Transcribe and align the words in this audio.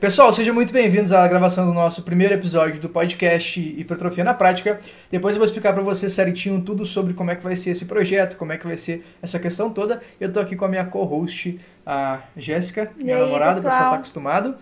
Pessoal, 0.00 0.32
sejam 0.32 0.54
muito 0.54 0.72
bem-vindos 0.72 1.12
à 1.12 1.28
gravação 1.28 1.66
do 1.66 1.74
nosso 1.74 2.02
primeiro 2.02 2.32
episódio 2.32 2.80
do 2.80 2.88
podcast 2.88 3.60
Hipertrofia 3.60 4.24
na 4.24 4.32
Prática. 4.32 4.80
Depois 5.10 5.34
eu 5.34 5.38
vou 5.38 5.44
explicar 5.44 5.74
para 5.74 5.82
vocês 5.82 6.14
certinho 6.14 6.62
tudo 6.62 6.86
sobre 6.86 7.12
como 7.12 7.30
é 7.30 7.36
que 7.36 7.44
vai 7.44 7.54
ser 7.54 7.72
esse 7.72 7.84
projeto, 7.84 8.38
como 8.38 8.50
é 8.50 8.56
que 8.56 8.66
vai 8.66 8.78
ser 8.78 9.04
essa 9.20 9.38
questão 9.38 9.68
toda. 9.68 10.00
Eu 10.18 10.32
tô 10.32 10.40
aqui 10.40 10.56
com 10.56 10.64
a 10.64 10.68
minha 10.68 10.86
co-host, 10.86 11.60
a 11.84 12.20
Jéssica, 12.34 12.90
minha 12.96 13.14
aí, 13.14 13.22
namorada, 13.24 13.56
pessoal? 13.56 13.72
o 13.72 13.74
pessoal 13.74 13.90
tá 13.90 13.96
acostumado. 13.96 14.54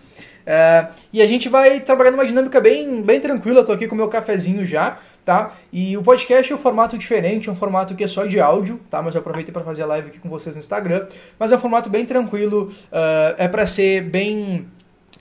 É, 0.45 0.87
e 1.13 1.21
a 1.21 1.25
gente 1.25 1.47
vai 1.47 1.79
trabalhar 1.79 2.11
numa 2.11 2.25
dinâmica 2.25 2.59
bem, 2.59 3.01
bem 3.01 3.21
tranquila. 3.21 3.61
Eu 3.61 3.65
tô 3.65 3.71
aqui 3.71 3.87
com 3.87 3.95
o 3.95 3.97
meu 3.97 4.09
cafezinho 4.09 4.65
já, 4.65 4.99
tá? 5.23 5.53
E 5.71 5.95
o 5.95 6.03
podcast 6.03 6.51
é 6.51 6.55
um 6.55 6.59
formato 6.59 6.97
diferente, 6.97 7.47
é 7.47 7.51
um 7.53 7.55
formato 7.55 7.95
que 7.95 8.03
é 8.03 8.07
só 8.07 8.25
de 8.25 8.41
áudio, 8.41 8.77
tá? 8.91 9.01
Mas 9.01 9.15
eu 9.15 9.21
aproveitei 9.21 9.53
para 9.53 9.63
fazer 9.63 9.83
a 9.83 9.85
live 9.85 10.09
aqui 10.09 10.19
com 10.19 10.27
vocês 10.27 10.53
no 10.53 10.59
Instagram. 10.59 11.07
Mas 11.39 11.53
é 11.53 11.55
um 11.55 11.59
formato 11.59 11.89
bem 11.89 12.05
tranquilo, 12.05 12.73
uh, 12.91 13.35
é 13.37 13.47
para 13.47 13.65
ser 13.65 14.01
bem 14.01 14.67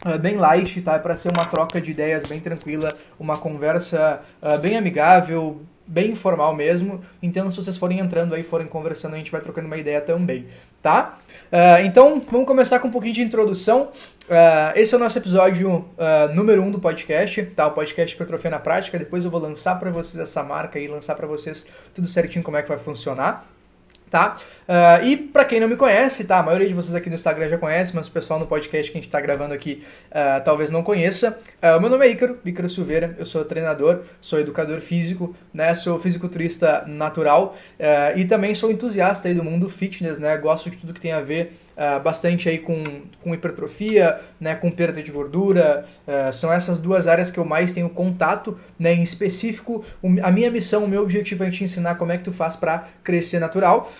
uh, 0.07 0.19
bem 0.19 0.37
light, 0.37 0.81
tá? 0.83 0.95
É 0.95 0.99
para 0.99 1.17
ser 1.17 1.31
uma 1.33 1.47
troca 1.47 1.81
de 1.81 1.91
ideias 1.91 2.29
bem 2.29 2.41
tranquila, 2.41 2.89
uma 3.19 3.39
conversa 3.39 4.21
uh, 4.43 4.61
bem 4.61 4.77
amigável, 4.77 5.63
bem 5.87 6.13
informal 6.13 6.55
mesmo. 6.55 7.03
Então, 7.23 7.51
se 7.51 7.57
vocês 7.57 7.77
forem 7.77 7.99
entrando 7.99 8.35
aí, 8.35 8.43
forem 8.43 8.67
conversando, 8.67 9.15
a 9.15 9.19
gente 9.19 9.33
vai 9.33 9.41
trocando 9.41 9.67
uma 9.67 9.77
ideia 9.77 10.01
também, 10.01 10.47
tá? 10.83 11.19
Uh, 11.51 11.85
então, 11.85 12.23
vamos 12.31 12.47
começar 12.47 12.79
com 12.79 12.89
um 12.89 12.91
pouquinho 12.91 13.15
de 13.15 13.23
introdução. 13.23 13.91
Uh, 14.29 14.77
esse 14.77 14.93
é 14.93 14.97
o 14.97 15.01
nosso 15.01 15.17
episódio 15.17 15.71
uh, 15.71 16.35
número 16.35 16.63
1 16.63 16.67
um 16.67 16.71
do 16.71 16.79
podcast, 16.79 17.43
tá? 17.57 17.67
O 17.67 17.71
podcast 17.71 18.15
Hipertrofia 18.15 18.51
na 18.51 18.59
Prática. 18.59 18.99
Depois 18.99 19.25
eu 19.25 19.31
vou 19.31 19.41
lançar 19.41 19.79
para 19.81 19.91
vocês 19.91 20.23
essa 20.23 20.43
marca 20.43 20.79
e 20.79 20.87
lançar 20.87 21.15
para 21.15 21.27
vocês 21.27 21.67
tudo 21.95 22.07
certinho 22.07 22.45
como 22.45 22.59
é 22.59 22.63
que 22.63 22.69
vai 22.69 22.79
funcionar 22.79 23.58
tá? 24.11 24.37
Uh, 24.69 25.05
e 25.05 25.17
para 25.17 25.45
quem 25.45 25.61
não 25.61 25.69
me 25.69 25.77
conhece, 25.77 26.25
tá? 26.25 26.39
A 26.39 26.43
maioria 26.43 26.69
de 26.69 26.75
vocês 26.75 26.95
aqui 26.95 27.09
no 27.09 27.15
Instagram 27.15 27.49
já 27.49 27.59
conhece, 27.59 27.95
mas 27.95 28.09
o 28.09 28.11
pessoal 28.11 28.39
no 28.39 28.47
podcast 28.47 28.91
que 28.91 28.99
a 28.99 29.01
gente 29.01 29.09
está 29.09 29.21
gravando 29.21 29.55
aqui 29.55 29.83
uh, 30.11 30.45
talvez 30.45 30.71
não 30.71 30.83
conheça. 30.83 31.39
Uh, 31.63 31.81
meu 31.81 31.91
nome 31.91 32.07
é 32.07 32.11
Ícaro, 32.11 32.39
Ícaro 32.45 32.69
Silveira, 32.69 33.17
eu 33.19 33.27
sou 33.27 33.45
treinador, 33.45 34.03
sou 34.21 34.39
educador 34.39 34.81
físico, 34.81 35.35
né? 35.53 35.75
Sou 35.75 35.99
fisiculturista 35.99 36.85
natural 36.87 37.57
e 38.17 38.25
também 38.25 38.55
sou 38.55 38.71
entusiasta 38.71 39.29
aí 39.29 39.35
do 39.35 39.45
mundo 39.45 39.69
fitness, 39.71 40.19
né? 40.19 40.37
Gosto 40.37 40.71
de 40.71 40.77
tudo 40.77 40.93
que 40.93 41.01
tem 41.01 41.13
a 41.13 41.21
ver 41.21 41.53
Uh, 41.79 42.03
bastante 42.03 42.49
aí 42.49 42.59
com, 42.59 42.83
com 43.23 43.33
hipertrofia, 43.33 44.21
né, 44.41 44.57
com 44.57 44.69
perda 44.69 45.01
de 45.01 45.13
gordura, 45.13 45.87
uh, 46.09 46.33
são 46.33 46.53
essas 46.53 46.81
duas 46.81 47.07
áreas 47.07 47.31
que 47.31 47.39
eu 47.39 47.45
mais 47.45 47.73
tenho 47.73 47.89
contato, 47.89 48.59
né, 48.77 48.93
em 48.93 49.05
específico, 49.05 49.85
a 50.21 50.31
minha 50.33 50.51
missão, 50.51 50.83
o 50.83 50.89
meu 50.89 51.03
objetivo 51.03 51.45
é 51.45 51.51
te 51.53 51.63
ensinar 51.63 51.95
como 51.95 52.11
é 52.11 52.19
que 52.19 52.25
tu 52.25 52.33
faz 52.33 52.57
para 52.57 52.89
crescer 53.05 53.39
natural. 53.39 53.93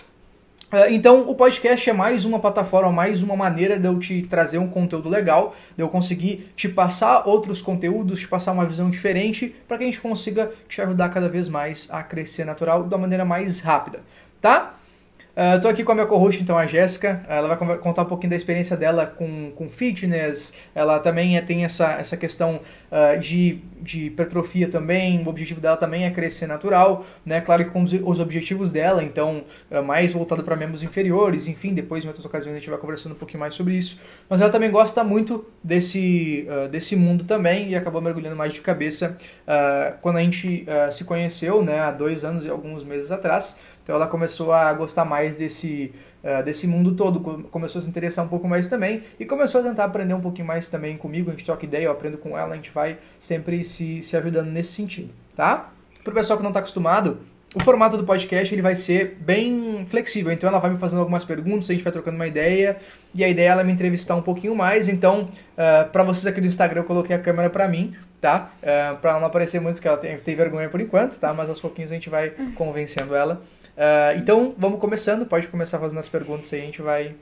Uh, 0.73 0.91
então, 0.91 1.29
o 1.29 1.33
podcast 1.35 1.89
é 1.89 1.93
mais 1.93 2.25
uma 2.25 2.37
plataforma, 2.37 2.91
mais 2.91 3.23
uma 3.23 3.35
maneira 3.37 3.79
de 3.79 3.87
eu 3.87 3.97
te 3.97 4.23
trazer 4.23 4.57
um 4.57 4.67
conteúdo 4.67 5.07
legal, 5.07 5.55
de 5.73 5.81
eu 5.81 5.87
conseguir 5.87 6.51
te 6.57 6.67
passar 6.67 7.27
outros 7.27 7.61
conteúdos, 7.61 8.19
te 8.19 8.27
passar 8.27 8.51
uma 8.51 8.65
visão 8.65 8.89
diferente, 8.89 9.55
para 9.67 9.77
que 9.77 9.85
a 9.85 9.87
gente 9.87 10.01
consiga 10.01 10.51
te 10.67 10.81
ajudar 10.81 11.09
cada 11.09 11.29
vez 11.29 11.47
mais 11.47 11.87
a 11.89 12.03
crescer 12.03 12.43
natural 12.43 12.83
da 12.83 12.97
maneira 12.97 13.23
mais 13.23 13.61
rápida, 13.61 14.01
tá? 14.41 14.78
Uh, 15.37 15.61
tô 15.61 15.69
aqui 15.69 15.83
com 15.83 15.91
a 15.93 15.95
minha 15.95 16.07
co-host, 16.07 16.41
então, 16.41 16.57
a 16.57 16.65
Jéssica. 16.65 17.23
Ela 17.29 17.55
vai 17.55 17.77
contar 17.77 18.01
um 18.01 18.05
pouquinho 18.05 18.31
da 18.31 18.35
experiência 18.35 18.75
dela 18.75 19.05
com, 19.05 19.51
com 19.51 19.69
fitness. 19.69 20.53
Ela 20.75 20.99
também 20.99 21.37
é, 21.37 21.41
tem 21.41 21.63
essa, 21.63 21.93
essa 21.93 22.17
questão 22.17 22.59
uh, 22.91 23.17
de, 23.19 23.61
de 23.81 24.07
hipertrofia 24.07 24.67
também. 24.67 25.23
O 25.23 25.29
objetivo 25.29 25.61
dela 25.61 25.77
também 25.77 26.03
é 26.05 26.11
crescer 26.11 26.45
natural, 26.45 27.05
né? 27.25 27.39
Claro 27.39 27.63
que 27.63 27.71
com 27.71 27.83
os, 27.83 27.93
os 27.93 28.19
objetivos 28.19 28.69
dela, 28.69 29.03
então, 29.03 29.43
uh, 29.71 29.81
mais 29.81 30.11
voltado 30.11 30.43
para 30.43 30.55
membros 30.55 30.83
inferiores. 30.83 31.47
Enfim, 31.47 31.73
depois, 31.73 32.03
em 32.03 32.07
outras 32.07 32.25
ocasiões, 32.25 32.57
a 32.57 32.59
gente 32.59 32.69
vai 32.69 32.79
conversando 32.79 33.13
um 33.13 33.17
pouquinho 33.17 33.39
mais 33.39 33.53
sobre 33.53 33.75
isso. 33.75 33.97
Mas 34.27 34.41
ela 34.41 34.49
também 34.49 34.69
gosta 34.69 35.03
muito 35.03 35.45
desse, 35.63 36.47
desse 36.69 36.95
mundo 36.95 37.23
também 37.23 37.69
e 37.69 37.75
acabou 37.75 38.01
mergulhando 38.01 38.35
mais 38.35 38.53
de 38.53 38.61
cabeça 38.61 39.17
quando 40.01 40.17
a 40.17 40.21
gente 40.21 40.65
se 40.91 41.03
conheceu, 41.03 41.63
né? 41.63 41.79
Há 41.79 41.91
dois 41.91 42.23
anos 42.23 42.45
e 42.45 42.49
alguns 42.49 42.83
meses 42.83 43.09
atrás. 43.09 43.59
Então 43.89 43.95
ela 43.95 44.05
começou 44.05 44.53
a 44.53 44.71
gostar 44.71 45.03
mais 45.03 45.18
desse, 45.37 45.93
uh, 46.23 46.43
desse 46.43 46.67
mundo 46.67 46.95
todo, 46.95 47.19
começou 47.49 47.79
a 47.79 47.81
se 47.81 47.89
interessar 47.89 48.25
um 48.25 48.27
pouco 48.27 48.47
mais 48.47 48.67
também 48.67 49.03
e 49.19 49.25
começou 49.25 49.61
a 49.61 49.63
tentar 49.63 49.85
aprender 49.85 50.13
um 50.13 50.21
pouquinho 50.21 50.47
mais 50.47 50.69
também 50.69 50.97
comigo. 50.97 51.29
A 51.29 51.33
gente 51.33 51.45
troca 51.45 51.65
ideia, 51.65 51.85
eu 51.85 51.91
aprendo 51.91 52.17
com 52.17 52.37
ela, 52.37 52.53
a 52.53 52.55
gente 52.55 52.71
vai 52.71 52.97
sempre 53.19 53.63
se, 53.63 54.01
se 54.03 54.15
ajudando 54.15 54.47
nesse 54.47 54.71
sentido, 54.73 55.09
tá? 55.35 55.71
Para 56.03 56.11
o 56.11 56.13
pessoal 56.13 56.37
que 56.37 56.43
não 56.43 56.51
está 56.51 56.59
acostumado, 56.59 57.19
o 57.55 57.63
formato 57.63 57.97
do 57.97 58.03
podcast 58.03 58.53
ele 58.53 58.61
vai 58.61 58.75
ser 58.75 59.17
bem 59.19 59.85
flexível, 59.87 60.31
então 60.31 60.47
ela 60.47 60.59
vai 60.59 60.69
me 60.69 60.77
fazendo 60.77 60.99
algumas 60.99 61.25
perguntas, 61.25 61.69
a 61.69 61.73
gente 61.73 61.83
vai 61.83 61.91
trocando 61.91 62.15
uma 62.15 62.27
ideia 62.27 62.77
e 63.13 63.23
a 63.23 63.27
ideia 63.27 63.47
é 63.47 63.51
ela 63.51 63.63
me 63.63 63.73
entrevistar 63.73 64.15
um 64.15 64.21
pouquinho 64.21 64.55
mais. 64.55 64.87
Então, 64.87 65.23
uh, 65.23 65.89
para 65.91 66.03
vocês 66.03 66.27
aqui 66.27 66.39
do 66.39 66.47
Instagram, 66.47 66.81
eu 66.81 66.85
coloquei 66.85 67.15
a 67.15 67.19
câmera 67.19 67.49
para 67.49 67.67
mim, 67.67 67.95
tá? 68.21 68.51
Uh, 68.61 68.97
para 68.97 69.11
ela 69.11 69.19
não 69.19 69.27
aparecer 69.27 69.59
muito, 69.59 69.81
que 69.81 69.87
ela 69.87 69.97
tem, 69.97 70.17
tem 70.17 70.35
vergonha 70.35 70.69
por 70.69 70.79
enquanto, 70.79 71.17
tá? 71.17 71.33
Mas 71.33 71.49
aos 71.49 71.59
pouquinhos 71.59 71.91
a 71.91 71.95
gente 71.95 72.09
vai 72.09 72.29
convencendo 72.55 73.15
ela. 73.15 73.41
Uh, 73.79 74.17
então, 74.17 74.53
vamos 74.57 74.77
começando. 74.77 75.25
Pode 75.25 75.47
começar 75.47 75.79
fazendo 75.79 75.99
as 75.99 76.09
perguntas 76.09 76.51
aí, 76.51 76.59
a 76.59 76.65
gente 76.65 76.81
vai. 76.81 77.15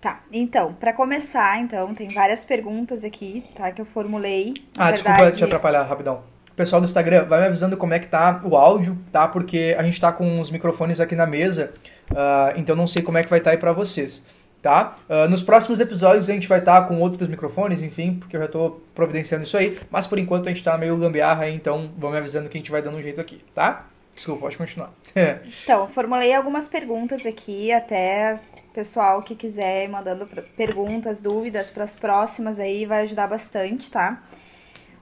Tá, 0.00 0.20
então, 0.32 0.72
para 0.74 0.92
começar, 0.92 1.60
então, 1.60 1.92
tem 1.92 2.08
várias 2.10 2.44
perguntas 2.44 3.02
aqui, 3.02 3.42
tá? 3.56 3.72
Que 3.72 3.80
eu 3.80 3.84
formulei. 3.84 4.54
Ah, 4.76 4.92
verdade... 4.92 5.02
desculpa 5.02 5.32
te 5.32 5.44
atrapalhar 5.44 5.82
rapidão. 5.82 6.22
Pessoal 6.54 6.80
do 6.80 6.84
Instagram, 6.84 7.24
vai 7.24 7.40
me 7.40 7.46
avisando 7.46 7.76
como 7.76 7.94
é 7.94 7.98
que 7.98 8.06
tá 8.06 8.40
o 8.44 8.56
áudio, 8.56 8.96
tá? 9.10 9.26
Porque 9.26 9.74
a 9.76 9.82
gente 9.82 10.00
tá 10.00 10.12
com 10.12 10.40
os 10.40 10.52
microfones 10.52 11.00
aqui 11.00 11.16
na 11.16 11.26
mesa, 11.26 11.72
uh, 12.12 12.56
então 12.56 12.76
não 12.76 12.86
sei 12.86 13.02
como 13.02 13.18
é 13.18 13.22
que 13.22 13.28
vai 13.28 13.40
estar 13.40 13.50
tá 13.50 13.56
aí 13.56 13.60
pra 13.60 13.72
vocês, 13.72 14.24
tá? 14.62 14.94
Uh, 15.08 15.28
nos 15.28 15.42
próximos 15.42 15.80
episódios 15.80 16.30
a 16.30 16.32
gente 16.32 16.48
vai 16.48 16.60
estar 16.60 16.82
tá 16.82 16.86
com 16.88 17.00
outros 17.00 17.28
microfones, 17.28 17.82
enfim, 17.82 18.14
porque 18.14 18.36
eu 18.36 18.40
já 18.40 18.48
tô 18.48 18.80
providenciando 18.94 19.44
isso 19.44 19.56
aí, 19.56 19.76
mas 19.90 20.06
por 20.06 20.18
enquanto 20.18 20.46
a 20.46 20.50
gente 20.50 20.62
tá 20.62 20.76
meio 20.78 20.96
gambiarra 20.96 21.44
aí, 21.44 21.54
então 21.54 21.90
vão 21.96 22.10
me 22.10 22.18
avisando 22.18 22.48
que 22.48 22.56
a 22.56 22.60
gente 22.60 22.70
vai 22.70 22.82
dando 22.82 22.98
um 22.98 23.02
jeito 23.02 23.20
aqui, 23.20 23.40
tá? 23.54 23.86
Desculpa, 24.18 24.40
pode 24.40 24.58
continuar. 24.58 24.92
então, 25.62 25.88
formulei 25.88 26.34
algumas 26.34 26.66
perguntas 26.66 27.24
aqui, 27.24 27.70
até 27.70 28.40
pessoal 28.74 29.22
que 29.22 29.36
quiser 29.36 29.84
ir 29.84 29.88
mandando 29.88 30.26
perguntas, 30.56 31.20
dúvidas 31.20 31.70
para 31.70 31.84
as 31.84 31.94
próximas 31.94 32.58
aí, 32.58 32.84
vai 32.84 33.02
ajudar 33.02 33.28
bastante, 33.28 33.88
tá? 33.88 34.20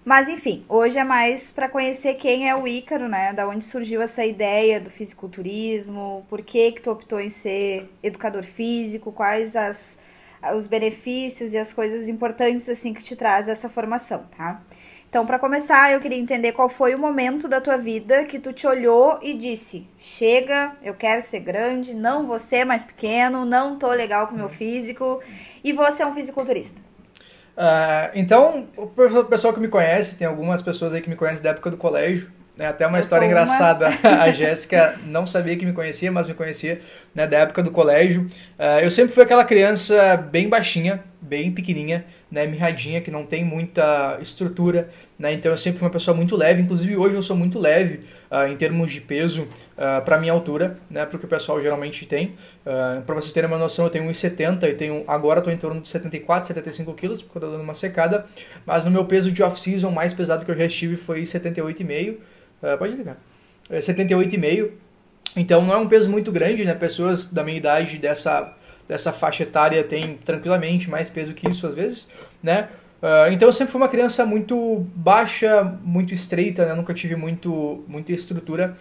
Mas 0.05 0.29
enfim, 0.29 0.67
hoje 0.69 0.99
é 0.99 1.05
mais 1.05 1.51
para 1.51 1.67
conhecer 1.67 2.15
quem 2.15 2.47
é 2.47 2.55
o 2.55 2.69
Ícaro, 2.69 3.09
né? 3.09 3.33
Da 3.33 3.49
onde 3.49 3.65
surgiu 3.65 4.03
essa 4.03 4.23
ideia 4.23 4.79
do 4.79 4.91
fisiculturismo, 4.91 6.27
por 6.29 6.43
que 6.43 6.73
que 6.73 6.83
tu 6.83 6.91
optou 6.91 7.19
em 7.19 7.31
ser 7.31 7.91
educador 8.03 8.45
físico, 8.45 9.11
quais 9.11 9.57
as, 9.57 9.99
os 10.55 10.67
benefícios 10.67 11.55
e 11.55 11.59
as 11.59 11.73
coisas 11.73 12.07
importantes 12.07 12.69
assim 12.69 12.93
que 12.93 13.03
te 13.03 13.17
traz 13.17 13.49
essa 13.49 13.67
formação, 13.67 14.27
tá? 14.37 14.61
Então, 15.17 15.25
para 15.25 15.39
começar, 15.39 15.91
eu 15.91 15.99
queria 15.99 16.19
entender 16.19 16.53
qual 16.53 16.69
foi 16.69 16.95
o 16.95 16.99
momento 16.99 17.49
da 17.49 17.59
tua 17.59 17.79
vida 17.79 18.25
que 18.25 18.39
tu 18.39 18.53
te 18.53 18.67
olhou 18.67 19.19
e 19.23 19.33
disse: 19.33 19.89
"Chega, 19.99 20.73
eu 20.83 20.93
quero 20.93 21.23
ser 21.23 21.41
grande, 21.41 21.95
não 21.95 22.27
vou 22.27 22.39
ser 22.39 22.67
mais 22.67 22.85
pequeno, 22.85 23.47
não 23.47 23.79
tô 23.79 23.91
legal 23.93 24.27
com 24.27 24.35
meu 24.35 24.51
físico 24.51 25.23
e 25.65 25.73
vou 25.73 25.91
ser 25.91 26.05
um 26.05 26.13
fisiculturista". 26.13 26.79
Uh, 27.57 28.13
então, 28.15 28.67
o 28.77 29.25
pessoal 29.25 29.55
que 29.55 29.61
me 29.61 29.69
conhece, 29.69 30.19
tem 30.19 30.27
algumas 30.27 30.61
pessoas 30.61 30.93
aí 30.93 31.01
que 31.01 31.09
me 31.09 31.17
conhecem 31.17 31.43
da 31.43 31.49
época 31.49 31.71
do 31.71 31.79
colégio, 31.79 32.31
né? 32.55 32.67
Até 32.67 32.87
uma 32.87 32.99
Eu 32.99 33.01
história 33.01 33.25
engraçada. 33.25 33.89
A 34.05 34.31
Jéssica 34.33 34.99
não 35.05 35.27
sabia 35.27 35.57
que 35.57 35.65
me 35.65 35.73
conhecia, 35.73 36.13
mas 36.13 36.27
me 36.27 36.35
conhecia 36.35 36.83
né, 37.15 37.27
da 37.27 37.39
época 37.39 37.63
do 37.63 37.71
colégio. 37.71 38.31
Uh, 38.59 38.81
eu 38.83 38.91
sempre 38.91 39.15
fui 39.15 39.23
aquela 39.23 39.47
criança 39.47 40.17
bem 40.31 40.51
baixinha, 40.51 41.03
bem 41.23 41.51
pequenininha, 41.53 42.05
né, 42.37 42.47
mirradinha, 42.47 43.01
que 43.01 43.11
não 43.11 43.25
tem 43.25 43.43
muita 43.43 44.19
estrutura, 44.21 44.91
né, 45.19 45.33
então 45.33 45.51
eu 45.51 45.57
sempre 45.57 45.79
fui 45.79 45.87
uma 45.89 45.93
pessoa 45.93 46.15
muito 46.15 46.37
leve, 46.37 46.61
inclusive 46.61 46.95
hoje 46.95 47.17
eu 47.17 47.23
sou 47.23 47.35
muito 47.35 47.59
leve 47.59 48.01
uh, 48.31 48.47
em 48.53 48.55
termos 48.57 48.93
de 48.93 49.01
peso 49.01 49.45
uh, 49.45 50.05
para 50.05 50.21
minha 50.21 50.35
altura, 50.35 50.79
né, 50.91 51.07
porque 51.07 51.25
o 51.25 51.29
pessoal 51.29 51.63
geralmente 51.63 52.05
tem. 52.05 52.35
Uh, 52.67 53.01
para 53.07 53.15
vocês 53.15 53.33
terem 53.33 53.49
uma 53.49 53.57
noção, 53.57 53.87
eu 53.87 53.91
tenho 53.91 54.05
1,70 54.05 54.65
e 54.65 54.75
tenho, 54.75 55.03
agora 55.09 55.39
estou 55.39 55.51
em 55.51 55.57
torno 55.57 55.81
de 55.81 55.89
74, 55.89 56.49
75 56.49 56.93
quilos, 56.93 57.23
porque 57.23 57.39
eu 57.39 57.41
estou 57.41 57.53
dando 57.53 57.65
uma 57.65 57.73
secada, 57.75 58.27
mas 58.67 58.85
no 58.85 58.91
meu 58.91 59.07
peso 59.07 59.33
de 59.33 59.43
off-season, 59.43 59.91
mais 59.91 60.13
pesado 60.13 60.45
que 60.45 60.51
eu 60.51 60.57
já 60.59 60.67
estive 60.67 60.97
foi 60.97 61.23
78,5, 61.23 62.17
uh, 62.17 62.79
pode 62.79 62.95
ligar, 62.95 63.17
é 63.71 63.79
78,5, 63.79 64.73
então 65.35 65.63
não 65.63 65.73
é 65.73 65.79
um 65.79 65.89
peso 65.89 66.11
muito 66.11 66.31
grande, 66.31 66.67
né, 66.67 66.75
pessoas 66.75 67.29
da 67.29 67.43
minha 67.43 67.57
idade 67.57 67.97
dessa 67.97 68.55
dessa 68.89 69.13
faixa 69.13 69.43
etária 69.43 69.83
tem 69.85 70.17
tranquilamente 70.17 70.89
mais 70.89 71.11
peso 71.11 71.35
que 71.35 71.49
isso 71.49 71.67
às 71.67 71.75
vezes, 71.75 72.09
né? 72.43 72.69
Uh, 73.03 73.31
então 73.31 73.49
eu 73.49 73.53
sempre 73.53 73.73
fui 73.73 73.81
uma 73.81 73.89
criança 73.89 74.25
muito 74.25 74.87
baixa, 74.95 75.63
muito 75.83 76.15
estreita, 76.15 76.65
né? 76.65 76.75
Nunca 76.75 76.95
tive 76.95 77.15
muito, 77.15 77.85
muita 77.87 78.13
estrutura 78.13 78.77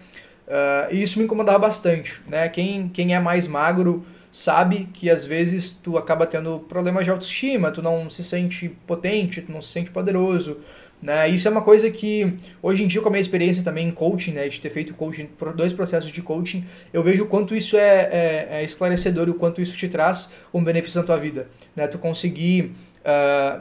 uh, 0.46 0.94
e 0.94 1.02
isso 1.02 1.18
me 1.18 1.24
incomodava 1.24 1.58
bastante, 1.58 2.20
né? 2.26 2.48
Quem, 2.48 2.88
quem 2.88 3.14
é 3.14 3.20
mais 3.20 3.46
magro 3.46 4.04
sabe 4.30 4.88
que 4.92 5.08
às 5.08 5.24
vezes 5.24 5.72
tu 5.72 5.96
acaba 5.96 6.26
tendo 6.26 6.58
problemas 6.60 7.04
de 7.04 7.10
autoestima, 7.10 7.70
tu 7.70 7.82
não 7.82 8.10
se 8.10 8.22
sente 8.22 8.68
potente, 8.86 9.40
tu 9.40 9.52
não 9.52 9.62
se 9.62 9.68
sente 9.68 9.90
poderoso, 9.90 10.58
né? 11.00 11.28
Isso 11.28 11.46
é 11.46 11.50
uma 11.50 11.62
coisa 11.62 11.90
que, 11.90 12.38
hoje 12.62 12.84
em 12.84 12.86
dia, 12.86 13.00
com 13.00 13.08
a 13.08 13.10
minha 13.10 13.20
experiência 13.20 13.62
também 13.62 13.88
em 13.88 13.92
coaching, 13.92 14.32
né, 14.32 14.48
de 14.48 14.60
ter 14.60 14.70
feito 14.70 14.94
coaching, 14.94 15.28
dois 15.54 15.72
processos 15.72 16.10
de 16.10 16.22
coaching, 16.22 16.64
eu 16.92 17.02
vejo 17.02 17.24
o 17.24 17.26
quanto 17.26 17.54
isso 17.54 17.76
é, 17.76 18.08
é, 18.10 18.48
é 18.50 18.64
esclarecedor 18.64 19.28
e 19.28 19.30
o 19.30 19.34
quanto 19.34 19.60
isso 19.60 19.76
te 19.76 19.88
traz 19.88 20.30
um 20.52 20.64
benefício 20.64 21.00
na 21.00 21.06
tua 21.06 21.18
vida. 21.18 21.48
Né? 21.74 21.86
Tu 21.86 21.98
conseguir 21.98 22.72
uh, 23.02 23.60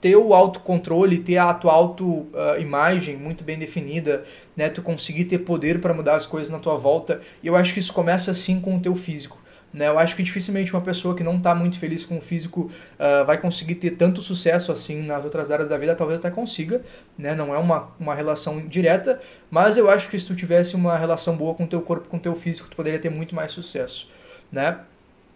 ter 0.00 0.16
o 0.16 0.34
autocontrole, 0.34 1.18
ter 1.18 1.38
a 1.38 1.52
tua 1.54 1.72
auto-imagem 1.72 3.16
uh, 3.16 3.18
muito 3.18 3.42
bem 3.42 3.58
definida, 3.58 4.24
né? 4.56 4.68
Tu 4.68 4.80
conseguir 4.80 5.24
ter 5.24 5.38
poder 5.38 5.80
para 5.80 5.92
mudar 5.92 6.14
as 6.14 6.24
coisas 6.24 6.50
na 6.50 6.58
tua 6.58 6.76
volta. 6.76 7.20
E 7.42 7.48
eu 7.48 7.56
acho 7.56 7.72
que 7.72 7.80
isso 7.80 7.92
começa 7.92 8.30
assim 8.30 8.60
com 8.60 8.76
o 8.76 8.80
teu 8.80 8.94
físico. 8.94 9.38
Né? 9.72 9.86
Eu 9.86 9.98
acho 9.98 10.16
que 10.16 10.22
dificilmente 10.22 10.72
uma 10.72 10.80
pessoa 10.80 11.14
que 11.14 11.22
não 11.22 11.36
está 11.36 11.54
muito 11.54 11.78
feliz 11.78 12.06
com 12.06 12.18
o 12.18 12.20
físico 12.20 12.70
uh, 12.98 13.24
vai 13.26 13.36
conseguir 13.38 13.74
ter 13.74 13.92
tanto 13.92 14.22
sucesso 14.22 14.72
assim 14.72 15.02
nas 15.02 15.24
outras 15.24 15.50
áreas 15.50 15.68
da 15.68 15.76
vida, 15.76 15.94
talvez 15.94 16.18
até 16.18 16.30
consiga, 16.30 16.80
né? 17.18 17.34
Não 17.34 17.54
é 17.54 17.58
uma, 17.58 17.90
uma 18.00 18.14
relação 18.14 18.66
direta, 18.66 19.20
mas 19.50 19.76
eu 19.76 19.90
acho 19.90 20.08
que 20.08 20.18
se 20.18 20.26
tu 20.26 20.34
tivesse 20.34 20.74
uma 20.74 20.96
relação 20.96 21.36
boa 21.36 21.54
com 21.54 21.64
o 21.64 21.66
teu 21.66 21.82
corpo, 21.82 22.08
com 22.08 22.16
o 22.16 22.20
teu 22.20 22.34
físico, 22.34 22.68
tu 22.68 22.76
poderia 22.76 22.98
ter 22.98 23.10
muito 23.10 23.34
mais 23.34 23.52
sucesso, 23.52 24.08
né? 24.50 24.78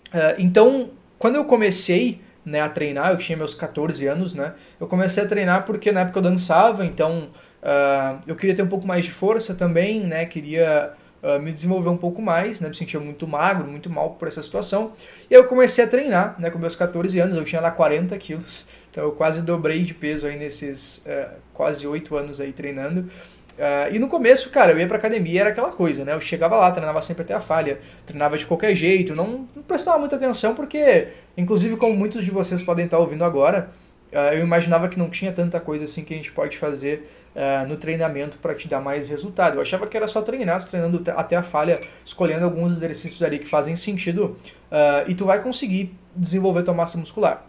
Uh, 0.08 0.35
então, 0.38 0.90
quando 1.19 1.37
eu 1.37 1.44
comecei 1.44 2.20
né, 2.44 2.61
a 2.61 2.69
treinar, 2.69 3.12
eu 3.12 3.19
tinha 3.19 3.37
meus 3.37 3.55
14 3.55 4.06
anos, 4.06 4.35
né? 4.35 4.55
Eu 4.81 4.87
comecei 4.87 5.23
a 5.23 5.26
treinar 5.26 5.67
porque 5.67 5.93
na 5.93 6.00
época 6.00 6.19
eu 6.19 6.23
dançava, 6.23 6.85
então 6.87 7.28
uh, 7.62 8.19
eu 8.26 8.35
queria 8.35 8.56
ter 8.56 8.62
um 8.62 8.69
pouco 8.69 8.87
mais 8.87 9.05
de 9.05 9.12
força 9.12 9.55
também, 9.55 10.00
né? 10.00 10.25
Queria 10.25 10.94
uh, 11.23 11.41
me 11.41 11.53
desenvolver 11.53 11.89
um 11.89 11.97
pouco 11.97 12.21
mais, 12.21 12.61
né? 12.61 12.69
Me 12.69 12.75
sentia 12.75 12.99
muito 12.99 13.27
magro, 13.27 13.67
muito 13.67 13.89
mal 13.89 14.11
por 14.11 14.29
essa 14.29 14.43
situação. 14.43 14.93
E 15.31 15.35
aí 15.35 15.41
eu 15.41 15.47
comecei 15.47 15.85
a 15.85 15.87
treinar, 15.87 16.37
né? 16.39 16.51
Com 16.51 16.59
meus 16.59 16.77
14 16.77 17.19
anos, 17.21 17.37
eu 17.37 17.45
tinha 17.45 17.61
lá 17.61 17.71
40 17.71 18.17
quilos, 18.19 18.69
então 18.91 19.05
eu 19.05 19.13
quase 19.13 19.43
dobrei 19.43 19.83
de 19.83 19.95
peso 19.95 20.27
aí 20.27 20.39
nesses 20.39 20.99
uh, 20.99 21.31
quase 21.55 21.87
8 21.87 22.17
anos 22.17 22.41
aí 22.41 22.53
treinando. 22.53 23.09
Uh, 23.53 23.95
e 23.95 23.99
no 23.99 24.09
começo, 24.09 24.49
cara, 24.51 24.73
eu 24.73 24.79
ia 24.79 24.89
pra 24.89 24.97
academia 24.97 25.43
era 25.43 25.51
aquela 25.51 25.71
coisa, 25.71 26.05
né? 26.05 26.15
Eu 26.15 26.21
chegava 26.21 26.57
lá, 26.57 26.71
treinava 26.73 27.03
sempre 27.03 27.23
até 27.23 27.35
a 27.35 27.41
falha, 27.41 27.79
treinava 28.07 28.39
de 28.39 28.47
qualquer 28.47 28.75
jeito, 28.75 29.15
não, 29.15 29.47
não 29.55 29.63
prestava 29.63 29.99
muita 29.99 30.17
atenção 30.17 30.55
porque, 30.55 31.09
inclusive, 31.37 31.77
como 31.77 31.95
muitos 31.95 32.25
de 32.25 32.31
vocês 32.31 32.63
podem 32.63 32.87
estar 32.87 32.99
ouvindo 32.99 33.25
agora, 33.25 33.71
uh, 34.11 34.35
eu 34.35 34.41
imaginava 34.41 34.89
que 34.89 34.99
não 34.99 35.11
tinha 35.11 35.33
tanta 35.33 35.61
coisa 35.61 35.85
assim 35.85 36.03
que 36.03 36.15
a 36.15 36.17
gente 36.17 36.33
pode 36.33 36.57
fazer 36.57 37.09
uh, 37.34 37.67
no 37.67 37.76
treinamento 37.76 38.38
para 38.38 38.55
te 38.55 38.69
dar 38.69 38.81
mais 38.81 39.08
resultado. 39.08 39.56
Eu 39.56 39.62
achava 39.62 39.87
que 39.87 39.96
era 39.96 40.06
só 40.06 40.23
treinar, 40.23 40.64
treinando 40.67 41.02
até 41.11 41.37
a 41.37 41.43
falha, 41.43 41.79
escolhendo 42.05 42.44
alguns 42.44 42.73
exercícios 42.73 43.23
ali 43.23 43.38
que 43.38 43.49
fazem 43.49 43.76
sentido 43.76 44.37
uh, 44.70 45.08
e 45.08 45.14
tu 45.14 45.25
vai 45.26 45.43
conseguir 45.43 45.94
desenvolver 46.14 46.62
tua 46.62 46.75
massa 46.75 46.99
muscular. 46.99 47.44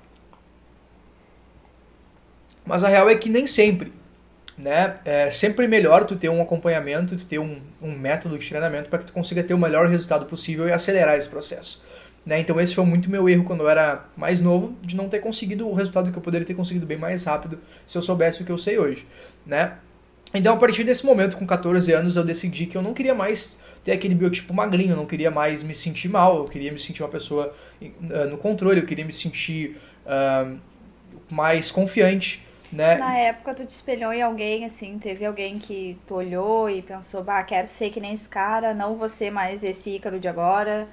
Mas 2.66 2.84
a 2.84 2.88
real 2.88 3.10
é 3.10 3.16
que 3.16 3.30
nem 3.30 3.46
sempre. 3.46 3.92
Né? 4.58 4.96
É 5.04 5.32
sempre 5.32 5.68
melhor 5.68 6.06
tu 6.06 6.16
ter 6.16 6.30
um 6.30 6.42
acompanhamento, 6.42 7.18
tu 7.18 7.26
ter 7.26 7.40
um, 7.40 7.60
um 7.82 7.98
método 7.98 8.38
de 8.38 8.48
treinamento 8.48 8.90
para 8.90 9.00
que 9.00 9.06
tu 9.06 9.14
consiga 9.14 9.44
ter 9.44 9.54
o 9.54 9.58
melhor 9.58 9.88
resultado 9.88 10.26
possível 10.26 10.68
e 10.68 10.72
acelerar 10.72 11.18
esse 11.18 11.28
processo. 11.28 11.82
Né? 12.26 12.40
Então 12.40 12.60
esse 12.62 12.74
foi 12.74 12.86
muito 12.86 13.10
meu 13.10 13.28
erro 13.28 13.44
quando 13.44 13.62
eu 13.62 13.70
era 13.70 14.06
mais 14.16 14.40
novo, 14.40 14.76
de 14.82 14.96
não 14.96 15.10
ter 15.10 15.20
conseguido 15.20 15.68
o 15.68 15.74
resultado 15.74 16.12
que 16.12 16.18
eu 16.18 16.22
poderia 16.22 16.46
ter 16.46 16.54
conseguido 16.54 16.86
bem 16.86 16.98
mais 16.98 17.24
rápido 17.26 17.60
se 17.86 17.98
eu 17.98 18.02
soubesse 18.02 18.42
o 18.42 18.46
que 18.46 18.52
eu 18.52 18.58
sei 18.58 18.78
hoje. 18.78 19.06
Né? 19.46 19.74
Então 20.34 20.56
a 20.56 20.58
partir 20.58 20.84
desse 20.84 21.06
momento, 21.06 21.38
com 21.38 21.46
14 21.46 21.92
anos, 21.94 22.16
eu 22.16 22.24
decidi 22.24 22.66
que 22.66 22.76
eu 22.76 22.82
não 22.82 22.94
queria 22.94 23.14
mais 23.14 23.58
ter 23.84 23.92
aquele 23.92 24.16
biotipo 24.16 24.54
magrinho, 24.54 24.92
eu 24.92 24.98
não 24.98 25.06
queria 25.06 25.30
mais 25.30 25.62
me 25.62 25.76
sentir 25.76 26.08
mal, 26.08 26.38
eu 26.38 26.46
queria 26.46 26.72
me 26.72 26.80
sentir 26.80 27.04
uma 27.04 27.10
pessoa 27.10 27.54
uh, 27.82 28.30
no 28.30 28.38
controle, 28.38 28.80
eu 28.80 28.86
queria 28.86 29.06
me 29.06 29.12
sentir 29.12 29.78
uh, 30.06 30.58
mais 31.30 31.70
confiante. 31.70 32.44
Né? 32.72 32.98
Na 32.98 33.16
época 33.16 33.54
tu 33.54 33.66
te 33.66 33.70
espelhou 33.70 34.12
em 34.12 34.24
alguém, 34.24 34.66
assim, 34.66 34.98
teve 34.98 35.24
alguém 35.24 35.60
que 35.60 36.00
tu 36.08 36.16
olhou 36.16 36.68
e 36.68 36.82
pensou, 36.82 37.24
bah, 37.24 37.44
quero 37.44 37.68
ser 37.68 37.92
que 37.92 38.00
nem 38.00 38.14
esse 38.14 38.28
cara, 38.28 38.74
não 38.74 38.96
vou 38.96 39.08
ser 39.08 39.30
mais 39.30 39.64
esse 39.64 39.92
Ícaro 39.92 40.20
de 40.20 40.28
agora. 40.28 40.88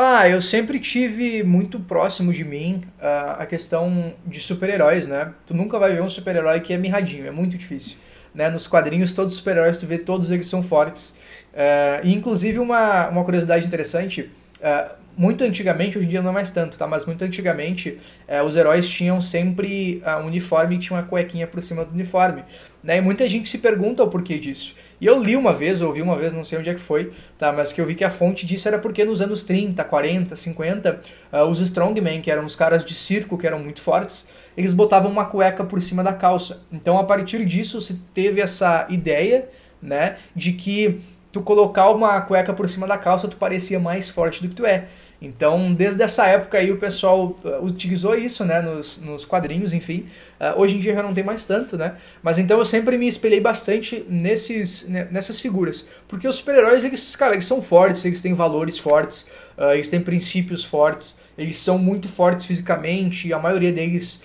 Ah, 0.00 0.28
eu 0.28 0.40
sempre 0.40 0.78
tive 0.78 1.42
muito 1.42 1.80
próximo 1.80 2.32
de 2.32 2.44
mim 2.44 2.82
uh, 3.00 3.42
a 3.42 3.44
questão 3.46 4.14
de 4.24 4.38
super-heróis, 4.38 5.08
né? 5.08 5.32
Tu 5.44 5.52
nunca 5.52 5.76
vai 5.76 5.92
ver 5.92 6.00
um 6.00 6.08
super-herói 6.08 6.60
que 6.60 6.72
é 6.72 6.78
mirradinho, 6.78 7.26
é 7.26 7.32
muito 7.32 7.58
difícil. 7.58 7.96
Né? 8.32 8.48
Nos 8.48 8.68
quadrinhos, 8.68 9.12
todos 9.12 9.32
os 9.32 9.38
super-heróis, 9.40 9.76
tu 9.76 9.88
vê 9.88 9.98
todos 9.98 10.30
eles 10.30 10.46
são 10.46 10.62
fortes. 10.62 11.10
Uh, 11.52 12.04
e 12.04 12.14
inclusive 12.14 12.60
uma, 12.60 13.08
uma 13.08 13.24
curiosidade 13.24 13.66
interessante, 13.66 14.30
uh, 14.60 14.94
muito 15.16 15.42
antigamente, 15.42 15.98
hoje 15.98 16.06
em 16.06 16.10
dia 16.10 16.22
não 16.22 16.30
é 16.30 16.34
mais 16.34 16.52
tanto, 16.52 16.78
tá? 16.78 16.86
Mas 16.86 17.04
muito 17.04 17.24
antigamente, 17.24 17.98
uh, 18.28 18.44
os 18.44 18.54
heróis 18.54 18.88
tinham 18.88 19.20
sempre 19.20 20.00
um 20.22 20.26
uniforme 20.26 20.76
e 20.76 20.78
tinha 20.78 20.96
uma 20.96 21.04
cuequinha 21.04 21.48
por 21.48 21.60
cima 21.60 21.84
do 21.84 21.92
uniforme. 21.92 22.44
Né? 22.84 22.98
E 22.98 23.00
muita 23.00 23.26
gente 23.26 23.48
se 23.48 23.58
pergunta 23.58 24.04
o 24.04 24.08
porquê 24.08 24.38
disso. 24.38 24.76
E 25.00 25.06
eu 25.06 25.22
li 25.22 25.36
uma 25.36 25.52
vez, 25.52 25.80
ouvi 25.80 26.02
uma 26.02 26.16
vez, 26.16 26.32
não 26.32 26.42
sei 26.42 26.58
onde 26.58 26.68
é 26.68 26.74
que 26.74 26.80
foi, 26.80 27.12
tá? 27.38 27.52
Mas 27.52 27.72
que 27.72 27.80
eu 27.80 27.86
vi 27.86 27.94
que 27.94 28.04
a 28.04 28.10
fonte 28.10 28.44
disso 28.44 28.66
era 28.66 28.78
porque 28.78 29.04
nos 29.04 29.22
anos 29.22 29.44
30, 29.44 29.82
40, 29.84 30.34
50, 30.34 31.00
uh, 31.32 31.36
os 31.44 31.60
strongmen, 31.60 32.20
que 32.20 32.30
eram 32.30 32.44
os 32.44 32.56
caras 32.56 32.84
de 32.84 32.94
circo 32.94 33.38
que 33.38 33.46
eram 33.46 33.60
muito 33.60 33.80
fortes, 33.80 34.26
eles 34.56 34.72
botavam 34.72 35.10
uma 35.10 35.26
cueca 35.26 35.62
por 35.62 35.80
cima 35.80 36.02
da 36.02 36.12
calça. 36.12 36.60
Então 36.72 36.98
a 36.98 37.04
partir 37.04 37.44
disso 37.46 37.80
se 37.80 37.94
teve 38.12 38.40
essa 38.40 38.86
ideia, 38.88 39.48
né, 39.80 40.16
de 40.34 40.52
que 40.52 41.00
tu 41.30 41.42
colocar 41.42 41.90
uma 41.90 42.20
cueca 42.22 42.52
por 42.52 42.68
cima 42.68 42.86
da 42.86 42.98
calça 42.98 43.28
tu 43.28 43.36
parecia 43.36 43.78
mais 43.78 44.08
forte 44.08 44.42
do 44.42 44.48
que 44.48 44.56
tu 44.56 44.66
é. 44.66 44.88
Então, 45.20 45.74
desde 45.74 46.02
essa 46.02 46.26
época 46.26 46.58
aí 46.58 46.70
o 46.70 46.78
pessoal 46.78 47.36
uh, 47.44 47.64
utilizou 47.64 48.14
isso, 48.16 48.44
né, 48.44 48.60
nos, 48.60 48.98
nos 48.98 49.24
quadrinhos, 49.24 49.72
enfim. 49.72 50.06
Uh, 50.40 50.60
hoje 50.60 50.76
em 50.76 50.80
dia 50.80 50.94
já 50.94 51.02
não 51.02 51.12
tem 51.12 51.24
mais 51.24 51.44
tanto, 51.44 51.76
né? 51.76 51.96
Mas 52.22 52.38
então 52.38 52.58
eu 52.58 52.64
sempre 52.64 52.96
me 52.96 53.08
espelhei 53.08 53.40
bastante 53.40 54.04
nesses, 54.08 54.88
nessas 54.88 55.40
figuras. 55.40 55.88
Porque 56.06 56.28
os 56.28 56.36
super-heróis, 56.36 56.84
eles, 56.84 57.16
cara, 57.16 57.34
eles 57.34 57.46
são 57.46 57.60
fortes, 57.60 58.04
eles 58.04 58.22
têm 58.22 58.32
valores 58.32 58.78
fortes, 58.78 59.22
uh, 59.56 59.72
eles 59.72 59.88
têm 59.88 60.00
princípios 60.00 60.64
fortes, 60.64 61.16
eles 61.36 61.56
são 61.56 61.78
muito 61.78 62.08
fortes 62.08 62.46
fisicamente, 62.46 63.32
a 63.32 63.38
maioria 63.38 63.72
deles, 63.72 64.20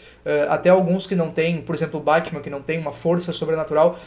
até 0.50 0.70
alguns 0.70 1.06
que 1.06 1.16
não 1.16 1.30
têm, 1.30 1.62
por 1.62 1.76
exemplo, 1.76 2.00
o 2.00 2.04
Batman, 2.04 2.42
que 2.42 2.50
não 2.50 2.60
tem 2.60 2.80
uma 2.80 2.92
força 2.92 3.32
sobrenatural, 3.32 4.00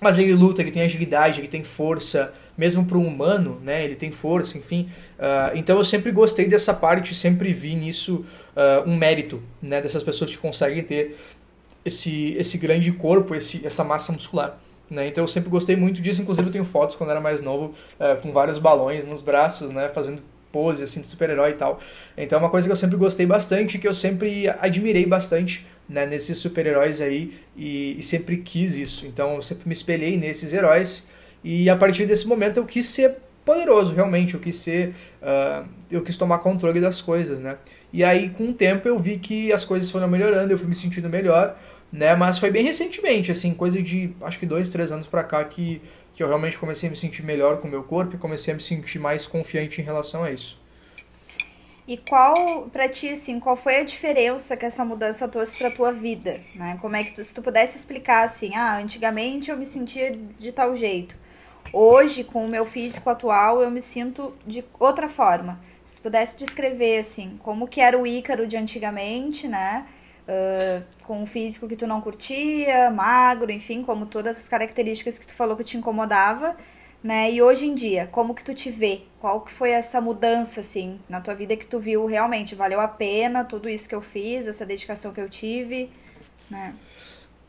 mas 0.00 0.18
ele 0.18 0.34
luta, 0.34 0.60
ele 0.60 0.72
tem 0.72 0.82
agilidade, 0.82 1.40
ele 1.40 1.46
tem 1.46 1.62
força, 1.62 2.32
mesmo 2.56 2.84
para 2.84 2.98
um 2.98 3.06
humano, 3.06 3.60
né? 3.62 3.84
Ele 3.84 3.94
tem 3.94 4.10
força, 4.10 4.58
enfim. 4.58 4.88
Uh, 5.18 5.56
então 5.56 5.78
eu 5.78 5.84
sempre 5.84 6.10
gostei 6.10 6.46
dessa 6.46 6.74
parte, 6.74 7.14
sempre 7.14 7.52
vi 7.52 7.74
nisso 7.74 8.24
uh, 8.56 8.88
um 8.88 8.96
mérito, 8.96 9.42
né? 9.60 9.80
Dessas 9.80 10.02
pessoas 10.02 10.30
que 10.30 10.38
conseguem 10.38 10.82
ter 10.82 11.16
esse, 11.84 12.34
esse 12.38 12.58
grande 12.58 12.92
corpo, 12.92 13.34
esse, 13.34 13.64
essa 13.66 13.82
massa 13.82 14.12
muscular. 14.12 14.58
Né? 14.90 15.08
Então 15.08 15.24
eu 15.24 15.28
sempre 15.28 15.48
gostei 15.48 15.74
muito 15.74 16.02
disso, 16.02 16.20
inclusive 16.20 16.48
eu 16.48 16.52
tenho 16.52 16.64
fotos 16.64 16.96
quando 16.96 17.10
era 17.10 17.20
mais 17.20 17.40
novo 17.40 17.72
uh, 17.98 18.20
com 18.20 18.30
vários 18.32 18.58
balões 18.58 19.04
nos 19.04 19.22
braços, 19.22 19.70
né? 19.70 19.88
Fazendo 19.88 20.22
pose 20.52 20.84
assim 20.84 21.00
de 21.00 21.06
super-herói 21.06 21.50
e 21.50 21.54
tal. 21.54 21.80
Então 22.16 22.38
é 22.38 22.42
uma 22.42 22.50
coisa 22.50 22.68
que 22.68 22.72
eu 22.72 22.76
sempre 22.76 22.96
gostei 22.96 23.24
bastante, 23.24 23.78
que 23.78 23.88
eu 23.88 23.94
sempre 23.94 24.46
admirei 24.60 25.06
bastante 25.06 25.66
né, 25.88 26.06
nesses 26.06 26.38
super-heróis 26.38 27.00
aí 27.00 27.32
e, 27.56 27.98
e, 27.98 28.02
sempre 28.02 28.36
quis 28.36 28.76
isso. 28.76 29.06
Então 29.06 29.36
eu 29.36 29.42
sempre 29.42 29.66
me 29.66 29.72
espelhei 29.72 30.16
nesses 30.18 30.52
heróis 30.52 31.06
e 31.42 31.68
a 31.68 31.76
partir 31.76 32.06
desse 32.06 32.26
momento 32.26 32.58
eu 32.58 32.64
quis 32.64 32.86
ser 32.86 33.16
poderoso, 33.44 33.94
realmente. 33.94 34.34
Eu 34.34 34.40
quis 34.40 34.56
ser, 34.56 34.94
uh, 35.20 35.66
eu 35.90 36.02
quis 36.02 36.16
tomar 36.16 36.38
controle 36.38 36.80
das 36.80 37.00
coisas, 37.00 37.40
né? 37.40 37.56
E 37.92 38.04
aí 38.04 38.30
com 38.30 38.50
o 38.50 38.52
tempo 38.52 38.86
eu 38.86 38.98
vi 38.98 39.18
que 39.18 39.52
as 39.52 39.64
coisas 39.64 39.90
foram 39.90 40.08
melhorando, 40.08 40.52
eu 40.52 40.58
fui 40.58 40.68
me 40.68 40.74
sentindo 40.74 41.08
melhor, 41.08 41.58
né? 41.92 42.14
Mas 42.14 42.38
foi 42.38 42.50
bem 42.50 42.64
recentemente, 42.64 43.30
assim, 43.30 43.52
coisa 43.54 43.82
de 43.82 44.14
acho 44.22 44.38
que 44.38 44.46
dois, 44.46 44.68
três 44.68 44.92
anos 44.92 45.06
pra 45.06 45.24
cá 45.24 45.44
que 45.44 45.80
que 46.14 46.22
eu 46.22 46.28
realmente 46.28 46.58
comecei 46.58 46.88
a 46.88 46.90
me 46.90 46.96
sentir 46.96 47.22
melhor 47.22 47.58
com 47.58 47.68
o 47.68 47.70
meu 47.70 47.82
corpo 47.82 48.14
e 48.14 48.18
comecei 48.18 48.52
a 48.52 48.56
me 48.56 48.62
sentir 48.62 48.98
mais 48.98 49.26
confiante 49.26 49.80
em 49.80 49.84
relação 49.84 50.22
a 50.22 50.30
isso. 50.30 50.60
E 51.86 51.96
qual, 51.96 52.68
pra 52.72 52.88
ti, 52.88 53.08
assim, 53.08 53.40
qual 53.40 53.56
foi 53.56 53.76
a 53.76 53.84
diferença 53.84 54.56
que 54.56 54.64
essa 54.64 54.84
mudança 54.84 55.26
trouxe 55.26 55.58
pra 55.58 55.70
tua 55.70 55.90
vida, 55.90 56.38
né? 56.54 56.78
Como 56.80 56.94
é 56.94 57.02
que 57.02 57.14
tu, 57.14 57.24
se 57.24 57.34
tu 57.34 57.42
pudesse 57.42 57.76
explicar, 57.76 58.24
assim, 58.24 58.54
ah, 58.54 58.78
antigamente 58.78 59.50
eu 59.50 59.56
me 59.56 59.66
sentia 59.66 60.16
de 60.38 60.52
tal 60.52 60.76
jeito. 60.76 61.16
Hoje, 61.72 62.24
com 62.24 62.44
o 62.44 62.48
meu 62.48 62.64
físico 62.64 63.10
atual, 63.10 63.62
eu 63.62 63.70
me 63.70 63.80
sinto 63.80 64.34
de 64.46 64.64
outra 64.78 65.08
forma. 65.08 65.60
Se 65.84 66.00
pudesse 66.00 66.36
descrever, 66.36 66.98
assim, 66.98 67.38
como 67.42 67.66
que 67.66 67.80
era 67.80 67.98
o 67.98 68.06
Ícaro 68.06 68.46
de 68.46 68.56
antigamente, 68.56 69.46
né? 69.48 69.86
Uh, 70.22 70.84
com 71.04 71.24
o 71.24 71.26
físico 71.26 71.68
que 71.68 71.76
tu 71.76 71.86
não 71.86 72.00
curtia, 72.00 72.90
magro, 72.90 73.50
enfim, 73.50 73.82
como 73.82 74.06
todas 74.06 74.38
as 74.38 74.48
características 74.48 75.18
que 75.18 75.26
tu 75.26 75.34
falou 75.34 75.56
que 75.56 75.64
te 75.64 75.76
incomodava 75.76 76.56
né? 77.02 77.32
E 77.32 77.42
hoje 77.42 77.66
em 77.66 77.74
dia, 77.74 78.08
como 78.12 78.34
que 78.34 78.44
tu 78.44 78.54
te 78.54 78.70
vê? 78.70 79.02
Qual 79.20 79.40
que 79.40 79.50
foi 79.52 79.70
essa 79.70 80.00
mudança, 80.00 80.60
assim, 80.60 81.00
na 81.08 81.20
tua 81.20 81.34
vida 81.34 81.56
que 81.56 81.66
tu 81.66 81.80
viu 81.80 82.06
realmente? 82.06 82.54
Valeu 82.54 82.80
a 82.80 82.88
pena 82.88 83.44
tudo 83.44 83.68
isso 83.68 83.88
que 83.88 83.94
eu 83.94 84.02
fiz, 84.02 84.46
essa 84.46 84.64
dedicação 84.64 85.12
que 85.12 85.20
eu 85.20 85.28
tive, 85.28 85.90
né? 86.48 86.74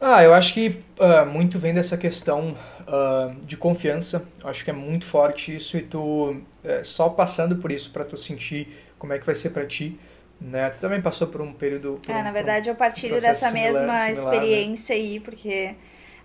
Ah, 0.05 0.21
eu 0.21 0.33
acho 0.33 0.53
que 0.53 0.83
uh, 0.99 1.25
muito 1.25 1.57
vem 1.57 1.73
dessa 1.73 1.97
questão 1.97 2.57
uh, 2.81 3.33
de 3.45 3.55
confiança. 3.55 4.27
Eu 4.43 4.49
acho 4.49 4.61
que 4.61 4.69
é 4.69 4.73
muito 4.73 5.05
forte 5.05 5.55
isso 5.55 5.77
e 5.77 5.81
tu 5.81 6.31
uh, 6.31 6.83
só 6.83 7.07
passando 7.07 7.55
por 7.55 7.71
isso 7.71 7.89
para 7.89 8.03
tu 8.03 8.17
sentir 8.17 8.67
como 8.99 9.13
é 9.13 9.17
que 9.17 9.25
vai 9.25 9.33
ser 9.33 9.51
para 9.51 9.65
ti. 9.65 9.97
Né? 10.41 10.69
Tu 10.71 10.81
também 10.81 11.01
passou 11.01 11.27
por 11.27 11.39
um 11.39 11.53
período. 11.53 12.01
Por 12.05 12.13
é, 12.13 12.17
um, 12.17 12.23
na 12.23 12.33
verdade 12.33 12.69
um 12.69 12.73
eu 12.73 12.75
partilho 12.75 13.21
dessa 13.21 13.47
similar, 13.47 13.71
mesma 13.71 13.99
similar, 13.99 14.07
né? 14.07 14.11
experiência 14.11 14.93
né? 14.93 15.01
aí, 15.01 15.19
porque 15.21 15.73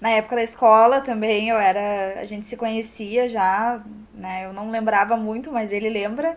na 0.00 0.10
época 0.10 0.34
da 0.34 0.42
escola 0.42 1.00
também 1.00 1.48
eu 1.48 1.56
era. 1.56 2.20
A 2.20 2.24
gente 2.24 2.48
se 2.48 2.56
conhecia 2.56 3.28
já, 3.28 3.80
né? 4.12 4.44
Eu 4.44 4.52
não 4.52 4.72
lembrava 4.72 5.16
muito, 5.16 5.52
mas 5.52 5.70
ele 5.70 5.88
lembra. 5.88 6.36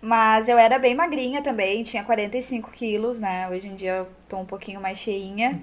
Mas 0.00 0.48
eu 0.48 0.56
era 0.56 0.78
bem 0.78 0.94
magrinha 0.94 1.42
também, 1.42 1.82
tinha 1.82 2.04
45 2.04 2.70
quilos, 2.70 3.18
né? 3.18 3.48
Hoje 3.50 3.66
em 3.66 3.74
dia 3.74 3.96
eu 3.96 4.08
tô 4.28 4.38
um 4.38 4.46
pouquinho 4.46 4.80
mais 4.80 4.98
cheinha. 4.98 5.60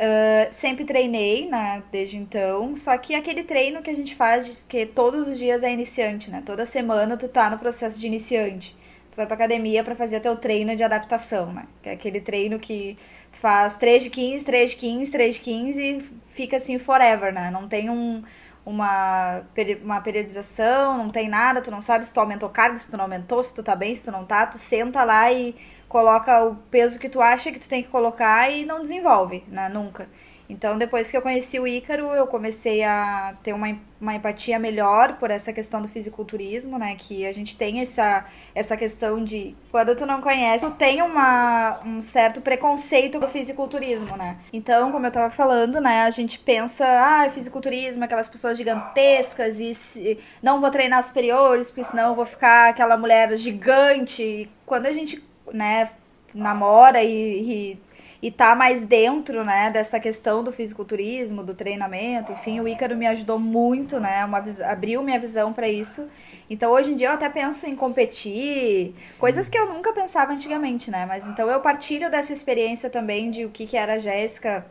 Uh, 0.00 0.50
sempre 0.50 0.86
treinei, 0.86 1.46
né, 1.46 1.82
desde 1.92 2.16
então. 2.16 2.74
Só 2.74 2.96
que 2.96 3.14
aquele 3.14 3.42
treino 3.42 3.82
que 3.82 3.90
a 3.90 3.94
gente 3.94 4.14
faz, 4.14 4.64
que 4.66 4.86
todos 4.86 5.28
os 5.28 5.38
dias 5.38 5.62
é 5.62 5.70
iniciante, 5.70 6.30
né? 6.30 6.42
Toda 6.44 6.64
semana 6.64 7.18
tu 7.18 7.28
tá 7.28 7.50
no 7.50 7.58
processo 7.58 8.00
de 8.00 8.06
iniciante. 8.06 8.74
Tu 9.10 9.16
vai 9.16 9.26
pra 9.26 9.34
academia 9.34 9.84
para 9.84 9.94
fazer 9.94 10.20
teu 10.20 10.36
treino 10.36 10.74
de 10.74 10.82
adaptação, 10.82 11.52
né? 11.52 11.66
Que 11.82 11.90
é 11.90 11.92
aquele 11.92 12.18
treino 12.18 12.58
que 12.58 12.96
tu 13.30 13.40
faz 13.40 13.76
3 13.76 14.04
de 14.04 14.10
15, 14.10 14.44
3 14.46 14.70
de 14.70 14.76
15, 14.78 15.12
3 15.12 15.34
de 15.34 15.40
15 15.42 15.82
e 15.82 16.10
fica 16.32 16.56
assim 16.56 16.78
forever, 16.78 17.30
né? 17.34 17.50
Não 17.50 17.68
tem 17.68 17.90
um, 17.90 18.22
uma, 18.64 19.42
uma 19.82 20.00
periodização, 20.00 20.96
não 20.96 21.10
tem 21.10 21.28
nada, 21.28 21.60
tu 21.60 21.70
não 21.70 21.82
sabe 21.82 22.06
se 22.06 22.14
tu 22.14 22.20
aumentou 22.20 22.48
carga, 22.48 22.78
se 22.78 22.90
tu 22.90 22.96
não 22.96 23.04
aumentou, 23.04 23.44
se 23.44 23.54
tu 23.54 23.62
tá 23.62 23.76
bem, 23.76 23.94
se 23.94 24.04
tu 24.04 24.12
não 24.12 24.24
tá, 24.24 24.46
tu 24.46 24.56
senta 24.56 25.04
lá 25.04 25.30
e 25.30 25.54
coloca 25.90 26.44
o 26.44 26.54
peso 26.70 27.00
que 27.00 27.08
tu 27.08 27.20
acha 27.20 27.50
que 27.50 27.58
tu 27.58 27.68
tem 27.68 27.82
que 27.82 27.88
colocar 27.88 28.48
e 28.48 28.64
não 28.64 28.80
desenvolve, 28.80 29.42
né? 29.48 29.68
Nunca. 29.68 30.08
Então, 30.48 30.78
depois 30.78 31.08
que 31.08 31.16
eu 31.16 31.22
conheci 31.22 31.60
o 31.60 31.66
Ícaro, 31.66 32.06
eu 32.12 32.26
comecei 32.26 32.82
a 32.82 33.34
ter 33.42 33.52
uma, 33.52 33.76
uma 34.00 34.14
empatia 34.14 34.58
melhor 34.58 35.16
por 35.16 35.30
essa 35.30 35.52
questão 35.52 35.80
do 35.80 35.86
fisiculturismo, 35.86 36.76
né? 36.76 36.96
Que 36.96 37.24
a 37.26 37.32
gente 37.32 37.56
tem 37.56 37.80
essa, 37.80 38.24
essa 38.52 38.76
questão 38.76 39.22
de, 39.22 39.54
quando 39.70 39.94
tu 39.94 40.04
não 40.04 40.20
conhece, 40.20 40.64
tu 40.64 40.72
tem 40.72 41.02
uma, 41.02 41.80
um 41.84 42.02
certo 42.02 42.40
preconceito 42.40 43.20
do 43.20 43.28
fisiculturismo, 43.28 44.16
né? 44.16 44.38
Então, 44.52 44.90
como 44.90 45.06
eu 45.06 45.12
tava 45.12 45.30
falando, 45.30 45.80
né? 45.80 46.02
A 46.02 46.10
gente 46.10 46.38
pensa, 46.38 46.84
ah, 46.84 47.30
fisiculturismo, 47.30 48.02
aquelas 48.02 48.28
pessoas 48.28 48.58
gigantescas 48.58 49.60
e 49.60 49.72
se, 49.72 50.18
não 50.42 50.60
vou 50.60 50.70
treinar 50.70 51.02
superiores, 51.04 51.68
porque 51.68 51.84
senão 51.84 52.10
eu 52.10 52.14
vou 52.16 52.26
ficar 52.26 52.70
aquela 52.70 52.96
mulher 52.96 53.36
gigante. 53.36 54.22
E 54.22 54.50
quando 54.66 54.86
a 54.86 54.92
gente, 54.92 55.22
né, 55.52 55.90
namora 56.34 57.02
e, 57.02 57.72
e 57.72 57.78
e 58.22 58.30
tá 58.30 58.54
mais 58.54 58.86
dentro, 58.86 59.44
né, 59.44 59.70
dessa 59.70 59.98
questão 59.98 60.44
do 60.44 60.52
fisiculturismo, 60.52 61.42
do 61.42 61.54
treinamento, 61.54 62.32
enfim, 62.32 62.60
o 62.60 62.68
Ícaro 62.68 62.94
me 62.94 63.06
ajudou 63.06 63.38
muito, 63.38 63.98
né, 63.98 64.24
uma, 64.24 64.44
abriu 64.70 65.02
minha 65.02 65.18
visão 65.18 65.52
para 65.52 65.68
isso. 65.68 66.06
Então, 66.48 66.70
hoje 66.70 66.92
em 66.92 66.96
dia 66.96 67.08
eu 67.08 67.12
até 67.14 67.28
penso 67.30 67.66
em 67.66 67.74
competir, 67.74 68.94
coisas 69.18 69.48
que 69.48 69.56
eu 69.56 69.66
nunca 69.72 69.92
pensava 69.92 70.32
antigamente, 70.32 70.90
né, 70.90 71.06
mas 71.06 71.26
então 71.26 71.48
eu 71.48 71.60
partilho 71.60 72.10
dessa 72.10 72.32
experiência 72.32 72.90
também 72.90 73.30
de 73.30 73.46
o 73.46 73.50
que, 73.50 73.66
que 73.66 73.76
era 73.76 73.94
a 73.94 73.98
Jéssica 73.98 74.66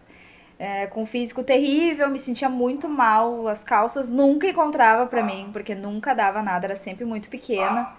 é, 0.59 0.85
com 0.85 1.05
físico 1.07 1.43
terrível, 1.43 2.07
me 2.07 2.19
sentia 2.19 2.49
muito 2.49 2.87
mal, 2.87 3.47
as 3.47 3.63
calças 3.63 4.07
nunca 4.09 4.47
encontrava 4.47 5.07
para 5.07 5.23
mim, 5.23 5.49
porque 5.51 5.73
nunca 5.73 6.13
dava 6.13 6.43
nada, 6.43 6.67
era 6.67 6.75
sempre 6.75 7.05
muito 7.05 7.29
pequena. 7.29 7.95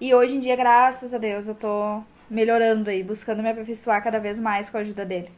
E 0.00 0.14
hoje 0.14 0.36
em 0.36 0.40
dia, 0.40 0.56
graças 0.56 1.12
a 1.12 1.18
Deus, 1.18 1.48
eu 1.48 1.54
tô 1.54 2.02
melhorando 2.30 2.90
aí, 2.90 3.02
buscando 3.02 3.42
me 3.42 3.50
aperfeiçoar 3.50 4.02
cada 4.02 4.18
vez 4.18 4.38
mais 4.38 4.68
com 4.68 4.78
a 4.78 4.80
ajuda 4.80 5.04
dele. 5.04 5.30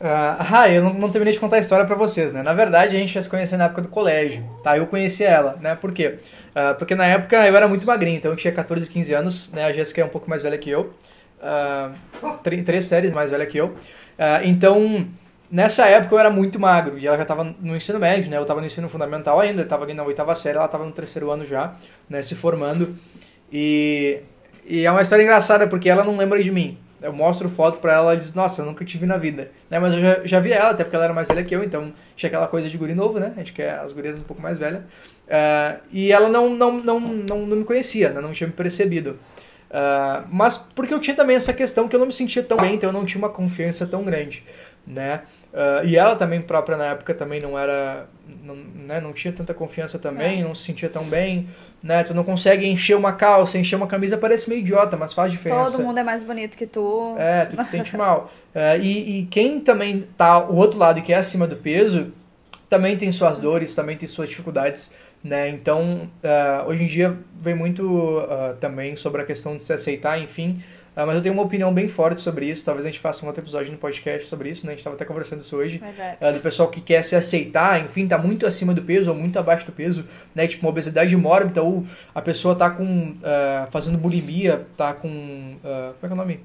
Uh, 0.00 0.38
ah, 0.38 0.70
eu 0.70 0.82
não, 0.82 0.94
não, 0.94 1.10
terminei 1.10 1.34
de 1.34 1.40
contar 1.40 1.56
a 1.56 1.58
história 1.58 1.84
para 1.84 1.96
vocês, 1.96 2.32
né? 2.32 2.40
Na 2.40 2.54
verdade, 2.54 2.96
a 2.96 2.98
gente 3.00 3.12
já 3.12 3.20
se 3.20 3.28
conheceu 3.28 3.58
na 3.58 3.64
época 3.64 3.82
do 3.82 3.88
colégio, 3.88 4.44
tá? 4.62 4.78
Eu 4.78 4.86
conheci 4.86 5.24
ela, 5.24 5.58
né? 5.60 5.74
Por 5.74 5.92
quê? 5.92 6.18
Uh, 6.50 6.78
porque 6.78 6.94
na 6.94 7.04
época 7.04 7.36
eu 7.44 7.56
era 7.56 7.66
muito 7.66 7.84
magrinho, 7.84 8.16
então 8.16 8.30
eu 8.30 8.36
tinha 8.36 8.52
14, 8.52 8.88
15 8.88 9.12
anos, 9.12 9.52
né? 9.52 9.64
A 9.64 9.72
Jéssica 9.72 10.00
é 10.00 10.04
um 10.04 10.08
pouco 10.08 10.30
mais 10.30 10.42
velha 10.44 10.56
que 10.56 10.70
eu, 10.70 10.94
uh, 11.42 12.38
três 12.44 12.84
séries 12.84 13.12
mais 13.12 13.32
velha 13.32 13.44
que 13.44 13.58
eu. 13.58 13.74
então, 14.44 15.08
nessa 15.50 15.86
época 15.88 16.14
eu 16.14 16.18
era 16.20 16.30
muito 16.30 16.60
magro, 16.60 16.96
e 16.96 17.04
ela 17.04 17.16
já 17.16 17.22
estava 17.22 17.42
no 17.42 17.74
ensino 17.74 17.98
médio, 17.98 18.30
né? 18.30 18.36
Eu 18.36 18.42
estava 18.42 18.60
no 18.60 18.68
ensino 18.68 18.88
fundamental 18.88 19.40
ainda, 19.40 19.62
estava 19.62 19.82
ali 19.82 19.94
na 19.94 20.04
oitava 20.04 20.32
série, 20.36 20.56
ela 20.56 20.66
estava 20.66 20.84
no 20.84 20.92
terceiro 20.92 21.28
ano 21.28 21.44
já, 21.44 21.74
né? 22.08 22.22
Se 22.22 22.36
formando, 22.36 22.96
e 23.52 24.20
e 24.68 24.84
é 24.84 24.90
uma 24.90 25.00
história 25.00 25.22
engraçada 25.22 25.66
porque 25.66 25.88
ela 25.88 26.04
não 26.04 26.16
lembra 26.16 26.42
de 26.42 26.50
mim. 26.50 26.78
Eu 27.00 27.12
mostro 27.12 27.48
foto 27.48 27.80
pra 27.80 27.94
ela 27.94 28.14
e 28.14 28.18
diz, 28.18 28.34
nossa, 28.34 28.60
eu 28.60 28.66
nunca 28.66 28.84
te 28.84 28.98
vi 28.98 29.06
na 29.06 29.16
vida. 29.16 29.50
Né? 29.70 29.78
Mas 29.78 29.94
eu 29.94 30.00
já, 30.00 30.20
já 30.24 30.40
vi 30.40 30.52
ela, 30.52 30.70
até 30.70 30.82
porque 30.82 30.96
ela 30.96 31.04
era 31.04 31.14
mais 31.14 31.28
velha 31.28 31.44
que 31.44 31.54
eu, 31.54 31.62
então 31.62 31.92
tinha 32.16 32.28
aquela 32.28 32.48
coisa 32.48 32.68
de 32.68 32.76
guri 32.76 32.92
novo, 32.92 33.20
né? 33.20 33.32
A 33.36 33.38
gente 33.38 33.52
quer 33.52 33.78
as 33.78 33.92
gurias 33.92 34.18
um 34.18 34.22
pouco 34.22 34.42
mais 34.42 34.58
velhas. 34.58 34.82
Uh, 34.82 35.80
e 35.92 36.10
ela 36.10 36.28
não, 36.28 36.50
não, 36.50 36.82
não, 36.82 37.00
não, 37.00 37.46
não 37.46 37.56
me 37.56 37.64
conhecia, 37.64 38.10
né? 38.10 38.20
não 38.20 38.32
tinha 38.32 38.48
me 38.48 38.52
percebido. 38.52 39.18
Uh, 39.70 40.26
mas 40.30 40.56
porque 40.56 40.92
eu 40.92 40.98
tinha 40.98 41.14
também 41.14 41.36
essa 41.36 41.52
questão 41.52 41.86
que 41.86 41.94
eu 41.94 42.00
não 42.00 42.06
me 42.06 42.12
sentia 42.12 42.42
tão 42.42 42.56
bem, 42.56 42.74
então 42.74 42.88
eu 42.88 42.94
não 42.94 43.04
tinha 43.04 43.18
uma 43.18 43.28
confiança 43.28 43.86
tão 43.86 44.02
grande, 44.02 44.42
né? 44.86 45.22
Uh, 45.52 45.84
e 45.84 45.96
ela 45.96 46.16
também 46.16 46.40
própria 46.40 46.76
na 46.76 46.86
época 46.86 47.14
também 47.14 47.40
não 47.40 47.58
era, 47.58 48.06
não, 48.42 48.56
né, 48.56 49.00
não 49.00 49.12
tinha 49.12 49.32
tanta 49.32 49.52
confiança 49.52 49.98
também, 49.98 50.40
é. 50.40 50.44
não 50.44 50.54
se 50.54 50.64
sentia 50.64 50.88
tão 50.88 51.04
bem 51.04 51.48
né? 51.82 52.02
Tu 52.02 52.12
não 52.12 52.24
consegue 52.24 52.66
encher 52.66 52.96
uma 52.96 53.12
calça, 53.12 53.58
encher 53.58 53.76
uma 53.76 53.86
camisa, 53.86 54.16
parece 54.16 54.48
meio 54.48 54.60
idiota, 54.60 54.96
mas 54.96 55.12
faz 55.12 55.30
diferença. 55.30 55.72
Todo 55.72 55.84
mundo 55.84 55.98
é 55.98 56.02
mais 56.02 56.24
bonito 56.24 56.56
que 56.56 56.66
tu. 56.66 57.14
É, 57.18 57.44
tu 57.44 57.56
te 57.56 57.64
sente 57.64 57.96
mal. 57.96 58.32
É, 58.54 58.78
e, 58.78 59.20
e 59.20 59.26
quem 59.26 59.60
também 59.60 60.04
tá 60.16 60.38
o 60.38 60.56
outro 60.56 60.78
lado, 60.78 61.00
que 61.02 61.12
é 61.12 61.16
acima 61.16 61.46
do 61.46 61.56
peso, 61.56 62.12
também 62.68 62.96
tem 62.96 63.10
suas 63.12 63.38
dores, 63.38 63.74
também 63.74 63.96
tem 63.96 64.08
suas 64.08 64.28
dificuldades, 64.28 64.92
né? 65.22 65.48
Então, 65.48 66.08
uh, 66.22 66.68
hoje 66.68 66.84
em 66.84 66.86
dia 66.86 67.16
vem 67.40 67.54
muito 67.54 67.82
uh, 67.84 68.54
também 68.60 68.94
sobre 68.96 69.22
a 69.22 69.24
questão 69.24 69.56
de 69.56 69.64
se 69.64 69.72
aceitar, 69.72 70.20
enfim. 70.20 70.62
Uh, 70.98 71.06
mas 71.06 71.14
eu 71.14 71.22
tenho 71.22 71.32
uma 71.32 71.44
opinião 71.44 71.72
bem 71.72 71.86
forte 71.86 72.20
sobre 72.20 72.46
isso. 72.46 72.64
Talvez 72.64 72.84
a 72.84 72.88
gente 72.88 72.98
faça 72.98 73.24
um 73.24 73.28
outro 73.28 73.40
episódio 73.40 73.70
no 73.70 73.78
podcast 73.78 74.28
sobre 74.28 74.50
isso, 74.50 74.66
né? 74.66 74.72
A 74.72 74.74
gente 74.74 74.80
estava 74.80 74.96
até 74.96 75.04
conversando 75.04 75.42
isso 75.42 75.56
hoje. 75.56 75.80
Uh, 76.20 76.32
do 76.32 76.40
pessoal 76.40 76.68
que 76.68 76.80
quer 76.80 77.04
se 77.04 77.14
aceitar, 77.14 77.84
enfim, 77.84 78.08
tá 78.08 78.18
muito 78.18 78.44
acima 78.44 78.74
do 78.74 78.82
peso 78.82 79.10
ou 79.10 79.16
muito 79.16 79.38
abaixo 79.38 79.64
do 79.64 79.70
peso, 79.70 80.04
né? 80.34 80.48
Tipo, 80.48 80.66
uma 80.66 80.70
obesidade 80.70 81.16
mórbida 81.16 81.62
ou 81.62 81.86
a 82.12 82.20
pessoa 82.20 82.56
tá 82.56 82.68
com... 82.70 83.12
Uh, 83.12 83.70
fazendo 83.70 83.96
bulimia, 83.96 84.66
tá 84.76 84.92
com... 84.92 85.56
como 85.60 85.96
é 86.02 86.06
que 86.06 86.06
é 86.06 86.12
o 86.12 86.16
nome? 86.16 86.40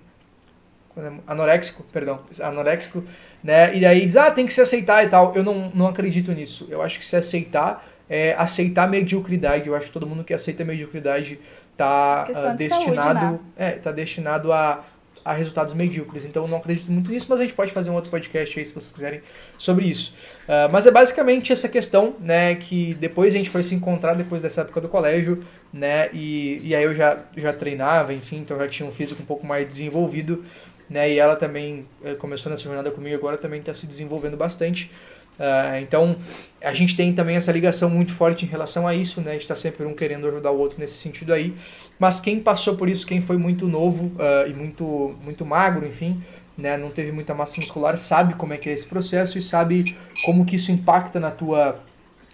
Anoréxico, 1.26 1.84
perdão. 1.92 2.20
Anoréxico, 2.40 3.04
né? 3.44 3.76
E 3.76 3.84
aí 3.84 4.06
diz, 4.06 4.16
ah, 4.16 4.30
tem 4.30 4.46
que 4.46 4.54
se 4.54 4.62
aceitar 4.62 5.04
e 5.04 5.10
tal. 5.10 5.36
Eu 5.36 5.44
não, 5.44 5.72
não 5.74 5.88
acredito 5.88 6.32
nisso. 6.32 6.68
Eu 6.70 6.84
acho 6.84 7.00
que 7.00 7.06
se 7.06 7.16
aceitar 7.16 7.84
é 8.08 8.34
aceitar 8.38 8.88
mediocridade. 8.88 9.68
Eu 9.68 9.76
acho 9.76 9.88
que 9.88 9.92
todo 9.92 10.06
mundo 10.06 10.24
que 10.24 10.34
aceita 10.34 10.64
mediocridade 10.64 11.40
está 11.74 12.28
uh, 12.30 12.58
destinado, 12.58 13.20
saúde, 13.20 13.34
né? 13.34 13.40
é, 13.58 13.72
tá 13.72 13.92
destinado 13.92 14.52
a, 14.52 14.84
a 15.26 15.34
resultados 15.34 15.74
medíocres. 15.74 16.26
Então 16.26 16.44
eu 16.44 16.48
não 16.48 16.58
acredito 16.58 16.92
muito 16.92 17.12
nisso, 17.12 17.28
mas 17.30 17.40
a 17.40 17.44
gente 17.44 17.56
pode 17.56 17.72
fazer 17.72 17.90
um 17.90 17.96
outro 17.96 18.10
podcast 18.10 18.58
aí 18.58 18.66
se 18.66 18.74
vocês 18.74 18.92
quiserem 18.92 19.22
sobre 19.58 19.86
isso. 19.86 20.14
Uh, 20.44 20.72
mas 20.72 20.86
é 20.86 20.92
basicamente 20.92 21.52
essa 21.52 21.68
questão, 21.68 22.16
né, 22.20 22.56
que 22.56 22.94
depois 22.96 23.34
a 23.34 23.38
gente 23.38 23.50
foi 23.50 23.64
se 23.64 23.74
encontrar 23.76 24.14
depois 24.14 24.42
dessa 24.42 24.62
época 24.62 24.82
do 24.82 24.90
colégio, 24.90 25.44
né, 25.72 26.10
e, 26.14 26.62
e 26.64 26.76
aí 26.76 26.84
eu 26.84 26.94
já, 26.94 27.20
já 27.36 27.54
treinava, 27.54 28.14
enfim, 28.14 28.38
então 28.38 28.58
já 28.58 28.68
tinha 28.68 28.88
um 28.88 28.92
físico 28.92 29.22
um 29.22 29.26
pouco 29.26 29.46
mais 29.46 29.68
desenvolvido, 29.68 30.44
né, 30.90 31.12
e 31.12 31.18
ela 31.18 31.36
também 31.36 31.88
eh, 32.04 32.14
começou 32.14 32.52
nessa 32.52 32.64
jornada 32.64 32.92
comigo 32.92 33.16
agora, 33.16 33.38
também 33.38 33.60
está 33.60 33.74
se 33.74 33.88
desenvolvendo 33.88 34.38
bastante. 34.38 34.92
Uh, 35.40 35.78
então, 35.82 36.18
a 36.62 36.74
gente 36.74 36.96
tem 36.96 37.14
também 37.14 37.36
essa 37.36 37.52
ligação 37.52 37.90
muito 37.90 38.14
forte 38.14 38.46
em 38.46 38.48
relação 38.48 38.88
a 38.88 38.96
isso, 38.96 39.20
né? 39.20 39.32
A 39.32 39.34
gente 39.34 39.44
está 39.44 39.56
sempre 39.56 39.86
um 39.86 39.94
querendo 39.94 40.28
ajudar 40.28 40.52
o 40.52 40.58
outro 40.58 40.80
nesse 40.80 40.96
sentido 40.96 41.34
aí. 41.34 41.56
Mas 42.00 42.20
quem 42.20 42.40
passou 42.40 42.76
por 42.76 42.88
isso, 42.88 43.06
quem 43.06 43.20
foi 43.20 43.38
muito 43.38 43.68
novo 43.68 44.06
uh, 44.06 44.48
e 44.48 44.54
muito, 44.54 45.16
muito 45.24 45.46
magro, 45.46 45.86
enfim, 45.86 46.22
né? 46.58 46.78
Não 46.78 46.92
teve 46.92 47.12
muita 47.12 47.34
massa 47.34 47.60
muscular, 47.60 47.98
sabe 47.98 48.36
como 48.36 48.54
é 48.54 48.58
que 48.58 48.70
é 48.70 48.74
esse 48.74 48.86
processo 48.86 49.38
e 49.38 49.42
sabe 49.42 49.84
como 50.24 50.46
que 50.46 50.56
isso 50.56 50.72
impacta 50.72 51.20
na 51.20 51.32
tua... 51.32 51.80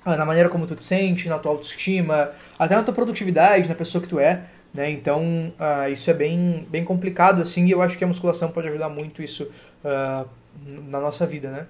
Uh, 0.06 0.16
na 0.16 0.26
maneira 0.26 0.50
como 0.50 0.66
tu 0.66 0.76
te 0.76 0.84
sente, 0.84 1.28
na 1.28 1.40
tua 1.40 1.52
autoestima, 1.52 2.32
até 2.58 2.76
na 2.76 2.84
tua 2.84 2.94
produtividade, 2.94 3.68
na 3.68 3.76
pessoa 3.76 4.02
que 4.02 4.08
tu 4.08 4.20
é, 4.20 4.44
né? 4.74 4.90
Então, 4.92 5.52
isso 5.92 6.10
é 6.10 6.14
bem, 6.14 6.66
bem 6.70 6.86
complicado, 6.86 7.42
assim, 7.42 7.66
e 7.66 7.72
eu 7.72 7.82
acho 7.82 7.98
que 7.98 8.04
a 8.04 8.08
musculação 8.08 8.50
pode 8.50 8.70
ajudar 8.70 8.88
muito 8.88 9.22
isso 9.22 9.52
na 10.64 11.00
nossa 11.02 11.26
vida, 11.26 11.50
né? 11.52 11.66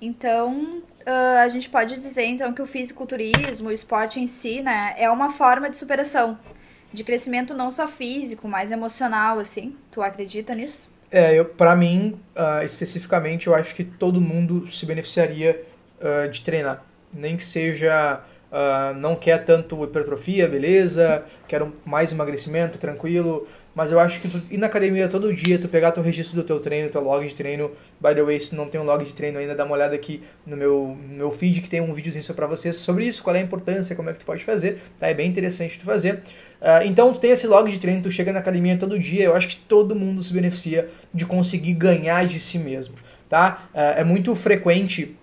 Então, 0.00 0.82
uh, 1.06 1.38
a 1.42 1.48
gente 1.48 1.68
pode 1.68 1.98
dizer 1.98 2.24
então 2.24 2.52
que 2.52 2.60
o 2.60 2.66
fisiculturismo, 2.66 3.68
o 3.68 3.72
esporte 3.72 4.20
em 4.20 4.26
si, 4.26 4.60
né, 4.60 4.94
é 4.98 5.10
uma 5.10 5.32
forma 5.32 5.70
de 5.70 5.76
superação, 5.76 6.38
de 6.92 7.02
crescimento 7.02 7.54
não 7.54 7.70
só 7.70 7.86
físico, 7.86 8.46
mas 8.46 8.72
emocional, 8.72 9.38
assim. 9.38 9.74
Tu 9.90 10.02
acredita 10.02 10.54
nisso? 10.54 10.88
É, 11.10 11.34
eu, 11.34 11.44
para 11.44 11.74
mim, 11.74 12.20
uh, 12.36 12.64
especificamente, 12.64 13.46
eu 13.46 13.54
acho 13.54 13.74
que 13.74 13.84
todo 13.84 14.20
mundo 14.20 14.66
se 14.68 14.84
beneficiaria 14.84 15.62
uh, 16.00 16.28
de 16.30 16.42
treinar. 16.42 16.84
Nem 17.12 17.36
que 17.36 17.44
seja, 17.44 18.20
não 18.96 19.16
quer 19.16 19.44
tanto 19.44 19.82
hipertrofia, 19.84 20.46
beleza, 20.48 21.24
quero 21.48 21.74
mais 21.84 22.12
emagrecimento, 22.12 22.76
tranquilo, 22.78 23.46
mas 23.76 23.92
eu 23.92 24.00
acho 24.00 24.22
que 24.22 24.28
tu 24.28 24.40
ir 24.50 24.56
na 24.56 24.68
academia 24.68 25.06
todo 25.06 25.30
dia, 25.34 25.58
tu 25.58 25.68
pegar 25.68 25.92
teu 25.92 26.02
registro 26.02 26.34
do 26.34 26.42
teu 26.42 26.58
treino, 26.58 26.88
teu 26.88 27.02
log 27.02 27.28
de 27.28 27.34
treino, 27.34 27.70
by 28.00 28.14
the 28.14 28.22
way, 28.22 28.40
se 28.40 28.48
tu 28.48 28.56
não 28.56 28.70
tem 28.70 28.80
um 28.80 28.84
log 28.84 29.04
de 29.04 29.12
treino 29.12 29.38
ainda, 29.38 29.54
dá 29.54 29.66
uma 29.66 29.74
olhada 29.74 29.94
aqui 29.94 30.22
no 30.46 30.56
meu, 30.56 30.96
meu 31.10 31.30
feed 31.30 31.60
que 31.60 31.68
tem 31.68 31.82
um 31.82 31.92
videozinho 31.92 32.24
só 32.24 32.32
pra 32.32 32.46
vocês 32.46 32.76
sobre 32.76 33.04
isso, 33.04 33.22
qual 33.22 33.36
é 33.36 33.40
a 33.40 33.42
importância, 33.42 33.94
como 33.94 34.08
é 34.08 34.14
que 34.14 34.20
tu 34.20 34.24
pode 34.24 34.42
fazer, 34.42 34.80
tá? 34.98 35.08
É 35.08 35.12
bem 35.12 35.28
interessante 35.28 35.78
tu 35.78 35.84
fazer. 35.84 36.22
Uh, 36.58 36.86
então 36.86 37.12
tu 37.12 37.20
tem 37.20 37.32
esse 37.32 37.46
log 37.46 37.70
de 37.70 37.78
treino, 37.78 38.02
tu 38.02 38.10
chega 38.10 38.32
na 38.32 38.38
academia 38.38 38.78
todo 38.78 38.98
dia, 38.98 39.24
eu 39.24 39.36
acho 39.36 39.48
que 39.48 39.56
todo 39.56 39.94
mundo 39.94 40.22
se 40.22 40.32
beneficia 40.32 40.88
de 41.12 41.26
conseguir 41.26 41.74
ganhar 41.74 42.24
de 42.24 42.40
si 42.40 42.58
mesmo, 42.58 42.94
tá? 43.28 43.68
Uh, 43.74 44.00
é 44.00 44.04
muito 44.04 44.34
frequente 44.34 45.14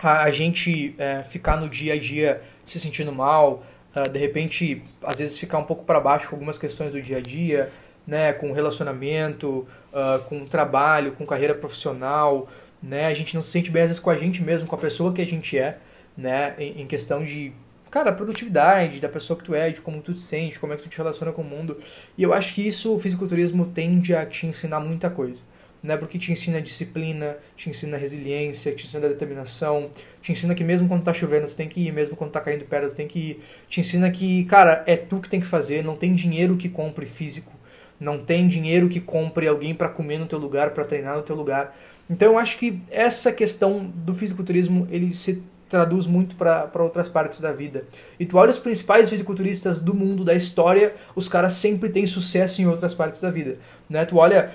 a, 0.00 0.32
gente 0.32 0.96
uh, 0.98 1.24
ficar 1.30 1.56
no 1.58 1.68
dia 1.68 1.94
a 1.94 1.98
dia 1.98 2.42
se 2.64 2.80
sentindo 2.80 3.12
mal, 3.12 3.62
uh, 3.94 4.08
de 4.08 4.18
repente, 4.18 4.82
às 5.00 5.16
vezes 5.16 5.38
ficar 5.38 5.58
um 5.58 5.64
pouco 5.64 5.84
para 5.84 6.00
baixo 6.00 6.28
com 6.28 6.34
algumas 6.34 6.58
questões 6.58 6.90
do 6.90 7.00
dia 7.00 7.18
a 7.18 7.20
dia, 7.20 7.70
né, 8.06 8.32
com 8.32 8.52
relacionamento, 8.52 9.66
uh, 9.92 10.22
com 10.28 10.44
trabalho, 10.44 11.12
com 11.12 11.24
carreira 11.24 11.54
profissional, 11.54 12.48
né, 12.82 13.06
a 13.06 13.14
gente 13.14 13.34
não 13.34 13.42
se 13.42 13.50
sente 13.50 13.70
bem 13.70 13.82
às 13.82 13.90
vezes 13.90 14.02
com 14.02 14.10
a 14.10 14.16
gente 14.16 14.42
mesmo, 14.42 14.66
com 14.66 14.74
a 14.74 14.78
pessoa 14.78 15.12
que 15.12 15.22
a 15.22 15.26
gente 15.26 15.58
é, 15.58 15.78
né, 16.16 16.54
em, 16.58 16.82
em 16.82 16.86
questão 16.86 17.24
de 17.24 17.52
cara, 17.94 18.12
produtividade 18.12 18.98
da 18.98 19.08
pessoa 19.08 19.38
que 19.38 19.44
tu 19.44 19.54
é, 19.54 19.70
de 19.70 19.80
como 19.80 20.02
tu 20.02 20.12
te 20.12 20.20
sente, 20.20 20.58
como 20.58 20.72
é 20.72 20.76
que 20.76 20.82
tu 20.82 20.88
te 20.88 20.98
relaciona 20.98 21.30
com 21.30 21.42
o 21.42 21.44
mundo. 21.44 21.80
E 22.18 22.24
eu 22.24 22.32
acho 22.32 22.52
que 22.52 22.66
isso 22.66 22.92
o 22.92 22.98
fisiculturismo 22.98 23.66
tende 23.66 24.12
a 24.12 24.26
te 24.26 24.48
ensinar 24.48 24.80
muita 24.80 25.08
coisa. 25.08 25.44
Né? 25.80 25.96
Porque 25.96 26.18
te 26.18 26.32
ensina 26.32 26.60
disciplina, 26.60 27.36
te 27.56 27.70
ensina 27.70 27.96
resiliência, 27.96 28.74
te 28.74 28.84
ensina 28.84 29.08
determinação, 29.08 29.90
te 30.20 30.32
ensina 30.32 30.56
que 30.56 30.64
mesmo 30.64 30.88
quando 30.88 31.04
tá 31.04 31.14
chovendo 31.14 31.46
tu 31.46 31.54
tem 31.54 31.68
que 31.68 31.86
ir, 31.86 31.92
mesmo 31.92 32.16
quando 32.16 32.32
tá 32.32 32.40
caindo 32.40 32.64
pedra 32.64 32.88
tu 32.88 32.96
tem 32.96 33.06
que 33.06 33.18
ir. 33.18 33.44
Te 33.68 33.78
ensina 33.78 34.10
que, 34.10 34.44
cara, 34.46 34.82
é 34.88 34.96
tu 34.96 35.20
que 35.20 35.28
tem 35.28 35.38
que 35.38 35.46
fazer, 35.46 35.84
não 35.84 35.94
tem 35.94 36.16
dinheiro 36.16 36.56
que 36.56 36.68
compre 36.68 37.06
físico, 37.06 37.52
não 37.98 38.18
tem 38.18 38.48
dinheiro 38.48 38.88
que 38.88 39.00
compre 39.00 39.46
alguém 39.46 39.74
para 39.74 39.88
comer 39.88 40.18
no 40.18 40.26
teu 40.26 40.38
lugar, 40.38 40.70
para 40.70 40.84
treinar 40.84 41.16
no 41.16 41.22
teu 41.22 41.36
lugar. 41.36 41.76
Então 42.08 42.32
eu 42.32 42.38
acho 42.38 42.58
que 42.58 42.80
essa 42.90 43.32
questão 43.32 43.84
do 43.94 44.14
fisiculturismo, 44.14 44.86
ele 44.90 45.14
se 45.14 45.42
traduz 45.68 46.06
muito 46.06 46.36
para 46.36 46.70
outras 46.82 47.08
partes 47.08 47.40
da 47.40 47.52
vida. 47.52 47.84
E 48.20 48.26
tu 48.26 48.36
olha 48.36 48.50
os 48.50 48.58
principais 48.58 49.08
fisiculturistas 49.08 49.80
do 49.80 49.94
mundo, 49.94 50.24
da 50.24 50.34
história, 50.34 50.94
os 51.16 51.28
caras 51.28 51.54
sempre 51.54 51.88
têm 51.88 52.06
sucesso 52.06 52.62
em 52.62 52.66
outras 52.66 52.94
partes 52.94 53.20
da 53.20 53.30
vida. 53.30 53.58
Né? 53.88 54.04
Tu 54.04 54.16
olha 54.16 54.52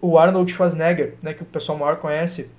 o 0.00 0.18
Arnold 0.18 0.52
Schwarzenegger, 0.52 1.14
né, 1.22 1.32
que 1.32 1.42
o 1.42 1.46
pessoal 1.46 1.78
maior 1.78 1.96
conhece, 1.96 2.50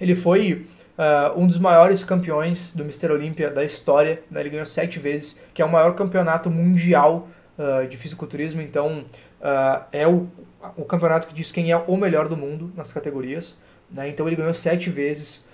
ele 0.00 0.14
foi 0.14 0.66
uh, 0.96 1.38
um 1.38 1.46
dos 1.46 1.58
maiores 1.58 2.04
campeões 2.04 2.72
do 2.72 2.84
Mr. 2.84 3.10
Olympia 3.12 3.50
da 3.50 3.64
história, 3.64 4.22
né? 4.30 4.40
ele 4.40 4.50
ganhou 4.50 4.64
sete 4.64 4.98
vezes, 4.98 5.38
que 5.52 5.60
é 5.60 5.64
o 5.64 5.70
maior 5.70 5.94
campeonato 5.96 6.48
mundial 6.48 7.28
uh, 7.58 7.86
de 7.88 7.96
fisiculturismo, 7.96 8.62
então 8.62 9.04
uh, 9.40 9.84
é 9.92 10.06
o, 10.06 10.26
o 10.76 10.84
campeonato 10.84 11.28
que 11.28 11.34
diz 11.34 11.52
quem 11.52 11.70
é 11.72 11.76
o 11.76 11.96
melhor 11.96 12.28
do 12.28 12.36
mundo 12.36 12.72
nas 12.76 12.92
categorias. 12.92 13.56
Né? 13.90 14.08
Então 14.08 14.26
ele 14.26 14.36
ganhou 14.36 14.54
sete 14.54 14.90
vezes. 14.90 15.46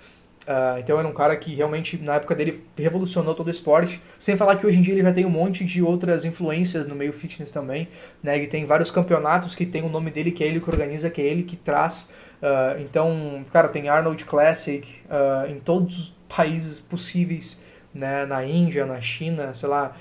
Uh, 0.45 0.77
então 0.77 0.99
era 0.99 1.07
um 1.07 1.13
cara 1.13 1.35
que 1.35 1.55
realmente, 1.55 1.97
na 1.97 2.15
época 2.15 2.35
dele, 2.35 2.63
revolucionou 2.77 3.33
todo 3.33 3.47
o 3.47 3.49
esporte. 3.49 4.01
Sem 4.19 4.37
falar 4.37 4.57
que 4.57 4.65
hoje 4.65 4.77
em 4.77 4.81
dia 4.81 4.93
ele 4.93 5.01
já 5.01 5.11
tem 5.11 5.25
um 5.25 5.29
monte 5.29 5.65
de 5.65 5.81
outras 5.81 6.23
influências 6.23 6.85
no 6.85 6.95
meio 6.95 7.11
fitness 7.11 7.51
também. 7.51 7.87
Né? 8.21 8.37
Ele 8.37 8.47
tem 8.47 8.65
vários 8.65 8.91
campeonatos 8.91 9.55
que 9.55 9.65
tem 9.65 9.83
o 9.83 9.89
nome 9.89 10.11
dele, 10.11 10.31
que 10.31 10.43
é 10.43 10.47
ele 10.47 10.59
que 10.59 10.69
organiza, 10.69 11.09
que 11.09 11.21
é 11.21 11.25
ele 11.25 11.43
que 11.43 11.55
traz. 11.55 12.09
Uh, 12.41 12.79
então, 12.79 13.43
cara, 13.51 13.67
tem 13.69 13.89
Arnold 13.89 14.23
Classic 14.25 14.87
uh, 15.05 15.49
em 15.49 15.59
todos 15.59 15.97
os 15.97 16.15
países 16.29 16.79
possíveis. 16.79 17.59
Né? 17.91 18.25
Na 18.25 18.45
Índia, 18.45 18.85
na 18.85 18.99
China, 18.99 19.53
sei 19.53 19.69
lá, 19.69 19.95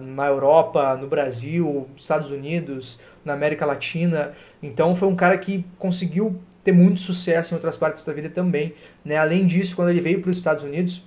na 0.00 0.28
Europa, 0.28 0.94
no 0.94 1.08
Brasil, 1.08 1.88
Estados 1.96 2.30
Unidos, 2.30 3.00
na 3.24 3.32
América 3.32 3.66
Latina. 3.66 4.32
Então 4.62 4.94
foi 4.96 5.08
um 5.08 5.16
cara 5.16 5.36
que 5.38 5.64
conseguiu 5.78 6.40
ter 6.64 6.72
muito 6.72 7.00
sucesso 7.00 7.52
em 7.52 7.56
outras 7.56 7.76
partes 7.76 8.04
da 8.04 8.12
vida 8.12 8.28
também. 8.28 8.74
Né? 9.04 9.16
Além 9.16 9.46
disso, 9.46 9.74
quando 9.74 9.90
ele 9.90 10.00
veio 10.00 10.20
para 10.20 10.30
os 10.30 10.38
Estados 10.38 10.62
Unidos, 10.62 10.98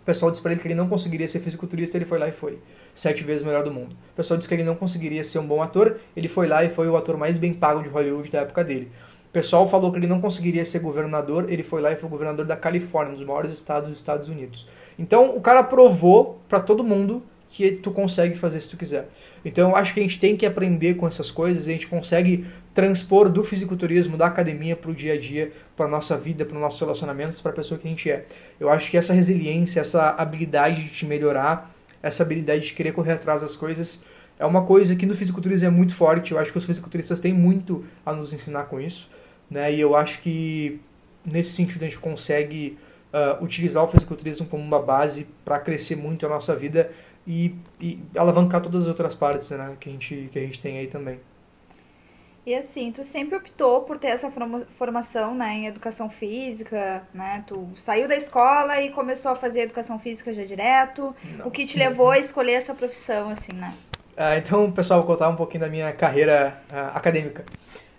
o 0.00 0.04
pessoal 0.04 0.30
disse 0.30 0.42
para 0.42 0.52
ele 0.52 0.60
que 0.60 0.66
ele 0.66 0.74
não 0.74 0.88
conseguiria 0.88 1.28
ser 1.28 1.40
fisiculturista, 1.40 1.96
ele 1.96 2.04
foi 2.04 2.18
lá 2.18 2.28
e 2.28 2.32
foi. 2.32 2.58
Sete 2.94 3.22
vezes 3.22 3.44
melhor 3.44 3.62
do 3.62 3.70
mundo. 3.70 3.92
O 4.12 4.16
pessoal 4.16 4.36
disse 4.36 4.48
que 4.48 4.54
ele 4.54 4.64
não 4.64 4.74
conseguiria 4.74 5.22
ser 5.22 5.38
um 5.38 5.46
bom 5.46 5.62
ator, 5.62 5.98
ele 6.16 6.28
foi 6.28 6.46
lá 6.48 6.64
e 6.64 6.70
foi 6.70 6.88
o 6.88 6.96
ator 6.96 7.16
mais 7.16 7.38
bem 7.38 7.54
pago 7.54 7.82
de 7.82 7.88
Hollywood 7.88 8.30
da 8.30 8.40
época 8.40 8.64
dele. 8.64 8.90
O 9.28 9.32
pessoal 9.32 9.68
falou 9.68 9.92
que 9.92 9.98
ele 9.98 10.08
não 10.08 10.20
conseguiria 10.20 10.64
ser 10.64 10.80
governador, 10.80 11.50
ele 11.52 11.62
foi 11.62 11.80
lá 11.80 11.92
e 11.92 11.96
foi 11.96 12.08
governador 12.08 12.44
da 12.44 12.56
Califórnia, 12.56 13.14
um 13.14 13.16
dos 13.16 13.24
maiores 13.24 13.52
estados 13.52 13.88
dos 13.88 13.98
Estados 13.98 14.28
Unidos. 14.28 14.66
Então 14.98 15.36
o 15.36 15.40
cara 15.40 15.62
provou 15.62 16.40
para 16.48 16.58
todo 16.58 16.82
mundo 16.82 17.22
que 17.48 17.72
tu 17.72 17.90
consegue 17.90 18.36
fazer 18.36 18.60
se 18.60 18.68
tu 18.68 18.76
quiser. 18.76 19.08
Então 19.44 19.70
eu 19.70 19.76
acho 19.76 19.94
que 19.94 20.00
a 20.00 20.02
gente 20.02 20.18
tem 20.18 20.36
que 20.36 20.44
aprender 20.44 20.94
com 20.94 21.06
essas 21.06 21.30
coisas, 21.30 21.66
a 21.68 21.72
gente 21.72 21.86
consegue 21.86 22.46
transpor 22.74 23.28
do 23.28 23.42
fisiculturismo, 23.42 24.16
da 24.16 24.26
academia 24.26 24.76
para 24.76 24.90
o 24.90 24.94
dia 24.94 25.14
a 25.14 25.18
dia, 25.18 25.52
para 25.76 25.88
nossa 25.88 26.16
vida, 26.16 26.44
para 26.44 26.54
os 26.54 26.60
nossos 26.60 26.80
relacionamentos, 26.80 27.40
para 27.40 27.50
a 27.50 27.54
pessoa 27.54 27.78
que 27.78 27.86
a 27.86 27.90
gente 27.90 28.10
é. 28.10 28.24
Eu 28.58 28.70
acho 28.70 28.90
que 28.90 28.96
essa 28.96 29.12
resiliência, 29.12 29.80
essa 29.80 30.10
habilidade 30.10 30.84
de 30.84 30.90
te 30.90 31.06
melhorar, 31.06 31.74
essa 32.02 32.22
habilidade 32.22 32.66
de 32.66 32.72
querer 32.72 32.92
correr 32.92 33.12
atrás 33.12 33.42
das 33.42 33.56
coisas, 33.56 34.02
é 34.38 34.46
uma 34.46 34.64
coisa 34.64 34.96
que 34.96 35.04
no 35.04 35.14
fisiculturismo 35.14 35.66
é 35.66 35.70
muito 35.70 35.94
forte. 35.94 36.32
Eu 36.32 36.38
acho 36.38 36.52
que 36.52 36.58
os 36.58 36.64
fisiculturistas 36.64 37.20
têm 37.20 37.32
muito 37.32 37.84
a 38.06 38.12
nos 38.12 38.32
ensinar 38.32 38.64
com 38.64 38.80
isso, 38.80 39.08
né? 39.50 39.72
E 39.72 39.80
eu 39.80 39.94
acho 39.94 40.20
que 40.20 40.80
nesse 41.24 41.50
sentido 41.50 41.82
a 41.82 41.84
gente 41.84 41.98
consegue 41.98 42.78
uh, 43.12 43.44
utilizar 43.44 43.84
o 43.84 43.88
fisiculturismo 43.88 44.46
como 44.46 44.62
uma 44.62 44.80
base 44.80 45.26
para 45.44 45.58
crescer 45.58 45.96
muito 45.96 46.24
a 46.24 46.28
nossa 46.28 46.56
vida 46.56 46.90
e, 47.26 47.54
e 47.80 48.00
alavancar 48.16 48.60
todas 48.60 48.82
as 48.82 48.88
outras 48.88 49.14
partes 49.14 49.50
né, 49.50 49.76
que, 49.78 49.88
a 49.88 49.92
gente, 49.92 50.28
que 50.32 50.38
a 50.38 50.42
gente 50.42 50.60
tem 50.60 50.78
aí 50.78 50.86
também. 50.86 51.20
E 52.46 52.54
assim, 52.54 52.90
tu 52.90 53.04
sempre 53.04 53.36
optou 53.36 53.82
por 53.82 53.98
ter 53.98 54.08
essa 54.08 54.32
formação 54.78 55.34
né, 55.34 55.52
em 55.54 55.66
educação 55.66 56.08
física, 56.08 57.02
né? 57.12 57.44
Tu 57.46 57.68
saiu 57.76 58.08
da 58.08 58.16
escola 58.16 58.80
e 58.80 58.90
começou 58.90 59.32
a 59.32 59.36
fazer 59.36 59.60
educação 59.60 59.98
física 59.98 60.32
já 60.32 60.44
direto. 60.44 61.14
Não. 61.36 61.46
O 61.46 61.50
que 61.50 61.66
te 61.66 61.78
levou 61.78 62.10
a 62.10 62.18
escolher 62.18 62.52
essa 62.52 62.74
profissão, 62.74 63.28
assim, 63.28 63.56
né? 63.56 63.74
Ah, 64.16 64.36
então, 64.38 64.72
pessoal, 64.72 65.00
vou 65.00 65.06
contar 65.06 65.28
um 65.28 65.36
pouquinho 65.36 65.60
da 65.60 65.68
minha 65.68 65.92
carreira 65.92 66.60
uh, 66.72 66.96
acadêmica. 66.96 67.44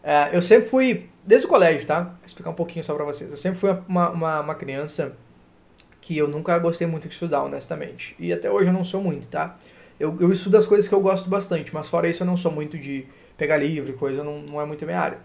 Uh, 0.04 0.34
eu 0.34 0.42
sempre 0.42 0.68
fui, 0.70 1.10
desde 1.24 1.46
o 1.46 1.50
colégio, 1.50 1.86
tá? 1.86 2.02
Vou 2.02 2.14
explicar 2.26 2.50
um 2.50 2.56
pouquinho 2.56 2.84
só 2.84 2.96
pra 2.96 3.06
vocês. 3.06 3.30
Eu 3.30 3.38
sempre 3.38 3.60
fui 3.60 3.70
uma, 3.88 4.10
uma, 4.10 4.42
uma 4.42 4.56
criança 4.56 5.16
que 6.12 6.18
eu 6.18 6.28
nunca 6.28 6.60
gostei 6.60 6.86
muito 6.86 7.08
de 7.08 7.14
estudar, 7.14 7.42
honestamente. 7.44 8.14
E 8.20 8.34
até 8.34 8.52
hoje 8.52 8.68
eu 8.68 8.74
não 8.74 8.84
sou 8.84 9.02
muito, 9.02 9.28
tá? 9.28 9.58
Eu, 9.98 10.18
eu 10.20 10.30
estudo 10.30 10.58
as 10.58 10.68
coisas 10.68 10.90
que 10.90 10.94
eu 10.94 11.00
gosto 11.00 11.30
bastante, 11.30 11.74
mas 11.74 11.88
fora 11.88 12.10
isso 12.10 12.24
eu 12.24 12.28
não 12.28 12.36
sou 12.36 12.52
muito 12.52 12.78
de 12.78 13.06
pegar 13.38 13.58
livro, 13.58 13.94
coisa, 13.94 14.22
não, 14.24 14.42
não 14.42 14.60
é 14.62 14.66
muito 14.66 14.84
a 14.84 14.86
minha 14.86 15.00
área. 15.00 15.18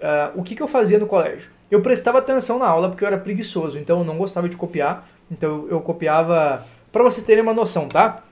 Uh, 0.00 0.40
o 0.40 0.42
que, 0.42 0.56
que 0.56 0.62
eu 0.62 0.66
fazia 0.66 0.98
no 0.98 1.06
colégio? 1.06 1.50
Eu 1.70 1.82
prestava 1.82 2.18
atenção 2.18 2.58
na 2.58 2.66
aula 2.66 2.88
porque 2.88 3.04
eu 3.04 3.08
era 3.08 3.16
preguiçoso, 3.16 3.78
então 3.78 4.00
eu 4.00 4.04
não 4.04 4.18
gostava 4.18 4.48
de 4.48 4.56
copiar, 4.56 5.08
então 5.30 5.68
eu 5.70 5.80
copiava. 5.80 6.66
Para 6.90 7.04
vocês 7.04 7.24
terem 7.24 7.42
uma 7.42 7.54
noção, 7.54 7.88
tá? 7.88 8.22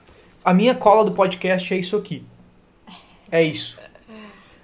A 0.43 0.53
minha 0.53 0.75
cola 0.75 1.05
do 1.05 1.13
podcast 1.13 1.73
é 1.73 1.77
isso 1.77 1.95
aqui. 1.95 2.25
É 3.31 3.41
isso. 3.41 3.79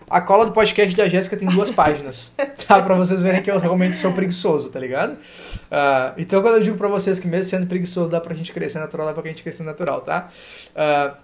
A 0.10 0.22
cola 0.22 0.46
do 0.46 0.52
podcast 0.52 0.96
da 0.96 1.08
Jéssica 1.08 1.38
tem 1.38 1.48
duas 1.48 1.70
páginas, 1.72 2.34
tá? 2.68 2.82
Pra 2.82 2.96
vocês 2.96 3.22
verem 3.22 3.44
que 3.44 3.52
eu 3.52 3.60
realmente 3.60 3.96
sou 3.96 4.12
preguiçoso, 4.12 4.70
tá 4.70 4.80
ligado? 4.80 5.14
Uh, 5.14 6.18
então 6.18 6.42
quando 6.42 6.56
eu 6.56 6.64
digo 6.64 6.78
pra 6.78 6.88
vocês 6.88 7.20
que 7.20 7.28
mesmo 7.28 7.52
sendo 7.52 7.68
preguiçoso 7.68 8.10
dá 8.10 8.20
pra 8.20 8.34
gente 8.34 8.52
crescer 8.52 8.80
natural, 8.80 9.06
dá 9.06 9.14
pra 9.14 9.30
gente 9.30 9.44
crescer 9.44 9.64
natural, 9.64 10.02
tá? 10.02 10.30
Uh, 10.72 11.16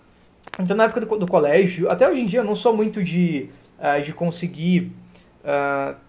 então, 0.61 0.77
na 0.77 0.83
época 0.83 1.01
do, 1.01 1.17
do, 1.17 1.27
colégio, 1.27 1.87
até 1.91 2.07
hoje 2.07 2.21
em 2.21 2.25
dia, 2.27 2.39
eu 2.39 2.43
não 2.43 2.55
sou 2.55 2.75
muito 2.75 3.03
de, 3.03 3.49
uh, 3.79 4.01
de 4.03 4.13
conseguir 4.13 4.91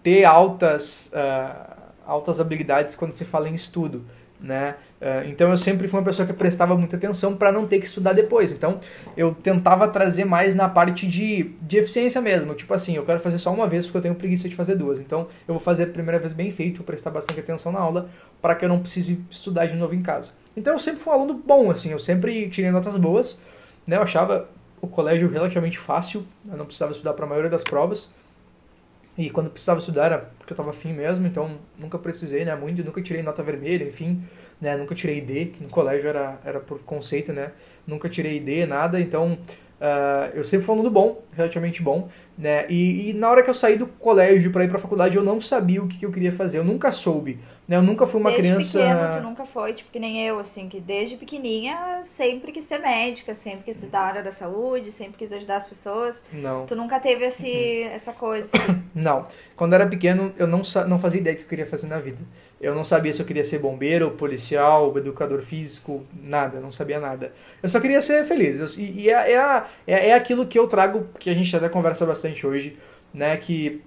ter 0.01 0.25
altas, 0.25 1.11
altas 2.03 2.39
habilidades 2.39 2.95
quando 2.95 3.11
se 3.11 3.23
fala 3.23 3.47
em 3.47 3.53
estudo, 3.53 4.03
né? 4.41 4.73
Então, 5.27 5.51
eu 5.51 5.57
sempre 5.57 5.87
fui 5.87 5.99
uma 5.99 6.05
pessoa 6.05 6.27
que 6.27 6.33
prestava 6.33 6.75
muita 6.75 6.95
atenção 6.95 7.35
para 7.35 7.51
não 7.51 7.67
ter 7.67 7.79
que 7.79 7.85
estudar 7.85 8.13
depois. 8.13 8.51
Então, 8.51 8.79
eu 9.15 9.33
tentava 9.33 9.87
trazer 9.87 10.25
mais 10.25 10.55
na 10.55 10.67
parte 10.67 11.07
de, 11.07 11.51
de 11.61 11.77
eficiência 11.77 12.19
mesmo. 12.19 12.55
Tipo 12.55 12.73
assim, 12.73 12.95
eu 12.95 13.05
quero 13.05 13.19
fazer 13.19 13.37
só 13.37 13.53
uma 13.53 13.67
vez 13.67 13.85
porque 13.85 13.97
eu 13.97 14.01
tenho 14.01 14.15
preguiça 14.15 14.49
de 14.49 14.55
fazer 14.55 14.75
duas. 14.75 14.99
Então, 14.99 15.27
eu 15.47 15.53
vou 15.53 15.59
fazer 15.59 15.83
a 15.83 15.87
primeira 15.87 16.19
vez 16.19 16.33
bem 16.33 16.49
feito, 16.49 16.77
vou 16.77 16.85
prestar 16.85 17.11
bastante 17.11 17.39
atenção 17.39 17.71
na 17.71 17.79
aula 17.79 18.09
para 18.41 18.55
que 18.55 18.65
eu 18.65 18.69
não 18.69 18.79
precise 18.79 19.23
estudar 19.29 19.67
de 19.67 19.75
novo 19.75 19.93
em 19.93 20.01
casa. 20.01 20.31
Então, 20.55 20.73
eu 20.73 20.79
sempre 20.79 21.01
fui 21.01 21.13
um 21.13 21.15
aluno 21.15 21.33
bom, 21.35 21.69
assim, 21.69 21.91
eu 21.91 21.99
sempre 21.99 22.49
tirei 22.49 22.71
notas 22.71 22.95
boas 22.97 23.37
né, 23.87 23.95
eu 23.95 24.01
achava 24.01 24.49
o 24.81 24.87
colégio 24.87 25.29
relativamente 25.29 25.79
fácil, 25.79 26.27
eu 26.45 26.57
não 26.57 26.65
precisava 26.65 26.91
estudar 26.91 27.13
para 27.13 27.25
a 27.25 27.29
maioria 27.29 27.49
das 27.49 27.63
provas. 27.63 28.09
E 29.17 29.31
quando 29.31 29.49
precisava 29.49 29.79
estudar 29.79 30.05
era 30.05 30.17
porque 30.37 30.51
eu 30.51 30.55
estava 30.55 30.69
afim 30.69 30.93
mesmo, 30.93 31.25
então 31.25 31.57
nunca 31.79 31.97
precisei, 31.97 32.45
né, 32.45 32.53
muito, 32.55 32.83
nunca 32.83 33.01
tirei 33.01 33.23
nota 33.23 33.41
vermelha, 33.41 33.85
enfim, 33.85 34.21
né, 34.59 34.75
nunca 34.75 34.95
tirei 34.95 35.21
D, 35.21 35.45
que 35.45 35.63
no 35.63 35.69
colégio 35.69 36.07
era, 36.07 36.39
era 36.43 36.59
por 36.59 36.79
conceito, 36.79 37.31
né, 37.31 37.51
nunca 37.85 38.09
tirei 38.09 38.39
D, 38.39 38.65
nada, 38.65 38.99
então 38.99 39.33
uh, 39.33 40.35
eu 40.35 40.43
sempre 40.43 40.65
fui 40.65 40.75
um 40.75 40.79
aluno 40.79 40.91
bom, 40.91 41.23
relativamente 41.33 41.81
bom, 41.81 42.09
né, 42.37 42.65
e, 42.69 43.09
e 43.09 43.13
na 43.13 43.29
hora 43.29 43.43
que 43.43 43.49
eu 43.49 43.53
saí 43.53 43.77
do 43.77 43.87
colégio 43.87 44.51
para 44.51 44.63
ir 44.63 44.67
para 44.67 44.77
a 44.77 44.81
faculdade 44.81 45.17
eu 45.17 45.23
não 45.23 45.39
sabia 45.39 45.83
o 45.83 45.87
que, 45.87 45.97
que 45.99 46.05
eu 46.05 46.11
queria 46.11 46.31
fazer, 46.31 46.57
eu 46.57 46.63
nunca 46.63 46.91
soube? 46.91 47.39
Eu 47.69 47.81
nunca 47.81 48.07
fui 48.07 48.19
uma 48.19 48.29
desde 48.31 48.47
criança. 48.47 48.79
Pequeno, 48.79 49.17
tu 49.17 49.23
nunca 49.23 49.45
foi, 49.45 49.73
tipo, 49.73 49.91
que 49.91 49.99
nem 49.99 50.25
eu, 50.25 50.39
assim, 50.39 50.69
que 50.69 50.79
desde 50.79 51.17
pequenininha 51.17 52.01
sempre 52.05 52.51
quis 52.53 52.63
ser 52.63 52.79
médica, 52.79 53.35
sempre 53.35 53.65
quis 53.65 53.75
estudar 53.77 53.99
a 53.99 54.05
área 54.05 54.23
da 54.23 54.31
saúde, 54.31 54.89
sempre 54.89 55.17
quis 55.17 55.33
ajudar 55.33 55.57
as 55.57 55.67
pessoas. 55.67 56.23
Não. 56.31 56.65
Tu 56.65 56.75
nunca 56.75 56.99
teve 56.99 57.25
esse, 57.25 57.45
uhum. 57.45 57.93
essa 57.93 58.13
coisa. 58.13 58.49
Assim. 58.53 58.83
Não. 58.95 59.27
Quando 59.55 59.73
eu 59.73 59.81
era 59.81 59.89
pequeno, 59.89 60.33
eu 60.37 60.47
não, 60.47 60.61
não 60.87 60.99
fazia 60.99 61.19
ideia 61.19 61.35
do 61.35 61.39
que 61.39 61.45
eu 61.45 61.49
queria 61.49 61.67
fazer 61.67 61.87
na 61.87 61.99
vida. 61.99 62.19
Eu 62.59 62.73
não 62.73 62.83
sabia 62.83 63.13
se 63.13 63.21
eu 63.21 63.25
queria 63.25 63.43
ser 63.43 63.59
bombeiro, 63.59 64.11
policial, 64.11 64.95
educador 64.97 65.41
físico, 65.41 66.03
nada, 66.23 66.59
não 66.59 66.71
sabia 66.71 66.99
nada. 66.99 67.31
Eu 67.61 67.69
só 67.69 67.79
queria 67.79 68.01
ser 68.01 68.25
feliz. 68.25 68.75
E, 68.77 68.81
e 68.81 69.09
é, 69.09 69.33
é, 69.33 69.63
é, 69.85 70.09
é 70.09 70.13
aquilo 70.13 70.47
que 70.47 70.57
eu 70.57 70.67
trago, 70.67 71.07
que 71.19 71.29
a 71.29 71.33
gente 71.33 71.55
até 71.55 71.69
conversa 71.69 72.05
bastante 72.05 72.45
hoje, 72.45 72.77
né? 73.13 73.37
Que 73.37 73.81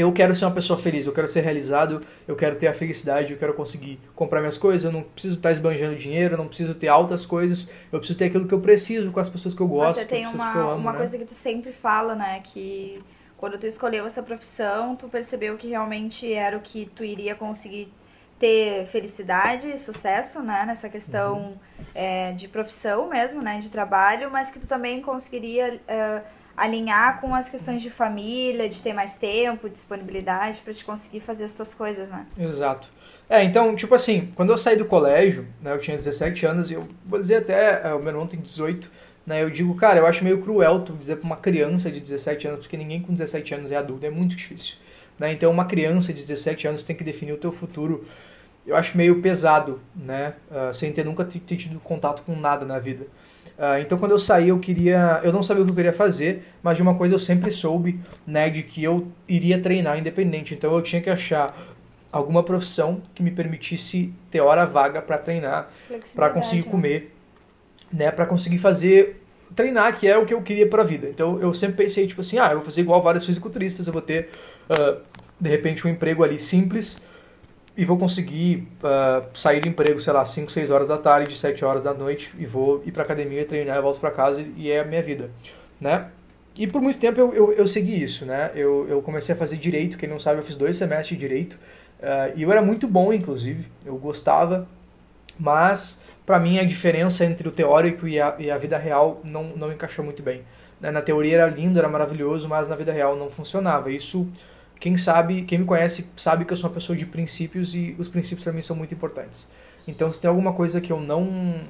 eu 0.00 0.12
quero 0.12 0.34
ser 0.34 0.44
uma 0.44 0.54
pessoa 0.54 0.78
feliz, 0.78 1.06
eu 1.06 1.12
quero 1.12 1.28
ser 1.28 1.40
realizado, 1.42 2.02
eu 2.26 2.36
quero 2.36 2.56
ter 2.56 2.66
a 2.68 2.74
felicidade, 2.74 3.32
eu 3.32 3.38
quero 3.38 3.54
conseguir 3.54 4.00
comprar 4.14 4.40
minhas 4.40 4.58
coisas, 4.58 4.84
eu 4.84 4.92
não 4.92 5.02
preciso 5.02 5.36
estar 5.36 5.50
esbanjando 5.52 5.96
dinheiro, 5.96 6.34
eu 6.34 6.38
não 6.38 6.48
preciso 6.48 6.74
ter 6.74 6.88
altas 6.88 7.26
coisas, 7.26 7.70
eu 7.92 7.98
preciso 7.98 8.18
ter 8.18 8.26
aquilo 8.26 8.46
que 8.46 8.54
eu 8.54 8.60
preciso 8.60 9.10
com 9.12 9.20
as 9.20 9.28
pessoas 9.28 9.54
que 9.54 9.60
eu 9.60 9.68
gosto, 9.68 10.00
Até 10.00 10.16
tem 10.16 10.26
uma, 10.26 10.52
que 10.52 10.58
eu 10.58 10.70
amo, 10.70 10.80
uma 10.80 10.92
né? 10.92 10.98
coisa 10.98 11.18
que 11.18 11.24
tu 11.24 11.34
sempre 11.34 11.72
fala, 11.72 12.14
né? 12.14 12.40
Que 12.44 13.02
quando 13.36 13.58
tu 13.58 13.66
escolheu 13.66 14.04
essa 14.06 14.22
profissão, 14.22 14.94
tu 14.96 15.08
percebeu 15.08 15.56
que 15.56 15.68
realmente 15.68 16.32
era 16.32 16.56
o 16.56 16.60
que 16.60 16.86
tu 16.94 17.04
iria 17.04 17.34
conseguir 17.34 17.92
ter 18.38 18.86
felicidade 18.86 19.68
e 19.70 19.78
sucesso, 19.78 20.40
né? 20.42 20.64
Nessa 20.66 20.88
questão 20.88 21.38
Uhum. 21.38 21.54
é, 21.94 22.32
de 22.32 22.48
profissão 22.48 23.08
mesmo, 23.08 23.42
né? 23.42 23.60
De 23.60 23.70
trabalho, 23.70 24.30
mas 24.30 24.50
que 24.50 24.58
tu 24.58 24.66
também 24.66 25.02
conseguiria 25.02 25.80
é, 25.86 26.22
alinhar 26.56 27.20
com 27.20 27.34
as 27.34 27.48
questões 27.48 27.80
de 27.80 27.90
família, 27.90 28.68
de 28.68 28.80
ter 28.82 28.92
mais 28.92 29.16
tempo, 29.16 29.68
disponibilidade 29.68 30.60
pra 30.64 30.74
te 30.74 30.84
conseguir 30.84 31.20
fazer 31.20 31.44
as 31.44 31.52
tuas 31.52 31.74
coisas, 31.74 32.08
né? 32.08 32.26
Exato. 32.38 32.88
É, 33.28 33.44
então, 33.44 33.76
tipo 33.76 33.94
assim, 33.94 34.32
quando 34.34 34.50
eu 34.50 34.58
saí 34.58 34.76
do 34.76 34.84
colégio, 34.84 35.46
né, 35.62 35.72
eu 35.72 35.78
tinha 35.78 35.96
17 35.96 36.44
anos, 36.46 36.70
e 36.70 36.74
eu 36.74 36.88
vou 37.06 37.20
dizer 37.20 37.36
até, 37.36 37.88
é, 37.88 37.94
o 37.94 38.00
meu 38.00 38.08
irmão 38.08 38.26
tem 38.26 38.40
18, 38.40 38.90
né, 39.24 39.42
eu 39.42 39.48
digo, 39.48 39.72
cara, 39.76 40.00
eu 40.00 40.06
acho 40.06 40.24
meio 40.24 40.42
cruel 40.42 40.80
tu 40.80 40.92
dizer 40.94 41.16
pra 41.16 41.26
uma 41.26 41.36
criança 41.36 41.90
de 41.90 42.00
17 42.00 42.48
anos, 42.48 42.60
porque 42.60 42.76
ninguém 42.76 43.00
com 43.00 43.12
17 43.12 43.54
anos 43.54 43.70
é 43.70 43.76
adulto, 43.76 44.04
é 44.04 44.10
muito 44.10 44.34
difícil. 44.34 44.74
Né? 45.16 45.32
Então, 45.32 45.50
uma 45.50 45.64
criança 45.64 46.12
de 46.12 46.20
17 46.20 46.66
anos 46.66 46.82
tem 46.82 46.96
que 46.96 47.04
definir 47.04 47.32
o 47.32 47.36
teu 47.36 47.52
futuro, 47.52 48.04
eu 48.66 48.74
acho 48.74 48.96
meio 48.96 49.22
pesado, 49.22 49.80
né, 49.94 50.34
ah, 50.50 50.72
sem 50.74 50.92
ter 50.92 51.04
nunca 51.04 51.24
tido 51.24 51.78
contato 51.80 52.22
com 52.22 52.34
nada 52.34 52.64
na 52.66 52.78
vida. 52.80 53.06
Ah, 53.62 53.78
então, 53.78 53.98
quando 53.98 54.12
eu 54.12 54.18
saí, 54.18 54.48
eu 54.48 54.58
queria, 54.58 55.20
eu 55.22 55.30
não 55.30 55.42
sabia 55.42 55.62
o 55.62 55.66
que 55.66 55.72
eu 55.72 55.76
queria 55.76 55.92
fazer, 55.92 56.44
mas 56.62 56.76
de 56.76 56.82
uma 56.82 56.94
coisa 56.94 57.14
eu 57.14 57.18
sempre 57.18 57.50
soube, 57.50 58.00
né, 58.26 58.48
de 58.48 58.62
que 58.62 58.82
eu 58.82 59.08
iria 59.28 59.60
treinar 59.60 59.98
independente. 59.98 60.54
Então, 60.54 60.74
eu 60.74 60.80
tinha 60.80 61.02
que 61.02 61.10
achar 61.10 61.54
alguma 62.10 62.42
profissão 62.42 63.02
que 63.14 63.22
me 63.22 63.30
permitisse 63.30 64.14
ter 64.30 64.40
hora 64.40 64.64
vaga 64.64 65.02
para 65.02 65.18
treinar, 65.18 65.70
para 66.14 66.30
conseguir 66.30 66.64
né? 66.64 66.70
comer, 66.70 67.14
né, 67.92 68.10
para 68.10 68.24
conseguir 68.24 68.56
fazer 68.56 69.22
treinar, 69.54 69.94
que 69.94 70.08
é 70.08 70.16
o 70.16 70.24
que 70.24 70.32
eu 70.32 70.40
queria 70.40 70.66
para 70.66 70.80
a 70.80 70.84
vida. 70.84 71.06
Então, 71.10 71.38
eu 71.38 71.52
sempre 71.52 71.84
pensei 71.84 72.06
tipo 72.06 72.22
assim, 72.22 72.38
ah, 72.38 72.48
eu 72.52 72.56
vou 72.56 72.64
fazer 72.64 72.80
igual 72.80 73.02
vários 73.02 73.26
fisiculturistas, 73.26 73.86
eu 73.86 73.92
vou 73.92 74.00
ter 74.00 74.30
ah, 74.70 75.02
de 75.38 75.50
repente 75.50 75.86
um 75.86 75.90
emprego 75.90 76.24
ali 76.24 76.38
simples 76.38 76.96
e 77.76 77.84
vou 77.84 77.96
conseguir 77.98 78.68
ah, 78.82 79.22
sair 79.34 79.60
do 79.60 79.68
emprego, 79.68 80.00
sei 80.00 80.12
lá, 80.12 80.24
5, 80.24 80.50
6 80.50 80.70
horas 80.70 80.88
da 80.88 80.98
tarde, 80.98 81.36
7 81.36 81.64
horas 81.64 81.82
da 81.84 81.94
noite 81.94 82.32
e 82.38 82.46
vou 82.46 82.82
ir 82.84 82.92
pra 82.92 83.02
academia, 83.02 83.44
treinar, 83.44 83.76
eu 83.76 83.82
volto 83.82 84.00
para 84.00 84.10
casa 84.10 84.42
e, 84.42 84.52
e 84.56 84.70
é 84.70 84.80
a 84.80 84.84
minha 84.84 85.02
vida, 85.02 85.30
né? 85.80 86.08
E 86.56 86.66
por 86.66 86.82
muito 86.82 86.98
tempo 86.98 87.20
eu, 87.20 87.32
eu, 87.32 87.52
eu 87.52 87.68
segui 87.68 88.02
isso, 88.02 88.26
né? 88.26 88.50
Eu, 88.54 88.86
eu 88.88 89.00
comecei 89.00 89.34
a 89.34 89.38
fazer 89.38 89.56
direito, 89.56 89.96
quem 89.96 90.08
não 90.08 90.18
sabe, 90.18 90.40
eu 90.40 90.44
fiz 90.44 90.56
dois 90.56 90.76
semestres 90.76 91.18
de 91.18 91.26
direito 91.26 91.58
ah, 92.02 92.30
e 92.34 92.42
eu 92.42 92.50
era 92.50 92.62
muito 92.62 92.88
bom, 92.88 93.12
inclusive, 93.12 93.66
eu 93.84 93.96
gostava, 93.96 94.66
mas 95.38 95.98
pra 96.26 96.38
mim 96.38 96.58
a 96.58 96.64
diferença 96.64 97.24
entre 97.24 97.48
o 97.48 97.50
teórico 97.50 98.06
e 98.06 98.20
a, 98.20 98.34
e 98.38 98.50
a 98.50 98.58
vida 98.58 98.78
real 98.78 99.20
não, 99.24 99.44
não 99.56 99.72
encaixou 99.72 100.04
muito 100.04 100.22
bem. 100.22 100.42
né? 100.80 100.90
Na 100.90 101.02
teoria 101.02 101.36
era 101.36 101.46
lindo, 101.46 101.78
era 101.78 101.88
maravilhoso, 101.88 102.48
mas 102.48 102.68
na 102.68 102.76
vida 102.76 102.92
real 102.92 103.16
não 103.16 103.30
funcionava. 103.30 103.90
Isso 103.90 104.28
quem 104.80 104.96
sabe, 104.96 105.42
quem 105.42 105.58
me 105.58 105.64
conhece 105.66 106.06
sabe 106.16 106.44
que 106.46 106.52
eu 106.52 106.56
sou 106.56 106.68
uma 106.68 106.74
pessoa 106.74 106.96
de 106.96 107.04
princípios 107.04 107.74
e 107.74 107.94
os 107.98 108.08
princípios 108.08 108.42
para 108.42 108.52
mim 108.52 108.62
são 108.62 108.74
muito 108.74 108.94
importantes. 108.94 109.46
Então, 109.86 110.12
se 110.12 110.20
tem 110.20 110.28
alguma 110.28 110.54
coisa 110.54 110.80
que 110.80 110.90
eu 110.90 110.98
não 110.98 111.60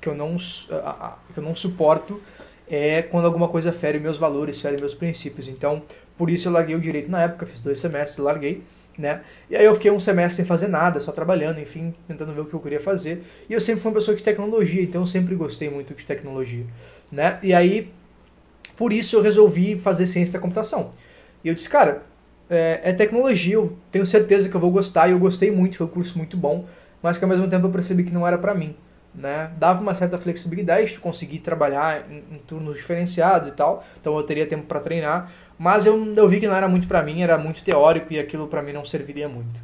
que 0.00 0.08
eu 0.08 0.14
não 0.14 0.36
que 0.36 1.38
eu 1.38 1.42
não 1.42 1.54
suporto 1.56 2.20
é 2.68 3.02
quando 3.02 3.24
alguma 3.24 3.48
coisa 3.48 3.72
fere 3.72 3.98
meus 3.98 4.18
valores, 4.18 4.60
fere 4.60 4.76
meus 4.78 4.94
princípios. 4.94 5.48
Então, 5.48 5.82
por 6.16 6.28
isso 6.28 6.48
eu 6.48 6.52
larguei 6.52 6.76
o 6.76 6.80
direito 6.80 7.10
na 7.10 7.22
época, 7.22 7.46
fiz 7.46 7.60
dois 7.60 7.78
semestres, 7.78 8.18
larguei, 8.18 8.62
né? 8.98 9.22
E 9.48 9.56
aí 9.56 9.64
eu 9.64 9.72
fiquei 9.72 9.90
um 9.90 9.98
semestre 9.98 10.36
sem 10.36 10.44
fazer 10.44 10.68
nada, 10.68 11.00
só 11.00 11.10
trabalhando, 11.10 11.58
enfim, 11.60 11.94
tentando 12.06 12.34
ver 12.34 12.42
o 12.42 12.44
que 12.44 12.54
eu 12.54 12.60
queria 12.60 12.80
fazer. 12.80 13.24
E 13.48 13.54
eu 13.54 13.60
sempre 13.60 13.80
fui 13.80 13.90
uma 13.90 13.94
pessoa 13.94 14.14
de 14.14 14.22
tecnologia, 14.22 14.82
então 14.82 15.00
eu 15.00 15.06
sempre 15.06 15.34
gostei 15.34 15.70
muito 15.70 15.94
de 15.94 16.04
tecnologia, 16.04 16.66
né? 17.10 17.38
E 17.42 17.54
aí 17.54 17.90
por 18.76 18.92
isso 18.92 19.16
eu 19.16 19.22
resolvi 19.22 19.76
fazer 19.76 20.06
ciência 20.06 20.34
da 20.34 20.42
computação. 20.42 20.92
E 21.42 21.48
eu 21.48 21.54
disse, 21.54 21.68
cara, 21.68 22.02
é, 22.48 22.80
é 22.82 22.92
tecnologia, 22.92 23.54
eu 23.54 23.76
tenho 23.90 24.06
certeza 24.06 24.48
que 24.48 24.54
eu 24.54 24.60
vou 24.60 24.70
gostar, 24.70 25.08
e 25.08 25.12
eu 25.12 25.18
gostei 25.18 25.50
muito, 25.50 25.76
foi 25.76 25.86
um 25.86 25.90
curso 25.90 26.16
muito 26.16 26.36
bom, 26.36 26.66
mas 27.02 27.18
que 27.18 27.24
ao 27.24 27.30
mesmo 27.30 27.48
tempo 27.48 27.66
eu 27.66 27.70
percebi 27.70 28.04
que 28.04 28.12
não 28.12 28.26
era 28.26 28.38
pra 28.38 28.54
mim. 28.54 28.74
Né? 29.14 29.50
Dava 29.58 29.80
uma 29.80 29.94
certa 29.94 30.18
flexibilidade 30.18 30.92
de 30.92 30.98
conseguir 31.00 31.40
trabalhar 31.40 32.08
em, 32.10 32.36
em 32.36 32.38
turnos 32.38 32.76
diferenciados 32.76 33.48
e 33.48 33.52
tal, 33.52 33.84
então 34.00 34.16
eu 34.16 34.22
teria 34.22 34.46
tempo 34.46 34.66
para 34.66 34.80
treinar, 34.80 35.32
mas 35.58 35.86
eu, 35.86 36.14
eu 36.14 36.28
vi 36.28 36.40
que 36.40 36.46
não 36.46 36.54
era 36.54 36.68
muito 36.68 36.86
pra 36.86 37.02
mim, 37.02 37.22
era 37.22 37.36
muito 37.36 37.64
teórico 37.64 38.12
e 38.12 38.18
aquilo 38.18 38.46
pra 38.46 38.62
mim 38.62 38.72
não 38.72 38.84
serviria 38.84 39.28
muito. 39.28 39.60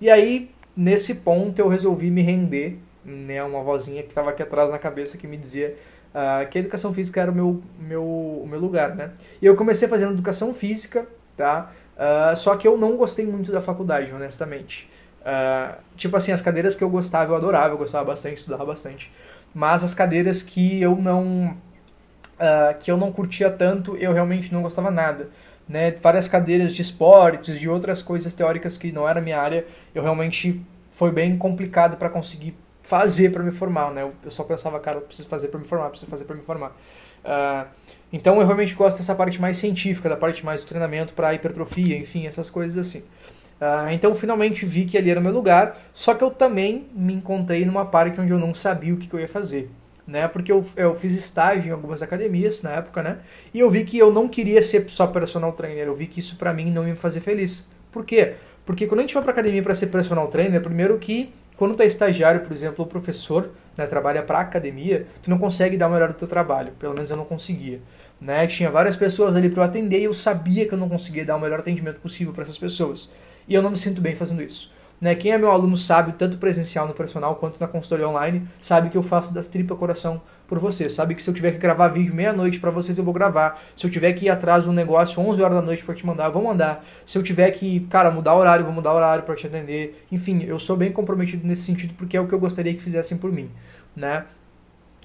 E 0.00 0.10
aí, 0.10 0.50
nesse 0.76 1.14
ponto, 1.14 1.58
eu 1.58 1.68
resolvi 1.68 2.10
me 2.10 2.20
render, 2.20 2.78
né, 3.04 3.42
uma 3.42 3.62
vozinha 3.62 4.02
que 4.02 4.10
estava 4.10 4.30
aqui 4.30 4.42
atrás 4.42 4.70
na 4.70 4.78
cabeça 4.78 5.16
que 5.16 5.26
me 5.26 5.36
dizia 5.36 5.76
ah, 6.14 6.44
que 6.44 6.58
a 6.58 6.60
educação 6.60 6.92
física 6.92 7.20
era 7.20 7.30
o 7.30 7.34
meu, 7.34 7.62
meu, 7.78 8.04
o 8.04 8.46
meu 8.48 8.58
lugar, 8.58 8.94
né? 8.94 9.12
E 9.40 9.46
eu 9.46 9.56
comecei 9.56 9.88
fazendo 9.88 10.12
educação 10.12 10.52
física, 10.52 11.06
tá? 11.36 11.72
Ah, 12.02 12.34
só 12.34 12.56
que 12.56 12.66
eu 12.66 12.78
não 12.78 12.96
gostei 12.96 13.26
muito 13.26 13.52
da 13.52 13.60
faculdade, 13.60 14.10
honestamente. 14.10 14.88
Ah, 15.22 15.76
tipo 15.96 16.16
assim, 16.16 16.32
as 16.32 16.40
cadeiras 16.40 16.74
que 16.74 16.82
eu 16.82 16.88
gostava, 16.88 17.32
eu 17.32 17.36
adorava, 17.36 17.74
eu 17.74 17.78
gostava 17.78 18.06
bastante, 18.06 18.38
estudava 18.38 18.64
bastante. 18.64 19.12
Mas 19.54 19.84
as 19.84 19.92
cadeiras 19.92 20.42
que 20.42 20.80
eu 20.80 20.96
não 20.96 21.58
ah, 22.38 22.74
que 22.80 22.90
eu 22.90 22.96
não 22.96 23.12
curtia 23.12 23.50
tanto, 23.50 23.96
eu 23.98 24.12
realmente 24.14 24.52
não 24.52 24.62
gostava 24.62 24.90
nada. 24.90 25.28
Né? 25.68 25.90
Várias 25.92 26.26
cadeiras 26.28 26.72
de 26.74 26.82
esportes, 26.82 27.60
de 27.60 27.68
outras 27.68 28.02
coisas 28.02 28.32
teóricas 28.34 28.78
que 28.78 28.90
não 28.92 29.06
era 29.08 29.20
minha 29.20 29.38
área, 29.38 29.66
eu 29.94 30.02
realmente 30.02 30.60
foi 30.90 31.12
bem 31.12 31.36
complicado 31.38 31.96
para 31.98 32.08
conseguir 32.10 32.56
fazer 32.90 33.30
para 33.32 33.42
me 33.44 33.52
formar, 33.52 33.92
né? 33.92 34.02
Eu- 34.02 34.30
só 34.32 34.44
pensava, 34.44 34.80
cara, 34.80 34.98
eu 34.98 35.02
preciso 35.02 35.28
fazer 35.28 35.48
para 35.48 35.60
me 35.60 35.66
formar, 35.66 35.90
preciso 35.90 36.10
fazer 36.10 36.24
para 36.24 36.36
me 36.36 36.42
formar. 36.42 36.76
Ah, 37.24 37.66
então 38.12 38.40
eu 38.40 38.46
realmente 38.46 38.74
gosto 38.74 38.98
dessa 38.98 39.14
parte 39.14 39.40
mais 39.40 39.56
científica, 39.56 40.08
da 40.08 40.16
parte 40.16 40.44
mais 40.44 40.60
do 40.62 40.66
treinamento 40.66 41.12
para 41.14 41.32
hipertrofia, 41.34 41.96
enfim, 41.96 42.26
essas 42.26 42.50
coisas 42.50 42.76
assim. 42.76 43.04
Ah, 43.60 43.92
então 43.92 44.14
finalmente 44.14 44.64
vi 44.64 44.86
que 44.86 44.96
ali 44.98 45.10
era 45.10 45.20
o 45.20 45.22
meu 45.22 45.32
lugar, 45.32 45.78
só 45.92 46.14
que 46.14 46.24
eu 46.24 46.30
também 46.30 46.86
me 46.94 47.12
encontrei 47.14 47.64
numa 47.64 47.84
parte 47.84 48.20
onde 48.20 48.32
eu 48.32 48.38
não 48.38 48.54
sabia 48.54 48.94
o 48.94 48.96
que, 48.96 49.06
que 49.06 49.14
eu 49.14 49.20
ia 49.20 49.28
fazer. 49.28 49.70
Né? 50.06 50.26
Porque 50.26 50.50
eu, 50.50 50.64
eu 50.76 50.96
fiz 50.96 51.14
estágio 51.14 51.68
em 51.68 51.72
algumas 51.72 52.02
academias 52.02 52.62
na 52.64 52.72
época, 52.72 53.00
né? 53.02 53.18
E 53.54 53.60
eu 53.60 53.70
vi 53.70 53.84
que 53.84 53.96
eu 53.98 54.10
não 54.12 54.28
queria 54.28 54.60
ser 54.60 54.88
só 54.90 55.06
personal 55.06 55.52
trainer, 55.52 55.86
eu 55.86 55.94
vi 55.94 56.06
que 56.08 56.18
isso 56.18 56.36
pra 56.36 56.52
mim 56.52 56.70
não 56.72 56.82
ia 56.84 56.94
me 56.94 56.98
fazer 56.98 57.20
feliz. 57.20 57.68
Por 57.92 58.04
quê? 58.04 58.34
Porque 58.66 58.86
quando 58.88 59.00
a 59.00 59.02
gente 59.02 59.14
vai 59.14 59.22
pra 59.22 59.32
academia 59.32 59.62
para 59.62 59.74
ser 59.74 59.86
personal 59.86 60.26
trainer, 60.28 60.60
primeiro 60.60 60.98
que 60.98 61.32
quando 61.60 61.74
tu 61.74 61.82
é 61.82 61.86
estagiário, 61.86 62.40
por 62.40 62.54
exemplo, 62.54 62.76
ou 62.78 62.86
professor, 62.86 63.50
né, 63.76 63.86
trabalha 63.86 64.22
pra 64.22 64.40
academia, 64.40 65.06
tu 65.22 65.28
não 65.28 65.36
consegue 65.36 65.76
dar 65.76 65.88
o 65.88 65.92
melhor 65.92 66.08
do 66.08 66.14
teu 66.14 66.26
trabalho. 66.26 66.72
Pelo 66.78 66.94
menos 66.94 67.10
eu 67.10 67.18
não 67.18 67.26
conseguia. 67.26 67.82
Né? 68.18 68.46
Tinha 68.46 68.70
várias 68.70 68.96
pessoas 68.96 69.36
ali 69.36 69.50
para 69.50 69.60
eu 69.60 69.66
atender 69.66 70.00
e 70.00 70.04
eu 70.04 70.14
sabia 70.14 70.66
que 70.66 70.72
eu 70.72 70.78
não 70.78 70.88
conseguia 70.88 71.22
dar 71.22 71.36
o 71.36 71.38
melhor 71.38 71.58
atendimento 71.60 72.00
possível 72.00 72.32
para 72.32 72.44
essas 72.44 72.56
pessoas. 72.56 73.12
E 73.46 73.52
eu 73.52 73.60
não 73.60 73.68
me 73.68 73.76
sinto 73.76 74.00
bem 74.00 74.14
fazendo 74.14 74.40
isso. 74.40 74.72
Né? 74.98 75.14
Quem 75.14 75.32
é 75.32 75.36
meu 75.36 75.50
aluno 75.50 75.76
sabe, 75.76 76.14
tanto 76.14 76.38
presencial 76.38 76.88
no 76.88 76.94
personal 76.94 77.36
quanto 77.36 77.60
na 77.60 77.68
consultoria 77.68 78.08
online, 78.08 78.48
sabe 78.62 78.88
que 78.88 78.96
eu 78.96 79.02
faço 79.02 79.30
das 79.30 79.46
tripas 79.46 79.76
coração 79.76 80.22
por 80.50 80.58
vocês. 80.58 80.92
Sabe 80.92 81.14
que 81.14 81.22
se 81.22 81.30
eu 81.30 81.32
tiver 81.32 81.52
que 81.52 81.58
gravar 81.58 81.86
vídeo 81.88 82.12
meia-noite 82.12 82.58
para 82.58 82.72
vocês, 82.72 82.98
eu 82.98 83.04
vou 83.04 83.14
gravar. 83.14 83.62
Se 83.76 83.86
eu 83.86 83.90
tiver 83.90 84.12
que 84.14 84.26
ir 84.26 84.28
atrás 84.28 84.66
um 84.66 84.72
negócio 84.72 85.22
11 85.22 85.40
horas 85.40 85.56
da 85.58 85.62
noite 85.62 85.84
para 85.84 85.94
te 85.94 86.04
mandar, 86.04 86.26
eu 86.26 86.32
vou 86.32 86.42
mandar. 86.42 86.84
Se 87.06 87.16
eu 87.16 87.22
tiver 87.22 87.48
que, 87.52 87.80
cara, 87.88 88.10
mudar 88.10 88.34
horário, 88.34 88.64
vou 88.64 88.74
mudar 88.74 88.92
horário 88.92 89.22
para 89.22 89.36
te 89.36 89.46
atender. 89.46 90.04
Enfim, 90.10 90.42
eu 90.42 90.58
sou 90.58 90.76
bem 90.76 90.90
comprometido 90.90 91.46
nesse 91.46 91.62
sentido 91.62 91.94
porque 91.96 92.16
é 92.16 92.20
o 92.20 92.26
que 92.26 92.34
eu 92.34 92.40
gostaria 92.40 92.74
que 92.74 92.82
fizessem 92.82 93.16
por 93.16 93.30
mim, 93.30 93.48
né? 93.94 94.24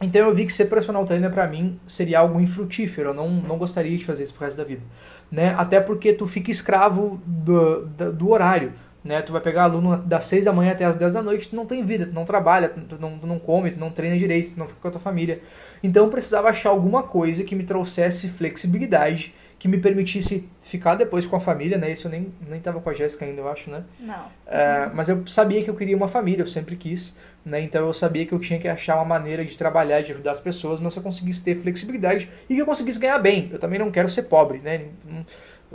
Então 0.01 0.27
eu 0.27 0.34
vi 0.34 0.45
que 0.45 0.51
ser 0.51 0.65
personal 0.65 1.05
trainer 1.05 1.31
pra 1.31 1.47
mim 1.47 1.79
seria 1.88 2.19
algo 2.19 2.41
infrutífero, 2.41 3.12
eu 3.12 3.13
não, 3.13 3.29
não 3.29 3.58
gostaria 3.58 3.97
de 3.97 4.03
fazer 4.03 4.23
isso 4.23 4.34
pro 4.34 4.43
resto 4.43 4.58
da 4.58 4.63
vida. 4.63 4.81
Né? 5.31 5.55
Até 5.58 5.79
porque 5.79 6.12
tu 6.12 6.27
fica 6.27 6.51
escravo 6.51 7.21
do, 7.25 7.86
do, 7.86 8.12
do 8.12 8.29
horário. 8.29 8.73
Né? 9.06 9.22
Tu 9.22 9.32
vai 9.32 9.39
pegar 9.39 9.65
aluno 9.65 9.98
das 9.98 10.26
6 10.26 10.46
da 10.46 10.52
manhã 10.52 10.72
até 10.72 10.84
as 10.84 10.96
10 10.96 11.13
da 11.13 11.22
noite, 11.22 11.48
tu 11.48 11.56
não 11.56 11.68
tem 11.68 11.86
vida, 11.86 12.08
tu 12.08 12.13
não 12.13 12.26
trabalha, 12.26 12.70
tu 12.70 12.98
não, 13.00 13.20
tu 13.20 13.28
não 13.28 13.38
come, 13.38 13.70
tu 13.70 13.80
não 13.80 13.91
treina 13.91 14.18
direito, 14.18 14.54
tu 14.54 14.60
não 14.60 14.68
fica 14.68 14.80
com 14.82 14.88
a 14.88 14.91
tua 14.91 15.00
família. 15.00 15.41
Então 15.84 16.06
eu 16.06 16.10
precisava 16.10 16.50
achar 16.50 16.70
alguma 16.70 17.04
coisa 17.04 17.44
que 17.44 17.54
me 17.56 17.63
trouxesse 17.63 18.28
flexibilidade, 18.30 19.32
que 19.60 19.68
me 19.68 19.78
permitisse 19.78 20.50
ficar 20.63 20.96
depois 20.96 21.28
com 21.28 21.36
a 21.36 21.39
família, 21.39 21.78
né? 21.78 21.91
Isso 21.91 22.08
eu 22.08 22.12
nem, 22.12 22.34
nem 22.50 22.60
tava 22.60 22.82
com 22.82 22.89
a 22.89 22.94
Jéssica 22.94 23.26
ainda, 23.26 23.41
eu 23.41 23.48
acho, 23.48 23.70
né? 23.70 23.84
Não. 24.00 24.26
É, 24.48 24.89
mas 24.94 25.08
eu 25.08 25.26
sabia 25.28 25.63
que 25.63 25.70
eu 25.70 25.76
queria 25.76 25.96
uma 25.96 26.08
família, 26.08 26.41
eu 26.41 26.48
sempre 26.48 26.76
quis, 26.76 27.15
né? 27.46 27.62
Então 27.62 27.86
eu 27.86 27.94
sabia 27.94 28.26
que 28.26 28.34
eu 28.34 28.39
tinha 28.39 28.60
que 28.60 28.68
achar 28.68 28.96
uma 28.96 29.06
maneira 29.06 29.46
de 29.46 29.56
trabalhar, 29.56 30.02
de 30.02 30.12
ajudar 30.12 30.32
as 30.32 30.39
pessoas, 30.39 30.80
mas 30.80 30.94
se 30.94 31.00
eu 31.00 31.04
conseguisse 31.04 31.44
ter 31.44 31.56
flexibilidade 31.62 32.28
e 32.50 32.56
que 32.56 32.60
eu 32.62 32.65
conseguisse 32.65 33.00
ganhar 33.00 33.20
bem. 33.20 33.50
Eu 33.54 33.60
também 33.60 33.78
não 33.78 33.91
quero 33.91 34.10
ser 34.10 34.24
pobre, 34.24 34.58
né? 34.60 34.86
Não- 35.06 35.26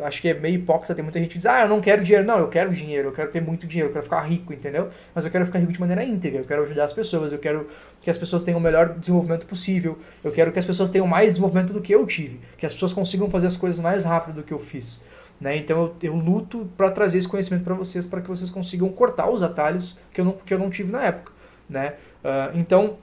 acho 0.05 0.21
que 0.21 0.29
é 0.29 0.35
meio 0.35 0.57
hipócrita, 0.57 0.95
tem 0.95 1.03
muita 1.03 1.19
gente 1.19 1.31
que 1.31 1.39
diz, 1.39 1.47
ah, 1.47 1.63
eu 1.63 1.69
não 1.69 1.81
quero 1.81 2.03
dinheiro. 2.03 2.27
Não, 2.27 2.39
eu 2.39 2.49
quero 2.49 2.73
dinheiro, 2.73 3.09
eu 3.09 3.13
quero 3.13 3.31
ter 3.31 3.41
muito 3.41 3.67
dinheiro, 3.67 3.89
eu 3.89 3.93
quero 3.93 4.05
ficar 4.05 4.21
rico, 4.23 4.53
entendeu? 4.53 4.91
Mas 5.15 5.25
eu 5.25 5.31
quero 5.31 5.47
ficar 5.47 5.59
rico 5.59 5.73
de 5.73 5.81
maneira 5.81 6.05
íntegra, 6.05 6.41
eu 6.41 6.45
quero 6.45 6.63
ajudar 6.63 6.85
as 6.85 6.93
pessoas, 6.93 7.33
eu 7.33 7.39
quero 7.39 7.69
que 8.01 8.11
as 8.11 8.17
pessoas 8.17 8.43
tenham 8.43 8.59
o 8.59 8.63
melhor 8.63 8.99
desenvolvimento 8.99 9.47
possível, 9.47 9.99
eu 10.25 10.33
quero 10.33 10.53
que 10.53 10.59
as 10.59 10.65
pessoas 10.65 10.91
tenham 10.91 11.07
mais 11.07 11.29
desenvolvimento 11.29 11.73
do 11.73 11.81
que 11.81 11.95
eu 11.95 12.07
tive, 12.07 12.41
que 12.57 12.65
as 12.65 12.73
pessoas 12.73 12.93
consigam 12.93 13.31
fazer 13.31 13.47
as 13.47 13.57
coisas 13.57 13.81
mais 13.81 14.05
rápido 14.05 14.37
do 14.37 14.43
que 14.43 14.53
eu 14.53 14.59
fiz. 14.59 15.01
Né? 15.41 15.57
Então 15.57 15.95
eu, 16.03 16.11
eu 16.11 16.15
luto 16.15 16.69
para 16.77 16.91
trazer 16.91 17.19
esse 17.19 17.29
conhecimento 17.29 17.65
para 17.65 17.75
vocês, 17.75 18.07
para 18.07 18.21
que 18.21 18.29
vocês 18.29 18.51
consigam 18.51 18.89
cortar 18.91 19.31
os 19.31 19.43
atalhos 19.43 19.97
que 20.13 20.21
eu 20.21 20.25
não, 20.25 20.33
que 20.33 20.53
eu 20.53 20.59
não 20.59 20.71
tive 20.71 20.93
na 20.93 21.03
época. 21.03 21.33
Né? 21.69 21.95
Uh, 22.23 22.59
então, 22.59 22.99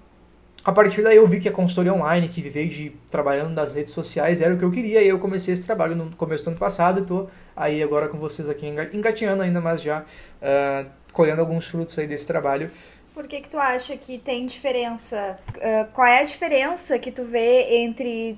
a 0.67 0.71
partir 0.73 1.01
daí 1.01 1.15
eu 1.15 1.25
vi 1.25 1.39
que 1.39 1.47
a 1.47 1.51
consultoria 1.53 1.93
online, 1.93 2.27
que 2.27 2.41
viver 2.41 2.67
de 2.67 2.89
trabalhando 3.09 3.53
nas 3.53 3.73
redes 3.73 3.93
sociais, 3.93 4.41
era 4.41 4.53
o 4.53 4.57
que 4.57 4.65
eu 4.65 4.69
queria, 4.69 5.01
e 5.01 5.07
eu 5.07 5.17
comecei 5.17 5.53
esse 5.53 5.65
trabalho 5.65 5.95
no 5.95 6.13
começo 6.13 6.43
do 6.43 6.49
ano 6.49 6.59
passado, 6.59 6.99
e 6.99 7.03
estou 7.03 7.29
aí 7.55 7.81
agora 7.81 8.09
com 8.09 8.17
vocês 8.17 8.49
aqui 8.49 8.67
engatinhando 8.67 9.43
ainda, 9.43 9.61
mas 9.61 9.81
já 9.81 10.01
uh, 10.01 10.85
colhendo 11.13 11.39
alguns 11.39 11.65
frutos 11.65 11.97
aí 11.97 12.05
desse 12.05 12.27
trabalho. 12.27 12.69
Por 13.13 13.29
que 13.29 13.39
que 13.39 13.49
tu 13.49 13.57
acha 13.57 13.95
que 13.95 14.17
tem 14.17 14.45
diferença? 14.45 15.39
Uh, 15.55 15.89
qual 15.93 16.05
é 16.05 16.19
a 16.19 16.23
diferença 16.25 16.99
que 16.99 17.13
tu 17.13 17.23
vê 17.23 17.77
entre 17.77 18.37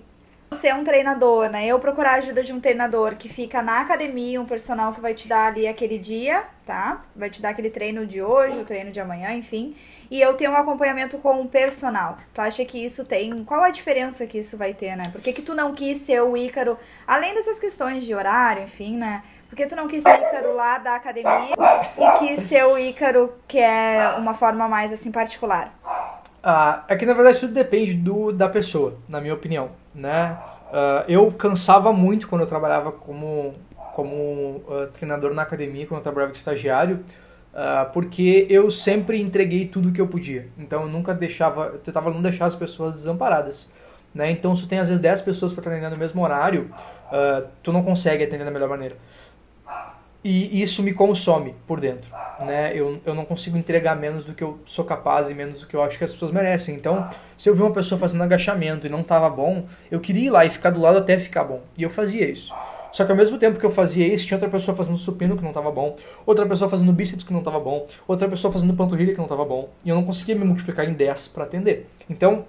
ser 0.52 0.74
um 0.76 0.84
treinador, 0.84 1.50
né? 1.50 1.66
Eu 1.68 1.80
procurar 1.80 2.12
a 2.12 2.16
ajuda 2.16 2.44
de 2.44 2.52
um 2.52 2.60
treinador 2.60 3.16
que 3.16 3.30
fica 3.30 3.62
na 3.62 3.82
academia, 3.82 4.42
um 4.42 4.46
personal 4.46 4.94
que 4.94 5.02
vai 5.02 5.14
te 5.14 5.28
dar 5.28 5.48
ali 5.48 5.68
aquele 5.68 5.98
dia, 5.98 6.44
tá? 6.66 7.02
Vai 7.16 7.30
te 7.30 7.42
dar 7.42 7.50
aquele 7.50 7.70
treino 7.70 8.06
de 8.06 8.22
hoje, 8.22 8.60
o 8.60 8.66
treino 8.66 8.92
de 8.92 9.00
amanhã, 9.00 9.32
enfim. 9.34 9.76
E 10.12 10.20
eu 10.20 10.34
tenho 10.34 10.52
um 10.52 10.58
acompanhamento 10.58 11.18
com 11.20 11.40
um 11.40 11.48
personal. 11.48 12.18
Tu 12.34 12.42
acha 12.42 12.66
que 12.66 12.84
isso 12.84 13.06
tem. 13.06 13.44
Qual 13.46 13.64
a 13.64 13.70
diferença 13.70 14.26
que 14.26 14.40
isso 14.40 14.58
vai 14.58 14.74
ter, 14.74 14.96
né? 14.96 15.10
Por 15.12 15.22
que, 15.22 15.32
que 15.32 15.42
tu 15.42 15.54
não 15.54 15.74
quis 15.74 16.00
ser 16.00 16.22
o 16.22 16.36
Ícaro, 16.36 16.78
além 17.08 17.34
dessas 17.36 17.60
questões 17.60 18.04
de 18.04 18.14
horário, 18.14 18.64
enfim, 18.64 18.98
né? 18.98 19.24
Por 19.48 19.56
que 19.56 19.66
tu 19.66 19.76
não 19.76 19.88
quis 19.88 20.04
ser 20.04 20.10
o 20.10 20.28
Ícaro 20.28 20.56
lá 20.56 20.78
da 20.78 20.96
academia 20.96 21.56
e 21.98 22.20
quis 22.20 22.48
ser 22.48 22.66
o 22.66 22.78
Ícaro 22.78 23.34
que 23.48 23.60
é 23.60 24.14
uma 24.18 24.34
forma 24.34 24.68
mais 24.68 24.92
assim 24.92 25.12
particular? 25.12 25.74
Ah, 26.44 26.84
é 26.88 26.96
que 26.96 27.06
na 27.06 27.14
verdade 27.14 27.40
tudo 27.40 27.54
depende 27.54 27.94
do, 27.94 28.32
da 28.32 28.48
pessoa, 28.48 28.98
na 29.10 29.20
minha 29.20 29.34
opinião, 29.34 29.72
né? 30.00 30.38
Uh, 30.70 31.04
eu 31.08 31.32
cansava 31.32 31.92
muito 31.92 32.28
quando 32.28 32.42
eu 32.42 32.48
trabalhava 32.48 32.92
como, 32.92 33.54
como 33.94 34.64
uh, 34.68 34.88
treinador 34.94 35.34
na 35.34 35.42
academia, 35.42 35.86
quando 35.86 36.00
eu 36.00 36.04
trabalhava 36.04 36.32
de 36.32 36.38
estagiário, 36.38 37.04
uh, 37.54 37.92
porque 37.92 38.48
eu 38.50 38.72
sempre 38.72 39.22
entreguei 39.22 39.68
tudo 39.68 39.92
que 39.92 40.00
eu 40.00 40.08
podia. 40.08 40.48
Então 40.58 40.84
eu 40.84 40.88
nunca 40.88 41.14
deixava, 41.14 41.66
eu 41.66 41.80
tentava 41.80 42.12
não 42.12 42.22
deixar 42.22 42.46
as 42.46 42.56
pessoas 42.56 42.94
desamparadas. 42.94 43.70
Né? 44.14 44.32
Então 44.32 44.56
se 44.56 44.64
tu 44.64 44.68
tem 44.68 44.80
às 44.80 44.90
vezes 44.90 45.02
10 45.02 45.22
pessoas 45.22 45.54
para 45.54 45.64
treinar 45.64 45.92
no 45.92 45.98
mesmo 45.98 46.24
horário, 46.24 46.72
tu 47.62 47.72
não 47.72 47.84
consegue 47.84 48.24
atender 48.24 48.44
da 48.44 48.52
melhor 48.52 48.70
maneira. 48.70 48.96
E 50.24 50.62
isso 50.62 50.84
me 50.84 50.94
consome 50.94 51.56
por 51.66 51.80
dentro 51.80 52.10
né? 52.46 52.72
Eu, 52.76 53.00
eu 53.06 53.14
não 53.14 53.26
consigo 53.26 53.58
entregar 53.58 53.96
menos 53.96 54.24
do 54.24 54.34
que 54.34 54.44
eu 54.44 54.60
sou 54.66 54.86
capaz 54.86 55.30
e 55.30 55.34
menos 55.34 55.62
do 55.62 55.68
que 55.68 55.76
eu 55.76 55.84
acho 55.84 55.98
que 55.98 56.04
as 56.04 56.14
pessoas 56.14 56.32
merecem. 56.32 56.76
Então, 56.76 57.10
se 57.38 57.50
eu 57.50 57.56
vi 57.56 57.62
uma 57.62 57.74
pessoa 57.74 58.00
fazendo 58.00 58.24
agachamento 58.24 58.88
e 58.88 58.90
não 58.90 59.02
estava 59.02 59.30
bom, 59.30 59.66
eu 59.92 60.00
queria 60.00 60.28
ir 60.28 60.30
lá 60.30 60.46
e 60.46 60.50
ficar 60.50 60.70
do 60.72 60.80
lado 60.80 60.98
até 60.98 61.18
ficar 61.18 61.44
bom. 61.44 61.62
E 61.78 61.84
eu 61.84 61.90
fazia 61.90 62.30
isso. 62.30 62.54
Só 62.92 63.06
que 63.06 63.12
ao 63.12 63.18
mesmo 63.18 63.38
tempo 63.38 63.60
que 63.60 63.66
eu 63.66 63.72
fazia 63.72 64.08
isso, 64.12 64.26
tinha 64.26 64.36
outra 64.36 64.50
pessoa 64.50 64.76
fazendo 64.76 64.98
supino 64.98 65.38
que 65.38 65.44
não 65.44 65.50
estava 65.50 65.70
bom, 65.70 65.96
outra 66.26 66.46
pessoa 66.46 66.70
fazendo 66.70 66.92
bíceps 66.92 67.24
que 67.24 67.32
não 67.32 67.40
estava 67.40 67.60
bom, 67.60 67.86
outra 68.08 68.28
pessoa 68.28 68.52
fazendo 68.52 68.74
panturrilha 68.74 69.12
que 69.12 69.18
não 69.20 69.26
estava 69.26 69.46
bom, 69.46 69.70
e 69.86 69.90
eu 69.90 69.96
não 69.96 70.04
conseguia 70.04 70.34
me 70.34 70.44
multiplicar 70.44 70.90
em 70.90 70.94
10 70.94 71.28
para 71.28 71.44
atender. 71.44 71.88
Então, 72.10 72.46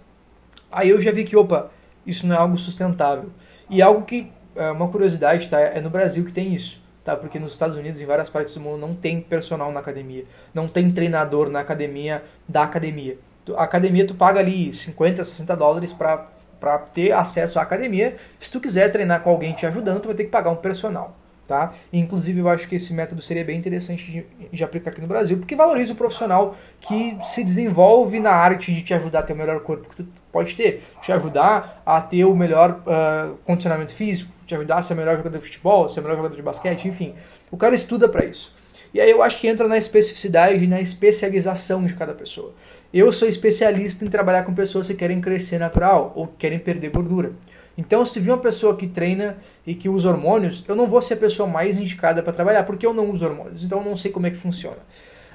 aí 0.72 0.88
eu 0.88 1.00
já 1.00 1.12
vi 1.12 1.24
que, 1.24 1.36
opa, 1.36 1.70
isso 2.06 2.26
não 2.26 2.34
é 2.34 2.38
algo 2.38 2.56
sustentável. 2.56 3.28
E 3.68 3.82
algo 3.82 4.02
que, 4.02 4.32
é 4.56 4.70
uma 4.70 4.88
curiosidade, 4.88 5.46
tá? 5.48 5.60
É 5.60 5.80
no 5.80 5.90
Brasil 5.90 6.24
que 6.24 6.32
tem 6.32 6.54
isso 6.54 6.80
tá? 7.04 7.16
Porque 7.16 7.38
nos 7.38 7.52
Estados 7.52 7.76
Unidos, 7.76 8.00
em 8.00 8.06
várias 8.06 8.28
partes 8.28 8.54
do 8.54 8.60
mundo, 8.60 8.78
não 8.78 8.94
tem 8.94 9.20
personal 9.20 9.72
na 9.72 9.80
academia, 9.80 10.24
não 10.52 10.68
tem 10.68 10.90
treinador 10.92 11.48
na 11.48 11.60
academia 11.60 12.22
da 12.48 12.62
academia. 12.62 13.18
A 13.56 13.64
academia 13.64 14.06
tu 14.06 14.14
paga 14.14 14.38
ali 14.38 14.72
50, 14.72 15.24
60 15.24 15.56
dólares 15.56 15.92
para 15.92 16.28
para 16.60 16.76
ter 16.76 17.10
acesso 17.10 17.58
à 17.58 17.62
academia. 17.62 18.16
Se 18.38 18.52
tu 18.52 18.60
quiser 18.60 18.92
treinar 18.92 19.22
com 19.22 19.30
alguém 19.30 19.54
te 19.54 19.64
ajudando, 19.64 20.02
tu 20.02 20.08
vai 20.08 20.14
ter 20.14 20.24
que 20.24 20.30
pagar 20.30 20.50
um 20.50 20.56
personal. 20.56 21.16
Tá? 21.50 21.74
Inclusive, 21.92 22.38
eu 22.38 22.48
acho 22.48 22.68
que 22.68 22.76
esse 22.76 22.94
método 22.94 23.20
seria 23.20 23.44
bem 23.44 23.58
interessante 23.58 24.08
de, 24.08 24.24
de, 24.52 24.62
aplicar 24.62 24.92
aqui 24.92 25.00
no 25.00 25.08
Brasil, 25.08 25.36
porque 25.36 25.56
valoriza 25.56 25.94
o 25.94 25.96
profissional 25.96 26.56
que 26.80 27.18
se 27.24 27.42
desenvolve 27.42 28.20
na 28.20 28.30
arte 28.30 28.72
de 28.72 28.82
te 28.82 28.94
ajudar 28.94 29.18
a 29.18 29.22
ter 29.24 29.32
o 29.32 29.36
melhor 29.36 29.58
corpo 29.58 29.88
que 29.90 29.96
tu 29.96 30.08
pode 30.30 30.54
ter, 30.54 30.80
te 31.02 31.10
ajudar 31.10 31.82
a 31.84 32.00
ter 32.00 32.24
o 32.24 32.36
melhor 32.36 32.84
uh, 32.86 33.36
condicionamento 33.38 33.92
físico, 33.92 34.30
te 34.46 34.54
ajudar 34.54 34.78
a 34.78 34.82
ser 34.82 34.94
o 34.94 34.96
melhor 34.96 35.16
jogador 35.16 35.38
de 35.38 35.44
futebol, 35.44 35.88
ser 35.88 35.98
o 35.98 36.02
melhor 36.04 36.18
jogador 36.18 36.36
de 36.36 36.42
basquete, 36.42 36.86
enfim. 36.86 37.16
O 37.50 37.56
cara 37.56 37.74
estuda 37.74 38.08
para 38.08 38.24
isso. 38.24 38.54
E 38.94 39.00
aí 39.00 39.10
eu 39.10 39.20
acho 39.20 39.40
que 39.40 39.48
entra 39.48 39.66
na 39.66 39.76
especificidade 39.76 40.64
e 40.64 40.68
na 40.68 40.80
especialização 40.80 41.84
de 41.84 41.94
cada 41.94 42.14
pessoa. 42.14 42.54
Eu 42.94 43.10
sou 43.10 43.26
especialista 43.26 44.04
em 44.04 44.08
trabalhar 44.08 44.44
com 44.44 44.54
pessoas 44.54 44.86
que 44.86 44.94
querem 44.94 45.20
crescer 45.20 45.58
natural 45.58 46.12
ou 46.14 46.28
querem 46.28 46.60
perder 46.60 46.90
gordura. 46.90 47.32
Então, 47.80 48.04
se 48.04 48.20
vir 48.20 48.30
uma 48.30 48.36
pessoa 48.36 48.76
que 48.76 48.86
treina 48.86 49.38
e 49.66 49.74
que 49.74 49.88
usa 49.88 50.10
hormônios, 50.10 50.62
eu 50.68 50.76
não 50.76 50.86
vou 50.86 51.00
ser 51.00 51.14
a 51.14 51.16
pessoa 51.16 51.48
mais 51.48 51.78
indicada 51.78 52.22
para 52.22 52.30
trabalhar, 52.30 52.64
porque 52.64 52.84
eu 52.84 52.92
não 52.92 53.10
uso 53.10 53.24
hormônios, 53.24 53.64
então 53.64 53.78
eu 53.78 53.84
não 53.86 53.96
sei 53.96 54.10
como 54.10 54.26
é 54.26 54.30
que 54.30 54.36
funciona. 54.36 54.76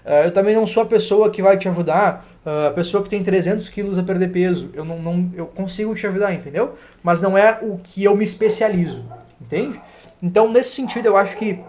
Uh, 0.05 0.25
eu 0.25 0.31
também 0.31 0.53
não 0.53 0.67
sou 0.67 0.84
a 0.84 0.86
pessoa 0.86 1.31
que 1.31 1.41
vai 1.41 1.58
te 1.58 1.67
ajudar, 1.67 2.23
uh, 2.45 2.67
a 2.67 2.71
pessoa 2.71 3.01
que 3.01 3.10
tem 3.10 3.23
300 3.23 3.67
quilos 3.69 3.97
a 3.97 4.03
perder 4.03 4.31
peso. 4.31 4.69
Eu 4.75 4.86
não, 4.86 5.01
não, 5.01 5.31
eu 5.36 5.47
consigo 5.47 5.95
te 5.95 6.05
ajudar, 6.05 6.36
entendeu? 6.36 6.75
Mas 7.01 7.19
não 7.19 7.36
é 7.36 7.58
o 7.63 7.79
que 7.79 8.03
eu 8.03 8.15
me 8.15 8.23
especializo, 8.23 9.03
entende? 9.41 9.81
Então, 10.21 10.51
nesse 10.51 10.75
sentido, 10.75 11.08
eu 11.08 11.17
acho 11.17 11.36
que 11.38 11.53
uh, 11.53 11.63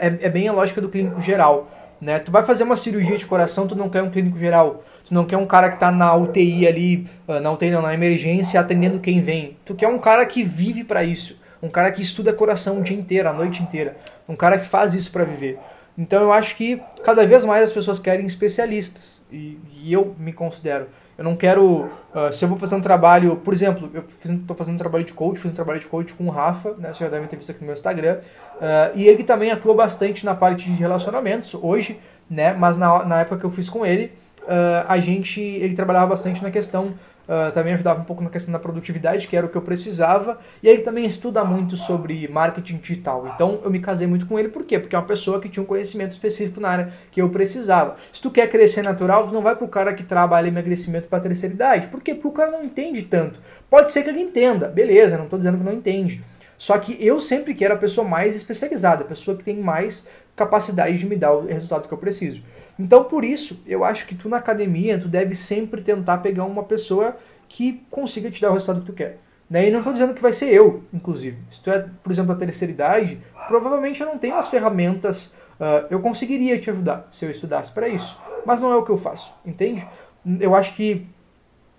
é, 0.00 0.18
é 0.22 0.28
bem 0.28 0.46
a 0.46 0.52
lógica 0.52 0.80
do 0.80 0.88
clínico 0.88 1.20
geral. 1.20 1.68
Né? 2.00 2.20
Tu 2.20 2.30
vai 2.30 2.46
fazer 2.46 2.62
uma 2.62 2.76
cirurgia 2.76 3.18
de 3.18 3.26
coração, 3.26 3.66
tu 3.66 3.74
não 3.74 3.90
quer 3.90 4.04
um 4.04 4.10
clínico 4.10 4.38
geral. 4.38 4.84
Tu 5.04 5.14
não 5.14 5.24
quer 5.24 5.36
um 5.36 5.46
cara 5.46 5.68
que 5.68 5.74
está 5.74 5.90
na 5.90 6.14
UTI 6.14 6.66
ali, 6.66 7.06
ah, 7.26 7.40
na 7.40 7.50
UTI 7.52 7.70
não, 7.70 7.82
na 7.82 7.94
emergência, 7.94 8.60
atendendo 8.60 9.00
quem 9.00 9.20
vem. 9.20 9.56
Tu 9.64 9.74
quer 9.74 9.88
um 9.88 9.98
cara 9.98 10.24
que 10.26 10.44
vive 10.44 10.84
para 10.84 11.04
isso. 11.04 11.40
Um 11.62 11.68
cara 11.68 11.92
que 11.92 12.02
estuda 12.02 12.32
coração 12.32 12.80
o 12.80 12.82
dia 12.82 12.96
inteiro, 12.96 13.28
a 13.28 13.32
noite 13.32 13.62
inteira. 13.62 13.96
Um 14.28 14.34
cara 14.34 14.58
que 14.58 14.66
faz 14.66 14.94
isso 14.94 15.10
para 15.10 15.24
viver. 15.24 15.58
Então 15.96 16.22
eu 16.22 16.32
acho 16.32 16.56
que 16.56 16.82
cada 17.04 17.26
vez 17.26 17.44
mais 17.44 17.64
as 17.64 17.72
pessoas 17.72 17.98
querem 17.98 18.26
especialistas. 18.26 19.20
E, 19.30 19.58
e 19.82 19.92
eu 19.92 20.14
me 20.18 20.32
considero. 20.32 20.86
Eu 21.16 21.24
não 21.24 21.36
quero. 21.36 21.90
Uh, 22.14 22.32
se 22.32 22.44
eu 22.44 22.48
vou 22.48 22.58
fazer 22.58 22.74
um 22.74 22.80
trabalho. 22.80 23.36
Por 23.36 23.52
exemplo, 23.52 23.90
eu 23.94 24.04
estou 24.24 24.56
fazendo 24.56 24.74
um 24.74 24.78
trabalho 24.78 25.04
de 25.04 25.12
coach, 25.12 25.38
fiz 25.38 25.50
um 25.50 25.54
trabalho 25.54 25.78
de 25.78 25.86
coach 25.86 26.14
com 26.14 26.26
o 26.26 26.30
Rafa, 26.30 26.70
né? 26.78 26.88
Vocês 26.88 26.98
já 26.98 27.08
devem 27.08 27.28
ter 27.28 27.36
visto 27.36 27.50
aqui 27.50 27.60
no 27.60 27.66
meu 27.66 27.74
Instagram. 27.74 28.18
Uh, 28.56 28.96
e 28.96 29.06
ele 29.06 29.22
também 29.22 29.50
atua 29.50 29.74
bastante 29.74 30.24
na 30.24 30.34
parte 30.34 30.64
de 30.64 30.72
relacionamentos 30.72 31.54
hoje, 31.54 31.98
né? 32.28 32.54
Mas 32.54 32.76
na, 32.76 33.04
na 33.04 33.20
época 33.20 33.38
que 33.38 33.44
eu 33.44 33.50
fiz 33.50 33.68
com 33.68 33.84
ele, 33.84 34.12
uh, 34.44 34.84
a 34.86 34.98
gente, 34.98 35.40
ele 35.40 35.74
trabalhava 35.74 36.06
bastante 36.06 36.42
na 36.42 36.50
questão, 36.50 36.88
uh, 36.88 37.52
também 37.52 37.74
ajudava 37.74 38.00
um 38.00 38.04
pouco 38.04 38.22
na 38.22 38.30
questão 38.30 38.52
da 38.52 38.58
produtividade, 38.58 39.26
que 39.26 39.36
era 39.36 39.46
o 39.46 39.48
que 39.48 39.56
eu 39.56 39.62
precisava, 39.62 40.38
e 40.62 40.68
ele 40.68 40.82
também 40.82 41.06
estuda 41.06 41.44
muito 41.44 41.76
sobre 41.76 42.28
marketing 42.28 42.76
digital. 42.76 43.30
Então 43.34 43.60
eu 43.64 43.70
me 43.70 43.80
casei 43.80 44.06
muito 44.06 44.26
com 44.26 44.38
ele, 44.38 44.48
por 44.48 44.64
quê? 44.64 44.78
Porque 44.78 44.94
é 44.94 44.98
uma 44.98 45.06
pessoa 45.06 45.40
que 45.40 45.48
tinha 45.48 45.62
um 45.62 45.66
conhecimento 45.66 46.12
específico 46.12 46.60
na 46.60 46.68
área 46.68 46.92
que 47.10 47.20
eu 47.20 47.28
precisava. 47.30 47.96
Se 48.12 48.20
tu 48.20 48.30
quer 48.30 48.48
crescer 48.48 48.82
natural, 48.82 49.26
tu 49.28 49.34
não 49.34 49.42
vai 49.42 49.56
pro 49.56 49.68
cara 49.68 49.92
que 49.94 50.02
trabalha 50.02 50.48
emagrecimento 50.48 51.08
para 51.08 51.20
terceira 51.20 51.54
idade. 51.54 51.86
Por 51.88 52.00
quê? 52.00 52.14
Porque 52.14 52.28
o 52.28 52.32
cara 52.32 52.50
não 52.50 52.62
entende 52.62 53.02
tanto. 53.02 53.40
Pode 53.70 53.92
ser 53.92 54.02
que 54.02 54.10
ele 54.10 54.20
entenda, 54.20 54.68
beleza, 54.68 55.16
não 55.16 55.24
estou 55.24 55.38
dizendo 55.38 55.58
que 55.58 55.64
não 55.64 55.72
entende. 55.72 56.22
Só 56.58 56.78
que 56.78 56.96
eu 57.04 57.20
sempre 57.20 57.54
quero 57.54 57.74
a 57.74 57.76
pessoa 57.76 58.06
mais 58.06 58.36
especializada, 58.36 59.02
a 59.02 59.06
pessoa 59.06 59.36
que 59.36 59.42
tem 59.42 59.60
mais 59.60 60.06
capacidade 60.36 60.96
de 60.96 61.06
me 61.06 61.16
dar 61.16 61.32
o 61.32 61.46
resultado 61.46 61.88
que 61.88 61.92
eu 61.92 61.98
preciso. 61.98 62.40
Então, 62.82 63.04
por 63.04 63.24
isso, 63.24 63.60
eu 63.64 63.84
acho 63.84 64.04
que 64.06 64.14
tu 64.16 64.28
na 64.28 64.38
academia, 64.38 64.98
tu 64.98 65.06
deve 65.06 65.36
sempre 65.36 65.80
tentar 65.82 66.18
pegar 66.18 66.44
uma 66.44 66.64
pessoa 66.64 67.16
que 67.48 67.84
consiga 67.88 68.28
te 68.28 68.42
dar 68.42 68.50
o 68.50 68.54
resultado 68.54 68.80
que 68.80 68.86
tu 68.86 68.92
quer. 68.92 69.20
Né? 69.48 69.68
E 69.68 69.70
não 69.70 69.78
estou 69.78 69.92
dizendo 69.92 70.12
que 70.12 70.20
vai 70.20 70.32
ser 70.32 70.52
eu, 70.52 70.82
inclusive. 70.92 71.38
Se 71.48 71.60
tu 71.60 71.70
é, 71.70 71.86
por 72.02 72.10
exemplo, 72.10 72.32
a 72.32 72.34
terceira 72.34 72.72
idade, 72.72 73.20
provavelmente 73.46 74.00
eu 74.00 74.06
não 74.08 74.18
tenho 74.18 74.34
as 74.34 74.48
ferramentas. 74.48 75.26
Uh, 75.60 75.86
eu 75.90 76.00
conseguiria 76.00 76.58
te 76.58 76.70
ajudar 76.70 77.06
se 77.12 77.24
eu 77.24 77.30
estudasse 77.30 77.70
para 77.70 77.86
isso. 77.86 78.18
Mas 78.44 78.60
não 78.60 78.72
é 78.72 78.76
o 78.76 78.82
que 78.82 78.90
eu 78.90 78.98
faço, 78.98 79.32
entende? 79.46 79.86
Eu 80.40 80.56
acho 80.56 80.74
que 80.74 81.06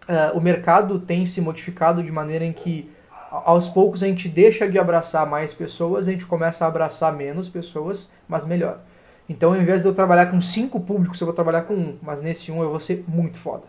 uh, 0.08 0.38
o 0.38 0.40
mercado 0.40 1.00
tem 1.00 1.26
se 1.26 1.42
modificado 1.42 2.02
de 2.02 2.14
maneira 2.14 2.46
em 2.46 2.54
que 2.54 2.90
aos 3.30 3.68
poucos 3.68 4.02
a 4.04 4.08
gente 4.08 4.30
deixa 4.30 4.70
de 4.70 4.80
abraçar 4.80 5.26
mais 5.26 5.54
pessoas, 5.54 6.08
a 6.08 6.12
gente 6.12 6.26
começa 6.26 6.64
a 6.64 6.68
abraçar 6.70 7.12
menos 7.12 7.50
pessoas, 7.50 8.10
mas 8.26 8.46
melhor. 8.46 8.80
Então, 9.28 9.54
ao 9.54 9.62
invés 9.62 9.82
de 9.82 9.88
eu 9.88 9.94
trabalhar 9.94 10.28
com 10.28 10.42
cinco 10.42 10.80
públicos, 10.80 11.20
eu 11.22 11.26
vou 11.26 11.34
trabalhar 11.34 11.62
com 11.62 11.74
um. 11.74 11.98
Mas 12.02 12.22
nesse 12.22 12.52
um 12.52 12.62
eu 12.62 12.70
vou 12.70 12.80
ser 12.80 13.04
muito 13.08 13.40
foda. 13.40 13.64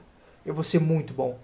Eu 0.45 0.53
vou 0.53 0.65
ser 0.65 0.81
muito 0.81 1.15
bom. 1.15 1.39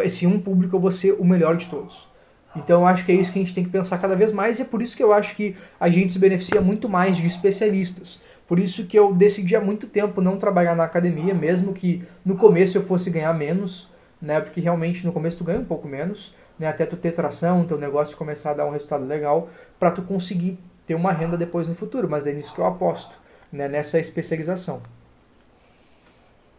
Esse 0.00 0.26
um 0.26 0.40
público 0.40 0.76
eu 0.76 0.80
vou 0.80 0.90
ser 0.90 1.12
o 1.12 1.24
melhor 1.24 1.56
de 1.56 1.68
todos. 1.68 2.08
Então, 2.56 2.80
eu 2.80 2.86
acho 2.86 3.04
que 3.06 3.12
é 3.12 3.14
isso 3.14 3.32
que 3.32 3.38
a 3.38 3.42
gente 3.42 3.54
tem 3.54 3.64
que 3.64 3.70
pensar 3.70 3.98
cada 3.98 4.16
vez 4.16 4.32
mais. 4.32 4.58
E 4.58 4.62
é 4.62 4.64
por 4.64 4.82
isso 4.82 4.96
que 4.96 5.02
eu 5.02 5.12
acho 5.12 5.34
que 5.36 5.56
a 5.78 5.88
gente 5.88 6.12
se 6.12 6.18
beneficia 6.18 6.60
muito 6.60 6.88
mais 6.88 7.16
de 7.16 7.26
especialistas. 7.26 8.20
Por 8.46 8.58
isso 8.58 8.84
que 8.84 8.98
eu 8.98 9.14
decidi 9.14 9.56
há 9.56 9.60
muito 9.60 9.86
tempo 9.86 10.20
não 10.20 10.36
trabalhar 10.36 10.74
na 10.74 10.84
academia, 10.84 11.32
mesmo 11.32 11.72
que 11.72 12.02
no 12.24 12.36
começo 12.36 12.76
eu 12.76 12.82
fosse 12.82 13.10
ganhar 13.10 13.32
menos, 13.32 13.88
né? 14.20 14.40
Porque 14.40 14.60
realmente 14.60 15.06
no 15.06 15.12
começo 15.12 15.38
tu 15.38 15.44
ganha 15.44 15.60
um 15.60 15.64
pouco 15.64 15.88
menos, 15.88 16.34
né? 16.58 16.66
Até 16.66 16.84
tu 16.84 16.96
ter 16.96 17.12
tração, 17.12 17.64
teu 17.64 17.78
negócio 17.78 18.16
começar 18.16 18.50
a 18.50 18.54
dar 18.54 18.66
um 18.66 18.70
resultado 18.70 19.06
legal, 19.06 19.48
para 19.78 19.90
tu 19.90 20.02
conseguir 20.02 20.58
ter 20.86 20.94
uma 20.94 21.12
renda 21.12 21.38
depois 21.38 21.66
no 21.66 21.74
futuro. 21.74 22.10
Mas 22.10 22.26
é 22.26 22.32
nisso 22.32 22.52
que 22.52 22.58
eu 22.58 22.66
aposto 22.66 23.21
né, 23.52 23.68
nessa 23.68 23.98
especialização. 23.98 24.82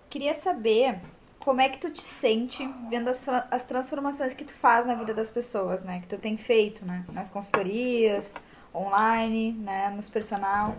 Queria 0.10 0.36
saber 0.36 1.00
como 1.40 1.60
é 1.60 1.68
que 1.68 1.80
tu 1.80 1.90
te 1.90 2.02
sente 2.02 2.66
vendo 2.90 3.10
as, 3.10 3.28
as 3.28 3.66
transformações 3.66 4.34
que 4.34 4.46
tu 4.46 4.54
faz 4.54 4.86
na 4.86 4.96
vida 4.96 5.14
das 5.14 5.32
pessoas, 5.32 5.84
né? 5.84 6.00
Que 6.02 6.08
tu 6.08 6.18
tem 6.18 6.38
feito, 6.38 6.86
né? 6.86 7.04
Nas 7.12 7.32
consultorias, 7.32 8.36
online, 8.74 9.52
né, 9.54 9.92
nos 9.96 10.10
personal. 10.10 10.76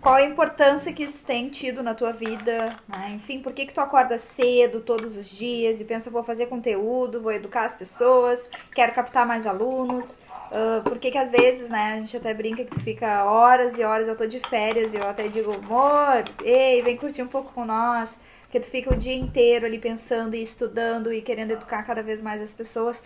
Qual 0.00 0.16
a 0.16 0.22
importância 0.22 0.92
que 0.92 1.04
isso 1.04 1.24
tem 1.24 1.48
tido 1.48 1.80
na 1.80 1.94
tua 1.94 2.12
vida, 2.12 2.76
né? 2.88 3.12
Enfim, 3.14 3.40
por 3.40 3.52
que 3.52 3.64
que 3.64 3.72
tu 3.72 3.80
acorda 3.80 4.18
cedo 4.18 4.80
todos 4.80 5.16
os 5.16 5.30
dias 5.30 5.80
e 5.80 5.84
pensa, 5.84 6.10
vou 6.10 6.24
fazer 6.24 6.46
conteúdo, 6.46 7.20
vou 7.20 7.32
educar 7.32 7.64
as 7.64 7.76
pessoas, 7.76 8.50
quero 8.74 8.92
captar 8.92 9.24
mais 9.24 9.46
alunos, 9.46 10.18
uh, 10.52 10.82
por 10.82 10.98
que 10.98 11.16
às 11.16 11.30
vezes, 11.30 11.68
né, 11.68 11.94
a 11.94 11.96
gente 11.96 12.16
até 12.16 12.32
brinca 12.32 12.64
que 12.64 12.70
tu 12.70 12.80
fica 12.80 13.24
horas 13.24 13.78
e 13.78 13.82
horas, 13.82 14.06
eu 14.06 14.16
tô 14.16 14.26
de 14.26 14.38
férias 14.40 14.92
e 14.92 14.98
eu 14.98 15.08
até 15.08 15.28
digo, 15.28 15.52
amor, 15.52 16.24
ei, 16.44 16.82
vem 16.82 16.96
curtir 16.96 17.22
um 17.22 17.26
pouco 17.26 17.52
com 17.52 17.64
nós, 17.64 18.16
porque 18.42 18.60
tu 18.60 18.66
fica 18.66 18.92
o 18.92 18.96
dia 18.96 19.14
inteiro 19.14 19.66
ali 19.66 19.78
pensando 19.78 20.34
e 20.34 20.42
estudando 20.42 21.12
e 21.12 21.22
querendo 21.22 21.52
educar 21.52 21.82
cada 21.84 22.02
vez 22.02 22.20
mais 22.20 22.42
as 22.42 22.52
pessoas. 22.52 23.02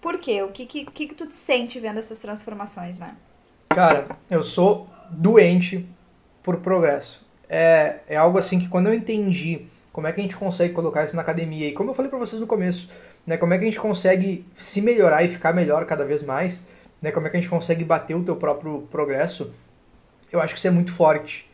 Por 0.00 0.18
quê? 0.18 0.42
O 0.42 0.48
que 0.48 0.66
que, 0.66 0.84
que, 0.86 1.08
que 1.08 1.14
tu 1.14 1.26
te 1.26 1.34
sente 1.34 1.80
vendo 1.80 1.98
essas 1.98 2.20
transformações, 2.20 2.96
né? 2.96 3.14
Cara, 3.70 4.06
eu 4.30 4.44
sou 4.44 4.88
doente 5.10 5.84
por 6.42 6.58
progresso. 6.58 7.24
É, 7.48 7.96
é 8.06 8.16
algo 8.16 8.38
assim 8.38 8.58
que 8.58 8.68
quando 8.68 8.86
eu 8.86 8.94
entendi 8.94 9.66
como 9.92 10.08
é 10.08 10.12
que 10.12 10.20
a 10.20 10.24
gente 10.24 10.36
consegue 10.36 10.74
colocar 10.74 11.04
isso 11.04 11.14
na 11.14 11.22
academia, 11.22 11.68
e 11.68 11.72
como 11.72 11.90
eu 11.90 11.94
falei 11.94 12.10
para 12.10 12.18
vocês 12.18 12.40
no 12.40 12.48
começo, 12.48 12.90
né, 13.24 13.36
como 13.36 13.54
é 13.54 13.58
que 13.58 13.62
a 13.62 13.66
gente 13.66 13.78
consegue 13.78 14.44
se 14.56 14.82
melhorar 14.82 15.22
e 15.22 15.28
ficar 15.28 15.54
melhor 15.54 15.86
cada 15.86 16.04
vez 16.04 16.20
mais, 16.20 16.66
né, 17.00 17.10
como 17.10 17.26
é 17.26 17.30
que 17.30 17.36
a 17.36 17.40
gente 17.40 17.50
consegue 17.50 17.84
bater 17.84 18.14
o 18.14 18.22
teu 18.22 18.36
próprio 18.36 18.86
progresso, 18.90 19.52
eu 20.32 20.40
acho 20.40 20.54
que 20.54 20.58
isso 20.58 20.68
é 20.68 20.70
muito 20.70 20.92
forte. 20.92 21.48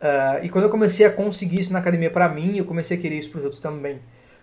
Uh, 0.00 0.44
e 0.44 0.48
quando 0.48 0.64
eu 0.64 0.70
comecei 0.70 1.06
a 1.06 1.10
conseguir 1.10 1.60
isso 1.60 1.72
na 1.72 1.78
academia 1.78 2.10
para 2.10 2.28
mim, 2.28 2.58
eu 2.58 2.64
comecei 2.64 2.96
a 2.96 3.00
querer 3.00 3.18
isso 3.18 3.30
para 3.30 3.38
os 3.38 3.44
outros 3.44 3.62
também. 3.62 3.98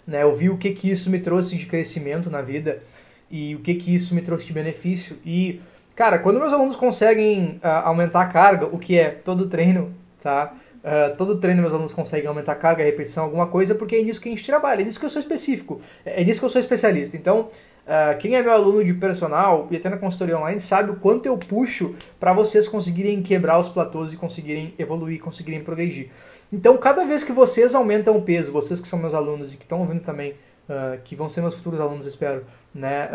Né? 0.06 0.24
Eu 0.24 0.36
vi 0.36 0.50
o 0.50 0.58
que, 0.58 0.72
que 0.72 0.90
isso 0.90 1.10
me 1.10 1.20
trouxe 1.20 1.56
de 1.58 1.66
crescimento 1.66 2.30
na 2.30 2.42
vida 2.42 2.82
e 3.30 3.56
o 3.56 3.60
que, 3.60 3.76
que 3.76 3.94
isso 3.94 4.16
me 4.16 4.22
trouxe 4.22 4.46
de 4.46 4.54
benefício. 4.54 5.18
E 5.24 5.62
Cara, 5.96 6.18
quando 6.18 6.40
meus 6.40 6.52
alunos 6.52 6.76
conseguem 6.76 7.60
uh, 7.64 7.68
aumentar 7.86 8.22
a 8.22 8.26
carga, 8.26 8.66
o 8.66 8.80
que 8.80 8.98
é 8.98 9.10
todo 9.10 9.48
treino, 9.48 9.94
tá? 10.22 10.54
Uh, 10.84 11.16
todo 11.16 11.38
treino 11.38 11.62
meus 11.62 11.74
alunos 11.74 11.94
conseguem 11.94 12.28
aumentar 12.28 12.54
a 12.54 12.56
carga, 12.56 12.82
a 12.82 12.86
repetição, 12.86 13.24
alguma 13.24 13.48
coisa, 13.48 13.76
porque 13.76 13.96
é 13.96 14.02
nisso 14.02 14.20
que 14.20 14.28
a 14.28 14.32
gente 14.32 14.46
trabalha, 14.46 14.82
é 14.82 14.86
nisso 14.86 15.00
que 15.00 15.06
eu 15.06 15.10
sou 15.10 15.22
específico, 15.22 15.82
é 16.04 16.24
nisso 16.24 16.40
que 16.40 16.46
eu 16.46 16.50
sou 16.50 16.60
especialista. 16.60 17.16
Então, 17.16 17.50
uh, 17.86 18.18
quem 18.18 18.36
é 18.36 18.42
meu 18.42 18.52
aluno 18.52 18.84
de 18.84 18.94
personal 18.94 19.68
e 19.72 19.78
até 19.78 19.90
na 19.90 19.98
consultoria 19.98 20.38
online 20.38 20.60
sabe 20.60 20.92
o 20.92 20.96
quanto 20.96 21.26
eu 21.26 21.38
puxo 21.38 21.96
para 22.20 22.34
vocês 22.34 22.68
conseguirem 22.68 23.22
quebrar 23.22 23.60
os 23.60 23.70
platôs 23.70 24.14
e 24.14 24.18
conseguirem 24.18 24.74
evoluir, 24.78 25.22
conseguirem 25.22 25.64
progredir. 25.64 26.10
Então, 26.52 26.78
cada 26.78 27.06
vez 27.06 27.24
que 27.24 27.32
vocês 27.32 27.74
aumentam 27.74 28.16
o 28.16 28.22
peso, 28.22 28.52
vocês 28.52 28.80
que 28.80 28.88
são 28.88 29.00
meus 29.00 29.14
alunos 29.14 29.54
e 29.54 29.58
que 29.58 29.64
estão 29.64 29.80
ouvindo 29.80 30.02
também, 30.02 30.34
uh, 30.70 31.02
que 31.04 31.16
vão 31.16 31.30
ser 31.30 31.42
meus 31.42 31.56
futuros 31.56 31.80
alunos, 31.80 32.06
espero, 32.06 32.46
né, 32.74 33.10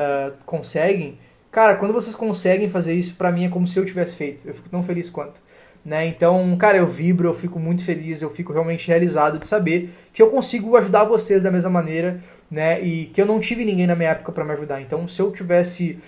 conseguem, 0.45 1.19
Cara, 1.51 1.77
quando 1.77 1.95
vocês 1.95 2.15
conseguem 2.15 2.69
fazer 2.69 2.95
isso, 2.95 3.15
pra 3.15 3.33
mim 3.33 3.45
é 3.45 3.49
como 3.49 3.67
se 3.67 3.79
eu 3.79 3.85
tivesse 3.85 4.17
feito. 4.17 4.47
Eu 4.47 4.55
fico 4.55 4.69
tão 4.69 4.83
feliz 4.83 5.09
quanto. 5.09 5.41
Né? 5.85 6.07
Então, 6.07 6.55
cara, 6.59 6.77
eu 6.77 6.87
vibro, 6.87 7.29
eu 7.29 7.35
fico 7.35 7.59
muito 7.59 7.85
feliz, 7.85 8.21
eu 8.21 8.31
fico 8.31 8.53
realmente 8.53 8.87
realizado 8.89 9.39
de 9.39 9.49
saber 9.49 9.91
que 10.13 10.21
eu 10.21 10.29
consigo 10.29 10.77
ajudar 10.77 11.05
vocês 11.05 11.43
da 11.43 11.51
mesma 11.51 11.71
maneira, 11.71 12.21
né? 12.51 12.83
E 12.83 13.07
que 13.07 13.21
eu 13.21 13.27
não 13.27 13.41
tive 13.41 13.65
ninguém 13.65 13.87
na 13.87 13.95
minha 13.95 14.11
época 14.11 14.33
para 14.33 14.45
me 14.45 14.53
ajudar. 14.53 14.81
Então, 14.81 15.07
se 15.07 15.21
eu 15.21 15.31
tivesse, 15.33 15.99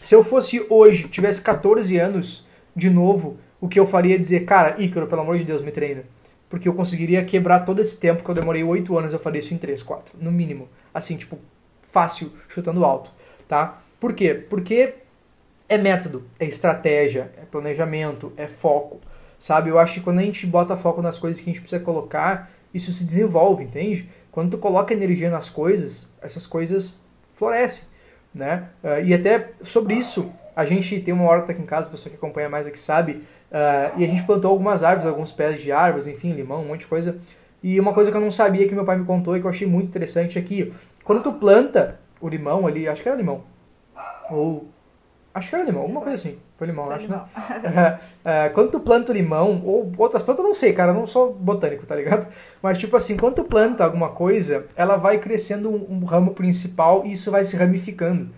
se 0.00 0.14
eu 0.14 0.22
fosse 0.22 0.64
hoje, 0.68 1.08
tivesse 1.08 1.42
14 1.42 1.96
anos 1.98 2.46
de 2.74 2.88
novo, 2.88 3.38
o 3.60 3.68
que 3.68 3.78
eu 3.78 3.86
faria 3.86 4.14
é 4.14 4.18
dizer, 4.18 4.44
cara, 4.44 4.76
Ícaro, 4.78 5.06
pelo 5.06 5.22
amor 5.22 5.38
de 5.38 5.44
Deus, 5.44 5.62
me 5.62 5.72
treina. 5.72 6.04
Porque 6.48 6.68
eu 6.68 6.74
conseguiria 6.74 7.24
quebrar 7.24 7.60
todo 7.60 7.80
esse 7.80 7.96
tempo 7.96 8.22
que 8.22 8.30
eu 8.30 8.34
demorei 8.34 8.62
8 8.62 8.96
anos, 8.96 9.12
eu 9.12 9.18
faria 9.18 9.40
isso 9.40 9.52
em 9.52 9.58
3, 9.58 9.82
4, 9.82 10.16
no 10.20 10.32
mínimo. 10.32 10.68
Assim, 10.94 11.16
tipo, 11.16 11.38
fácil, 11.90 12.32
chutando 12.48 12.84
alto, 12.84 13.12
tá? 13.46 13.82
Por 14.00 14.12
quê? 14.14 14.32
Porque 14.34 14.94
é 15.68 15.76
método, 15.76 16.24
é 16.38 16.46
estratégia, 16.46 17.30
é 17.36 17.44
planejamento, 17.44 18.32
é 18.36 18.46
foco, 18.46 19.00
sabe? 19.38 19.70
Eu 19.70 19.78
acho 19.78 19.94
que 19.94 20.00
quando 20.00 20.20
a 20.20 20.22
gente 20.22 20.46
bota 20.46 20.76
foco 20.76 21.02
nas 21.02 21.18
coisas 21.18 21.40
que 21.40 21.50
a 21.50 21.52
gente 21.52 21.60
precisa 21.60 21.82
colocar, 21.82 22.50
isso 22.72 22.92
se 22.92 23.04
desenvolve, 23.04 23.64
entende? 23.64 24.08
Quando 24.30 24.52
tu 24.52 24.58
coloca 24.58 24.92
energia 24.92 25.30
nas 25.30 25.50
coisas, 25.50 26.06
essas 26.20 26.46
coisas 26.46 26.94
florescem, 27.34 27.84
né? 28.34 28.68
Uh, 28.82 29.04
e 29.04 29.14
até 29.14 29.52
sobre 29.62 29.94
isso, 29.94 30.30
a 30.54 30.64
gente 30.64 31.00
tem 31.00 31.14
uma 31.14 31.24
horta 31.24 31.52
aqui 31.52 31.62
em 31.62 31.66
casa, 31.66 31.88
a 31.88 31.90
pessoa 31.90 32.10
que 32.10 32.16
acompanha 32.16 32.48
mais 32.48 32.66
aqui 32.66 32.78
sabe, 32.78 33.22
uh, 33.50 33.96
e 33.96 34.04
a 34.04 34.08
gente 34.08 34.24
plantou 34.24 34.50
algumas 34.50 34.82
árvores, 34.82 35.06
alguns 35.06 35.32
pés 35.32 35.60
de 35.60 35.72
árvores, 35.72 36.06
enfim, 36.06 36.32
limão, 36.32 36.62
um 36.62 36.68
monte 36.68 36.80
de 36.80 36.86
coisa. 36.86 37.18
E 37.62 37.78
uma 37.80 37.92
coisa 37.92 38.10
que 38.10 38.16
eu 38.16 38.20
não 38.20 38.30
sabia 38.30 38.68
que 38.68 38.74
meu 38.74 38.84
pai 38.84 38.98
me 38.98 39.04
contou 39.04 39.36
e 39.36 39.40
que 39.40 39.46
eu 39.46 39.50
achei 39.50 39.66
muito 39.66 39.88
interessante 39.88 40.38
é 40.38 40.42
que 40.42 40.72
quando 41.04 41.22
tu 41.22 41.32
planta 41.32 41.98
o 42.20 42.28
limão 42.28 42.66
ali, 42.66 42.88
acho 42.88 43.02
que 43.02 43.08
era 43.08 43.16
limão, 43.16 43.44
ou. 44.30 44.68
Acho 45.38 45.50
que 45.50 45.54
era 45.54 45.64
limão, 45.64 45.82
alguma 45.82 46.00
coisa 46.00 46.14
assim. 46.14 46.38
Foi 46.56 46.66
limão, 46.66 46.86
Foi 46.86 46.94
acho, 46.94 47.06
limão. 47.06 47.24
né? 47.64 47.98
É, 48.24 48.46
é, 48.46 48.48
quando 48.48 48.72
tu 48.72 48.80
planta 48.80 49.12
o 49.12 49.14
limão, 49.14 49.62
ou 49.64 49.92
outras 49.96 50.22
plantas, 50.22 50.44
não 50.44 50.52
sei, 50.52 50.72
cara, 50.72 50.92
não 50.92 51.06
sou 51.06 51.32
botânico, 51.32 51.86
tá 51.86 51.94
ligado? 51.94 52.26
Mas, 52.60 52.76
tipo 52.76 52.96
assim, 52.96 53.16
quando 53.16 53.36
tu 53.36 53.44
planta 53.44 53.84
alguma 53.84 54.08
coisa, 54.08 54.66
ela 54.74 54.96
vai 54.96 55.18
crescendo 55.18 55.70
um, 55.70 55.98
um 56.00 56.04
ramo 56.04 56.32
principal 56.34 57.06
e 57.06 57.12
isso 57.12 57.30
vai 57.30 57.44
se 57.44 57.56
ramificando. 57.56 58.30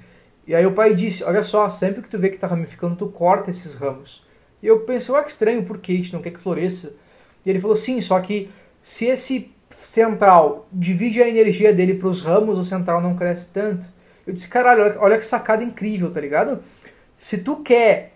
E 0.47 0.55
aí 0.55 0.67
o 0.67 0.73
pai 0.73 0.95
disse, 0.95 1.25
olha 1.25 1.43
só, 1.43 1.69
sempre 1.71 2.03
que 2.03 2.09
tu 2.09 2.19
vê 2.19 2.29
que 2.29 2.39
tá 2.39 2.47
ramificando, 2.47 2.97
tu 2.97 3.07
corta 3.07 3.51
esses 3.51 3.75
ramos. 3.75 4.23
E 4.63 4.67
eu 4.67 4.81
pensei, 4.81 5.15
ué, 5.15 5.23
que 5.23 5.31
estranho, 5.31 5.63
por 5.65 5.79
que 5.79 5.93
a 5.93 5.97
gente 5.97 6.13
não 6.13 6.21
quer 6.21 6.33
que 6.33 6.41
floresça? 6.41 6.93
E 7.47 7.49
ele 7.49 7.61
falou, 7.61 7.77
sim, 7.77 8.01
só 8.01 8.21
que 8.21 8.51
se 8.83 9.07
esse 9.07 9.51
central 9.75 10.69
divide 10.71 11.23
a 11.23 11.29
energia 11.29 11.73
dele 11.73 11.95
para 11.95 12.09
os 12.09 12.21
ramos, 12.21 12.59
o 12.59 12.65
central 12.65 13.01
não 13.01 13.17
cresce 13.17 13.49
tanto. 13.53 13.87
Eu 14.27 14.33
disse, 14.33 14.49
caralho, 14.49 14.83
olha, 14.83 14.97
olha 15.01 15.19
que 15.19 15.25
sacada 15.25 15.65
incrível, 15.65 16.11
tá 16.11 16.21
ligado? 16.21 16.61
Se 17.21 17.37
tu 17.37 17.57
quer 17.57 18.15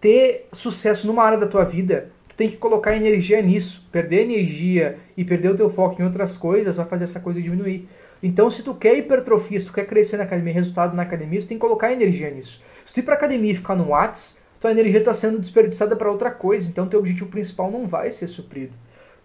ter 0.00 0.48
sucesso 0.52 1.06
numa 1.06 1.22
área 1.22 1.38
da 1.38 1.46
tua 1.46 1.62
vida, 1.62 2.10
tu 2.28 2.34
tem 2.34 2.50
que 2.50 2.56
colocar 2.56 2.96
energia 2.96 3.40
nisso. 3.40 3.86
Perder 3.92 4.22
energia 4.22 4.98
e 5.16 5.24
perder 5.24 5.50
o 5.50 5.56
teu 5.56 5.70
foco 5.70 6.02
em 6.02 6.04
outras 6.04 6.36
coisas 6.36 6.76
vai 6.76 6.84
fazer 6.84 7.04
essa 7.04 7.20
coisa 7.20 7.40
diminuir. 7.40 7.88
Então, 8.20 8.50
se 8.50 8.64
tu 8.64 8.74
quer 8.74 8.98
hipertrofia, 8.98 9.60
se 9.60 9.66
tu 9.66 9.72
quer 9.72 9.86
crescer 9.86 10.16
na 10.16 10.24
academia, 10.24 10.52
resultado 10.52 10.96
na 10.96 11.04
academia, 11.04 11.38
tu 11.38 11.46
tem 11.46 11.56
que 11.56 11.60
colocar 11.60 11.92
energia 11.92 12.32
nisso. 12.32 12.60
Se 12.84 12.92
tu 12.92 12.98
ir 12.98 13.04
pra 13.04 13.14
academia 13.14 13.52
e 13.52 13.54
ficar 13.54 13.76
no 13.76 13.90
Whats, 13.90 14.40
tua 14.58 14.72
energia 14.72 14.98
está 14.98 15.14
sendo 15.14 15.38
desperdiçada 15.38 15.94
para 15.94 16.10
outra 16.10 16.32
coisa. 16.32 16.68
Então, 16.68 16.88
teu 16.88 16.98
objetivo 16.98 17.30
principal 17.30 17.70
não 17.70 17.86
vai 17.86 18.10
ser 18.10 18.26
suprido 18.26 18.72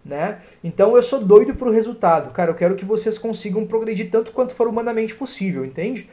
né? 0.04 0.38
Então 0.62 0.96
eu 0.96 1.02
sou 1.02 1.20
doido 1.20 1.54
pro 1.54 1.72
resultado, 1.72 2.32
cara. 2.32 2.52
Eu 2.52 2.54
quero 2.54 2.76
que 2.76 2.84
vocês 2.84 3.18
consigam 3.18 3.66
progredir 3.66 4.10
tanto 4.10 4.32
quanto 4.32 4.54
for 4.54 4.68
humanamente 4.68 5.14
possível, 5.14 5.64
entende? 5.64 6.08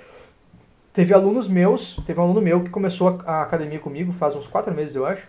Teve 0.95 1.13
alunos 1.13 1.49
meus, 1.49 1.97
teve 2.07 2.17
um 2.21 2.23
aluno 2.23 2.39
meu 2.39 2.63
que 2.63 2.69
começou 2.69 3.19
a 3.25 3.41
academia 3.41 3.79
comigo 3.79 4.13
faz 4.13 4.33
uns 4.33 4.47
quatro 4.47 4.73
meses, 4.73 4.95
eu 4.95 5.05
acho, 5.05 5.27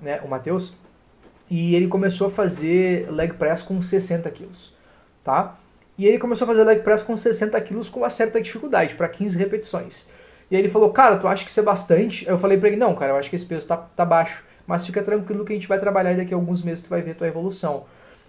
né? 0.00 0.22
O 0.24 0.28
Matheus. 0.28 0.74
E 1.50 1.74
ele 1.74 1.86
começou 1.86 2.28
a 2.28 2.30
fazer 2.30 3.10
leg 3.10 3.34
press 3.34 3.62
com 3.62 3.82
60 3.82 4.30
quilos, 4.30 4.74
tá? 5.22 5.58
E 5.98 6.06
ele 6.06 6.16
começou 6.16 6.46
a 6.46 6.48
fazer 6.48 6.64
leg 6.64 6.80
press 6.80 7.02
com 7.02 7.14
60 7.14 7.60
quilos 7.60 7.90
com 7.90 8.00
uma 8.00 8.08
certa 8.08 8.40
dificuldade, 8.40 8.94
para 8.94 9.06
15 9.06 9.36
repetições. 9.36 10.08
E 10.50 10.56
aí 10.56 10.62
ele 10.62 10.70
falou, 10.70 10.90
cara, 10.90 11.18
tu 11.18 11.28
acha 11.28 11.44
que 11.44 11.50
isso 11.50 11.60
é 11.60 11.62
bastante? 11.62 12.26
Eu 12.26 12.38
falei 12.38 12.56
pra 12.56 12.68
ele, 12.68 12.78
não, 12.78 12.94
cara, 12.94 13.12
eu 13.12 13.16
acho 13.16 13.28
que 13.28 13.36
esse 13.36 13.44
peso 13.44 13.68
tá, 13.68 13.76
tá 13.76 14.06
baixo. 14.06 14.42
Mas 14.66 14.86
fica 14.86 15.02
tranquilo 15.02 15.44
que 15.44 15.52
a 15.52 15.56
gente 15.56 15.68
vai 15.68 15.78
trabalhar 15.78 16.14
e 16.14 16.16
daqui 16.16 16.32
a 16.32 16.38
alguns 16.38 16.62
meses 16.62 16.84
tu 16.84 16.88
vai 16.88 17.02
ver 17.02 17.16
tua 17.16 17.28
evolução. 17.28 17.84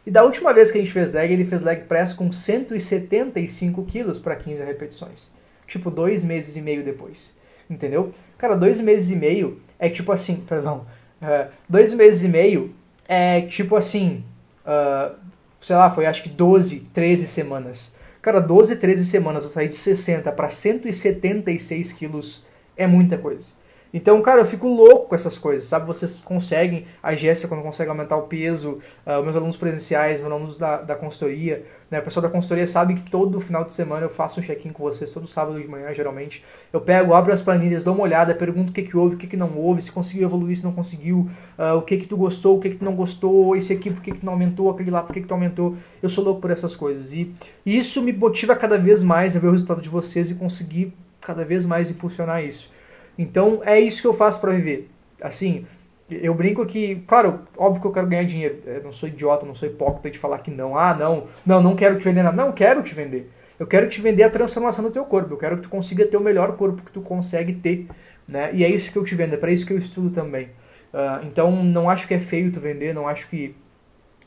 E 0.05 0.11
da 0.11 0.25
última 0.25 0.51
vez 0.51 0.69
que 0.69 0.79
a 0.79 0.81
gente 0.81 0.91
fez 0.91 1.13
leg, 1.13 1.31
ele 1.31 1.45
fez 1.45 1.61
leg 1.61 1.85
press 1.85 2.11
com 2.11 2.29
175 2.29 3.85
quilos 3.85 4.17
para 4.19 4.35
15 4.35 4.61
repetições. 4.65 5.31
Tipo, 5.67 5.89
dois 5.89 6.23
meses 6.23 6.55
e 6.55 6.61
meio 6.61 6.83
depois. 6.83 7.37
Entendeu? 7.69 8.11
Cara, 8.37 8.55
dois 8.55 8.81
meses 8.81 9.09
e 9.09 9.15
meio 9.15 9.59
é 9.79 9.89
tipo 9.89 10.11
assim, 10.11 10.43
perdão. 10.47 10.85
Uh, 11.21 11.49
dois 11.67 11.93
meses 11.93 12.23
e 12.23 12.27
meio 12.27 12.73
é 13.07 13.41
tipo 13.41 13.75
assim, 13.75 14.23
uh, 14.65 15.15
sei 15.59 15.75
lá, 15.75 15.89
foi 15.89 16.05
acho 16.05 16.23
que 16.23 16.29
12, 16.29 16.81
13 16.93 17.27
semanas. 17.27 17.93
Cara, 18.21 18.39
12, 18.39 18.75
13 18.77 19.05
semanas 19.05 19.43
eu 19.43 19.49
saí 19.49 19.67
de 19.67 19.75
60 19.75 20.31
para 20.31 20.49
176 20.49 21.93
quilos 21.93 22.45
é 22.75 22.87
muita 22.87 23.17
coisa. 23.17 23.51
Então, 23.93 24.19
cara, 24.23 24.41
eu 24.41 24.45
fico 24.45 24.67
louco 24.67 25.09
com 25.09 25.15
essas 25.15 25.37
coisas, 25.37 25.67
sabe? 25.67 25.85
Vocês 25.85 26.17
conseguem, 26.17 26.85
a 27.01 27.13
Jéssica 27.15 27.47
quando 27.47 27.61
consegue 27.61 27.91
aumentar 27.91 28.17
o 28.17 28.23
peso, 28.23 28.79
uh, 29.05 29.21
meus 29.21 29.35
alunos 29.35 29.55
presenciais, 29.55 30.19
meus 30.19 30.31
alunos 30.31 30.57
da, 30.57 30.81
da 30.81 30.95
consultoria, 30.95 31.63
né? 31.91 31.99
O 31.99 32.01
pessoal 32.01 32.23
da 32.23 32.29
consultoria 32.29 32.65
sabe 32.65 32.95
que 32.95 33.03
todo 33.03 33.39
final 33.39 33.63
de 33.63 33.71
semana 33.71 34.07
eu 34.07 34.09
faço 34.09 34.39
um 34.39 34.43
check-in 34.43 34.71
com 34.71 34.81
vocês, 34.81 35.11
todo 35.13 35.27
sábado 35.27 35.61
de 35.61 35.67
manhã, 35.67 35.93
geralmente. 35.93 36.43
Eu 36.73 36.81
pego, 36.81 37.13
abro 37.13 37.31
as 37.31 37.43
planilhas, 37.43 37.83
dou 37.83 37.93
uma 37.93 38.03
olhada, 38.03 38.33
pergunto 38.33 38.71
o 38.71 38.73
que 38.73 38.81
que 38.81 38.97
houve, 38.97 39.13
o 39.13 39.17
que 39.17 39.27
que 39.27 39.37
não 39.37 39.55
houve, 39.55 39.79
se 39.79 39.91
conseguiu 39.91 40.27
evoluir, 40.27 40.57
se 40.57 40.63
não 40.63 40.71
conseguiu, 40.71 41.29
uh, 41.59 41.77
o 41.77 41.83
que 41.83 41.97
que 41.97 42.07
tu 42.07 42.17
gostou, 42.17 42.57
o 42.57 42.59
que 42.59 42.71
que 42.71 42.77
tu 42.77 42.85
não 42.85 42.95
gostou, 42.95 43.55
esse 43.55 43.71
aqui 43.71 43.91
por 43.91 44.01
que 44.01 44.11
que 44.11 44.21
tu 44.21 44.25
não 44.25 44.33
aumentou, 44.33 44.71
aquele 44.71 44.89
lá 44.89 45.03
por 45.03 45.13
que 45.13 45.21
que 45.21 45.27
tu 45.27 45.35
aumentou. 45.35 45.77
Eu 46.01 46.09
sou 46.09 46.23
louco 46.23 46.41
por 46.41 46.49
essas 46.49 46.75
coisas. 46.75 47.13
E 47.13 47.31
isso 47.63 48.01
me 48.01 48.11
motiva 48.11 48.55
cada 48.55 48.79
vez 48.79 49.03
mais 49.03 49.35
a 49.35 49.39
ver 49.39 49.49
o 49.49 49.51
resultado 49.51 49.81
de 49.81 49.89
vocês 49.89 50.31
e 50.31 50.35
conseguir 50.35 50.93
cada 51.21 51.45
vez 51.45 51.63
mais 51.63 51.91
impulsionar 51.91 52.43
isso. 52.43 52.71
Então 53.17 53.61
é 53.63 53.79
isso 53.79 54.01
que 54.01 54.07
eu 54.07 54.13
faço 54.13 54.39
para 54.39 54.51
viver. 54.51 54.89
Assim, 55.21 55.65
eu 56.09 56.33
brinco 56.33 56.65
que, 56.65 56.95
claro, 57.07 57.41
óbvio 57.57 57.81
que 57.81 57.87
eu 57.87 57.91
quero 57.91 58.07
ganhar 58.07 58.23
dinheiro. 58.23 58.59
Eu 58.65 58.83
não 58.83 58.91
sou 58.91 59.07
idiota, 59.07 59.45
não 59.45 59.55
sou 59.55 59.67
hipócrita 59.67 60.11
de 60.11 60.19
falar 60.19 60.39
que 60.39 60.51
não. 60.51 60.77
Ah, 60.77 60.93
não, 60.93 61.25
não, 61.45 61.61
não 61.61 61.75
quero 61.75 61.97
te 61.97 62.05
vender 62.05 62.23
nada. 62.23 62.35
Não, 62.35 62.51
quero 62.51 62.83
te 62.83 62.93
vender. 62.93 63.31
Eu 63.59 63.67
quero 63.67 63.87
te 63.87 64.01
vender 64.01 64.23
a 64.23 64.29
transformação 64.29 64.83
do 64.83 64.91
teu 64.91 65.05
corpo. 65.05 65.33
Eu 65.33 65.37
quero 65.37 65.57
que 65.57 65.63
tu 65.63 65.69
consiga 65.69 66.05
ter 66.05 66.17
o 66.17 66.21
melhor 66.21 66.55
corpo 66.57 66.83
que 66.83 66.91
tu 66.91 67.01
consegue 67.01 67.53
ter. 67.53 67.87
Né? 68.27 68.51
E 68.53 68.63
é 68.63 68.69
isso 68.69 68.91
que 68.91 68.97
eu 68.97 69.03
te 69.03 69.15
vendo, 69.15 69.33
é 69.33 69.37
para 69.37 69.51
isso 69.51 69.65
que 69.65 69.73
eu 69.73 69.77
estudo 69.77 70.09
também. 70.09 70.45
Uh, 70.93 71.25
então, 71.25 71.51
não 71.63 71.89
acho 71.89 72.07
que 72.07 72.13
é 72.13 72.19
feio 72.19 72.51
tu 72.51 72.59
vender, 72.59 72.93
não 72.93 73.07
acho 73.07 73.27
que... 73.27 73.55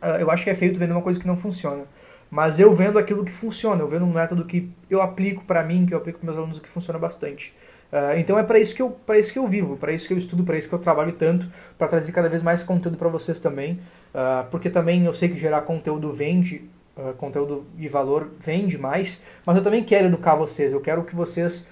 Uh, 0.02 0.20
eu 0.20 0.30
acho 0.30 0.44
que 0.44 0.50
é 0.50 0.54
feio 0.54 0.72
tu 0.72 0.78
vender 0.78 0.92
uma 0.92 1.02
coisa 1.02 1.18
que 1.18 1.26
não 1.26 1.36
funciona. 1.36 1.84
Mas 2.30 2.58
eu 2.58 2.74
vendo 2.74 2.98
aquilo 2.98 3.24
que 3.24 3.32
funciona, 3.32 3.80
eu 3.80 3.88
vendo 3.88 4.04
um 4.04 4.12
método 4.12 4.44
que 4.44 4.70
eu 4.90 5.00
aplico 5.00 5.44
para 5.44 5.62
mim, 5.62 5.86
que 5.86 5.94
eu 5.94 5.98
aplico 5.98 6.18
para 6.18 6.26
meus 6.26 6.38
alunos, 6.38 6.58
que 6.58 6.68
funciona 6.68 6.98
bastante. 6.98 7.54
Uh, 7.96 8.18
então 8.18 8.38
é 8.38 8.42
para 8.42 8.58
isso 8.58 8.74
que 8.74 8.82
eu 8.82 8.90
para 8.90 9.18
isso 9.18 9.32
que 9.32 9.38
eu 9.38 9.48
vivo, 9.48 9.74
para 9.78 9.90
isso 9.90 10.06
que 10.06 10.12
eu 10.12 10.18
estudo, 10.18 10.44
para 10.44 10.58
isso 10.58 10.68
que 10.68 10.74
eu 10.74 10.78
trabalho 10.78 11.12
tanto, 11.12 11.50
para 11.78 11.88
trazer 11.88 12.12
cada 12.12 12.28
vez 12.28 12.42
mais 12.42 12.62
conteúdo 12.62 12.98
para 12.98 13.08
vocês 13.08 13.40
também, 13.40 13.80
uh, 14.12 14.46
porque 14.50 14.68
também 14.68 15.06
eu 15.06 15.14
sei 15.14 15.30
que 15.30 15.38
gerar 15.38 15.62
conteúdo 15.62 16.12
vende, 16.12 16.68
uh, 16.94 17.14
conteúdo 17.14 17.64
de 17.74 17.88
valor 17.88 18.32
vende 18.38 18.76
mais, 18.76 19.22
mas 19.46 19.56
eu 19.56 19.62
também 19.62 19.82
quero 19.82 20.08
educar 20.08 20.34
vocês, 20.34 20.74
eu 20.74 20.80
quero 20.80 21.04
que 21.04 21.16
vocês 21.16 21.66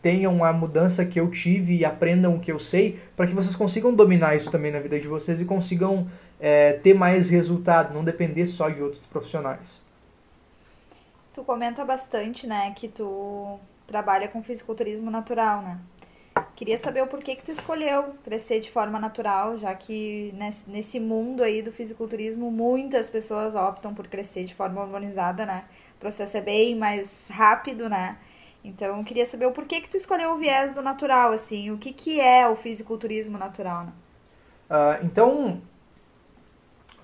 tenham 0.00 0.42
a 0.42 0.50
mudança 0.50 1.04
que 1.04 1.20
eu 1.20 1.30
tive 1.30 1.76
e 1.76 1.84
aprendam 1.84 2.34
o 2.36 2.40
que 2.40 2.50
eu 2.50 2.58
sei, 2.58 2.98
para 3.14 3.26
que 3.26 3.34
vocês 3.34 3.54
consigam 3.54 3.92
dominar 3.92 4.34
isso 4.34 4.50
também 4.50 4.72
na 4.72 4.80
vida 4.80 4.98
de 4.98 5.06
vocês 5.06 5.42
e 5.42 5.44
consigam 5.44 6.06
é, 6.40 6.72
ter 6.72 6.94
mais 6.94 7.28
resultado, 7.28 7.92
não 7.92 8.02
depender 8.02 8.46
só 8.46 8.70
de 8.70 8.82
outros 8.82 9.04
profissionais. 9.04 9.84
Tu 11.34 11.44
comenta 11.44 11.84
bastante, 11.84 12.46
né, 12.46 12.72
que 12.74 12.88
tu 12.88 13.60
trabalha 13.86 14.28
com 14.28 14.42
fisiculturismo 14.42 15.10
natural, 15.10 15.62
né? 15.62 15.78
Queria 16.54 16.78
saber 16.78 17.02
o 17.02 17.06
porquê 17.06 17.34
que 17.34 17.44
tu 17.44 17.50
escolheu 17.50 18.14
crescer 18.24 18.60
de 18.60 18.70
forma 18.70 18.98
natural, 18.98 19.58
já 19.58 19.74
que 19.74 20.32
nesse, 20.66 21.00
mundo 21.00 21.42
aí 21.42 21.60
do 21.60 21.72
fisiculturismo 21.72 22.50
muitas 22.50 23.08
pessoas 23.08 23.54
optam 23.54 23.92
por 23.92 24.06
crescer 24.06 24.44
de 24.44 24.54
forma 24.54 24.80
hormonizada, 24.80 25.44
né? 25.44 25.64
O 25.96 26.00
processo 26.00 26.36
é 26.36 26.40
bem 26.40 26.76
mais 26.76 27.28
rápido, 27.30 27.88
né? 27.88 28.16
Então, 28.64 29.02
queria 29.02 29.26
saber 29.26 29.46
o 29.46 29.52
porquê 29.52 29.80
que 29.80 29.90
tu 29.90 29.96
escolheu 29.96 30.30
o 30.30 30.36
viés 30.36 30.72
do 30.72 30.80
natural, 30.80 31.32
assim, 31.32 31.70
o 31.70 31.78
que, 31.78 31.92
que 31.92 32.20
é 32.20 32.48
o 32.48 32.54
fisiculturismo 32.54 33.36
natural, 33.36 33.86
né? 33.86 33.92
Uh, 34.70 35.04
então, 35.04 35.62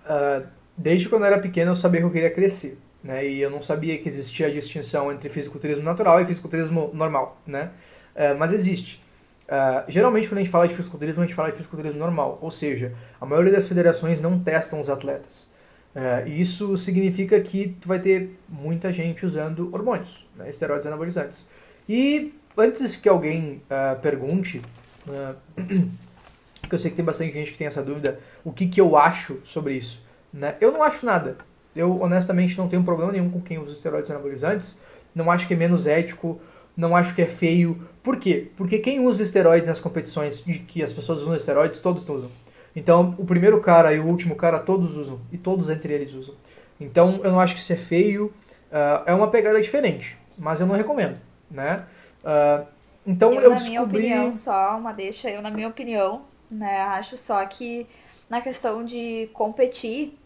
uh, 0.05 0.47
desde 0.77 1.09
quando 1.09 1.23
eu 1.23 1.27
era 1.33 1.41
pequeno 1.41 1.73
eu 1.73 1.77
sabia 1.77 2.01
que 2.01 2.07
eu 2.07 2.13
queria 2.13 2.31
crescer 2.31 2.79
né? 3.03 3.27
E 3.27 3.41
eu 3.41 3.51
não 3.51 3.63
sabia 3.63 3.97
que 3.99 4.09
existia 4.09 4.47
a 4.47 4.51
distinção 4.51 5.13
entre 5.13 5.29
fisiculturismo 5.29 5.85
natural 5.85 6.21
e 6.21 6.27
fisiculturismo 6.27 6.91
normal, 6.93 7.41
né? 7.47 7.71
Uh, 8.15 8.37
mas 8.39 8.53
existe. 8.53 9.03
Uh, 9.45 9.91
geralmente, 9.91 10.29
quando 10.29 10.39
a 10.39 10.43
gente 10.43 10.51
fala 10.51 10.69
de 10.69 10.75
fisiculturismo, 10.75 11.23
a 11.23 11.27
gente 11.27 11.35
fala 11.35 11.51
de 11.51 11.57
fisiculturismo 11.57 11.99
normal, 11.99 12.39
ou 12.43 12.51
seja, 12.51 12.93
a 13.21 13.25
maioria 13.25 13.53
das 13.53 13.69
federações 13.69 14.21
não 14.21 14.39
testam 14.39 14.81
os 14.81 14.91
atletas. 14.91 15.49
Uh, 15.95 16.29
e 16.29 16.41
isso 16.41 16.77
significa 16.77 17.41
que 17.41 17.77
tu 17.81 17.89
vai 17.89 17.99
ter 17.99 18.39
muita 18.49 18.93
gente 18.93 19.25
usando 19.25 19.73
hormônios, 19.73 20.27
né, 20.37 20.51
esteroides 20.51 20.87
anabolizantes. 20.87 21.49
E 21.89 22.35
antes 22.57 22.97
que 22.97 23.09
alguém 23.09 23.63
pergunte, 24.03 24.61
porque 26.61 26.75
eu 26.75 26.79
sei 26.79 26.91
que 26.91 26.97
tem 26.97 27.05
bastante 27.05 27.33
gente 27.33 27.53
que 27.53 27.57
tem 27.57 27.67
essa 27.67 27.83
dúvida, 27.83 28.21
o 28.45 28.53
que, 28.53 28.69
que 28.69 28.79
eu 28.79 28.95
acho 28.95 29.41
sobre 29.45 29.75
isso? 29.75 30.03
Né? 30.31 30.57
Eu 30.61 30.71
não 30.71 30.83
acho 30.83 31.07
nada. 31.07 31.39
Eu 31.79 32.01
honestamente 32.03 32.59
não 32.59 32.69
tenho 32.69 32.83
problema 32.83 33.13
nenhum 33.13 33.31
com 33.31 33.41
quem 33.41 33.59
usa 33.59 33.73
esteroides 33.73 34.11
anabolizantes. 34.11 34.79
Não 35.15 35.31
acho 35.31 35.47
que 35.47 35.55
é 35.55 35.57
menos 35.57 35.87
ético, 35.87 36.41
não 36.77 36.97
acho 36.97 37.15
que 37.15 37.23
é 37.23 37.27
feio. 37.27 37.89
Por 38.03 38.19
quê? 38.19 38.51
Porque 38.57 38.79
quem 38.79 39.01
usa 39.01 39.23
esteroides 39.23 39.69
nas 39.69 39.81
competições 39.81 40.43
de 40.45 40.59
que 40.59 40.83
as 40.83 40.93
pessoas 40.93 41.21
usam 41.23 41.35
esteroides, 41.35 41.81
todos 41.81 42.09
usam. 42.09 42.31
Então, 42.75 43.15
o 43.19 43.25
primeiro 43.25 43.61
cara 43.61 43.93
e 43.93 43.99
o 43.99 44.07
último 44.07 44.37
cara, 44.37 44.59
todos 44.59 44.97
usam. 44.97 45.21
E 45.33 45.39
todos 45.39 45.71
entre 45.71 45.93
eles 45.93 46.13
usam. 46.13 46.35
Então, 46.81 47.21
eu 47.25 47.33
não 47.33 47.41
acho 47.41 47.55
que 47.55 47.61
isso 47.61 47.73
é 47.73 47.77
feio. 47.77 48.27
Uh, 48.71 49.03
é 49.07 49.15
uma 49.15 49.31
pegada 49.31 49.61
diferente. 49.61 50.19
Mas 50.37 50.61
eu 50.61 50.67
não 50.67 50.77
recomendo, 50.77 51.19
né? 51.51 51.85
Uh, 52.23 52.67
então, 53.07 53.33
eu, 53.35 53.41
eu 53.41 53.51
na 53.51 53.57
descobri... 53.57 53.71
minha 53.71 53.83
opinião, 53.83 54.33
só 54.33 54.77
uma 54.77 54.93
deixa, 54.93 55.31
eu 55.31 55.41
na 55.41 55.51
minha 55.51 55.69
opinião, 55.69 56.23
né, 56.51 56.83
acho 56.83 57.17
só 57.17 57.45
que 57.47 57.87
na 58.29 58.41
questão 58.41 58.85
de 58.85 59.31
competir, 59.33 60.19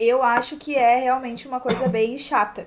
eu 0.00 0.22
acho 0.22 0.56
que 0.56 0.74
é 0.74 0.98
realmente 0.98 1.46
uma 1.46 1.60
coisa 1.60 1.86
bem 1.88 2.16
chata. 2.16 2.66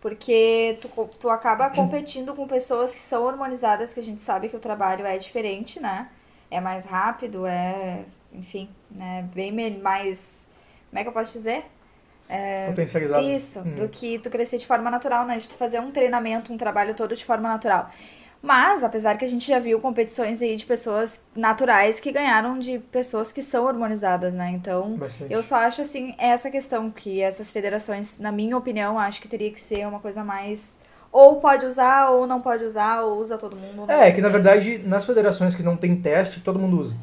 Porque 0.00 0.78
tu, 0.80 0.88
tu 1.18 1.30
acaba 1.30 1.70
competindo 1.70 2.34
com 2.34 2.46
pessoas 2.46 2.92
que 2.92 3.00
são 3.00 3.24
hormonizadas, 3.24 3.94
que 3.94 3.98
a 3.98 4.02
gente 4.02 4.20
sabe 4.20 4.48
que 4.48 4.54
o 4.54 4.60
trabalho 4.60 5.06
é 5.06 5.16
diferente, 5.16 5.80
né? 5.80 6.08
É 6.50 6.60
mais 6.60 6.84
rápido, 6.84 7.46
é, 7.46 8.04
enfim, 8.32 8.68
né? 8.90 9.28
Bem 9.34 9.50
mais. 9.80 10.48
Como 10.90 11.00
é 11.00 11.02
que 11.02 11.08
eu 11.08 11.12
posso 11.12 11.32
dizer? 11.32 11.64
É, 12.28 12.66
Potencializado. 12.68 13.22
Isso, 13.24 13.60
uhum. 13.60 13.74
do 13.74 13.88
que 13.88 14.18
tu 14.18 14.30
crescer 14.30 14.58
de 14.58 14.66
forma 14.66 14.90
natural, 14.90 15.26
né? 15.26 15.38
De 15.38 15.48
tu 15.48 15.56
fazer 15.56 15.80
um 15.80 15.90
treinamento, 15.90 16.52
um 16.52 16.56
trabalho 16.56 16.94
todo 16.94 17.16
de 17.16 17.24
forma 17.24 17.48
natural. 17.48 17.90
Mas, 18.42 18.84
apesar 18.84 19.16
que 19.16 19.24
a 19.24 19.28
gente 19.28 19.46
já 19.46 19.58
viu 19.58 19.80
competições 19.80 20.40
aí 20.40 20.56
de 20.56 20.64
pessoas 20.64 21.20
naturais 21.34 21.98
que 21.98 22.12
ganharam 22.12 22.58
de 22.58 22.78
pessoas 22.78 23.32
que 23.32 23.42
são 23.42 23.64
hormonizadas, 23.64 24.34
né? 24.34 24.50
Então, 24.50 24.96
Bastante. 24.96 25.32
eu 25.32 25.42
só 25.42 25.56
acho, 25.56 25.82
assim, 25.82 26.14
essa 26.18 26.50
questão 26.50 26.90
que 26.90 27.20
essas 27.20 27.50
federações, 27.50 28.18
na 28.18 28.30
minha 28.30 28.56
opinião, 28.56 28.98
acho 28.98 29.20
que 29.20 29.28
teria 29.28 29.50
que 29.50 29.60
ser 29.60 29.86
uma 29.86 29.98
coisa 29.98 30.22
mais 30.22 30.78
ou 31.10 31.40
pode 31.40 31.64
usar, 31.64 32.10
ou 32.10 32.26
não 32.26 32.42
pode 32.42 32.62
usar, 32.62 33.02
ou 33.02 33.20
usa 33.20 33.38
todo 33.38 33.56
mundo. 33.56 33.90
É, 33.90 34.12
que 34.12 34.20
na 34.20 34.28
verdade, 34.28 34.78
nas 34.84 35.04
federações 35.04 35.54
que 35.54 35.62
não 35.62 35.76
tem 35.76 35.96
teste, 35.96 36.40
todo 36.40 36.58
mundo 36.58 36.78
usa. 36.78 36.94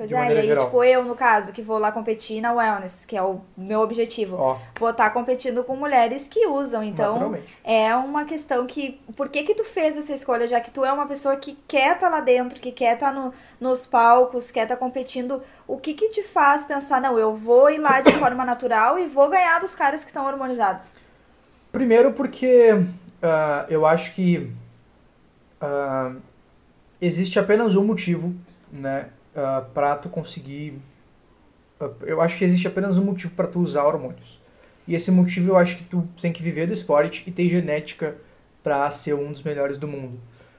Pois 0.00 0.10
é, 0.10 0.14
e 0.14 0.38
aí, 0.38 0.46
geral. 0.46 0.64
tipo, 0.64 0.82
eu, 0.82 1.04
no 1.04 1.14
caso, 1.14 1.52
que 1.52 1.60
vou 1.60 1.76
lá 1.76 1.92
competir 1.92 2.40
na 2.40 2.54
wellness, 2.54 3.04
que 3.04 3.14
é 3.14 3.22
o 3.22 3.42
meu 3.54 3.80
objetivo, 3.80 4.34
Ó. 4.34 4.56
vou 4.78 4.88
estar 4.88 5.04
tá 5.04 5.10
competindo 5.10 5.62
com 5.62 5.76
mulheres 5.76 6.26
que 6.26 6.46
usam. 6.46 6.82
Então, 6.82 7.36
é 7.62 7.94
uma 7.94 8.24
questão 8.24 8.66
que. 8.66 8.98
Por 9.14 9.28
que 9.28 9.42
que 9.42 9.54
tu 9.54 9.62
fez 9.62 9.98
essa 9.98 10.14
escolha, 10.14 10.48
já 10.48 10.58
que 10.58 10.70
tu 10.70 10.86
é 10.86 10.90
uma 10.90 11.06
pessoa 11.06 11.36
que 11.36 11.52
quer 11.68 11.96
estar 11.96 12.08
tá 12.08 12.16
lá 12.16 12.20
dentro, 12.22 12.58
que 12.58 12.72
quer 12.72 12.94
estar 12.94 13.12
tá 13.12 13.20
no, 13.20 13.34
nos 13.60 13.84
palcos, 13.84 14.50
quer 14.50 14.62
estar 14.62 14.76
tá 14.76 14.80
competindo, 14.80 15.42
o 15.68 15.76
que 15.76 15.92
que 15.92 16.08
te 16.08 16.22
faz 16.22 16.64
pensar, 16.64 16.98
não, 16.98 17.18
eu 17.18 17.36
vou 17.36 17.68
ir 17.68 17.78
lá 17.78 18.00
de 18.00 18.12
forma 18.12 18.42
natural 18.42 18.98
e 18.98 19.04
vou 19.04 19.28
ganhar 19.28 19.60
dos 19.60 19.74
caras 19.74 20.02
que 20.02 20.08
estão 20.08 20.24
hormonizados? 20.24 20.94
Primeiro 21.70 22.12
porque 22.12 22.72
uh, 22.72 23.66
eu 23.68 23.84
acho 23.84 24.14
que 24.14 24.50
uh, 25.60 26.18
existe 26.98 27.38
apenas 27.38 27.76
um 27.76 27.84
motivo, 27.84 28.34
né? 28.72 29.10
Uh, 29.34 29.38
ah, 29.38 29.66
para 29.72 29.96
tu 29.96 30.08
conseguir. 30.08 30.80
Uh, 31.80 31.94
eu 32.02 32.20
acho 32.20 32.36
que 32.36 32.44
existe 32.44 32.66
apenas 32.66 32.98
um 32.98 33.04
motivo 33.04 33.34
para 33.34 33.46
tu 33.46 33.60
usar 33.60 33.84
hormônios. 33.84 34.40
E 34.86 34.94
esse 34.94 35.10
motivo 35.10 35.50
eu 35.50 35.56
acho 35.56 35.76
que 35.76 35.84
tu 35.84 36.06
tem 36.20 36.32
que 36.32 36.42
viver 36.42 36.66
do 36.66 36.72
esporte 36.72 37.22
e 37.26 37.30
ter 37.30 37.48
genética 37.48 38.16
para 38.62 38.90
ser 38.90 39.14
um 39.14 39.30
dos 39.32 39.42
melhores 39.42 39.78
do 39.78 39.86
mundo. 39.86 40.18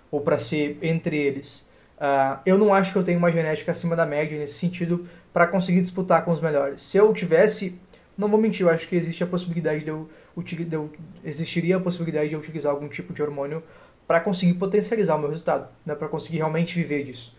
Ou 0.10 0.22
para 0.22 0.40
ser 0.40 0.78
entre 0.82 1.18
eles. 1.18 1.70
Uh, 1.98 2.40
eu 2.46 2.58
não 2.58 2.74
acho 2.74 2.92
que 2.92 2.98
eu 2.98 3.04
tenho 3.04 3.20
uma 3.20 3.32
genética 3.32 3.72
acima 3.72 3.96
da 3.96 4.06
média 4.06 4.38
nesse 4.38 4.56
sentido 4.56 5.08
para 5.32 5.46
conseguir 5.48 5.82
disputar 5.82 6.26
com 6.26 6.32
os 6.32 6.42
melhores. 6.42 6.82
Se 6.82 6.98
eu 6.98 7.14
tivesse, 7.14 7.80
não 8.18 8.28
vou 8.28 8.40
mentir, 8.40 8.66
eu 8.66 8.70
acho 8.70 8.88
que 8.88 8.96
existe 8.96 9.24
a 9.24 9.28
possibilidade 9.28 9.84
de 9.84 9.90
eu, 9.90 10.10
de 10.36 10.74
eu 10.74 10.92
existiria 11.24 11.78
a 11.78 11.80
possibilidade 11.80 12.30
de 12.30 12.34
eu 12.34 12.40
utilizar 12.40 12.72
algum 12.72 12.90
tipo 12.90 13.14
de 13.14 13.22
hormônio 13.22 13.64
para 14.08 14.20
conseguir 14.20 14.56
potencializar 14.56 15.16
o 15.16 15.20
meu 15.20 15.30
resultado, 15.30 15.70
né, 15.86 15.94
para 15.94 16.08
conseguir 16.08 16.38
realmente 16.38 16.76
viver 16.76 17.06
disso 17.06 17.36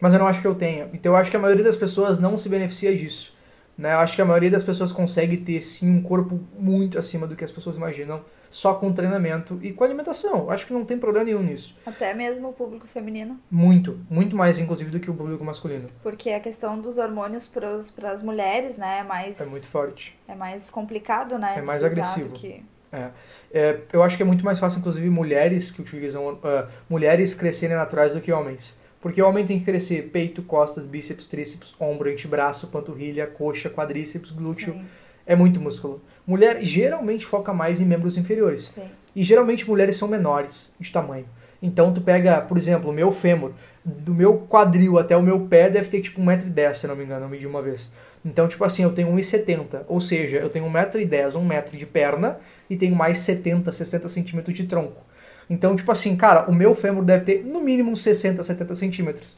mas 0.00 0.12
eu 0.12 0.18
não 0.18 0.26
acho 0.26 0.40
que 0.40 0.46
eu 0.46 0.54
tenha. 0.54 0.88
Então 0.92 1.12
eu 1.12 1.16
acho 1.16 1.30
que 1.30 1.36
a 1.36 1.40
maioria 1.40 1.64
das 1.64 1.76
pessoas 1.76 2.18
não 2.18 2.38
se 2.38 2.48
beneficia 2.48 2.96
disso. 2.96 3.38
Né? 3.76 3.94
Eu 3.94 3.98
acho 3.98 4.14
que 4.14 4.20
a 4.20 4.24
maioria 4.24 4.50
das 4.50 4.62
pessoas 4.62 4.92
consegue 4.92 5.38
ter 5.38 5.60
sim 5.62 5.90
um 5.90 6.02
corpo 6.02 6.38
muito 6.58 6.98
acima 6.98 7.26
do 7.26 7.34
que 7.34 7.42
as 7.42 7.50
pessoas 7.50 7.76
imaginam, 7.76 8.22
só 8.50 8.74
com 8.74 8.92
treinamento 8.92 9.58
e 9.62 9.72
com 9.72 9.84
alimentação. 9.84 10.38
Eu 10.38 10.50
acho 10.50 10.66
que 10.66 10.72
não 10.72 10.84
tem 10.84 10.98
problema 10.98 11.24
nenhum 11.24 11.42
nisso. 11.42 11.74
Até 11.86 12.12
mesmo 12.12 12.48
o 12.48 12.52
público 12.52 12.86
feminino? 12.86 13.40
Muito, 13.50 13.98
muito 14.10 14.36
mais 14.36 14.58
inclusive 14.58 14.90
do 14.90 15.00
que 15.00 15.10
o 15.10 15.14
público 15.14 15.42
masculino. 15.42 15.88
Porque 16.02 16.30
a 16.30 16.40
questão 16.40 16.78
dos 16.78 16.98
hormônios 16.98 17.46
para 17.46 18.10
as 18.10 18.22
mulheres, 18.22 18.76
né, 18.76 18.98
é 19.00 19.02
mais. 19.02 19.40
É 19.40 19.46
muito 19.46 19.66
forte. 19.66 20.18
É 20.28 20.34
mais 20.34 20.68
complicado, 20.68 21.38
né? 21.38 21.54
É 21.56 21.62
mais 21.62 21.82
agressivo. 21.82 22.30
Que... 22.30 22.62
É. 22.92 23.10
É, 23.52 23.80
eu 23.92 24.02
acho 24.02 24.16
que 24.16 24.22
é 24.22 24.26
muito 24.26 24.44
mais 24.44 24.58
fácil, 24.58 24.80
inclusive, 24.80 25.08
mulheres 25.08 25.70
que 25.70 25.80
utilizam. 25.80 26.34
Uh, 26.34 26.68
mulheres 26.88 27.32
crescerem 27.32 27.76
naturais 27.76 28.12
do 28.12 28.20
que 28.20 28.30
homens. 28.30 28.78
Porque 29.00 29.22
o 29.22 29.26
homem 29.26 29.46
tem 29.46 29.58
que 29.58 29.64
crescer 29.64 30.10
peito, 30.12 30.42
costas, 30.42 30.84
bíceps, 30.84 31.26
tríceps, 31.26 31.74
ombro, 31.80 32.10
antebraço, 32.10 32.66
panturrilha, 32.66 33.26
coxa, 33.26 33.70
quadríceps, 33.70 34.30
glúteo. 34.30 34.74
Sim. 34.74 34.84
É 35.26 35.34
muito 35.34 35.60
músculo. 35.60 36.02
Mulher 36.26 36.62
geralmente 36.62 37.24
foca 37.24 37.52
mais 37.52 37.80
em 37.80 37.84
membros 37.84 38.16
inferiores. 38.16 38.72
Sim. 38.74 38.82
E 39.14 39.24
geralmente 39.24 39.68
mulheres 39.68 39.96
são 39.96 40.06
menores 40.06 40.72
de 40.78 40.92
tamanho. 40.92 41.26
Então 41.62 41.92
tu 41.92 42.00
pega, 42.00 42.40
por 42.40 42.56
exemplo, 42.56 42.90
o 42.90 42.92
meu 42.92 43.12
fêmur, 43.12 43.52
do 43.84 44.14
meu 44.14 44.38
quadril 44.48 44.98
até 44.98 45.16
o 45.16 45.22
meu 45.22 45.40
pé 45.40 45.68
deve 45.68 45.88
ter 45.88 46.00
tipo 46.00 46.20
1,10m, 46.20 46.74
se 46.74 46.86
não 46.86 46.96
me 46.96 47.04
engano, 47.04 47.26
eu 47.26 47.28
medi 47.28 47.46
uma 47.46 47.62
vez. 47.62 47.92
Então, 48.24 48.46
tipo 48.48 48.62
assim, 48.64 48.82
eu 48.82 48.92
tenho 48.92 49.08
1,70m, 49.08 49.84
ou 49.88 50.00
seja, 50.00 50.36
eu 50.36 50.50
tenho 50.50 50.66
1,10m, 50.66 51.32
1m 51.32 51.76
de 51.76 51.86
perna 51.86 52.38
e 52.68 52.76
tenho 52.76 52.94
mais 52.94 53.18
70, 53.20 53.72
60 53.72 54.08
centímetros 54.08 54.56
de 54.56 54.64
tronco. 54.64 55.02
Então, 55.50 55.74
tipo 55.74 55.90
assim, 55.90 56.16
cara, 56.16 56.48
o 56.48 56.54
meu 56.54 56.76
fêmur 56.76 57.04
deve 57.04 57.24
ter 57.24 57.44
no 57.44 57.60
mínimo 57.60 57.96
60, 57.96 58.40
70 58.40 58.74
centímetros. 58.76 59.36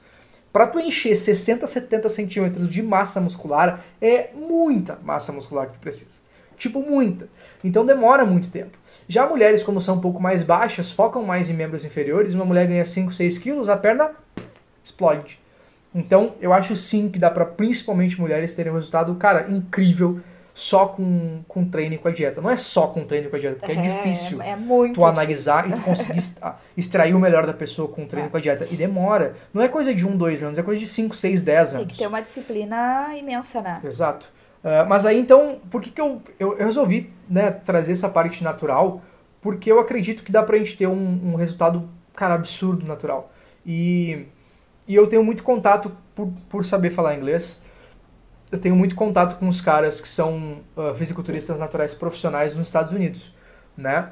Para 0.52 0.66
tu 0.66 0.78
encher 0.78 1.16
60, 1.16 1.66
70 1.66 2.08
centímetros 2.10 2.68
de 2.68 2.82
massa 2.82 3.18
muscular, 3.18 3.82
é 3.98 4.28
muita 4.34 4.98
massa 5.02 5.32
muscular 5.32 5.68
que 5.68 5.72
tu 5.72 5.78
precisa. 5.80 6.20
Tipo, 6.58 6.82
muita. 6.82 7.28
Então 7.64 7.86
demora 7.86 8.26
muito 8.26 8.50
tempo. 8.50 8.76
Já 9.08 9.26
mulheres, 9.26 9.62
como 9.62 9.80
são 9.80 9.96
um 9.96 10.00
pouco 10.00 10.20
mais 10.20 10.42
baixas, 10.42 10.90
focam 10.90 11.24
mais 11.24 11.48
em 11.48 11.54
membros 11.54 11.82
inferiores. 11.82 12.34
Uma 12.34 12.44
mulher 12.44 12.66
ganha 12.66 12.84
5, 12.84 13.10
6 13.10 13.38
quilos, 13.38 13.68
a 13.70 13.76
perna 13.76 14.10
explode. 14.84 15.40
Então, 15.94 16.34
eu 16.40 16.52
acho 16.52 16.76
sim 16.76 17.08
que 17.08 17.18
dá 17.18 17.30
para 17.30 17.46
principalmente 17.46 18.20
mulheres 18.20 18.54
terem 18.54 18.70
um 18.70 18.76
resultado, 18.76 19.14
cara, 19.14 19.50
incrível 19.50 20.20
só 20.54 20.86
com, 20.86 21.42
com 21.48 21.64
treino 21.64 21.94
e 21.94 21.98
com 21.98 22.08
a 22.08 22.10
dieta. 22.10 22.40
Não 22.40 22.50
é 22.50 22.56
só 22.56 22.86
com 22.86 23.06
treino 23.06 23.26
e 23.26 23.30
com 23.30 23.36
a 23.36 23.38
dieta, 23.38 23.56
porque 23.56 23.72
é, 23.72 23.76
é 23.76 23.80
difícil 23.80 24.42
é 24.42 24.54
muito 24.54 25.00
tu 25.00 25.06
analisar 25.06 25.68
e 25.68 25.72
tu 25.72 25.80
conseguir 25.80 26.22
extrair 26.76 27.14
o 27.14 27.18
melhor 27.18 27.46
da 27.46 27.54
pessoa 27.54 27.88
com 27.88 28.06
treino 28.06 28.28
e 28.28 28.30
com 28.30 28.36
a 28.36 28.40
dieta. 28.40 28.66
E 28.70 28.76
demora. 28.76 29.34
Não 29.52 29.62
é 29.62 29.68
coisa 29.68 29.94
de 29.94 30.06
um, 30.06 30.16
dois 30.16 30.42
anos, 30.42 30.58
é 30.58 30.62
coisa 30.62 30.78
de 30.78 30.86
cinco, 30.86 31.16
seis, 31.16 31.40
dez 31.40 31.74
anos. 31.74 31.86
Tem 31.86 31.94
que 31.94 31.98
ter 31.98 32.06
uma 32.06 32.20
disciplina 32.20 33.16
imensa, 33.16 33.62
né? 33.62 33.80
Exato. 33.84 34.28
Uh, 34.62 34.88
mas 34.88 35.06
aí 35.06 35.18
então, 35.18 35.58
por 35.70 35.80
que, 35.80 35.90
que 35.90 36.00
eu, 36.00 36.22
eu, 36.38 36.56
eu, 36.56 36.66
resolvi 36.66 37.12
né, 37.28 37.50
trazer 37.50 37.92
essa 37.92 38.08
parte 38.08 38.44
natural? 38.44 39.02
Porque 39.40 39.72
eu 39.72 39.80
acredito 39.80 40.22
que 40.22 40.30
dá 40.30 40.42
pra 40.42 40.56
gente 40.58 40.76
ter 40.76 40.86
um, 40.86 41.32
um 41.32 41.34
resultado, 41.34 41.88
cara, 42.14 42.34
absurdo 42.34 42.86
natural. 42.86 43.32
E, 43.66 44.26
e 44.86 44.94
eu 44.94 45.06
tenho 45.06 45.24
muito 45.24 45.42
contato 45.42 45.90
por, 46.14 46.28
por 46.48 46.64
saber 46.64 46.90
falar 46.90 47.16
inglês 47.16 47.61
eu 48.52 48.58
tenho 48.58 48.76
muito 48.76 48.94
contato 48.94 49.38
com 49.38 49.48
os 49.48 49.62
caras 49.62 49.98
que 49.98 50.06
são 50.06 50.60
uh, 50.76 50.94
fisiculturistas 50.94 51.58
naturais 51.58 51.94
profissionais 51.94 52.54
nos 52.54 52.68
Estados 52.68 52.92
Unidos, 52.92 53.34
né? 53.74 54.10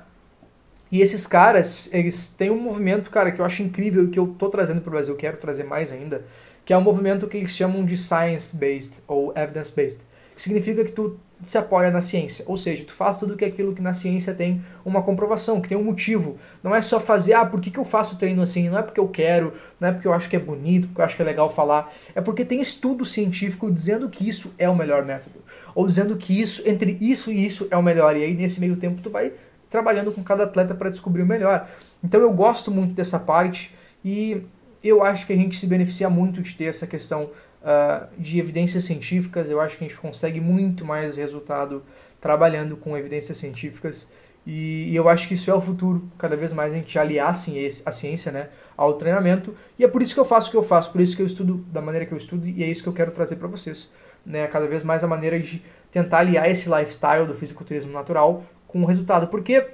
E 0.90 1.02
esses 1.02 1.26
caras, 1.26 1.88
eles 1.92 2.28
têm 2.28 2.50
um 2.50 2.60
movimento, 2.60 3.10
cara, 3.10 3.30
que 3.30 3.40
eu 3.40 3.44
acho 3.44 3.62
incrível 3.62 4.06
e 4.06 4.08
que 4.08 4.18
eu 4.18 4.34
tô 4.38 4.48
trazendo 4.48 4.80
pro 4.80 4.90
Brasil, 4.90 5.14
quero 5.14 5.36
trazer 5.36 5.64
mais 5.64 5.92
ainda, 5.92 6.24
que 6.64 6.72
é 6.72 6.76
um 6.76 6.80
movimento 6.80 7.28
que 7.28 7.36
eles 7.36 7.52
chamam 7.52 7.84
de 7.84 7.96
science-based 7.96 9.02
ou 9.06 9.32
evidence-based, 9.36 10.00
significa 10.42 10.84
que 10.84 10.92
tu 10.92 11.18
se 11.42 11.56
apoia 11.56 11.90
na 11.90 12.00
ciência. 12.00 12.44
Ou 12.46 12.56
seja, 12.56 12.84
tu 12.84 12.92
faz 12.92 13.18
tudo 13.18 13.36
que 13.36 13.44
aquilo 13.44 13.74
que 13.74 13.80
na 13.80 13.94
ciência 13.94 14.34
tem 14.34 14.62
uma 14.84 15.02
comprovação, 15.02 15.60
que 15.60 15.68
tem 15.68 15.78
um 15.78 15.82
motivo. 15.82 16.36
Não 16.62 16.74
é 16.74 16.82
só 16.82 17.00
fazer, 17.00 17.32
ah, 17.32 17.46
por 17.46 17.60
que, 17.60 17.70
que 17.70 17.78
eu 17.78 17.84
faço 17.84 18.16
treino 18.16 18.42
assim? 18.42 18.68
Não 18.68 18.78
é 18.78 18.82
porque 18.82 19.00
eu 19.00 19.08
quero, 19.08 19.54
não 19.78 19.88
é 19.88 19.92
porque 19.92 20.06
eu 20.06 20.12
acho 20.12 20.28
que 20.28 20.36
é 20.36 20.38
bonito, 20.38 20.88
porque 20.88 21.00
eu 21.00 21.04
acho 21.04 21.16
que 21.16 21.22
é 21.22 21.24
legal 21.24 21.52
falar. 21.52 21.92
É 22.14 22.20
porque 22.20 22.44
tem 22.44 22.60
estudo 22.60 23.04
científico 23.04 23.70
dizendo 23.70 24.08
que 24.08 24.28
isso 24.28 24.52
é 24.58 24.68
o 24.68 24.76
melhor 24.76 25.04
método. 25.04 25.40
Ou 25.74 25.86
dizendo 25.86 26.16
que 26.16 26.38
isso, 26.38 26.62
entre 26.66 26.96
isso 27.00 27.30
e 27.30 27.46
isso 27.46 27.66
é 27.70 27.76
o 27.76 27.82
melhor. 27.82 28.16
E 28.16 28.22
aí, 28.22 28.34
nesse 28.34 28.60
meio 28.60 28.76
tempo, 28.76 29.00
tu 29.00 29.08
vai 29.08 29.32
trabalhando 29.70 30.12
com 30.12 30.22
cada 30.22 30.44
atleta 30.44 30.74
para 30.74 30.90
descobrir 30.90 31.22
o 31.22 31.26
melhor. 31.26 31.68
Então 32.02 32.20
eu 32.20 32.32
gosto 32.32 32.70
muito 32.70 32.92
dessa 32.92 33.18
parte 33.18 33.72
e 34.04 34.42
eu 34.82 35.02
acho 35.02 35.26
que 35.26 35.32
a 35.32 35.36
gente 35.36 35.56
se 35.56 35.66
beneficia 35.66 36.10
muito 36.10 36.42
de 36.42 36.54
ter 36.54 36.64
essa 36.64 36.86
questão 36.86 37.30
uh, 37.62 38.08
de 38.18 38.38
evidências 38.38 38.84
científicas. 38.84 39.50
Eu 39.50 39.60
acho 39.60 39.76
que 39.76 39.84
a 39.84 39.88
gente 39.88 39.98
consegue 39.98 40.40
muito 40.40 40.84
mais 40.84 41.16
resultado 41.16 41.82
trabalhando 42.20 42.76
com 42.76 42.96
evidências 42.96 43.38
científicas. 43.38 44.08
E, 44.46 44.90
e, 44.90 44.96
eu 44.96 45.08
acho 45.08 45.28
que 45.28 45.34
isso 45.34 45.50
é 45.50 45.54
o 45.54 45.60
futuro, 45.60 46.08
cada 46.16 46.34
vez 46.34 46.52
mais 46.52 46.74
a 46.74 46.78
gente 46.78 46.98
aliar 46.98 47.28
a 47.30 47.92
ciência 47.92 48.32
né, 48.32 48.48
ao 48.76 48.94
treinamento. 48.94 49.54
E 49.78 49.84
é 49.84 49.88
por 49.88 50.02
isso 50.02 50.14
que 50.14 50.20
eu 50.20 50.24
faço 50.24 50.48
o 50.48 50.50
que 50.50 50.56
eu 50.56 50.62
faço, 50.62 50.90
por 50.90 51.00
isso 51.00 51.14
que 51.14 51.22
eu 51.22 51.26
estudo 51.26 51.58
da 51.70 51.80
maneira 51.80 52.06
que 52.06 52.12
eu 52.12 52.18
estudo, 52.18 52.46
e 52.46 52.64
é 52.64 52.66
isso 52.66 52.82
que 52.82 52.88
eu 52.88 52.92
quero 52.92 53.10
trazer 53.10 53.36
para 53.36 53.48
vocês. 53.48 53.90
Né, 54.24 54.46
cada 54.48 54.66
vez 54.66 54.82
mais 54.82 55.02
a 55.02 55.06
maneira 55.06 55.40
de 55.40 55.62
tentar 55.90 56.18
aliar 56.18 56.50
esse 56.50 56.68
lifestyle 56.68 57.26
do 57.26 57.34
fisiculturismo 57.34 57.92
natural 57.92 58.44
com 58.66 58.82
o 58.82 58.86
resultado. 58.86 59.28
Porque 59.28 59.66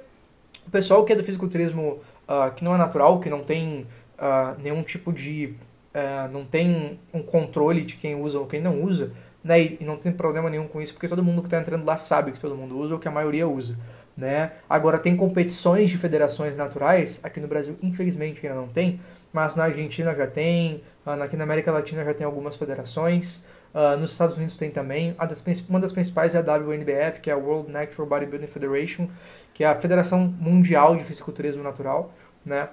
o 0.65 0.71
pessoal 0.71 1.03
que 1.05 1.13
é 1.13 1.15
do 1.15 1.23
fisiculturismo 1.23 1.99
uh, 2.27 2.53
que 2.55 2.63
não 2.63 2.73
é 2.75 2.77
natural, 2.77 3.19
que 3.19 3.29
não 3.29 3.43
tem 3.43 3.85
uh, 4.17 4.59
nenhum 4.61 4.83
tipo 4.83 5.11
de 5.11 5.53
é, 5.93 6.27
não 6.27 6.45
tem 6.45 6.99
um 7.13 7.21
controle 7.21 7.83
de 7.83 7.95
quem 7.95 8.15
usa 8.15 8.39
ou 8.39 8.45
quem 8.45 8.61
não 8.61 8.83
usa, 8.83 9.11
né? 9.43 9.61
E, 9.61 9.77
não 9.81 9.97
tem 9.97 10.11
problema 10.11 10.49
nenhum 10.49 10.67
com 10.67 10.81
isso, 10.81 10.93
porque 10.93 11.07
todo 11.07 11.23
mundo 11.23 11.41
que 11.41 11.47
está 11.47 11.59
entrando 11.59 11.85
lá 11.85 11.97
sabe 11.97 12.31
que 12.31 12.39
todo 12.39 12.55
mundo 12.55 12.77
usa 12.77 12.95
ou 12.95 12.99
que 12.99 13.07
a 13.07 13.11
maioria 13.11 13.47
usa. 13.47 13.77
Né? 14.15 14.53
Agora, 14.67 14.97
tem 14.97 15.15
competições 15.15 15.91
de 15.91 15.97
federações 15.97 16.57
naturais, 16.57 17.19
aqui 17.23 17.39
no 17.39 17.47
Brasil, 17.47 17.77
infelizmente, 17.83 18.45
ainda 18.47 18.59
não 18.59 18.67
tem, 18.67 18.99
mas 19.31 19.55
na 19.55 19.65
Argentina 19.65 20.15
já 20.15 20.25
tem, 20.25 20.81
ah, 21.05 21.13
aqui 21.23 21.37
na 21.37 21.43
América 21.43 21.71
Latina 21.71 22.03
já 22.03 22.15
tem 22.15 22.25
algumas 22.25 22.55
federações, 22.55 23.45
uh, 23.73 23.95
nos 23.97 24.11
Estados 24.11 24.35
Unidos 24.35 24.57
tem 24.57 24.71
também. 24.71 25.13
Das, 25.13 25.43
uma 25.69 25.79
das 25.79 25.91
principais 25.91 26.33
é 26.33 26.39
a 26.39 26.41
WNBF, 26.41 27.21
que 27.21 27.29
é 27.29 27.33
a 27.33 27.37
World 27.37 27.71
Natural 27.71 28.07
Bodybuilding 28.07 28.47
Federation, 28.47 29.07
que 29.53 29.63
é 29.63 29.67
a 29.67 29.75
Federação 29.75 30.19
Mundial 30.39 30.95
de 30.95 31.03
Fisiculturismo 31.03 31.61
Natural, 31.61 32.11
né? 32.43 32.69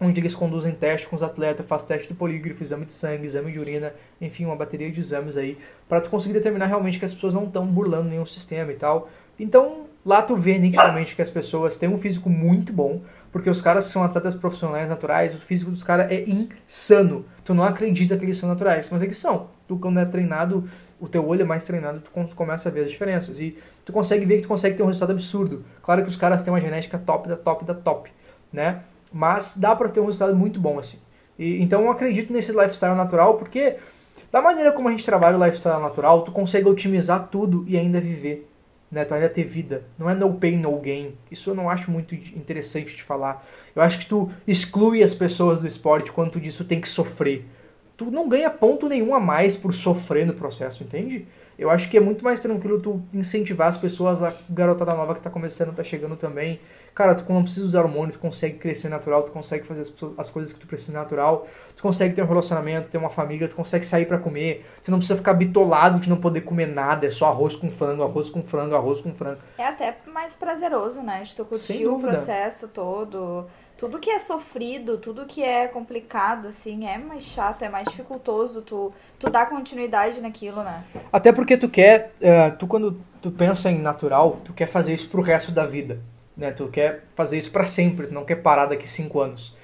Onde 0.00 0.20
eles 0.20 0.34
conduzem 0.34 0.72
teste 0.72 1.08
com 1.08 1.16
os 1.16 1.22
atletas, 1.22 1.66
faz 1.66 1.84
teste 1.84 2.08
do 2.08 2.14
polígrafo, 2.14 2.62
exame 2.62 2.84
de 2.84 2.92
sangue, 2.92 3.26
exame 3.26 3.50
de 3.50 3.58
urina, 3.58 3.92
enfim, 4.20 4.44
uma 4.44 4.56
bateria 4.56 4.90
de 4.90 5.00
exames 5.00 5.36
aí, 5.36 5.58
para 5.88 6.00
tu 6.00 6.10
conseguir 6.10 6.34
determinar 6.34 6.66
realmente 6.66 6.98
que 6.98 7.04
as 7.04 7.14
pessoas 7.14 7.34
não 7.34 7.44
estão 7.44 7.66
burlando 7.66 8.08
nenhum 8.08 8.26
sistema 8.26 8.70
e 8.72 8.76
tal. 8.76 9.08
Então, 9.38 9.86
lá 10.04 10.22
tu 10.22 10.36
vê 10.36 10.58
nitidamente 10.58 11.14
que 11.14 11.22
as 11.22 11.30
pessoas 11.30 11.76
têm 11.76 11.88
um 11.88 11.98
físico 11.98 12.28
muito 12.28 12.72
bom, 12.72 13.02
porque 13.32 13.50
os 13.50 13.60
caras 13.60 13.86
que 13.86 13.92
são 13.92 14.02
atletas 14.02 14.34
profissionais 14.34 14.88
naturais, 14.88 15.34
o 15.34 15.38
físico 15.38 15.70
dos 15.70 15.84
caras 15.84 16.10
é 16.10 16.24
insano. 16.28 17.24
Tu 17.44 17.52
não 17.52 17.64
acredita 17.64 18.16
que 18.16 18.24
eles 18.24 18.36
são 18.36 18.48
naturais, 18.48 18.88
mas 18.90 19.02
eles 19.02 19.18
são. 19.18 19.48
Tu 19.68 19.78
quando 19.78 20.00
é 20.00 20.04
treinado, 20.04 20.68
o 20.98 21.08
teu 21.08 21.26
olho 21.26 21.42
é 21.42 21.44
mais 21.44 21.64
treinado, 21.64 22.00
tu 22.00 22.10
começa 22.34 22.68
a 22.68 22.72
ver 22.72 22.84
as 22.84 22.90
diferenças 22.90 23.38
e 23.40 23.58
tu 23.84 23.92
consegue 23.92 24.24
ver 24.24 24.36
que 24.36 24.42
tu 24.42 24.48
consegue 24.48 24.76
ter 24.76 24.82
um 24.82 24.86
resultado 24.86 25.12
absurdo. 25.12 25.64
Claro 25.82 26.02
que 26.02 26.08
os 26.08 26.16
caras 26.16 26.42
têm 26.42 26.52
uma 26.52 26.60
genética 26.60 26.98
top 26.98 27.28
da 27.28 27.36
top 27.36 27.64
da 27.64 27.74
top, 27.74 28.10
né? 28.52 28.82
Mas 29.12 29.54
dá 29.56 29.74
para 29.74 29.88
ter 29.88 30.00
um 30.00 30.06
resultado 30.06 30.36
muito 30.36 30.60
bom 30.60 30.78
assim. 30.78 30.98
E, 31.38 31.62
então 31.62 31.82
eu 31.82 31.90
acredito 31.90 32.32
nesse 32.32 32.52
lifestyle 32.52 32.94
natural 32.94 33.34
porque 33.34 33.76
da 34.32 34.40
maneira 34.40 34.72
como 34.72 34.88
a 34.88 34.90
gente 34.90 35.04
trabalha 35.04 35.36
o 35.38 35.44
lifestyle 35.44 35.80
natural, 35.80 36.22
tu 36.22 36.32
consegue 36.32 36.68
otimizar 36.68 37.28
tudo 37.28 37.64
e 37.66 37.76
ainda 37.76 38.00
viver. 38.00 38.48
Né? 38.90 39.04
Tu 39.04 39.14
ainda 39.14 39.28
ter 39.28 39.44
vida. 39.44 39.84
Não 39.98 40.08
é 40.08 40.14
no 40.14 40.34
pain, 40.34 40.56
no 40.56 40.78
gain. 40.78 41.14
Isso 41.30 41.50
eu 41.50 41.54
não 41.54 41.68
acho 41.68 41.90
muito 41.90 42.14
interessante 42.14 42.94
de 42.94 43.02
falar. 43.02 43.46
Eu 43.74 43.82
acho 43.82 43.98
que 43.98 44.06
tu 44.06 44.28
exclui 44.46 45.02
as 45.02 45.14
pessoas 45.14 45.58
do 45.58 45.66
esporte 45.66 46.12
quando 46.12 46.32
tu 46.32 46.40
diz 46.40 46.56
tu 46.56 46.64
tem 46.64 46.80
que 46.80 46.88
sofrer. 46.88 47.44
Tu 47.96 48.10
não 48.10 48.28
ganha 48.28 48.50
ponto 48.50 48.88
nenhum 48.88 49.14
a 49.14 49.20
mais 49.20 49.56
por 49.56 49.72
sofrer 49.72 50.26
no 50.26 50.34
processo, 50.34 50.82
entende? 50.82 51.26
Eu 51.58 51.70
acho 51.70 51.88
que 51.88 51.96
é 51.96 52.00
muito 52.00 52.22
mais 52.22 52.38
tranquilo 52.40 52.80
tu 52.80 53.02
incentivar 53.14 53.68
as 53.68 53.78
pessoas, 53.78 54.22
a 54.22 54.32
garotada 54.50 54.94
nova 54.94 55.14
que 55.14 55.22
tá 55.22 55.30
começando, 55.30 55.74
tá 55.74 55.82
chegando 55.82 56.16
também. 56.16 56.60
Cara, 56.94 57.14
tu 57.14 57.30
não 57.32 57.42
precisa 57.42 57.64
usar 57.64 57.82
hormônio, 57.82 58.12
tu 58.12 58.18
consegue 58.18 58.58
crescer 58.58 58.88
natural, 58.88 59.22
tu 59.22 59.32
consegue 59.32 59.66
fazer 59.66 59.80
as, 59.82 59.92
as 60.18 60.30
coisas 60.30 60.52
que 60.52 60.60
tu 60.60 60.66
precisa 60.66 60.92
natural, 60.92 61.46
tu 61.74 61.82
consegue 61.82 62.14
ter 62.14 62.22
um 62.22 62.26
relacionamento, 62.26 62.88
ter 62.88 62.98
uma 62.98 63.10
família, 63.10 63.48
tu 63.48 63.56
consegue 63.56 63.86
sair 63.86 64.06
para 64.06 64.18
comer, 64.18 64.66
tu 64.82 64.90
não 64.90 64.98
precisa 64.98 65.16
ficar 65.16 65.34
bitolado 65.34 65.98
de 65.98 66.08
não 66.08 66.16
poder 66.16 66.42
comer 66.42 66.66
nada, 66.66 67.06
é 67.06 67.10
só 67.10 67.26
arroz 67.28 67.56
com 67.56 67.70
frango, 67.70 68.02
arroz 68.02 68.28
com 68.30 68.42
frango, 68.42 68.74
arroz 68.74 69.00
com 69.00 69.14
frango. 69.14 69.40
É 69.58 69.66
até 69.66 69.96
mais 70.06 70.36
prazeroso, 70.36 71.02
né? 71.02 71.22
De 71.22 71.34
tu 71.34 71.44
curtir 71.44 71.86
o 71.86 71.98
processo 71.98 72.68
todo 72.68 73.46
tudo 73.76 73.98
que 73.98 74.10
é 74.10 74.18
sofrido, 74.18 74.96
tudo 74.98 75.26
que 75.26 75.42
é 75.42 75.68
complicado, 75.68 76.48
assim, 76.48 76.86
é 76.86 76.96
mais 76.96 77.24
chato, 77.24 77.62
é 77.62 77.68
mais 77.68 77.86
dificultoso 77.88 78.62
tu, 78.62 78.92
tu 79.18 79.30
dar 79.30 79.48
continuidade 79.48 80.20
naquilo, 80.20 80.62
né? 80.62 80.82
Até 81.12 81.30
porque 81.32 81.56
tu 81.56 81.68
quer, 81.68 82.12
uh, 82.20 82.56
tu 82.56 82.66
quando 82.66 82.98
tu 83.20 83.30
pensa 83.30 83.70
em 83.70 83.78
natural, 83.78 84.40
tu 84.44 84.52
quer 84.52 84.66
fazer 84.66 84.94
isso 84.94 85.08
pro 85.10 85.20
resto 85.20 85.52
da 85.52 85.66
vida, 85.66 86.00
né? 86.36 86.50
Tu 86.52 86.66
quer 86.68 87.04
fazer 87.14 87.36
isso 87.36 87.50
para 87.50 87.64
sempre, 87.64 88.06
tu 88.06 88.14
não 88.14 88.24
quer 88.24 88.36
parar 88.36 88.66
daqui 88.66 88.88
cinco 88.88 89.20
anos. 89.20 89.54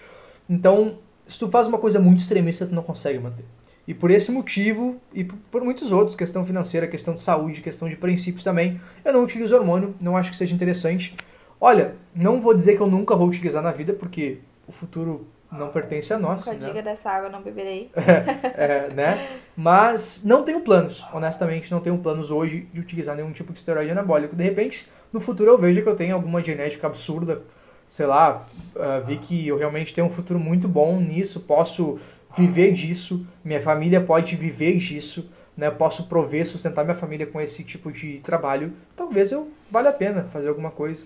Então, 0.49 0.99
se 1.27 1.39
tu 1.39 1.51
faz 1.51 1.67
uma 1.67 1.79
coisa 1.79 1.99
muito 1.99 2.21
extremista, 2.21 2.67
tu 2.67 2.75
não 2.75 2.83
consegue 2.83 3.19
manter. 3.19 3.45
E 3.89 3.95
por 3.95 4.11
esse 4.11 4.31
motivo, 4.31 5.01
e 5.13 5.25
por 5.25 5.65
muitos 5.65 5.91
outros, 5.91 6.15
questão 6.15 6.45
financeira, 6.45 6.87
questão 6.87 7.15
de 7.15 7.21
saúde, 7.21 7.61
questão 7.61 7.89
de 7.89 7.97
princípios 7.97 8.45
também, 8.45 8.81
eu 9.05 9.13
não 9.13 9.25
utilizo 9.25 9.57
hormônio, 9.57 9.95
não 10.01 10.17
acho 10.17 10.31
que 10.31 10.37
seja 10.37 10.55
interessante. 10.55 11.17
Olha, 11.65 11.95
não 12.13 12.41
vou 12.41 12.53
dizer 12.53 12.75
que 12.75 12.83
eu 12.83 12.89
nunca 12.89 13.15
vou 13.15 13.29
utilizar 13.29 13.63
na 13.63 13.71
vida, 13.71 13.93
porque 13.93 14.39
o 14.67 14.73
futuro 14.73 15.29
não 15.49 15.69
pertence 15.69 16.13
a 16.13 16.19
nós. 16.19 16.43
Com 16.43 16.51
a 16.51 16.55
né? 16.55 16.67
diga 16.67 16.83
dessa 16.83 17.09
água 17.09 17.29
não 17.29 17.41
beberei. 17.41 17.89
É, 17.97 18.89
é, 18.89 18.91
né? 18.93 19.39
Mas 19.57 20.23
não 20.25 20.43
tenho 20.43 20.59
planos, 20.63 21.07
honestamente, 21.13 21.71
não 21.71 21.79
tenho 21.79 21.97
planos 21.99 22.33
hoje 22.33 22.67
de 22.73 22.81
utilizar 22.81 23.15
nenhum 23.15 23.31
tipo 23.31 23.53
de 23.53 23.61
esteroide 23.61 23.93
anabólico. 23.93 24.35
De 24.35 24.43
repente, 24.43 24.91
no 25.13 25.21
futuro 25.21 25.53
eu 25.53 25.57
vejo 25.57 25.81
que 25.81 25.89
eu 25.89 25.95
tenho 25.95 26.17
alguma 26.17 26.43
genética 26.43 26.89
absurda, 26.89 27.43
sei 27.87 28.07
lá, 28.07 28.45
uh, 28.75 29.07
vi 29.07 29.19
que 29.19 29.47
eu 29.47 29.57
realmente 29.57 29.95
tenho 29.95 30.09
um 30.09 30.11
futuro 30.11 30.41
muito 30.41 30.67
bom 30.67 30.99
nisso, 30.99 31.39
posso 31.39 31.97
viver 32.37 32.73
disso, 32.73 33.25
minha 33.45 33.63
família 33.63 34.01
pode 34.01 34.35
viver 34.35 34.79
disso, 34.79 35.31
né? 35.57 35.71
Posso 35.71 36.09
prover, 36.09 36.45
sustentar 36.45 36.83
minha 36.85 36.97
família 36.97 37.25
com 37.25 37.41
esse 37.41 37.63
tipo 37.63 37.93
de 37.93 38.19
trabalho. 38.19 38.73
Talvez 38.97 39.31
eu 39.31 39.49
valha 39.71 39.91
a 39.91 39.93
pena 39.93 40.25
fazer 40.25 40.49
alguma 40.49 40.73
coisa 40.73 41.05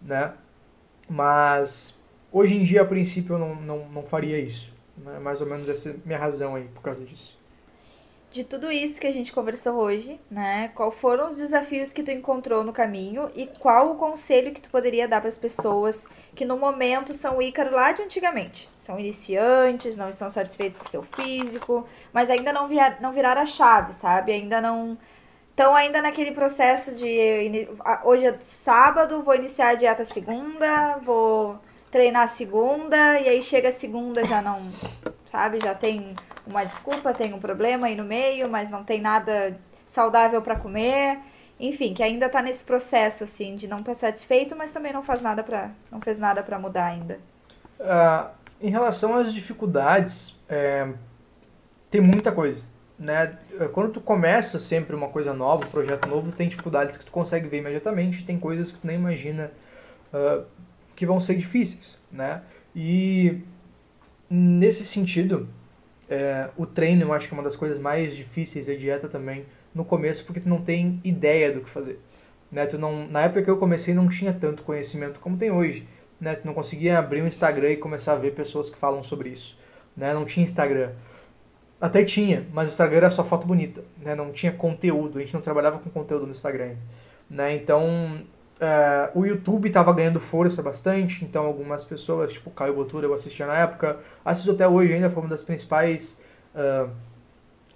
né? 0.00 0.34
Mas 1.08 1.98
hoje 2.32 2.54
em 2.54 2.62
dia, 2.62 2.82
a 2.82 2.84
princípio, 2.84 3.34
eu 3.34 3.38
não, 3.38 3.54
não, 3.54 3.88
não 3.88 4.02
faria 4.02 4.38
isso. 4.38 4.72
Né? 4.96 5.18
Mais 5.18 5.40
ou 5.40 5.46
menos 5.46 5.68
essa 5.68 5.90
é 5.90 5.94
minha 6.04 6.18
razão 6.18 6.54
aí 6.54 6.64
por 6.74 6.82
causa 6.82 7.04
disso. 7.04 7.38
De 8.30 8.44
tudo 8.44 8.70
isso 8.70 9.00
que 9.00 9.06
a 9.06 9.12
gente 9.12 9.32
conversou 9.32 9.76
hoje, 9.76 10.20
né? 10.30 10.68
Qual 10.74 10.90
foram 10.90 11.30
os 11.30 11.38
desafios 11.38 11.94
que 11.94 12.02
tu 12.02 12.10
encontrou 12.10 12.62
no 12.62 12.74
caminho 12.74 13.30
e 13.34 13.46
qual 13.46 13.92
o 13.92 13.94
conselho 13.94 14.52
que 14.52 14.60
tu 14.60 14.68
poderia 14.68 15.08
dar 15.08 15.20
para 15.20 15.30
as 15.30 15.38
pessoas 15.38 16.06
que 16.34 16.44
no 16.44 16.58
momento 16.58 17.14
são 17.14 17.40
Ícaro 17.40 17.74
lá 17.74 17.92
de 17.92 18.02
antigamente? 18.02 18.68
São 18.78 19.00
iniciantes, 19.00 19.96
não 19.96 20.10
estão 20.10 20.28
satisfeitos 20.28 20.78
com 20.78 20.84
o 20.84 20.90
seu 20.90 21.02
físico, 21.02 21.88
mas 22.12 22.28
ainda 22.28 22.52
não, 22.52 22.68
via, 22.68 22.98
não 23.00 23.12
viraram 23.12 23.40
a 23.40 23.46
chave, 23.46 23.94
sabe? 23.94 24.30
Ainda 24.30 24.60
não 24.60 24.98
Estão 25.58 25.74
ainda 25.74 26.00
naquele 26.00 26.30
processo 26.30 26.94
de 26.94 27.68
hoje 28.04 28.26
é 28.26 28.36
sábado, 28.38 29.22
vou 29.22 29.34
iniciar 29.34 29.70
a 29.70 29.74
dieta 29.74 30.04
segunda, 30.04 30.98
vou 31.04 31.58
treinar 31.90 32.28
segunda, 32.28 33.18
e 33.18 33.28
aí 33.28 33.42
chega 33.42 33.72
segunda 33.72 34.24
já 34.24 34.40
não, 34.40 34.60
sabe, 35.26 35.58
já 35.60 35.74
tem 35.74 36.14
uma 36.46 36.62
desculpa, 36.62 37.12
tem 37.12 37.34
um 37.34 37.40
problema 37.40 37.88
aí 37.88 37.96
no 37.96 38.04
meio, 38.04 38.48
mas 38.48 38.70
não 38.70 38.84
tem 38.84 39.00
nada 39.00 39.58
saudável 39.84 40.40
para 40.40 40.54
comer. 40.54 41.18
Enfim, 41.58 41.92
que 41.92 42.04
ainda 42.04 42.28
tá 42.28 42.40
nesse 42.40 42.62
processo, 42.62 43.24
assim, 43.24 43.56
de 43.56 43.66
não 43.66 43.80
estar 43.80 43.94
tá 43.94 43.98
satisfeito, 43.98 44.54
mas 44.54 44.70
também 44.70 44.92
não 44.92 45.02
faz 45.02 45.20
nada 45.20 45.42
para 45.42 45.72
não 45.90 46.00
fez 46.00 46.20
nada 46.20 46.40
para 46.40 46.56
mudar 46.56 46.84
ainda. 46.84 47.18
Uh, 47.80 48.30
em 48.60 48.70
relação 48.70 49.16
às 49.16 49.34
dificuldades, 49.34 50.38
é, 50.48 50.86
tem 51.90 52.00
muita 52.00 52.30
coisa, 52.30 52.64
né? 52.98 53.38
Quando 53.72 53.92
tu 53.92 54.00
começa 54.00 54.58
sempre 54.58 54.96
uma 54.96 55.08
coisa 55.08 55.32
nova, 55.32 55.66
um 55.66 55.70
projeto 55.70 56.08
novo, 56.08 56.32
tem 56.32 56.48
dificuldades 56.48 56.98
que 56.98 57.04
tu 57.04 57.12
consegue 57.12 57.48
ver 57.48 57.58
imediatamente, 57.58 58.24
tem 58.24 58.38
coisas 58.38 58.72
que 58.72 58.78
tu 58.78 58.86
nem 58.86 58.96
imagina 58.96 59.52
uh, 60.12 60.44
que 60.96 61.06
vão 61.06 61.20
ser 61.20 61.36
difíceis, 61.36 61.98
né? 62.10 62.42
E 62.74 63.40
nesse 64.28 64.84
sentido, 64.84 65.48
é, 66.08 66.50
o 66.56 66.66
treino 66.66 67.02
eu 67.02 67.12
acho 67.12 67.28
que 67.28 67.34
é 67.34 67.36
uma 67.36 67.42
das 67.42 67.56
coisas 67.56 67.78
mais 67.78 68.16
difíceis, 68.16 68.68
a 68.68 68.74
dieta 68.74 69.08
também, 69.08 69.46
no 69.74 69.84
começo, 69.84 70.24
porque 70.24 70.40
tu 70.40 70.48
não 70.48 70.62
tem 70.62 71.00
ideia 71.04 71.52
do 71.52 71.60
que 71.60 71.70
fazer. 71.70 72.00
Né? 72.50 72.66
Tu 72.66 72.78
não, 72.78 73.06
na 73.06 73.22
época 73.22 73.42
que 73.42 73.50
eu 73.50 73.58
comecei 73.58 73.94
não 73.94 74.08
tinha 74.08 74.32
tanto 74.32 74.62
conhecimento 74.62 75.20
como 75.20 75.36
tem 75.36 75.50
hoje. 75.50 75.86
Né? 76.20 76.34
Tu 76.34 76.46
não 76.46 76.54
conseguia 76.54 76.98
abrir 76.98 77.22
um 77.22 77.26
Instagram 77.26 77.70
e 77.70 77.76
começar 77.76 78.14
a 78.14 78.16
ver 78.16 78.32
pessoas 78.32 78.70
que 78.70 78.78
falam 78.78 79.02
sobre 79.02 79.30
isso. 79.30 79.56
Né? 79.96 80.12
Não 80.14 80.24
tinha 80.24 80.42
Instagram. 80.42 80.92
Até 81.80 82.04
tinha, 82.04 82.46
mas 82.52 82.68
o 82.68 82.72
Instagram 82.72 82.96
era 82.96 83.10
só 83.10 83.22
foto 83.22 83.46
bonita. 83.46 83.84
Né? 83.98 84.14
Não 84.14 84.32
tinha 84.32 84.52
conteúdo, 84.52 85.18
a 85.18 85.20
gente 85.20 85.34
não 85.34 85.40
trabalhava 85.40 85.78
com 85.78 85.88
conteúdo 85.90 86.26
no 86.26 86.32
Instagram. 86.32 86.74
Né? 87.30 87.54
Então, 87.54 88.24
uh, 88.60 89.18
o 89.18 89.24
YouTube 89.24 89.68
estava 89.68 89.92
ganhando 89.92 90.18
força 90.18 90.62
bastante, 90.62 91.24
então 91.24 91.44
algumas 91.44 91.84
pessoas, 91.84 92.32
tipo 92.32 92.50
Caio 92.50 92.74
Botura, 92.74 93.06
eu 93.06 93.14
assistia 93.14 93.46
na 93.46 93.56
época, 93.56 93.98
assisto 94.24 94.50
até 94.50 94.66
hoje 94.66 94.92
ainda, 94.92 95.10
foi 95.10 95.22
uma 95.22 95.30
das 95.30 95.42
principais... 95.42 96.18
Uh, 96.54 96.90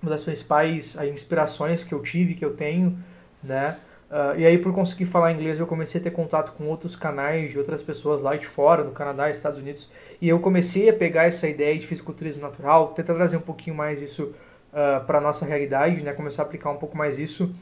uma 0.02 0.10
das 0.10 0.24
principais 0.24 0.96
uh, 0.96 1.04
inspirações 1.04 1.84
que 1.84 1.94
eu 1.94 2.02
tive, 2.02 2.34
que 2.34 2.44
eu 2.44 2.56
tenho, 2.56 2.98
né? 3.40 3.78
Uh, 4.12 4.38
e 4.38 4.44
aí, 4.44 4.58
por 4.58 4.74
conseguir 4.74 5.06
falar 5.06 5.32
inglês, 5.32 5.58
eu 5.58 5.66
comecei 5.66 5.98
a 5.98 6.04
ter 6.04 6.10
contato 6.10 6.52
com 6.52 6.68
outros 6.68 6.94
canais 6.94 7.50
de 7.50 7.58
outras 7.58 7.82
pessoas 7.82 8.20
lá 8.20 8.36
de 8.36 8.46
fora, 8.46 8.84
no 8.84 8.90
Canadá, 8.90 9.30
Estados 9.30 9.58
Unidos, 9.58 9.88
e 10.20 10.28
eu 10.28 10.38
comecei 10.38 10.90
a 10.90 10.92
pegar 10.92 11.24
essa 11.24 11.48
ideia 11.48 11.78
de 11.78 11.86
fisiculturismo 11.86 12.42
natural, 12.42 12.88
tentar 12.88 13.14
trazer 13.14 13.38
um 13.38 13.40
pouquinho 13.40 13.74
mais 13.74 14.02
isso 14.02 14.24
uh, 14.24 14.34
ah, 14.74 15.00
para 15.06 15.18
nossa 15.18 15.46
realidade, 15.46 16.02
né? 16.02 16.12
Começar 16.12 16.42
a 16.42 16.44
aplicar 16.44 16.70
um 16.70 16.76
pouco 16.76 16.94
mais 16.94 17.18
isso. 17.18 17.54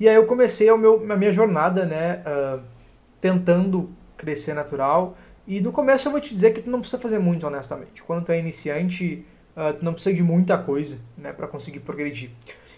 E 0.00 0.08
aí 0.08 0.14
eu 0.14 0.24
comecei 0.26 0.70
a, 0.70 0.76
meu, 0.78 1.04
a 1.06 1.16
minha 1.18 1.32
jornada, 1.32 1.84
né? 1.84 2.22
Uh, 2.26 2.62
tentando 3.20 3.90
crescer 4.16 4.54
natural. 4.54 5.18
E 5.46 5.60
no 5.60 5.70
começo 5.70 6.08
eu 6.08 6.12
vou 6.12 6.20
te 6.20 6.32
dizer 6.34 6.54
que 6.54 6.62
tu 6.62 6.70
não 6.70 6.80
precisa 6.80 7.00
fazer 7.00 7.18
muito, 7.18 7.46
honestamente. 7.46 8.02
Quando 8.02 8.24
tu 8.24 8.32
é 8.32 8.38
iniciante, 8.38 9.26
tu 9.78 9.84
não 9.84 9.92
precisa 9.92 10.14
de 10.14 10.22
muita 10.22 10.56
coisa, 10.56 10.98
né? 11.18 11.30
Para 11.30 11.46
conseguir 11.46 11.80
progredir. 11.80 12.30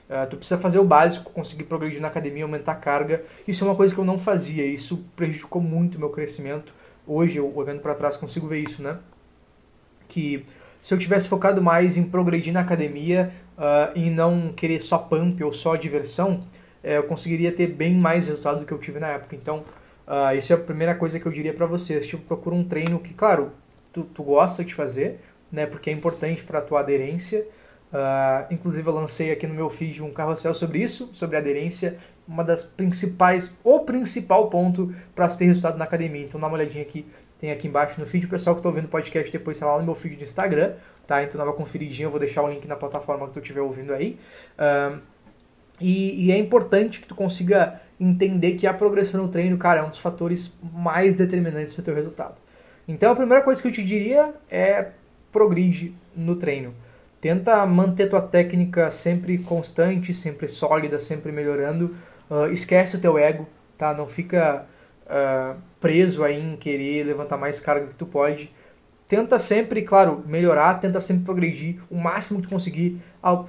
Uh, 0.09 0.29
tu 0.31 0.37
precisa 0.37 0.57
fazer 0.59 0.79
o 0.79 0.85
básico, 0.85 1.33
conseguir 1.33 1.65
progredir 1.65 2.01
na 2.01 2.09
academia, 2.09 2.45
aumentar 2.45 2.73
a 2.73 2.77
carga. 2.77 3.25
Isso 3.47 3.65
é 3.65 3.67
uma 3.67 3.75
coisa 3.75 3.93
que 3.93 3.99
eu 3.99 4.05
não 4.05 4.19
fazia, 4.19 4.65
isso 4.65 5.05
prejudicou 5.17 5.61
muito 5.61 5.97
o 5.97 5.99
meu 5.99 6.11
crescimento. 6.11 6.73
Hoje, 7.07 7.39
eu 7.39 7.53
olhando 7.55 7.81
para 7.81 7.95
trás, 7.95 8.17
consigo 8.17 8.47
ver 8.47 8.61
isso, 8.61 8.83
né? 8.83 8.99
Que 10.09 10.45
se 10.81 10.95
eu 10.95 10.99
tivesse 10.99 11.29
focado 11.29 11.61
mais 11.61 11.97
em 11.97 12.05
progredir 12.05 12.53
na 12.53 12.61
academia 12.61 13.33
uh, 13.59 13.99
e 13.99 14.09
não 14.09 14.53
querer 14.53 14.81
só 14.81 14.99
pump 14.99 15.43
ou 15.43 15.53
só 15.53 15.75
diversão, 15.75 16.45
uh, 16.85 16.87
eu 16.87 17.03
conseguiria 17.05 17.51
ter 17.51 17.67
bem 17.67 17.95
mais 17.97 18.29
resultado 18.29 18.61
do 18.61 18.67
que 18.67 18.73
eu 18.73 18.79
tive 18.79 19.01
na 19.01 19.09
época. 19.09 19.35
Então, 19.35 19.65
uh, 20.07 20.37
isso 20.37 20.53
é 20.53 20.57
a 20.57 20.59
primeira 20.59 20.95
coisa 20.95 21.19
que 21.19 21.27
eu 21.27 21.33
diria 21.33 21.53
para 21.53 21.67
vocês. 21.67 22.07
Tipo, 22.07 22.23
procura 22.23 22.55
um 22.55 22.63
treino 22.63 23.01
que, 23.01 23.13
claro, 23.13 23.51
tu, 23.93 24.05
tu 24.05 24.23
gosta 24.23 24.65
de 24.65 24.73
fazer, 24.73 25.21
né? 25.51 25.67
Porque 25.67 25.91
é 25.91 25.93
importante 25.93 26.45
para 26.45 26.61
tua 26.61 26.79
aderência. 26.79 27.45
Uh, 27.93 28.53
inclusive 28.53 28.87
eu 28.87 28.93
lancei 28.93 29.31
aqui 29.31 29.47
no 29.47 29.55
meu 29.55 29.71
feed 29.71 30.03
um 30.03 30.13
carrossel 30.13 30.53
sobre 30.55 30.83
isso, 30.83 31.09
sobre 31.13 31.37
aderência, 31.37 31.99
uma 32.27 32.43
das 32.43 32.65
principais, 32.65 33.55
o 33.63 33.81
principal 33.81 34.51
ponto 34.51 34.93
para 35.15 35.29
ter 35.29 35.47
resultado 35.47 35.79
na 35.79 35.85
academia. 35.85 36.25
Então 36.25 36.41
dá 36.41 36.47
uma 36.49 36.57
olhadinha 36.57 36.83
aqui, 36.83 37.07
tem 37.39 37.51
aqui 37.51 37.69
embaixo 37.69 38.01
no 38.01 38.07
feed. 38.07 38.27
O 38.27 38.29
pessoal 38.29 38.55
que 38.57 38.61
está 38.61 38.69
ouvindo 38.69 38.87
o 38.87 38.89
podcast 38.89 39.31
depois 39.31 39.57
está 39.57 39.67
lá 39.67 39.79
no 39.79 39.85
meu 39.85 39.95
feed 39.95 40.17
do 40.17 40.25
Instagram, 40.25 40.75
tá? 41.07 41.23
Então 41.23 41.39
dá 41.39 41.45
uma 41.45 41.53
conferidinha, 41.53 42.07
eu 42.07 42.11
vou 42.11 42.19
deixar 42.19 42.43
o 42.43 42.49
link 42.49 42.67
na 42.67 42.77
plataforma 42.77 43.29
que 43.29 43.35
tu 43.35 43.41
estiver 43.41 43.61
ouvindo 43.61 43.93
aí. 43.93 44.19
Uh, 44.59 45.01
e, 45.81 46.27
e, 46.27 46.33
é 46.33 46.39
importante 46.39 47.01
que 47.01 47.07
tu 47.07 47.15
consiga 47.15 47.81
entender 48.01 48.53
que 48.53 48.67
a 48.67 48.73
progressão 48.73 49.23
no 49.23 49.29
treino, 49.29 49.59
cara, 49.59 49.81
é 49.81 49.83
um 49.83 49.91
dos 49.91 49.99
fatores 49.99 50.57
mais 50.73 51.17
determinantes 51.17 51.77
do 51.77 51.83
teu 51.83 51.95
resultado. 51.95 52.41
Então 52.89 53.13
a 53.13 53.17
primeira 53.17 53.43
coisa 53.43 53.61
que 53.61 53.69
eu 53.69 53.73
te 53.73 53.85
diria 53.85 54.35
é 54.51 54.89
progride 55.31 55.95
no 56.15 56.37
treino. 56.37 56.75
Tenta 57.21 57.65
manter 57.67 58.09
tua 58.09 58.21
técnica 58.21 58.91
sempre 58.91 59.39
constante, 59.39 60.13
sempre 60.13 60.47
sólida, 60.47 60.99
sempre 60.99 61.33
melhorando. 61.33 61.97
Uh, 62.31 62.47
esquece 62.53 62.97
o 62.97 63.01
teu 63.01 63.19
ego, 63.19 63.47
tá? 63.79 63.95
Não 63.95 64.07
fica 64.07 64.67
uh, 65.07 65.57
preso 65.81 66.23
aí 66.23 66.41
em 66.41 66.57
querer 66.57 67.05
levantar 67.05 67.37
mais 67.37 67.59
carga 67.59 67.87
que 67.87 67.95
tu 67.95 68.07
pode. 68.07 68.53
Tenta 69.09 69.39
sempre, 69.39 69.83
claro, 69.83 70.25
melhorar, 70.27 70.81
tenta 70.81 70.99
sempre 70.99 71.25
progredir 71.25 71.81
o 71.89 71.97
máximo 71.97 72.41
que 72.41 72.49
tu 72.49 72.51
conseguir. 72.51 73.01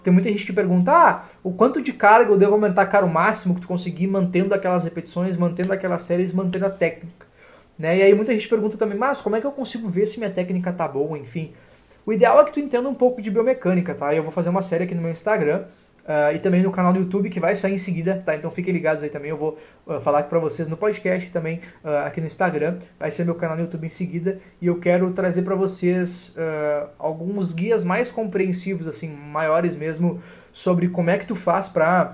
Tem 0.03 0.13
muita 0.13 0.29
gente 0.29 0.45
que 0.45 0.53
pergunta, 0.53 0.91
ah, 0.91 1.25
o 1.43 1.51
quanto 1.51 1.81
de 1.81 1.91
carga 1.93 2.31
eu 2.31 2.37
devo 2.37 2.53
aumentar, 2.53 2.85
cara, 2.85 3.03
o 3.03 3.09
máximo 3.11 3.55
que 3.55 3.61
tu 3.61 3.67
conseguir, 3.67 4.05
mantendo 4.05 4.53
aquelas 4.53 4.83
repetições, 4.83 5.35
mantendo 5.35 5.73
aquelas 5.73 6.03
séries, 6.03 6.31
mantendo 6.31 6.67
a 6.67 6.69
técnica. 6.69 7.25
Né? 7.77 7.97
E 7.97 8.01
aí 8.03 8.13
muita 8.13 8.33
gente 8.33 8.47
pergunta 8.47 8.77
também, 8.77 8.97
mas 8.97 9.19
como 9.19 9.35
é 9.35 9.41
que 9.41 9.47
eu 9.47 9.51
consigo 9.51 9.89
ver 9.89 10.05
se 10.05 10.19
minha 10.19 10.29
técnica 10.29 10.71
tá 10.71 10.87
boa, 10.87 11.17
enfim. 11.17 11.53
O 12.07 12.13
ideal 12.13 12.39
é 12.39 12.45
que 12.45 12.53
tu 12.53 12.61
entenda 12.61 12.87
um 12.87 12.93
pouco 12.93 13.21
de 13.21 13.29
biomecânica, 13.29 13.93
tá? 13.93 14.15
Eu 14.15 14.23
vou 14.23 14.31
fazer 14.31 14.47
uma 14.47 14.61
série 14.61 14.85
aqui 14.85 14.95
no 14.95 15.01
meu 15.01 15.11
Instagram 15.11 15.65
uh, 16.05 16.33
e 16.33 16.39
também 16.39 16.63
no 16.63 16.71
canal 16.71 16.93
do 16.93 16.99
YouTube 16.99 17.29
que 17.29 17.37
vai 17.37 17.53
sair 17.53 17.73
em 17.73 17.77
seguida, 17.77 18.23
tá? 18.25 18.33
Então 18.33 18.49
fiquem 18.49 18.73
ligados 18.73 19.03
aí 19.03 19.09
também. 19.09 19.29
Eu 19.29 19.35
vou 19.35 19.57
uh, 19.85 19.99
falar 19.99 20.19
aqui 20.19 20.29
pra 20.29 20.39
vocês 20.39 20.69
no 20.69 20.77
podcast 20.77 21.29
também 21.31 21.59
uh, 21.83 22.05
aqui 22.05 22.21
no 22.21 22.27
Instagram. 22.27 22.79
Vai 22.97 23.11
ser 23.11 23.25
meu 23.25 23.35
canal 23.35 23.57
no 23.57 23.63
YouTube 23.63 23.85
em 23.85 23.89
seguida 23.89 24.39
e 24.61 24.67
eu 24.67 24.79
quero 24.79 25.11
trazer 25.11 25.41
para 25.41 25.53
vocês 25.53 26.33
alguns 26.97 27.51
guias 27.51 27.83
mais 27.83 28.09
compreensivos, 28.09 28.87
assim, 28.87 29.09
maiores 29.09 29.75
mesmo, 29.75 30.21
sobre 30.53 30.87
como 30.87 31.09
é 31.09 31.17
que 31.17 31.25
tu 31.25 31.35
faz 31.35 31.67
pra 31.67 32.11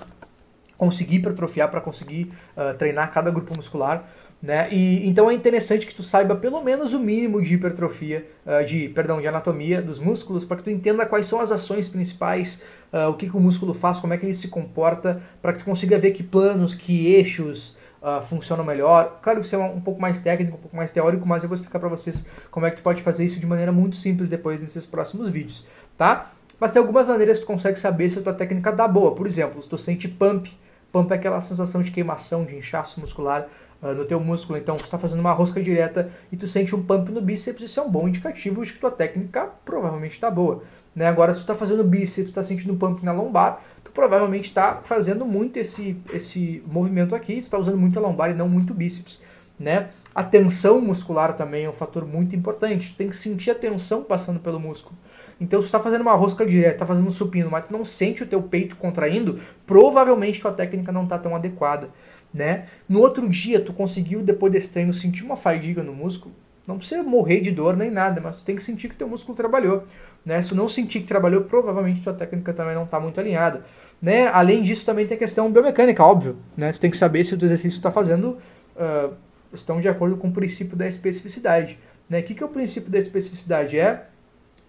conseguir 0.75 1.17
hipertrofiar, 1.17 1.69
para 1.69 1.79
conseguir 1.79 2.33
treinar 2.79 3.11
cada 3.11 3.29
grupo 3.29 3.55
muscular. 3.55 4.09
Né? 4.43 4.67
E, 4.73 5.07
então 5.07 5.31
é 5.31 5.33
interessante 5.33 5.87
que 5.87 5.95
tu 5.95 6.03
saiba 6.03 6.35
pelo 6.35 6.61
menos 6.61 6.93
o 6.93 6.99
mínimo 6.99 7.41
de 7.41 7.53
hipertrofia, 7.53 8.27
uh, 8.45 8.65
de, 8.65 8.89
perdão, 8.89 9.21
de 9.21 9.25
anatomia 9.25 9.81
dos 9.81 9.99
músculos, 9.99 10.43
para 10.43 10.57
que 10.57 10.63
tu 10.63 10.69
entenda 10.69 11.05
quais 11.05 11.27
são 11.27 11.39
as 11.39 11.49
ações 11.49 11.87
principais, 11.87 12.61
uh, 12.91 13.07
o 13.07 13.13
que, 13.13 13.29
que, 13.29 13.37
o 13.37 13.39
músculo 13.39 13.73
faz, 13.73 13.99
como 13.99 14.13
é 14.13 14.17
que 14.17 14.25
ele 14.25 14.33
se 14.33 14.49
comporta, 14.49 15.21
para 15.41 15.53
que 15.53 15.59
tu 15.59 15.65
consiga 15.65 15.97
ver 15.97 16.11
que 16.11 16.21
planos, 16.21 16.75
que 16.75 17.07
eixos 17.07 17.77
uh, 18.01 18.21
funcionam 18.21 18.65
melhor. 18.65 19.17
Claro 19.21 19.39
que 19.39 19.45
isso 19.45 19.55
é 19.55 19.59
um, 19.59 19.77
um, 19.77 19.81
pouco 19.81 20.01
mais 20.01 20.19
técnico, 20.19 20.57
um 20.57 20.59
pouco 20.59 20.75
mais 20.75 20.91
teórico, 20.91 21.25
mas 21.25 21.41
eu 21.41 21.47
vou 21.47 21.55
explicar 21.55 21.79
para 21.79 21.87
vocês 21.87 22.27
como 22.51 22.65
é 22.65 22.69
que 22.69 22.75
tu 22.75 22.83
pode 22.83 23.01
fazer 23.01 23.23
isso 23.23 23.39
de 23.39 23.47
maneira 23.47 23.71
muito 23.71 23.95
simples 23.95 24.27
depois 24.27 24.59
nesses 24.59 24.85
próximos 24.85 25.29
vídeos, 25.29 25.65
tá? 25.97 26.33
Mas 26.59 26.73
tem 26.73 26.81
algumas 26.81 27.07
maneiras 27.07 27.39
que 27.39 27.45
tu 27.45 27.47
consegue 27.47 27.79
saber 27.79 28.09
se 28.09 28.19
a 28.19 28.21
tua 28.21 28.33
técnica 28.33 28.73
tá 28.73 28.89
boa. 28.89 29.15
Por 29.15 29.25
exemplo, 29.25 29.61
se 29.63 29.69
tu 29.69 29.77
sente 29.77 30.09
pump, 30.09 30.51
pump 30.91 31.09
é 31.13 31.15
aquela 31.15 31.39
sensação 31.39 31.81
de 31.81 31.91
queimação, 31.91 32.43
de 32.43 32.57
inchaço 32.57 32.99
muscular, 32.99 33.47
no 33.91 34.05
teu 34.05 34.19
músculo. 34.19 34.57
Então, 34.57 34.77
você 34.77 34.85
está 34.85 34.97
fazendo 34.97 35.19
uma 35.19 35.33
rosca 35.33 35.61
direta 35.61 36.09
e 36.31 36.37
tu 36.37 36.47
sente 36.47 36.75
um 36.75 36.83
pump 36.83 37.11
no 37.11 37.19
bíceps, 37.19 37.63
isso 37.63 37.79
é 37.79 37.83
um 37.83 37.89
bom 37.89 38.07
indicativo 38.07 38.63
de 38.63 38.71
que 38.71 38.79
tua 38.79 38.91
técnica 38.91 39.49
provavelmente 39.65 40.13
está 40.13 40.31
boa. 40.31 40.63
Né? 40.95 41.07
Agora, 41.07 41.33
se 41.33 41.39
tu 41.39 41.43
está 41.43 41.55
fazendo 41.55 41.83
bíceps, 41.83 42.29
está 42.29 42.43
sentindo 42.43 42.73
um 42.73 42.77
pump 42.77 43.03
na 43.03 43.11
lombar, 43.11 43.61
tu 43.83 43.91
provavelmente 43.91 44.49
está 44.49 44.81
fazendo 44.85 45.25
muito 45.25 45.57
esse, 45.57 45.97
esse 46.13 46.63
movimento 46.67 47.15
aqui, 47.15 47.35
tu 47.37 47.45
está 47.45 47.57
usando 47.57 47.77
muito 47.77 47.97
a 47.97 48.01
lombar 48.01 48.31
e 48.31 48.33
não 48.33 48.47
muito 48.47 48.73
bíceps. 48.73 49.21
Né? 49.59 49.89
A 50.13 50.23
tensão 50.23 50.79
muscular 50.79 51.35
também 51.35 51.65
é 51.65 51.69
um 51.69 51.73
fator 51.73 52.05
muito 52.05 52.35
importante. 52.35 52.91
Tu 52.91 52.97
tem 52.97 53.09
que 53.09 53.15
sentir 53.15 53.51
a 53.51 53.55
tensão 53.55 54.03
passando 54.03 54.39
pelo 54.39 54.59
músculo. 54.59 54.95
Então, 55.39 55.59
se 55.61 55.65
está 55.65 55.79
fazendo 55.79 56.01
uma 56.01 56.13
rosca 56.13 56.45
direta, 56.45 56.75
está 56.75 56.85
fazendo 56.85 57.07
um 57.07 57.11
supino, 57.11 57.49
mas 57.49 57.65
tu 57.65 57.73
não 57.73 57.83
sente 57.83 58.23
o 58.23 58.27
teu 58.27 58.41
peito 58.41 58.75
contraindo, 58.75 59.39
provavelmente 59.65 60.39
tua 60.39 60.51
técnica 60.51 60.91
não 60.91 61.03
está 61.03 61.17
tão 61.17 61.35
adequada 61.35 61.89
né? 62.33 62.65
No 62.89 62.99
outro 62.99 63.29
dia, 63.29 63.61
tu 63.61 63.71
conseguiu, 63.71 64.21
depois 64.21 64.51
desse 64.51 64.71
treino, 64.71 64.93
sentir 64.93 65.23
uma 65.23 65.35
fadiga 65.35 65.83
no 65.83 65.93
músculo. 65.93 66.33
Não 66.65 66.77
precisa 66.77 67.03
morrer 67.03 67.41
de 67.41 67.51
dor 67.51 67.75
nem 67.75 67.91
nada, 67.91 68.21
mas 68.21 68.37
tu 68.37 68.45
tem 68.45 68.55
que 68.55 68.63
sentir 68.63 68.89
que 68.89 68.95
teu 68.95 69.07
músculo 69.07 69.35
trabalhou. 69.35 69.83
Né? 70.25 70.41
Se 70.41 70.49
tu 70.49 70.55
não 70.55 70.67
sentir 70.67 71.01
que 71.01 71.05
trabalhou, 71.05 71.43
provavelmente 71.43 72.01
tua 72.01 72.13
técnica 72.13 72.53
também 72.53 72.73
não 72.73 72.85
está 72.85 72.99
muito 72.99 73.19
alinhada. 73.19 73.65
Né? 74.01 74.27
Além 74.27 74.63
disso, 74.63 74.85
também 74.85 75.05
tem 75.05 75.15
a 75.15 75.19
questão 75.19 75.51
biomecânica, 75.51 76.03
óbvio. 76.03 76.37
Né? 76.57 76.71
Tu 76.71 76.79
tem 76.79 76.89
que 76.89 76.97
saber 76.97 77.23
se 77.23 77.35
o 77.35 77.45
exercício 77.45 77.77
está 77.77 77.91
fazendo 77.91 78.37
uh, 78.75 79.13
estão 79.53 79.79
de 79.79 79.87
acordo 79.87 80.17
com 80.17 80.29
o 80.29 80.31
princípio 80.31 80.75
da 80.75 80.87
especificidade. 80.87 81.77
Né? 82.09 82.21
O 82.21 82.23
que, 82.23 82.33
que 82.33 82.41
é 82.41 82.45
o 82.45 82.49
princípio 82.49 82.89
da 82.89 82.97
especificidade? 82.97 83.77
É, 83.77 84.05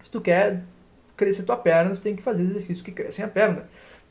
se 0.03 0.11
tu 0.11 0.19
quer 0.19 0.63
crescer 1.15 1.43
tua 1.43 1.57
perna, 1.57 1.91
tu 1.91 2.01
tem 2.01 2.15
que 2.15 2.21
fazer 2.21 2.43
exercícios 2.43 2.81
que 2.81 2.91
crescem 2.91 3.23
a 3.23 3.27
perna 3.27 3.63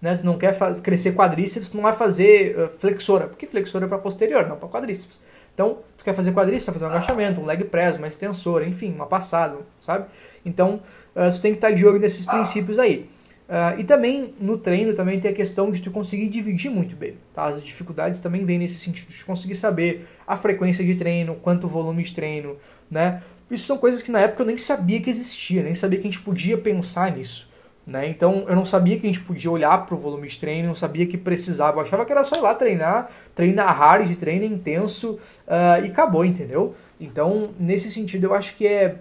né? 0.05 0.15
Tu 0.15 0.27
não 0.27 0.37
quer 0.37 0.55
crescer 0.83 1.15
quadríceps, 1.15 1.73
não 1.73 1.81
vai 1.81 1.95
fazer 1.95 2.59
uh, 2.59 2.69
flexora, 2.79 3.27
porque 3.27 3.47
flexora 3.47 3.87
é 3.87 3.89
para 3.89 3.97
posterior, 3.97 4.47
não 4.47 4.57
para 4.57 4.69
quadríceps. 4.69 5.19
Então, 5.55 5.79
tu 5.97 6.05
quer 6.05 6.15
fazer 6.15 6.31
quadríceps, 6.35 6.67
vai 6.67 6.75
fazer 6.75 6.85
um 6.85 6.89
agachamento, 6.89 7.41
um 7.41 7.47
leg 7.47 7.65
press, 7.65 7.97
uma 7.97 8.07
extensora, 8.07 8.67
enfim, 8.67 8.93
uma 8.93 9.07
passada, 9.07 9.57
sabe? 9.81 10.05
Então, 10.45 10.83
uh, 11.17 11.33
tu 11.33 11.41
tem 11.41 11.53
que 11.53 11.57
estar 11.57 11.71
de 11.71 11.87
olho 11.87 11.99
nesses 11.99 12.27
princípios 12.27 12.79
aí. 12.79 13.09
Uh, 13.49 13.81
e 13.81 13.85
também 13.85 14.35
no 14.39 14.59
treino 14.59 14.93
também 14.93 15.19
tem 15.21 15.31
a 15.31 15.35
questão 15.35 15.71
de 15.71 15.81
tu 15.81 15.91
conseguir 15.91 16.29
dividir 16.29 16.71
muito 16.71 16.95
bem. 16.95 17.15
Tá? 17.35 17.47
As 17.47 17.63
dificuldades 17.63 18.21
também 18.21 18.45
vêm 18.45 18.59
nesse 18.59 18.79
sentido 18.79 19.09
de 19.09 19.25
conseguir 19.25 19.55
saber 19.55 20.07
a 20.27 20.37
frequência 20.37 20.85
de 20.85 20.95
treino, 20.97 21.35
quanto 21.37 21.67
volume 21.67 22.03
de 22.03 22.13
treino, 22.13 22.59
né? 22.91 23.23
Isso 23.51 23.67
são 23.67 23.79
coisas 23.79 24.03
que 24.03 24.11
na 24.11 24.21
época 24.21 24.43
eu 24.43 24.47
nem 24.47 24.59
sabia 24.59 25.01
que 25.01 25.09
existia, 25.09 25.63
nem 25.63 25.75
sabia 25.75 25.99
que 25.99 26.07
a 26.07 26.11
gente 26.11 26.23
podia 26.23 26.59
pensar 26.59 27.11
nisso. 27.11 27.49
Né? 27.87 28.09
Então 28.09 28.47
eu 28.49 28.57
não 28.57 28.65
sabia 28.65 28.99
que 28.99 29.07
a 29.07 29.13
gente 29.13 29.21
podia 29.21 29.51
olhar 29.51 29.85
para 29.85 29.95
o 29.95 29.99
volume 29.99 30.27
de 30.27 30.39
treino, 30.39 30.69
não 30.69 30.75
sabia 30.75 31.07
que 31.07 31.19
precisava. 31.19 31.79
Eu 31.79 31.83
achava 31.83 32.05
que 32.07 32.13
era 32.13 32.25
só 32.25 32.37
ir 32.37 32.41
lá 32.41 32.55
treinar, 32.55 33.11
treinar 33.35 33.77
hard, 33.77 34.15
treino 34.17 34.45
intenso 34.45 35.19
uh, 35.47 35.85
e 35.85 35.89
acabou, 35.89 36.25
entendeu? 36.25 36.75
Então, 36.99 37.51
nesse 37.59 37.91
sentido, 37.91 38.25
eu 38.25 38.35
acho 38.35 38.57
que 38.57 38.67
é, 38.67 38.97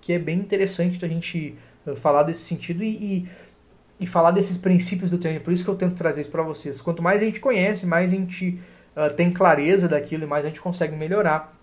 que 0.00 0.12
é 0.12 0.18
bem 0.18 0.38
interessante 0.38 1.04
a 1.04 1.08
gente 1.08 1.56
falar 1.96 2.22
desse 2.22 2.42
sentido 2.42 2.84
e, 2.84 2.90
e 2.90 3.28
e 4.00 4.06
falar 4.06 4.30
desses 4.30 4.56
princípios 4.56 5.10
do 5.10 5.18
treino. 5.18 5.40
Por 5.40 5.52
isso 5.52 5.64
que 5.64 5.70
eu 5.70 5.74
tento 5.74 5.96
trazer 5.96 6.22
isso 6.22 6.30
para 6.30 6.42
vocês. 6.42 6.80
Quanto 6.80 7.02
mais 7.02 7.20
a 7.20 7.24
gente 7.24 7.40
conhece, 7.40 7.86
mais 7.86 8.10
a 8.12 8.14
gente 8.14 8.60
uh, 8.96 9.12
tem 9.14 9.32
clareza 9.32 9.88
daquilo 9.88 10.24
e 10.24 10.26
mais 10.26 10.44
a 10.44 10.48
gente 10.48 10.60
consegue 10.60 10.94
melhorar. 10.96 11.56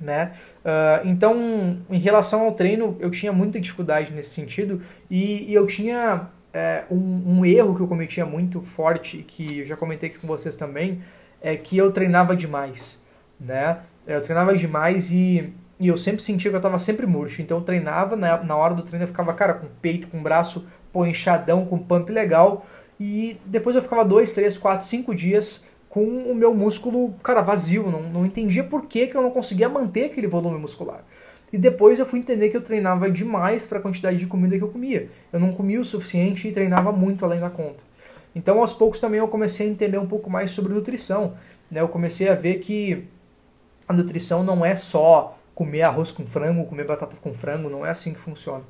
Né? 0.00 0.32
Uh, 0.58 1.06
então, 1.06 1.78
em 1.88 1.98
relação 1.98 2.42
ao 2.42 2.52
treino, 2.52 2.96
eu 3.00 3.10
tinha 3.10 3.32
muita 3.32 3.60
dificuldade 3.60 4.12
nesse 4.12 4.30
sentido 4.30 4.82
e, 5.10 5.50
e 5.50 5.54
eu 5.54 5.66
tinha 5.66 6.28
é, 6.52 6.84
um, 6.90 7.38
um, 7.38 7.44
erro 7.44 7.74
que 7.74 7.80
eu 7.80 7.88
cometia 7.88 8.26
muito 8.26 8.60
forte, 8.60 9.24
que 9.26 9.60
eu 9.60 9.66
já 9.66 9.76
comentei 9.76 10.10
aqui 10.10 10.18
com 10.18 10.26
vocês 10.26 10.56
também, 10.56 11.02
é 11.40 11.56
que 11.56 11.76
eu 11.76 11.92
treinava 11.92 12.34
demais. 12.34 13.00
Né? 13.40 13.78
Eu 14.06 14.20
treinava 14.20 14.56
demais 14.56 15.10
e, 15.12 15.52
e 15.78 15.88
eu 15.88 15.96
sempre 15.96 16.22
sentia 16.22 16.50
que 16.50 16.56
eu 16.56 16.58
estava 16.58 16.78
sempre 16.78 17.06
murcho. 17.06 17.40
Então, 17.40 17.58
eu 17.58 17.64
treinava, 17.64 18.16
na, 18.16 18.42
na 18.42 18.56
hora 18.56 18.74
do 18.74 18.82
treino 18.82 19.04
eu 19.04 19.08
ficava, 19.08 19.32
cara, 19.34 19.54
com 19.54 19.68
peito, 19.80 20.08
com 20.08 20.22
braço 20.22 20.66
pô, 20.92 21.06
inchadão, 21.06 21.64
com 21.64 21.78
pump 21.78 22.10
legal. 22.10 22.66
E 22.98 23.38
depois 23.46 23.76
eu 23.76 23.82
ficava 23.82 24.04
dois, 24.04 24.32
três, 24.32 24.58
quatro, 24.58 24.84
cinco 24.86 25.14
dias 25.14 25.64
com 25.98 26.30
o 26.30 26.34
meu 26.34 26.54
músculo, 26.54 27.12
cara, 27.24 27.42
vazio. 27.42 27.90
Não, 27.90 28.02
não 28.02 28.24
entendia 28.24 28.62
por 28.62 28.86
que, 28.86 29.08
que 29.08 29.16
eu 29.16 29.22
não 29.22 29.32
conseguia 29.32 29.68
manter 29.68 30.04
aquele 30.04 30.28
volume 30.28 30.56
muscular. 30.56 31.02
E 31.52 31.58
depois 31.58 31.98
eu 31.98 32.06
fui 32.06 32.20
entender 32.20 32.50
que 32.50 32.56
eu 32.56 32.60
treinava 32.60 33.10
demais 33.10 33.66
para 33.66 33.78
a 33.78 33.82
quantidade 33.82 34.16
de 34.16 34.26
comida 34.26 34.56
que 34.56 34.62
eu 34.62 34.68
comia. 34.68 35.10
Eu 35.32 35.40
não 35.40 35.52
comia 35.52 35.80
o 35.80 35.84
suficiente 35.84 36.46
e 36.46 36.52
treinava 36.52 36.92
muito 36.92 37.24
além 37.24 37.40
da 37.40 37.50
conta. 37.50 37.82
Então, 38.32 38.60
aos 38.60 38.72
poucos 38.72 39.00
também 39.00 39.18
eu 39.18 39.26
comecei 39.26 39.66
a 39.66 39.70
entender 39.70 39.98
um 39.98 40.06
pouco 40.06 40.30
mais 40.30 40.52
sobre 40.52 40.72
nutrição. 40.72 41.34
Né? 41.68 41.80
Eu 41.80 41.88
comecei 41.88 42.28
a 42.28 42.34
ver 42.34 42.60
que 42.60 43.04
a 43.88 43.92
nutrição 43.92 44.44
não 44.44 44.64
é 44.64 44.76
só 44.76 45.36
comer 45.52 45.82
arroz 45.82 46.12
com 46.12 46.24
frango, 46.26 46.64
comer 46.66 46.86
batata 46.86 47.16
com 47.20 47.34
frango, 47.34 47.68
não 47.68 47.84
é 47.84 47.90
assim 47.90 48.12
que 48.12 48.20
funciona 48.20 48.62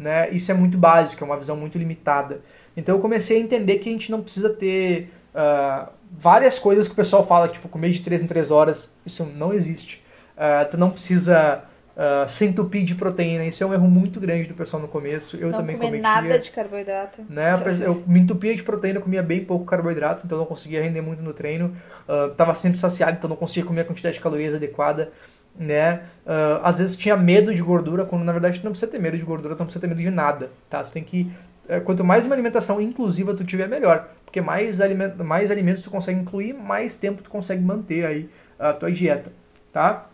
né? 0.00 0.30
Isso 0.30 0.50
é 0.50 0.54
muito 0.54 0.78
básico, 0.78 1.22
é 1.22 1.26
uma 1.26 1.36
visão 1.36 1.56
muito 1.56 1.78
limitada. 1.78 2.40
Então 2.76 2.96
eu 2.96 3.00
comecei 3.00 3.36
a 3.36 3.40
entender 3.40 3.78
que 3.78 3.88
a 3.88 3.92
gente 3.92 4.10
não 4.10 4.22
precisa 4.22 4.48
ter 4.48 5.10
uh, 5.34 5.92
várias 6.10 6.58
coisas 6.58 6.86
que 6.86 6.92
o 6.92 6.96
pessoal 6.96 7.26
fala, 7.26 7.48
tipo 7.48 7.68
comer 7.68 7.90
de 7.90 8.00
3 8.00 8.22
em 8.22 8.26
3 8.26 8.50
horas, 8.50 8.92
isso 9.04 9.24
não 9.24 9.52
existe. 9.52 10.02
Uh, 10.36 10.70
tu 10.70 10.78
não 10.78 10.90
precisa 10.90 11.62
uh, 11.96 12.28
se 12.28 12.44
entupir 12.46 12.84
de 12.84 12.94
proteína, 12.94 13.44
isso 13.44 13.62
é 13.62 13.66
um 13.66 13.74
erro 13.74 13.88
muito 13.88 14.18
grande 14.18 14.48
do 14.48 14.54
pessoal 14.54 14.82
no 14.82 14.88
começo. 14.88 15.36
Eu 15.36 15.50
não 15.50 15.58
também 15.58 15.76
comer 15.76 16.00
cometia. 16.00 16.22
nada 16.22 16.38
de 16.38 16.50
carboidrato. 16.50 17.24
Né? 17.28 17.52
Eu 17.84 18.02
me 18.06 18.20
entupia 18.20 18.54
de 18.54 18.62
proteína, 18.62 19.00
comia 19.00 19.22
bem 19.22 19.44
pouco 19.44 19.64
carboidrato, 19.64 20.24
então 20.24 20.38
não 20.38 20.46
conseguia 20.46 20.82
render 20.82 21.00
muito 21.00 21.22
no 21.22 21.32
treino. 21.32 21.76
Uh, 22.08 22.30
tava 22.34 22.54
sempre 22.54 22.78
saciado, 22.78 23.12
então 23.18 23.28
não 23.28 23.36
conseguia 23.36 23.64
comer 23.64 23.82
a 23.82 23.84
quantidade 23.84 24.16
de 24.16 24.22
calorias 24.22 24.54
adequada 24.54 25.12
né? 25.58 26.02
Uh, 26.24 26.60
às 26.62 26.78
vezes 26.78 26.96
tinha 26.96 27.16
medo 27.16 27.54
de 27.54 27.62
gordura, 27.62 28.04
quando 28.04 28.24
na 28.24 28.32
verdade 28.32 28.60
tu 28.60 28.64
não 28.64 28.72
precisa 28.72 28.90
ter 28.90 28.98
medo 28.98 29.16
de 29.16 29.24
gordura, 29.24 29.54
tu 29.54 29.58
não 29.58 29.66
precisa 29.66 29.80
ter 29.80 29.88
medo 29.88 30.00
de 30.00 30.10
nada, 30.10 30.50
tá? 30.68 30.82
Tu 30.82 30.90
tem 30.90 31.02
que 31.02 31.30
quanto 31.78 32.02
mais 32.02 32.26
uma 32.26 32.34
alimentação 32.34 32.80
inclusiva 32.80 33.34
tu 33.34 33.44
tiver, 33.44 33.68
melhor, 33.68 34.08
porque 34.24 34.40
mais, 34.40 34.80
aliment 34.80 35.14
mais 35.18 35.50
alimentos 35.50 35.82
tu 35.82 35.90
consegue 35.90 36.18
incluir, 36.18 36.52
mais 36.52 36.96
tempo 36.96 37.22
tu 37.22 37.30
consegue 37.30 37.62
manter 37.62 38.04
aí 38.04 38.28
a 38.58 38.72
tua 38.72 38.90
dieta, 38.90 39.32
tá? 39.72 40.08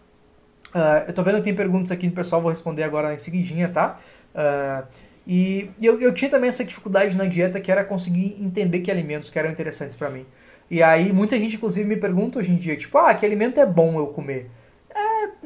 Uh, 0.75 1.09
eu 1.09 1.15
tô 1.15 1.23
vendo 1.23 1.37
que 1.37 1.45
tem 1.45 1.55
perguntas 1.55 1.91
aqui 1.91 2.09
do 2.09 2.15
pessoal, 2.15 2.43
vou 2.43 2.51
responder 2.51 2.83
agora 2.83 3.15
em 3.15 3.19
seguidinha, 3.19 3.69
tá? 3.69 3.99
Uh, 4.35 4.87
e, 5.27 5.71
e 5.79 5.87
eu, 5.87 6.01
eu, 6.01 6.13
tinha 6.13 6.31
também 6.31 6.49
essa 6.49 6.65
dificuldade 6.65 7.17
na 7.17 7.25
dieta 7.25 7.61
que 7.61 7.73
era 7.73 7.83
conseguir 7.85 8.37
entender 8.39 8.81
que 8.81 8.91
alimentos 8.91 9.31
que 9.31 9.39
eram 9.39 9.51
interessantes 9.51 9.97
para 9.97 10.11
mim. 10.11 10.27
E 10.71 10.83
aí 10.83 11.13
muita 11.13 11.39
gente 11.39 11.57
inclusive 11.57 11.89
me 11.89 11.97
pergunta 11.97 12.39
hoje 12.39 12.51
em 12.51 12.57
dia, 12.57 12.77
tipo, 12.77 12.99
ah, 12.99 13.15
que 13.15 13.25
alimento 13.25 13.59
é 13.59 13.65
bom 13.65 13.99
eu 13.99 14.09
comer? 14.09 14.51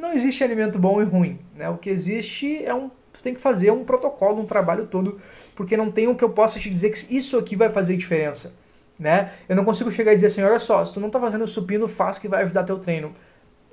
não 0.01 0.13
existe 0.13 0.43
alimento 0.43 0.79
bom 0.79 1.01
e 1.01 1.05
ruim. 1.05 1.39
Né? 1.55 1.69
O 1.69 1.77
que 1.77 1.91
existe 1.91 2.65
é 2.65 2.75
um. 2.75 2.91
Você 3.13 3.23
tem 3.23 3.35
que 3.35 3.41
fazer 3.41 3.71
um 3.71 3.85
protocolo, 3.85 4.41
um 4.41 4.47
trabalho 4.47 4.87
todo, 4.87 5.21
porque 5.61 5.77
não 5.77 5.91
tem 5.91 6.09
o 6.09 6.15
que 6.15 6.25
eu 6.25 6.31
possa 6.31 6.59
te 6.59 6.71
dizer 6.71 6.89
que 6.89 7.15
isso 7.15 7.37
aqui 7.37 7.55
vai 7.55 7.69
fazer 7.69 7.95
diferença. 7.95 8.55
Né? 8.99 9.33
Eu 9.47 9.55
não 9.55 9.63
consigo 9.63 9.93
chegar 9.93 10.11
e 10.11 10.15
dizer 10.15 10.29
assim, 10.29 10.43
olha 10.43 10.59
só, 10.59 10.83
se 10.87 10.95
tu 10.95 10.99
não 10.99 11.09
está 11.09 11.21
fazendo 11.21 11.47
supino, 11.47 11.87
faz 11.87 12.19
que 12.19 12.27
vai 12.27 12.45
ajudar 12.45 12.65
teu 12.65 12.79
treino. 12.79 13.15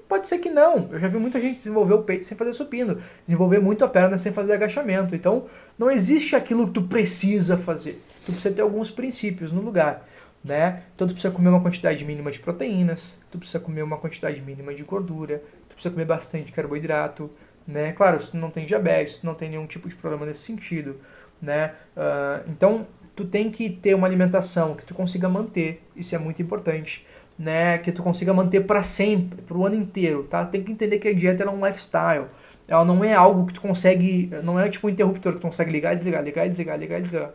Pode 0.06 0.28
ser 0.28 0.40
que 0.40 0.50
não. 0.50 0.90
Eu 0.92 1.00
já 1.00 1.08
vi 1.08 1.18
muita 1.18 1.40
gente 1.40 1.60
desenvolver 1.60 1.94
o 1.94 2.04
peito 2.04 2.26
sem 2.26 2.38
fazer 2.38 2.52
supino, 2.52 3.02
desenvolver 3.26 3.60
muito 3.60 3.86
a 3.86 3.88
perna 3.88 4.18
sem 4.18 4.34
fazer 4.34 4.52
agachamento. 4.52 5.16
Então, 5.16 5.46
não 5.80 5.90
existe 5.90 6.36
aquilo 6.36 6.68
que 6.68 6.74
tu 6.74 6.82
precisa 6.82 7.56
fazer. 7.56 8.04
Tu 8.26 8.34
precisa 8.34 8.54
ter 8.54 8.64
alguns 8.64 8.92
princípios 8.92 9.54
no 9.54 9.62
lugar. 9.62 10.06
Né? 10.44 10.84
Então, 10.94 11.08
tu 11.08 11.14
precisa 11.14 11.34
comer 11.34 11.48
uma 11.48 11.62
quantidade 11.62 12.04
mínima 12.04 12.34
de 12.34 12.40
proteínas, 12.40 13.18
tu 13.32 13.38
precisa 13.38 13.62
comer 13.62 13.82
uma 13.82 13.98
quantidade 13.98 14.42
mínima 14.42 14.74
de 14.74 14.84
gordura, 14.84 15.42
precisa 15.70 15.94
comer 15.94 16.06
bastante 16.06 16.52
carboidrato, 16.52 17.32
né? 17.68 17.92
Claro, 17.92 18.20
se 18.20 18.32
tu 18.32 18.38
não 18.38 18.50
tem 18.50 18.66
diabetes, 18.66 19.16
se 19.16 19.20
tu 19.22 19.26
não 19.26 19.36
tem 19.36 19.50
nenhum 19.50 19.68
tipo 19.68 19.88
de 19.88 19.96
problema 19.96 20.26
nesse 20.26 20.42
sentido, 20.42 21.00
né? 21.42 21.74
Uh, 21.96 22.50
então, 22.50 22.88
tu 23.16 23.26
tem 23.26 23.50
que 23.52 23.70
ter 23.70 23.96
uma 23.96 24.08
alimentação 24.08 24.76
que 24.76 24.86
tu 24.86 24.94
consiga 24.94 25.28
manter, 25.30 25.84
isso 25.96 26.16
é 26.16 26.18
muito 26.18 26.42
importante, 26.42 27.06
né? 27.38 27.78
Que 27.78 27.92
tu 27.92 28.04
consiga 28.04 28.34
manter 28.34 28.62
para 28.62 28.84
sempre, 28.84 29.42
para 29.42 29.58
o 29.58 29.66
ano 29.66 29.76
inteiro, 29.76 30.24
tá? 30.24 30.46
Tem 30.46 30.64
que 30.64 30.72
entender 30.72 31.00
que 31.00 31.08
a 31.08 31.14
dieta 31.14 31.44
é 31.44 31.50
um 31.50 31.66
lifestyle, 31.66 32.26
ela 32.68 32.84
não 32.86 33.04
é 33.04 33.14
algo 33.14 33.46
que 33.46 33.54
tu 33.54 33.62
consegue, 33.62 34.30
não 34.44 34.60
é 34.60 34.70
tipo 34.70 34.88
um 34.88 34.90
interruptor 34.90 35.34
que 35.34 35.40
tu 35.40 35.48
consegue 35.48 35.72
ligar 35.72 35.96
desligar, 35.96 36.24
ligar 36.24 36.48
desligar, 36.48 36.78
ligar 36.78 37.02
desligar, 37.02 37.32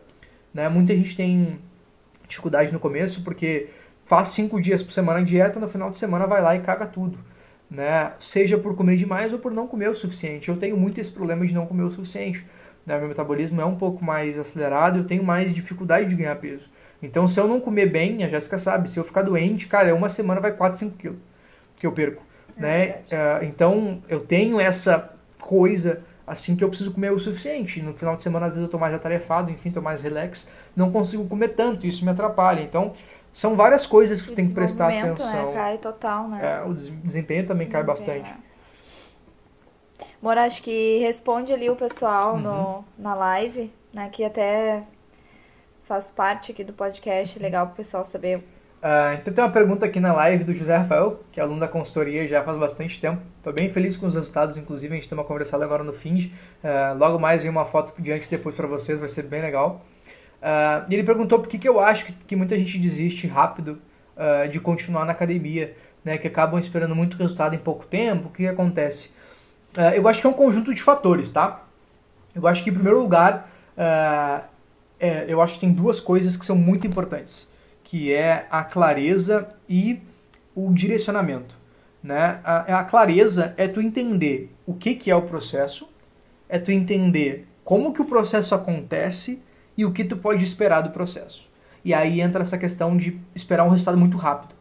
né? 0.53 0.69
Muita 0.69 0.95
gente 0.95 1.15
tem 1.15 1.59
dificuldade 2.27 2.71
no 2.71 2.79
começo 2.79 3.23
porque 3.23 3.69
faz 4.05 4.29
cinco 4.29 4.61
dias 4.61 4.83
por 4.83 4.91
semana 4.91 5.23
dieta, 5.23 5.59
no 5.59 5.67
final 5.67 5.89
de 5.89 5.97
semana 5.97 6.27
vai 6.27 6.41
lá 6.41 6.55
e 6.55 6.59
caga 6.61 6.85
tudo 6.85 7.17
né? 7.73 8.13
Seja 8.19 8.57
por 8.57 8.75
comer 8.75 8.97
demais 8.97 9.33
ou 9.33 9.39
por 9.39 9.51
não 9.51 9.67
comer 9.67 9.89
o 9.89 9.95
suficiente. 9.95 10.47
Eu 10.47 10.57
tenho 10.57 10.77
muito 10.77 11.01
esse 11.01 11.11
problema 11.11 11.45
de 11.45 11.53
não 11.53 11.65
comer 11.65 11.83
o 11.83 11.91
suficiente. 11.91 12.45
Né? 12.85 12.97
Meu 12.97 13.07
metabolismo 13.07 13.61
é 13.61 13.65
um 13.65 13.75
pouco 13.75 14.03
mais 14.03 14.37
acelerado, 14.37 14.99
eu 14.99 15.05
tenho 15.05 15.23
mais 15.23 15.53
dificuldade 15.53 16.09
de 16.09 16.15
ganhar 16.15 16.35
peso. 16.35 16.69
Então, 17.01 17.27
se 17.27 17.39
eu 17.39 17.47
não 17.47 17.59
comer 17.59 17.87
bem, 17.87 18.23
a 18.23 18.29
Jéssica 18.29 18.57
sabe, 18.57 18.89
se 18.89 18.97
eu 18.97 19.03
ficar 19.03 19.23
doente, 19.23 19.67
cara, 19.67 19.93
uma 19.93 20.07
semana 20.07 20.39
vai 20.39 20.53
4, 20.53 20.79
5 20.79 20.97
quilos 20.97 21.19
que 21.77 21.85
eu 21.85 21.91
perco. 21.91 22.23
É 22.57 22.61
né? 22.61 22.89
Uh, 23.11 23.45
então, 23.45 24.01
eu 24.07 24.21
tenho 24.21 24.59
essa 24.59 25.11
coisa 25.39 26.01
assim 26.25 26.55
que 26.55 26.63
eu 26.63 26.69
preciso 26.69 26.93
comer 26.93 27.11
o 27.11 27.19
suficiente. 27.19 27.81
No 27.81 27.93
final 27.93 28.15
de 28.15 28.23
semana, 28.23 28.45
às 28.45 28.53
vezes, 28.53 28.65
eu 28.65 28.71
tô 28.71 28.79
mais 28.79 28.93
atarefado, 28.93 29.51
enfim, 29.51 29.69
tô 29.69 29.81
mais 29.81 30.01
relax, 30.01 30.49
não 30.73 30.91
consigo 30.91 31.25
comer 31.27 31.49
tanto, 31.49 31.85
isso 31.85 32.05
me 32.05 32.11
atrapalha. 32.11 32.61
Então, 32.61 32.93
são 33.33 33.55
várias 33.55 33.85
coisas 33.85 34.21
que 34.21 34.29
tu 34.29 34.35
tem 34.35 34.47
que 34.47 34.53
prestar 34.53 34.89
né, 34.89 35.01
atenção. 35.01 35.47
Né? 35.47 35.53
Cai 35.53 35.77
total, 35.79 36.29
né? 36.29 36.39
É, 36.41 36.63
o 36.63 36.73
desempenho 36.73 37.45
também 37.45 37.67
desempenho, 37.67 37.71
cai 37.71 37.83
bastante. 37.83 38.29
É. 38.29 38.52
Mora, 40.21 40.43
acho 40.43 40.63
que 40.63 40.99
responde 40.99 41.53
ali 41.53 41.69
o 41.69 41.75
pessoal 41.75 42.35
uhum. 42.35 42.41
no, 42.41 42.85
na 42.97 43.13
live, 43.13 43.71
né? 43.93 44.09
Que 44.11 44.23
até 44.23 44.83
faz 45.83 46.11
parte 46.11 46.51
aqui 46.51 46.63
do 46.63 46.73
podcast, 46.73 47.37
legal 47.39 47.67
pro 47.67 47.75
pessoal 47.75 48.03
saber. 48.03 48.37
Uh, 48.37 49.15
então 49.15 49.33
tem 49.33 49.41
uma 49.41 49.49
pergunta 49.51 49.85
aqui 49.85 49.99
na 49.99 50.11
live 50.11 50.43
do 50.43 50.53
José 50.53 50.75
Rafael, 50.75 51.21
que 51.31 51.39
é 51.39 51.43
aluno 51.43 51.59
da 51.59 51.69
consultoria 51.69 52.27
já 52.27 52.43
faz 52.43 52.57
bastante 52.57 52.99
tempo. 52.99 53.21
Tô 53.41 53.51
bem 53.53 53.69
feliz 53.69 53.95
com 53.95 54.07
os 54.07 54.15
resultados, 54.15 54.57
inclusive 54.57 54.91
a 54.93 54.95
gente 54.95 55.07
tem 55.07 55.17
uma 55.17 55.23
conversada 55.23 55.63
agora 55.63 55.83
no 55.83 55.93
fim. 55.93 56.33
Uh, 56.61 56.97
logo 56.97 57.17
mais 57.17 57.43
vem 57.43 57.51
uma 57.51 57.63
foto 57.63 57.93
de 58.01 58.11
antes 58.11 58.27
e 58.27 58.31
depois 58.31 58.55
para 58.55 58.67
vocês, 58.67 58.99
vai 58.99 59.07
ser 59.07 59.23
bem 59.23 59.41
legal. 59.41 59.85
Uh, 60.41 60.85
e 60.89 60.95
ele 60.95 61.03
perguntou 61.03 61.39
por 61.39 61.47
que, 61.47 61.57
que 61.57 61.69
eu 61.69 61.79
acho 61.79 62.05
que, 62.05 62.13
que 62.13 62.35
muita 62.35 62.57
gente 62.57 62.77
desiste 62.77 63.27
rápido 63.27 63.81
de 64.51 64.59
continuar 64.59 65.05
na 65.05 65.11
academia, 65.11 65.75
né, 66.05 66.19
que 66.19 66.27
acabam 66.27 66.59
esperando 66.59 66.95
muito 66.95 67.17
resultado 67.17 67.55
em 67.55 67.57
pouco 67.57 67.83
tempo. 67.83 68.27
O 68.27 68.31
que 68.31 68.45
acontece? 68.45 69.09
Uh, 69.77 69.95
eu 69.95 70.07
acho 70.07 70.21
que 70.21 70.27
é 70.27 70.29
um 70.29 70.33
conjunto 70.33 70.73
de 70.73 70.81
fatores, 70.81 71.29
tá? 71.31 71.63
Eu 72.35 72.47
acho 72.47 72.63
que, 72.63 72.69
em 72.69 72.73
primeiro 72.73 72.99
lugar, 72.99 73.49
é, 75.03 75.25
eu 75.27 75.41
acho 75.41 75.55
que 75.55 75.59
tem 75.59 75.73
duas 75.73 75.99
coisas 75.99 76.37
que 76.37 76.45
são 76.45 76.55
muito 76.55 76.87
importantes, 76.87 77.51
que 77.83 78.13
é 78.13 78.47
a 78.49 78.63
clareza 78.63 79.49
e 79.67 80.01
o 80.55 80.71
direcionamento. 80.73 81.55
Né? 82.01 82.39
A, 82.43 82.79
a 82.79 82.83
clareza 82.85 83.53
é 83.57 83.67
tu 83.67 83.81
entender 83.81 84.53
o 84.65 84.73
que, 84.73 84.95
que 84.95 85.11
é 85.11 85.15
o 85.15 85.23
processo, 85.23 85.89
é 86.47 86.57
tu 86.57 86.71
entender 86.71 87.47
como 87.63 87.93
que 87.93 88.01
o 88.01 88.05
processo 88.05 88.55
acontece 88.55 89.41
e 89.77 89.85
o 89.85 89.91
que 89.91 90.05
tu 90.05 90.15
pode 90.15 90.43
esperar 90.43 90.81
do 90.81 90.91
processo. 90.91 91.49
E 91.83 91.93
aí 91.93 92.21
entra 92.21 92.41
essa 92.41 92.57
questão 92.57 92.95
de 92.95 93.19
esperar 93.35 93.65
um 93.65 93.69
resultado 93.69 93.97
muito 93.97 94.15
rápido. 94.15 94.52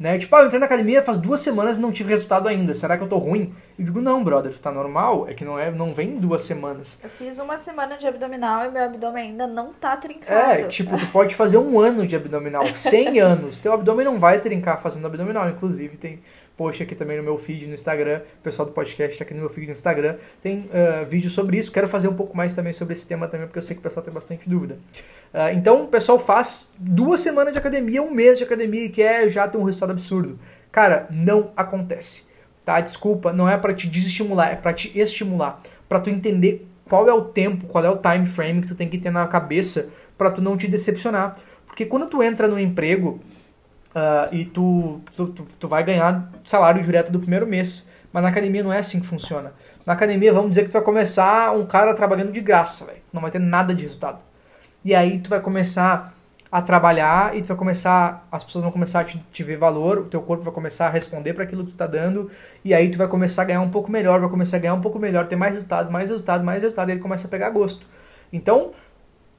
Né? 0.00 0.16
Tipo, 0.16 0.34
ah, 0.34 0.40
eu 0.40 0.46
entrei 0.46 0.58
na 0.58 0.64
academia 0.64 1.02
faz 1.02 1.18
duas 1.18 1.42
semanas 1.42 1.76
e 1.76 1.80
não 1.80 1.92
tive 1.92 2.08
resultado 2.08 2.48
ainda. 2.48 2.72
Será 2.72 2.96
que 2.96 3.04
eu 3.04 3.08
tô 3.08 3.18
ruim? 3.18 3.52
Eu 3.78 3.84
digo, 3.84 4.00
não, 4.00 4.24
brother, 4.24 4.56
tá 4.56 4.72
normal. 4.72 5.28
É 5.28 5.34
que 5.34 5.44
não, 5.44 5.58
é, 5.58 5.70
não 5.70 5.92
vem 5.92 6.18
duas 6.18 6.40
semanas. 6.40 6.98
Eu 7.04 7.10
fiz 7.10 7.38
uma 7.38 7.58
semana 7.58 7.98
de 7.98 8.06
abdominal 8.06 8.64
e 8.64 8.70
meu 8.70 8.82
abdômen 8.82 9.24
ainda 9.24 9.46
não 9.46 9.74
tá 9.74 9.94
trincado. 9.98 10.62
É, 10.62 10.68
tipo, 10.68 10.96
tu 10.96 11.06
pode 11.08 11.34
fazer 11.34 11.58
um 11.58 11.78
ano 11.78 12.06
de 12.06 12.16
abdominal, 12.16 12.66
100 12.74 13.20
anos. 13.20 13.58
Teu 13.58 13.74
abdômen 13.74 14.06
não 14.06 14.18
vai 14.18 14.40
trincar 14.40 14.80
fazendo 14.80 15.06
abdominal. 15.06 15.50
Inclusive, 15.50 15.98
tem 15.98 16.22
post 16.60 16.82
aqui 16.82 16.94
também 16.94 17.16
no 17.16 17.22
meu 17.22 17.38
feed 17.38 17.66
no 17.66 17.72
Instagram. 17.72 18.20
O 18.38 18.42
pessoal 18.42 18.66
do 18.66 18.72
podcast 18.72 19.16
tá 19.16 19.24
aqui 19.24 19.32
no 19.32 19.40
meu 19.40 19.48
feed 19.48 19.66
no 19.66 19.72
Instagram. 19.72 20.16
Tem 20.42 20.68
uh, 20.68 21.06
vídeo 21.08 21.30
sobre 21.30 21.56
isso. 21.56 21.72
Quero 21.72 21.88
fazer 21.88 22.06
um 22.06 22.14
pouco 22.14 22.36
mais 22.36 22.54
também 22.54 22.74
sobre 22.74 22.92
esse 22.92 23.06
tema 23.06 23.26
também, 23.26 23.46
porque 23.46 23.58
eu 23.58 23.62
sei 23.62 23.74
que 23.74 23.80
o 23.80 23.82
pessoal 23.82 24.04
tem 24.04 24.12
bastante 24.12 24.46
dúvida. 24.46 24.78
Uh, 25.32 25.56
então, 25.56 25.84
o 25.84 25.88
pessoal 25.88 26.18
faz 26.18 26.68
duas 26.78 27.20
semanas 27.20 27.54
de 27.54 27.58
academia, 27.58 28.02
um 28.02 28.10
mês 28.10 28.36
de 28.36 28.44
academia 28.44 28.84
e 28.84 28.90
quer 28.90 29.30
já 29.30 29.48
ter 29.48 29.56
um 29.56 29.62
resultado 29.62 29.92
absurdo. 29.92 30.38
Cara, 30.70 31.06
não 31.10 31.50
acontece. 31.56 32.26
Tá? 32.62 32.78
Desculpa, 32.78 33.32
não 33.32 33.48
é 33.48 33.56
para 33.56 33.72
te 33.72 33.88
desestimular, 33.88 34.52
é 34.52 34.56
para 34.56 34.74
te 34.74 34.92
estimular, 34.98 35.62
para 35.88 35.98
tu 35.98 36.10
entender 36.10 36.68
qual 36.86 37.08
é 37.08 37.14
o 37.14 37.22
tempo, 37.22 37.68
qual 37.68 37.82
é 37.86 37.88
o 37.88 37.96
time 37.96 38.26
frame 38.26 38.60
que 38.60 38.68
tu 38.68 38.74
tem 38.74 38.86
que 38.86 38.98
ter 38.98 39.10
na 39.10 39.26
cabeça 39.26 39.88
para 40.18 40.30
tu 40.30 40.42
não 40.42 40.58
te 40.58 40.68
decepcionar. 40.68 41.36
Porque 41.66 41.86
quando 41.86 42.06
tu 42.06 42.22
entra 42.22 42.46
no 42.46 42.60
emprego 42.60 43.18
uh, 43.94 44.34
e 44.34 44.44
tu, 44.44 44.96
tu, 45.16 45.26
tu, 45.28 45.68
vai 45.68 45.82
ganhar 45.82 46.30
salário 46.44 46.82
direto 46.82 47.10
do 47.10 47.18
primeiro 47.18 47.46
mês, 47.46 47.86
mas 48.12 48.22
na 48.22 48.28
academia 48.28 48.62
não 48.62 48.72
é 48.72 48.78
assim 48.78 49.00
que 49.00 49.06
funciona. 49.06 49.52
Na 49.86 49.94
academia, 49.94 50.32
vamos 50.32 50.50
dizer 50.50 50.62
que 50.62 50.68
tu 50.68 50.74
vai 50.74 50.82
começar 50.82 51.52
um 51.56 51.66
cara 51.66 51.94
trabalhando 51.94 52.32
de 52.32 52.40
graça, 52.40 52.84
velho. 52.84 53.00
Não 53.12 53.22
vai 53.22 53.30
ter 53.30 53.38
nada 53.38 53.74
de 53.74 53.82
resultado. 53.82 54.18
E 54.84 54.94
aí 54.94 55.18
tu 55.18 55.30
vai 55.30 55.40
começar 55.40 56.14
a 56.50 56.60
trabalhar 56.60 57.36
e 57.36 57.42
tu 57.42 57.48
vai 57.48 57.56
começar, 57.56 58.26
as 58.30 58.42
pessoas 58.42 58.64
vão 58.64 58.72
começar 58.72 59.00
a 59.00 59.04
te, 59.04 59.18
te 59.32 59.44
ver 59.44 59.56
valor, 59.56 59.98
o 59.98 60.04
teu 60.06 60.20
corpo 60.20 60.42
vai 60.42 60.52
começar 60.52 60.88
a 60.88 60.90
responder 60.90 61.32
para 61.32 61.44
aquilo 61.44 61.64
que 61.64 61.70
tu 61.72 61.76
tá 61.76 61.86
dando, 61.86 62.28
e 62.64 62.74
aí 62.74 62.90
tu 62.90 62.98
vai 62.98 63.06
começar 63.06 63.42
a 63.42 63.44
ganhar 63.44 63.60
um 63.60 63.70
pouco 63.70 63.90
melhor, 63.90 64.20
vai 64.20 64.28
começar 64.28 64.56
a 64.56 64.60
ganhar 64.60 64.74
um 64.74 64.80
pouco 64.80 64.98
melhor, 64.98 65.28
ter 65.28 65.36
mais 65.36 65.54
resultado, 65.54 65.92
mais 65.92 66.10
resultado, 66.10 66.44
mais 66.44 66.62
resultado, 66.62 66.88
e 66.88 66.92
ele 66.92 67.00
começa 67.00 67.28
a 67.28 67.30
pegar 67.30 67.50
gosto. 67.50 67.86
Então, 68.32 68.72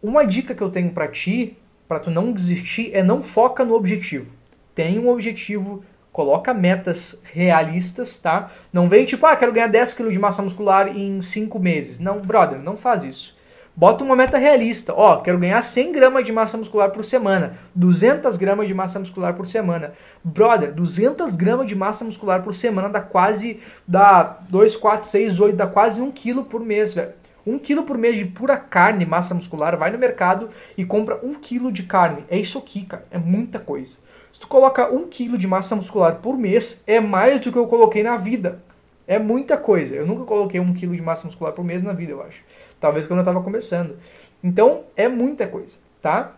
uma 0.01 0.25
dica 0.25 0.55
que 0.55 0.61
eu 0.61 0.69
tenho 0.69 0.91
para 0.93 1.07
ti, 1.09 1.57
para 1.85 1.99
tu 1.99 2.09
não 2.09 2.31
desistir, 2.31 2.91
é 2.93 3.03
não 3.03 3.21
foca 3.21 3.65
no 3.65 3.73
objetivo. 3.73 4.27
Tem 4.73 4.99
um 4.99 5.09
objetivo, 5.09 5.83
coloca 6.11 6.53
metas 6.53 7.19
realistas, 7.33 8.19
tá? 8.19 8.51
Não 8.71 8.87
vem 8.89 9.05
tipo, 9.05 9.25
ah, 9.25 9.35
quero 9.35 9.51
ganhar 9.51 9.67
10 9.67 9.93
kg 9.93 10.11
de 10.11 10.19
massa 10.19 10.41
muscular 10.41 10.87
em 10.87 11.21
5 11.21 11.59
meses. 11.59 11.99
Não, 11.99 12.21
brother, 12.21 12.59
não 12.59 12.77
faz 12.77 13.03
isso 13.03 13.35
Bota 13.73 14.03
uma 14.03 14.17
meta 14.17 14.37
realista. 14.37 14.93
Ó, 14.93 15.17
quero 15.21 15.39
ganhar 15.39 15.61
100 15.61 15.93
gramas 15.93 16.25
de 16.25 16.31
massa 16.31 16.57
muscular 16.57 16.91
por 16.91 17.05
semana. 17.05 17.53
200 17.73 18.35
gramas 18.35 18.67
de 18.67 18.73
massa 18.73 18.99
muscular 18.99 19.33
por 19.33 19.47
semana. 19.47 19.93
Brother, 20.23 20.73
200 20.73 21.35
gramas 21.35 21.67
de 21.67 21.75
massa 21.75 22.03
muscular 22.03 22.43
por 22.43 22.53
semana 22.53 22.89
dá 22.89 22.99
quase... 22.99 23.61
Dá 23.87 24.39
2, 24.49 24.75
4, 24.75 25.07
6, 25.07 25.39
8, 25.39 25.55
dá 25.55 25.67
quase 25.67 26.01
1 26.01 26.11
quilo 26.11 26.43
por 26.43 26.59
mês, 26.59 26.93
velho. 26.93 27.13
1 27.47 27.57
quilo 27.59 27.83
por 27.83 27.97
mês 27.97 28.17
de 28.17 28.25
pura 28.25 28.57
carne, 28.57 29.05
massa 29.05 29.33
muscular, 29.33 29.75
vai 29.77 29.89
no 29.89 29.97
mercado 29.97 30.49
e 30.77 30.85
compra 30.85 31.19
1 31.23 31.35
quilo 31.35 31.71
de 31.71 31.83
carne. 31.83 32.25
É 32.29 32.37
isso 32.37 32.57
aqui, 32.57 32.85
cara. 32.85 33.05
É 33.09 33.17
muita 33.17 33.57
coisa. 33.57 33.97
Se 34.33 34.39
tu 34.39 34.47
coloca 34.47 34.89
1 34.91 35.07
quilo 35.09 35.37
de 35.37 35.47
massa 35.47 35.75
muscular 35.75 36.15
por 36.17 36.37
mês, 36.37 36.83
é 36.87 36.99
mais 36.99 37.41
do 37.41 37.51
que 37.51 37.57
eu 37.57 37.67
coloquei 37.67 38.03
na 38.03 38.17
vida. 38.17 38.59
É 39.07 39.19
muita 39.19 39.57
coisa. 39.57 39.95
Eu 39.95 40.07
nunca 40.07 40.23
coloquei 40.23 40.59
1 40.59 40.73
quilo 40.73 40.95
de 40.95 41.01
massa 41.01 41.27
muscular 41.27 41.53
por 41.53 41.65
mês 41.65 41.83
na 41.83 41.93
vida, 41.93 42.11
eu 42.11 42.21
acho. 42.23 42.43
Talvez 42.79 43.07
quando 43.07 43.19
eu 43.19 43.23
estava 43.23 43.41
começando. 43.41 43.97
Então, 44.43 44.83
é 44.95 45.07
muita 45.07 45.47
coisa, 45.47 45.77
tá? 46.01 46.35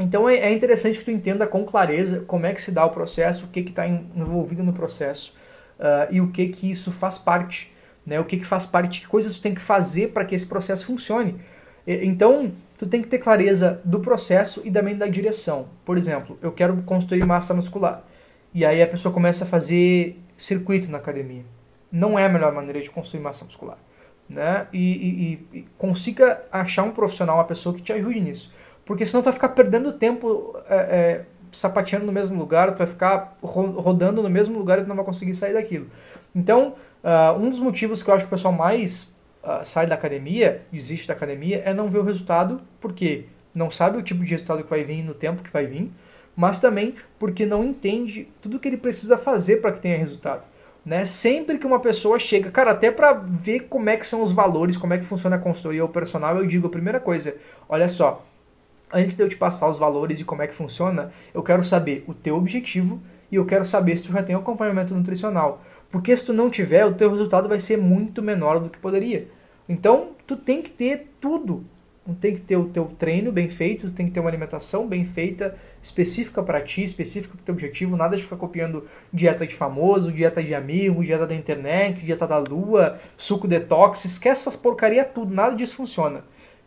Então 0.00 0.28
é, 0.28 0.36
é 0.36 0.52
interessante 0.52 0.98
que 0.98 1.04
tu 1.04 1.10
entenda 1.10 1.46
com 1.46 1.64
clareza 1.64 2.20
como 2.26 2.46
é 2.46 2.54
que 2.54 2.62
se 2.62 2.72
dá 2.72 2.84
o 2.84 2.90
processo, 2.90 3.44
o 3.44 3.48
que 3.48 3.60
está 3.60 3.86
envolvido 3.86 4.62
no 4.62 4.72
processo 4.72 5.34
uh, 5.78 6.08
e 6.10 6.20
o 6.20 6.28
que 6.28 6.48
que 6.48 6.70
isso 6.70 6.90
faz 6.90 7.18
parte, 7.18 7.72
né? 8.04 8.18
O 8.18 8.24
que 8.24 8.38
que 8.38 8.46
faz 8.46 8.64
parte, 8.64 9.02
que 9.02 9.06
coisas 9.08 9.34
tu 9.34 9.42
tem 9.42 9.54
que 9.54 9.60
fazer 9.60 10.08
para 10.08 10.24
que 10.24 10.34
esse 10.34 10.46
processo 10.46 10.86
funcione. 10.86 11.38
Então, 11.86 12.52
tu 12.80 12.86
tem 12.86 13.02
que 13.02 13.08
ter 13.08 13.18
clareza 13.18 13.78
do 13.84 14.00
processo 14.00 14.62
e 14.64 14.70
também 14.70 14.96
da 14.96 15.06
direção. 15.06 15.68
Por 15.84 15.98
exemplo, 15.98 16.38
eu 16.40 16.50
quero 16.50 16.74
construir 16.82 17.22
massa 17.26 17.52
muscular. 17.52 18.02
E 18.54 18.64
aí 18.64 18.80
a 18.82 18.86
pessoa 18.86 19.12
começa 19.12 19.44
a 19.44 19.46
fazer 19.46 20.18
circuito 20.34 20.90
na 20.90 20.96
academia. 20.96 21.44
Não 21.92 22.18
é 22.18 22.24
a 22.24 22.28
melhor 22.30 22.52
maneira 22.54 22.80
de 22.80 22.88
construir 22.88 23.20
massa 23.20 23.44
muscular 23.44 23.76
né? 24.30 24.68
E, 24.72 25.42
e, 25.52 25.58
e, 25.58 25.66
consiga 25.76 26.42
achar 26.52 26.84
um 26.84 26.92
profissional, 26.92 27.36
uma 27.36 27.44
pessoa 27.44 27.74
que 27.74 27.82
te 27.82 27.92
ajude 27.92 28.20
nisso. 28.20 28.52
Porque 28.84 29.04
senão 29.04 29.22
tu 29.22 29.24
vai 29.24 29.32
ficar 29.32 29.48
perdendo 29.50 29.92
tempo 29.92 30.56
é, 30.68 30.76
é, 30.76 31.24
sapateando 31.52 32.06
no 32.06 32.12
mesmo 32.12 32.38
lugar, 32.38 32.72
tu 32.72 32.78
vai 32.78 32.86
ficar 32.86 33.36
rodando 33.42 34.22
no 34.22 34.30
mesmo 34.30 34.56
lugar 34.56 34.78
e 34.78 34.82
tu 34.82 34.88
não 34.88 34.96
vai 34.96 35.04
conseguir 35.04 35.34
sair 35.34 35.52
daquilo. 35.52 35.88
Então, 36.34 36.74
uh, 37.02 37.36
um 37.38 37.50
dos 37.50 37.58
motivos 37.58 38.02
que 38.02 38.10
eu 38.10 38.14
acho 38.14 38.24
que 38.24 38.28
o 38.28 38.36
pessoal 38.36 38.54
mais 38.54 39.12
uh, 39.42 39.64
sai 39.64 39.86
da 39.86 39.94
academia, 39.94 40.62
desiste 40.72 41.08
da 41.08 41.14
academia, 41.14 41.62
é 41.64 41.74
não 41.74 41.88
ver 41.88 41.98
o 41.98 42.04
resultado, 42.04 42.60
porque 42.80 43.26
não 43.54 43.70
sabe 43.70 43.98
o 43.98 44.02
tipo 44.02 44.24
de 44.24 44.30
resultado 44.30 44.62
que 44.62 44.70
vai 44.70 44.84
vir 44.84 45.02
no 45.02 45.14
tempo 45.14 45.42
que 45.42 45.50
vai 45.50 45.66
vir, 45.66 45.90
mas 46.36 46.60
também 46.60 46.94
porque 47.18 47.44
não 47.44 47.64
entende 47.64 48.28
tudo 48.40 48.58
que 48.58 48.68
ele 48.68 48.76
precisa 48.76 49.18
fazer 49.18 49.56
para 49.56 49.72
que 49.72 49.80
tenha 49.80 49.98
resultado 49.98 50.44
né? 50.84 51.04
Sempre 51.04 51.58
que 51.58 51.66
uma 51.66 51.80
pessoa 51.80 52.18
chega, 52.18 52.50
cara, 52.50 52.72
até 52.72 52.90
para 52.90 53.12
ver 53.12 53.60
como 53.68 53.88
é 53.90 53.96
que 53.96 54.06
são 54.06 54.22
os 54.22 54.32
valores, 54.32 54.76
como 54.76 54.94
é 54.94 54.98
que 54.98 55.04
funciona 55.04 55.36
a 55.36 55.38
consultoria 55.38 55.82
ou 55.82 55.88
personal, 55.88 56.36
eu 56.36 56.46
digo 56.46 56.66
a 56.66 56.70
primeira 56.70 56.98
coisa, 56.98 57.36
olha 57.68 57.88
só, 57.88 58.24
antes 58.92 59.14
de 59.16 59.22
eu 59.22 59.28
te 59.28 59.36
passar 59.36 59.68
os 59.68 59.78
valores 59.78 60.20
e 60.20 60.24
como 60.24 60.42
é 60.42 60.46
que 60.46 60.54
funciona, 60.54 61.12
eu 61.34 61.42
quero 61.42 61.62
saber 61.62 62.04
o 62.06 62.14
teu 62.14 62.36
objetivo 62.36 63.00
e 63.30 63.36
eu 63.36 63.44
quero 63.44 63.64
saber 63.64 63.96
se 63.98 64.04
tu 64.04 64.12
já 64.12 64.22
tem 64.22 64.34
acompanhamento 64.34 64.94
nutricional. 64.94 65.62
Porque 65.90 66.16
se 66.16 66.26
tu 66.26 66.32
não 66.32 66.50
tiver, 66.50 66.84
o 66.84 66.94
teu 66.94 67.10
resultado 67.10 67.48
vai 67.48 67.58
ser 67.58 67.76
muito 67.76 68.22
menor 68.22 68.60
do 68.60 68.70
que 68.70 68.78
poderia. 68.78 69.28
Então, 69.68 70.10
tu 70.26 70.36
tem 70.36 70.62
que 70.62 70.70
ter 70.70 71.08
tudo 71.20 71.64
tem 72.14 72.34
que 72.34 72.40
ter 72.40 72.56
o 72.56 72.68
teu 72.68 72.86
treino 72.98 73.30
bem 73.30 73.48
feito, 73.48 73.90
tem 73.90 74.06
que 74.06 74.12
ter 74.12 74.20
uma 74.20 74.28
alimentação 74.28 74.86
bem 74.86 75.04
feita, 75.04 75.56
específica 75.82 76.42
para 76.42 76.60
ti, 76.60 76.82
específica 76.82 77.34
para 77.34 77.42
o 77.42 77.44
teu 77.44 77.54
objetivo, 77.54 77.96
nada 77.96 78.16
de 78.16 78.22
ficar 78.22 78.36
copiando 78.36 78.86
dieta 79.12 79.46
de 79.46 79.54
famoso, 79.54 80.12
dieta 80.12 80.42
de 80.42 80.54
amigo, 80.54 81.04
dieta 81.04 81.26
da 81.26 81.34
internet, 81.34 82.04
dieta 82.04 82.26
da 82.26 82.38
lua, 82.38 82.98
suco 83.16 83.46
detox, 83.46 84.04
esquece 84.04 84.42
essas 84.42 84.56
porcaria 84.56 85.04
tudo, 85.04 85.34
nada 85.34 85.54
disso 85.54 85.76
funciona. 85.76 86.24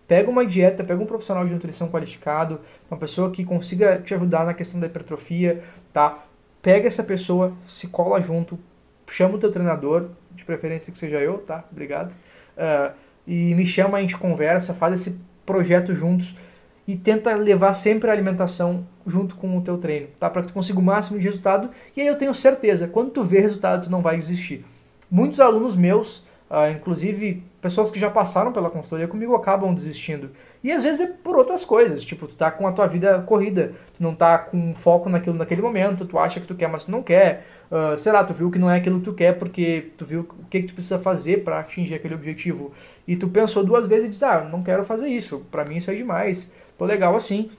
Pega 0.07 0.30
uma 0.30 0.45
dieta, 0.45 0.84
pega 0.84 1.01
um 1.01 1.05
profissional 1.05 1.45
de 1.45 1.53
nutrição 1.53 1.89
qualificado, 1.89 2.59
uma 2.89 2.99
pessoa 2.99 3.32
que 3.32 3.43
consiga 3.43 3.99
te 3.99 4.13
ajudar 4.13 4.45
na 4.45 4.53
questão 4.53 4.80
da 4.80 4.88
hipertrofia, 4.88 5.63
tá? 5.91 6.26
Pega 6.61 6.88
essa 6.88 7.03
pessoa, 7.03 7.53
se 7.67 7.88
cola 7.88 8.19
junto, 8.21 8.59
chama 9.08 9.36
o 9.36 9.38
teu 9.38 9.51
treinador, 9.51 10.10
de 10.32 10.43
preferência 10.43 10.91
que 10.91 10.97
seja 10.97 11.20
eu, 11.20 11.39
tá? 11.39 11.64
Obrigado. 11.72 12.14
Uh, 12.58 12.93
e 13.26 13.56
me 13.56 13.66
chama, 13.66 13.97
a 13.97 14.01
gente 14.01 14.18
conversa, 14.18 14.74
faz 14.74 14.93
esse 15.01 15.20
projeto 15.45 15.93
juntos 15.93 16.36
e 16.88 16.95
tenta 16.95 17.34
levar 17.36 17.74
sempre 17.74 18.10
a 18.10 18.14
alimentação 18.14 18.86
junto 19.06 19.36
com 19.36 19.58
o 19.58 19.62
teu 19.62 19.78
treino, 19.78 20.08
tá? 20.20 20.30
Para 20.30 20.41
que 20.41 20.49
tu 20.49 20.54
consiga 20.54 20.80
o 20.80 20.82
máximo 20.82 21.20
de 21.20 21.26
resultado. 21.26 21.70
E 21.95 22.01
aí 22.01 22.08
eu 22.08 22.18
tenho 22.18 22.34
certeza, 22.34 22.88
quando 22.88 23.12
tu 23.12 23.24
vê 23.24 23.39
resultado, 23.39 23.86
tu 23.86 23.91
não 23.91 24.01
vai 24.01 24.18
desistir. 24.18 24.66
Muitos 25.10 25.39
alunos 25.39 25.76
meus, 25.76 26.26
uh, 26.54 26.72
inclusive 26.72 27.43
pessoas 27.60 27.89
que 27.89 27.99
já 27.99 28.12
passaram 28.12 28.54
pela 28.54 28.70
consultoria 28.70 29.08
comigo, 29.08 29.34
acabam 29.34 29.74
desistindo. 29.74 30.30
E 30.64 30.72
às 30.72 30.84
vezes 30.84 31.01
é 31.01 31.08
por 31.08 31.36
outras 31.36 31.66
coisas, 31.66 32.06
tipo, 32.06 32.28
tu 32.28 32.36
tá 32.36 32.51
com 32.51 32.68
a 32.68 32.72
tua 32.72 32.86
vida 32.86 33.22
corrida, 33.22 33.74
tu 33.97 34.04
não 34.04 34.14
tá 34.14 34.38
com 34.38 34.76
foco 34.76 35.10
naquilo 35.10 35.36
naquele 35.36 35.62
momento, 35.62 36.06
tu 36.06 36.20
acha 36.20 36.39
que 36.39 36.45
tu 36.45 36.54
quer, 36.54 36.68
mas 36.68 36.86
tu 36.86 36.91
não 36.91 37.01
quer. 37.01 37.45
Uh, 37.72 37.97
sei 37.97 38.12
lá, 38.12 38.24
tu 38.24 38.34
viu 38.34 38.51
que 38.51 38.60
não 38.60 38.70
é 38.70 38.78
aquilo 38.78 38.99
que 38.99 39.06
tu 39.06 39.14
quer 39.14 39.38
porque 39.39 39.91
tu 39.97 40.06
viu 40.06 40.22
o 40.22 40.45
que, 40.45 40.62
que 40.62 40.68
tu 40.68 40.74
precisa 40.76 40.99
fazer 40.99 41.43
para 41.43 41.60
atingir 41.60 41.95
aquele 41.95 42.14
objetivo 42.14 42.72
e 43.08 43.16
tu 43.16 43.28
pensou 43.28 43.66
duas 43.66 43.88
vezes 43.88 44.06
e 44.06 44.10
disse, 44.10 44.26
ah, 44.26 44.41
não 44.43 44.62
quero 44.62 44.84
fazer 44.84 45.08
isso, 45.08 45.39
para 45.49 45.66
mim 45.66 45.78
isso 45.78 45.89
é 45.89 45.95
demais, 45.95 46.51
tô 46.78 46.86
legal 46.86 47.16
assim, 47.16 47.49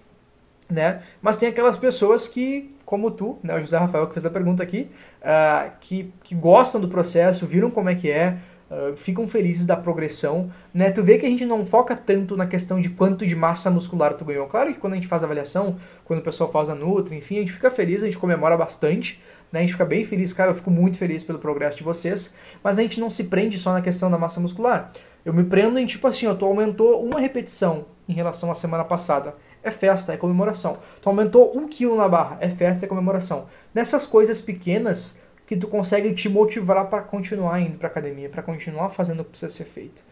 né? 0.71 1.03
Mas 1.21 1.37
tem 1.37 1.49
aquelas 1.49 1.77
pessoas 1.77 2.29
que, 2.29 2.75
como 2.87 3.11
tu, 3.11 3.39
né, 3.43 3.57
o 3.57 3.61
José 3.61 3.77
Rafael 3.77 4.07
que 4.07 4.15
fez 4.15 4.25
a 4.25 4.31
pergunta 4.31 4.63
aqui, 4.63 4.89
uh, 5.21 5.71
que, 5.81 6.13
que 6.23 6.35
gostam 6.35 6.81
do 6.81 6.89
processo, 6.89 7.47
viram 7.47 7.71
como 7.71 7.89
é 7.89 7.95
que 7.95 8.11
é, 8.11 8.39
uh, 8.71 8.97
ficam 8.97 9.27
felizes 9.27 9.67
da 9.67 9.77
progressão, 9.77 10.51
né? 10.73 10.91
Tu 10.91 11.03
vê 11.03 11.19
que 11.19 11.27
a 11.27 11.29
gente 11.29 11.45
não 11.45 11.67
foca 11.67 11.97
tanto 11.97 12.37
na 12.37 12.47
questão 12.47 12.81
de 12.81 12.91
quanto 12.91 13.27
de 13.27 13.35
massa 13.35 13.71
muscular 13.71 14.15
tu 14.15 14.25
ganhou. 14.25 14.47
Claro 14.47 14.73
que 14.73 14.79
quando 14.79 14.93
a 14.93 14.97
gente 14.97 15.09
faz 15.09 15.23
a 15.23 15.27
avaliação, 15.27 15.77
quando 16.05 16.21
o 16.21 16.23
pessoal 16.23 16.51
faz 16.51 16.69
a 16.69 16.75
Nutri, 16.75 17.17
enfim, 17.17 17.37
a 17.37 17.41
gente 17.41 17.53
fica 17.53 17.71
feliz, 17.71 18.03
a 18.03 18.07
gente 18.07 18.19
comemora 18.19 18.57
bastante, 18.57 19.21
né? 19.53 19.61
A 19.61 19.63
gente 19.63 19.73
fica 19.73 19.85
bem 19.85 20.05
feliz, 20.05 20.33
cara, 20.33 20.51
eu 20.51 20.55
fico 20.55 20.71
muito 20.71 20.97
feliz 20.97 21.23
pelo 21.23 21.39
progresso 21.39 21.77
de 21.77 21.85
vocês, 21.85 22.35
mas 22.63 22.79
a 22.79 22.83
gente 22.83 23.01
não 23.01 23.11
se 23.11 23.25
prende 23.25 23.59
só 23.59 23.73
na 23.73 23.83
questão 23.83 24.11
da 24.11 24.19
massa 24.19 24.41
muscular. 24.41 24.93
Eu 25.25 25.33
me 25.33 25.45
prendo 25.45 25.79
em 25.79 25.87
tipo 25.87 26.07
assim, 26.07 26.27
ó, 26.27 26.35
tu 26.35 26.45
aumentou 26.45 27.03
uma 27.03 27.19
repetição 27.19 27.87
em 28.09 28.13
relação 28.13 28.51
à 28.51 28.55
semana 28.55 28.85
passada. 28.85 29.35
É 29.63 29.71
festa, 29.71 30.13
é 30.13 30.17
comemoração. 30.19 30.79
Tu 31.01 31.09
aumentou 31.09 31.57
um 31.57 31.67
quilo 31.67 31.97
na 31.97 32.07
barra, 32.07 32.37
é 32.39 32.51
festa, 32.51 32.85
é 32.85 32.89
comemoração. 32.89 33.47
Nessas 33.73 34.05
coisas 34.05 34.43
pequenas 34.43 35.19
que 35.47 35.57
tu 35.57 35.69
consegue 35.69 36.13
te 36.15 36.29
motivar 36.29 36.87
para 36.87 37.03
continuar 37.03 37.61
indo 37.61 37.77
para 37.77 37.89
academia, 37.89 38.29
para 38.29 38.43
continuar 38.43 38.91
fazendo 38.91 39.21
o 39.21 39.25
que 39.25 39.31
precisa 39.31 39.53
ser 39.53 39.65
feito, 39.65 40.03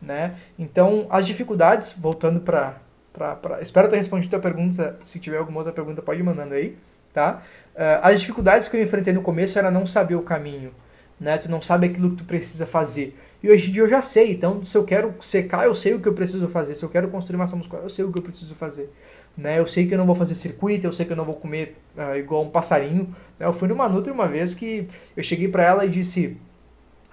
né? 0.00 0.34
Então, 0.58 1.06
as 1.10 1.26
dificuldades, 1.26 1.92
voltando 1.92 2.40
para 2.40 2.76
espero 3.60 3.88
ter 3.88 3.96
respondido 3.96 4.34
a 4.34 4.38
tua 4.38 4.50
pergunta, 4.50 4.98
se 5.02 5.18
tiver 5.18 5.38
alguma 5.38 5.58
outra 5.58 5.72
pergunta 5.72 6.00
pode 6.00 6.20
ir 6.20 6.22
mandando 6.22 6.54
aí, 6.54 6.76
tá? 7.12 7.42
Uh, 7.74 8.00
as 8.02 8.20
dificuldades 8.20 8.68
que 8.68 8.76
eu 8.76 8.82
enfrentei 8.82 9.12
no 9.12 9.22
começo 9.22 9.58
era 9.58 9.70
não 9.70 9.86
saber 9.86 10.14
o 10.14 10.22
caminho, 10.22 10.72
né? 11.20 11.36
Tu 11.36 11.50
não 11.50 11.60
sabe 11.60 11.88
aquilo 11.88 12.10
que 12.10 12.16
tu 12.16 12.24
precisa 12.24 12.64
fazer. 12.64 13.16
E 13.42 13.48
hoje 13.48 13.68
em 13.68 13.72
dia 13.72 13.82
eu 13.82 13.88
já 13.88 14.02
sei, 14.02 14.32
então 14.32 14.64
se 14.64 14.76
eu 14.76 14.84
quero 14.84 15.14
secar, 15.20 15.64
eu 15.64 15.74
sei 15.74 15.94
o 15.94 16.00
que 16.00 16.08
eu 16.08 16.14
preciso 16.14 16.48
fazer. 16.48 16.74
Se 16.74 16.84
eu 16.84 16.88
quero 16.88 17.08
construir 17.08 17.36
massa 17.36 17.54
muscular, 17.54 17.84
eu 17.84 17.90
sei 17.90 18.04
o 18.04 18.12
que 18.12 18.18
eu 18.18 18.22
preciso 18.22 18.54
fazer. 18.54 18.90
Né? 19.36 19.58
Eu 19.58 19.66
sei 19.66 19.86
que 19.86 19.94
eu 19.94 19.98
não 19.98 20.06
vou 20.06 20.14
fazer 20.14 20.34
circuito, 20.34 20.86
eu 20.86 20.92
sei 20.92 21.06
que 21.06 21.12
eu 21.12 21.16
não 21.16 21.24
vou 21.24 21.34
comer 21.34 21.76
uh, 21.96 22.16
igual 22.16 22.42
um 22.42 22.50
passarinho. 22.50 23.14
Né? 23.38 23.46
Eu 23.46 23.52
fui 23.52 23.68
numa 23.68 23.88
Nutri 23.88 24.10
uma 24.12 24.26
vez 24.26 24.54
que 24.54 24.88
eu 25.16 25.22
cheguei 25.22 25.48
para 25.48 25.62
ela 25.62 25.84
e 25.84 25.88
disse... 25.88 26.36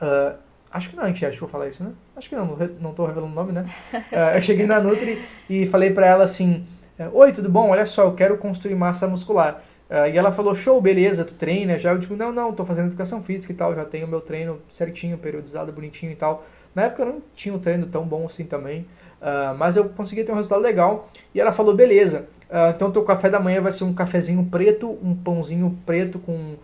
Uh, 0.02 0.36
acho 0.72 0.90
que 0.90 0.96
não, 0.96 1.04
a 1.04 1.08
gente 1.08 1.26
acha 1.26 1.38
que 1.38 1.44
eu 1.44 1.48
falar 1.48 1.68
isso, 1.68 1.84
né? 1.84 1.92
Acho 2.16 2.28
que 2.28 2.36
não, 2.36 2.58
não 2.80 2.94
tô 2.94 3.06
revelando 3.06 3.32
o 3.32 3.36
nome, 3.36 3.52
né? 3.52 3.70
Uh, 3.94 4.36
eu 4.36 4.42
cheguei 4.42 4.66
na 4.66 4.80
Nutri 4.80 5.24
e 5.50 5.66
falei 5.68 5.92
para 5.92 6.08
ela 6.08 6.24
assim... 6.24 6.66
Oi, 7.12 7.34
tudo 7.34 7.50
bom? 7.50 7.72
Olha 7.72 7.86
só, 7.86 8.06
eu 8.06 8.14
quero 8.14 8.38
construir 8.38 8.74
massa 8.74 9.06
muscular. 9.06 9.62
E 9.90 10.18
ela 10.18 10.32
falou, 10.32 10.56
show, 10.56 10.80
beleza, 10.82 11.26
tu 11.26 11.34
treina 11.34 11.78
já? 11.78 11.92
Eu 11.92 11.98
digo, 11.98 12.16
não, 12.16 12.32
não, 12.32 12.54
tô 12.54 12.64
fazendo 12.66 12.88
educação 12.88 13.22
física 13.22 13.52
e 13.52 13.56
tal, 13.56 13.76
já 13.76 13.84
tenho 13.84 14.08
meu 14.08 14.22
treino 14.22 14.62
certinho, 14.70 15.18
periodizado, 15.18 15.74
bonitinho 15.74 16.14
e 16.14 16.16
tal. 16.16 16.46
Na 16.76 16.84
época 16.84 17.04
eu 17.04 17.06
não 17.06 17.22
tinha 17.36 17.56
um 17.56 17.60
treino 17.60 17.88
tão 17.88 18.06
bom 18.06 18.26
assim 18.26 18.44
também, 18.44 18.86
uh, 19.26 19.58
mas 19.58 19.76
eu 19.76 19.90
consegui 19.90 20.24
ter 20.24 20.32
um 20.32 20.36
resultado 20.36 20.62
legal. 20.62 21.10
E 21.34 21.42
ela 21.42 21.52
falou, 21.52 21.76
beleza, 21.76 22.28
uh, 22.50 22.72
então 22.74 22.92
teu 22.92 23.04
café 23.04 23.30
da 23.30 23.40
manhã 23.40 23.60
vai 23.60 23.72
ser 23.72 23.84
um 23.84 23.94
cafezinho 23.94 24.46
preto, 24.46 24.98
um 25.04 25.16
pãozinho 25.16 25.78
preto 25.86 26.20
com, 26.20 26.56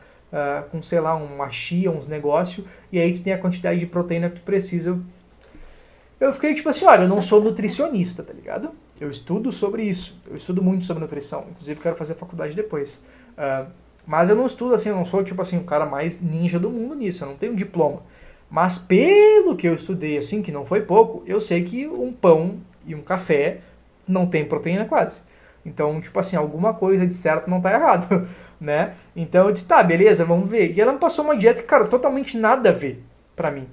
com 0.72 0.82
sei 0.82 1.00
lá, 1.02 1.16
uma 1.16 1.50
chia, 1.50 1.92
uns 1.92 2.08
negócios, 2.08 2.66
e 2.92 3.00
aí 3.00 3.14
tu 3.14 3.22
tem 3.22 3.34
a 3.34 3.38
quantidade 3.38 3.80
de 3.80 3.86
proteína 3.86 4.30
que 4.30 4.36
tu 4.38 4.44
precisa. 4.44 4.98
Eu 6.22 6.32
fiquei 6.32 6.54
tipo 6.54 6.70
assim, 6.70 6.86
olha, 6.86 7.02
eu 7.04 7.10
não 7.10 7.20
sou 7.22 7.42
nutricionista, 7.42 8.22
tá 8.22 8.32
ligado? 8.32 8.70
Eu 9.02 9.10
estudo 9.10 9.52
sobre 9.52 9.82
isso. 9.82 10.16
Eu 10.30 10.36
estudo 10.36 10.62
muito 10.62 10.86
sobre 10.86 11.02
nutrição. 11.02 11.48
Inclusive, 11.50 11.82
quero 11.82 11.96
fazer 11.96 12.14
faculdade 12.14 12.56
depois. 12.56 13.02
Uh, 13.32 13.68
mas 14.06 14.30
eu 14.30 14.36
não 14.36 14.46
estudo 14.46 14.76
assim, 14.76 14.90
eu 14.90 14.96
não 14.96 15.06
sou 15.06 15.24
tipo 15.24 15.42
assim 15.42 15.58
o 15.58 15.64
cara 15.64 15.88
mais 15.88 16.22
ninja 16.22 16.60
do 16.60 16.70
mundo 16.70 16.94
nisso. 16.94 17.24
Eu 17.24 17.30
não 17.30 17.36
tenho 17.36 17.56
diploma. 17.56 18.04
Mas 18.52 18.78
pelo 18.78 19.56
que 19.56 19.68
eu 19.68 19.74
estudei, 19.74 20.18
assim, 20.18 20.42
que 20.42 20.52
não 20.52 20.66
foi 20.66 20.82
pouco, 20.82 21.24
eu 21.26 21.40
sei 21.40 21.64
que 21.64 21.88
um 21.88 22.12
pão 22.12 22.60
e 22.86 22.94
um 22.94 23.02
café 23.02 23.62
não 24.08 24.28
tem 24.28 24.46
proteína 24.46 24.86
quase. 24.86 25.22
Então, 25.66 26.02
tipo 26.02 26.20
assim, 26.20 26.36
alguma 26.36 26.74
coisa 26.74 27.08
de 27.08 27.14
certo 27.14 27.50
não 27.50 27.62
tá 27.62 27.72
errado, 27.74 28.28
né? 28.60 28.96
Então 29.16 29.48
eu 29.48 29.54
disse, 29.54 29.66
tá, 29.66 29.82
beleza, 29.82 30.26
vamos 30.26 30.50
ver. 30.50 30.76
E 30.76 30.82
ela 30.82 30.92
me 30.92 31.00
passou 31.00 31.24
uma 31.24 31.38
dieta, 31.38 31.64
cara, 31.64 31.88
totalmente 31.88 32.38
nada 32.38 32.70
a 32.70 32.74
ver 32.74 33.02
pra 33.36 33.50
mim 33.50 33.68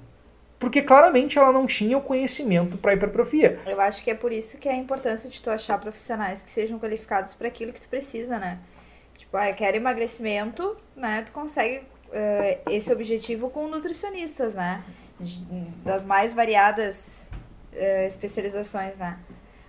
porque 0.59 0.81
claramente 0.81 1.39
ela 1.39 1.53
não 1.53 1.65
tinha 1.65 1.97
o 1.97 2.01
conhecimento 2.01 2.77
para 2.77 2.93
hipertrofia. 2.93 3.59
Eu 3.65 3.79
acho 3.79 4.03
que 4.03 4.11
é 4.11 4.13
por 4.13 4.31
isso 4.31 4.57
que 4.57 4.67
é 4.67 4.73
a 4.73 4.77
importância 4.77 5.29
de 5.29 5.41
tu 5.41 5.49
achar 5.49 5.79
profissionais 5.79 6.43
que 6.43 6.51
sejam 6.51 6.77
qualificados 6.77 7.33
para 7.33 7.47
aquilo 7.47 7.71
que 7.71 7.79
tu 7.79 7.87
precisa, 7.87 8.37
né? 8.37 8.59
Tipo, 9.17 9.37
ah, 9.37 9.49
eu 9.49 9.55
quero 9.55 9.77
emagrecimento, 9.77 10.75
né? 10.95 11.23
Tu 11.25 11.31
consegue 11.31 11.83
uh, 12.09 12.71
esse 12.71 12.91
objetivo 12.91 13.49
com 13.49 13.67
nutricionistas, 13.67 14.55
né? 14.55 14.83
De, 15.19 15.41
das 15.83 16.05
mais 16.05 16.33
variadas 16.33 17.27
uh, 17.73 18.05
especializações, 18.05 18.97
né? 18.97 19.19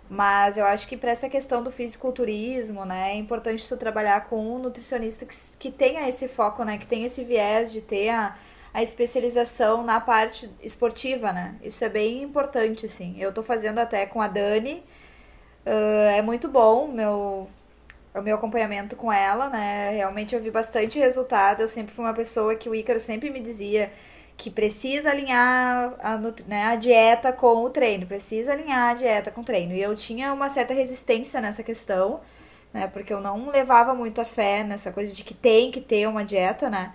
Mas 0.08 0.58
eu 0.58 0.66
acho 0.66 0.88
que 0.88 0.96
para 0.96 1.12
essa 1.12 1.28
questão 1.28 1.62
do 1.62 1.70
fisiculturismo, 1.70 2.84
né, 2.84 3.12
é 3.12 3.14
importante 3.14 3.68
tu 3.68 3.76
trabalhar 3.76 4.24
com 4.24 4.56
um 4.56 4.58
nutricionista 4.58 5.24
que, 5.24 5.36
que 5.56 5.70
tenha 5.70 6.08
esse 6.08 6.26
foco, 6.26 6.64
né, 6.64 6.78
que 6.78 6.86
tenha 6.86 7.06
esse 7.06 7.22
viés 7.22 7.70
de 7.72 7.80
ter 7.80 8.08
a, 8.08 8.36
a 8.74 8.82
especialização 8.82 9.84
na 9.84 10.00
parte 10.00 10.50
esportiva, 10.60 11.32
né? 11.32 11.54
Isso 11.62 11.84
é 11.84 11.88
bem 11.88 12.24
importante, 12.24 12.86
assim. 12.86 13.14
Eu 13.20 13.32
tô 13.32 13.40
fazendo 13.40 13.78
até 13.78 14.04
com 14.04 14.20
a 14.20 14.26
Dani. 14.26 14.82
Uh, 15.64 16.10
é 16.16 16.22
muito 16.22 16.48
bom 16.48 16.88
meu, 16.88 17.48
o 18.14 18.20
meu 18.22 18.36
acompanhamento 18.36 18.96
com 18.96 19.12
ela, 19.12 19.48
né? 19.48 19.90
Realmente 19.90 20.34
eu 20.34 20.40
vi 20.40 20.50
bastante 20.50 20.98
resultado. 20.98 21.60
Eu 21.60 21.68
sempre 21.68 21.94
fui 21.94 22.04
uma 22.04 22.14
pessoa 22.14 22.54
que 22.54 22.68
o 22.68 22.74
Ícaro 22.74 23.00
sempre 23.00 23.30
me 23.30 23.40
dizia 23.40 23.92
que 24.36 24.50
precisa 24.50 25.10
alinhar 25.10 25.94
a, 26.00 26.16
né, 26.46 26.64
a 26.64 26.76
dieta 26.76 27.30
com 27.30 27.62
o 27.62 27.68
treino, 27.70 28.06
precisa 28.06 28.52
alinhar 28.52 28.90
a 28.90 28.94
dieta 28.94 29.30
com 29.30 29.42
o 29.42 29.44
treino. 29.44 29.74
E 29.74 29.82
eu 29.82 29.94
tinha 29.94 30.32
uma 30.32 30.48
certa 30.48 30.72
resistência 30.72 31.40
nessa 31.40 31.62
questão, 31.62 32.20
né? 32.72 32.86
Porque 32.88 33.12
eu 33.12 33.20
não 33.20 33.50
levava 33.50 33.94
muita 33.94 34.24
fé 34.24 34.64
nessa 34.64 34.90
coisa 34.92 35.14
de 35.14 35.24
que 35.24 35.34
tem 35.34 35.70
que 35.70 35.80
ter 35.80 36.08
uma 36.08 36.24
dieta, 36.24 36.70
né? 36.70 36.94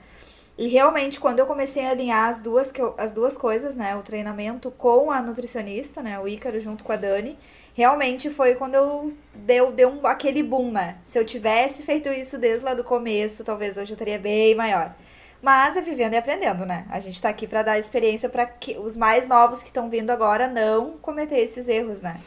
E 0.57 0.67
realmente, 0.67 1.19
quando 1.19 1.39
eu 1.39 1.45
comecei 1.45 1.85
a 1.85 1.91
alinhar 1.91 2.29
as 2.29 2.39
duas, 2.39 2.73
as 2.97 3.13
duas 3.13 3.37
coisas, 3.37 3.75
né? 3.75 3.95
O 3.95 4.01
treinamento 4.01 4.71
com 4.71 5.11
a 5.11 5.21
nutricionista, 5.21 6.01
né? 6.01 6.19
O 6.19 6.27
Ícaro 6.27 6.59
junto 6.59 6.83
com 6.83 6.93
a 6.93 6.95
Dani, 6.95 7.37
realmente 7.75 8.31
foi 8.31 8.55
quando 8.55 8.73
eu 8.73 9.13
deu, 9.35 9.71
deu 9.71 9.89
um, 9.89 10.07
aquele 10.07 10.41
boom, 10.41 10.71
né? 10.71 10.95
Se 11.03 11.19
eu 11.19 11.25
tivesse 11.25 11.83
feito 11.83 12.09
isso 12.09 12.39
desde 12.39 12.65
lá 12.65 12.73
do 12.73 12.83
começo, 12.83 13.43
talvez 13.43 13.77
hoje 13.77 13.91
eu 13.91 13.95
estaria 13.95 14.17
bem 14.17 14.55
maior. 14.55 14.95
Mas 15.41 15.77
é 15.77 15.81
vivendo 15.81 16.13
e 16.13 16.17
aprendendo, 16.17 16.65
né? 16.65 16.87
A 16.89 16.99
gente 16.99 17.21
tá 17.21 17.29
aqui 17.29 17.45
para 17.45 17.61
dar 17.61 17.77
experiência 17.77 18.27
para 18.27 18.47
que 18.47 18.75
os 18.79 18.97
mais 18.97 19.27
novos 19.27 19.61
que 19.61 19.67
estão 19.67 19.89
vindo 19.89 20.09
agora 20.09 20.47
não 20.47 20.97
cometer 21.01 21.37
esses 21.37 21.69
erros, 21.69 22.01
né? 22.01 22.19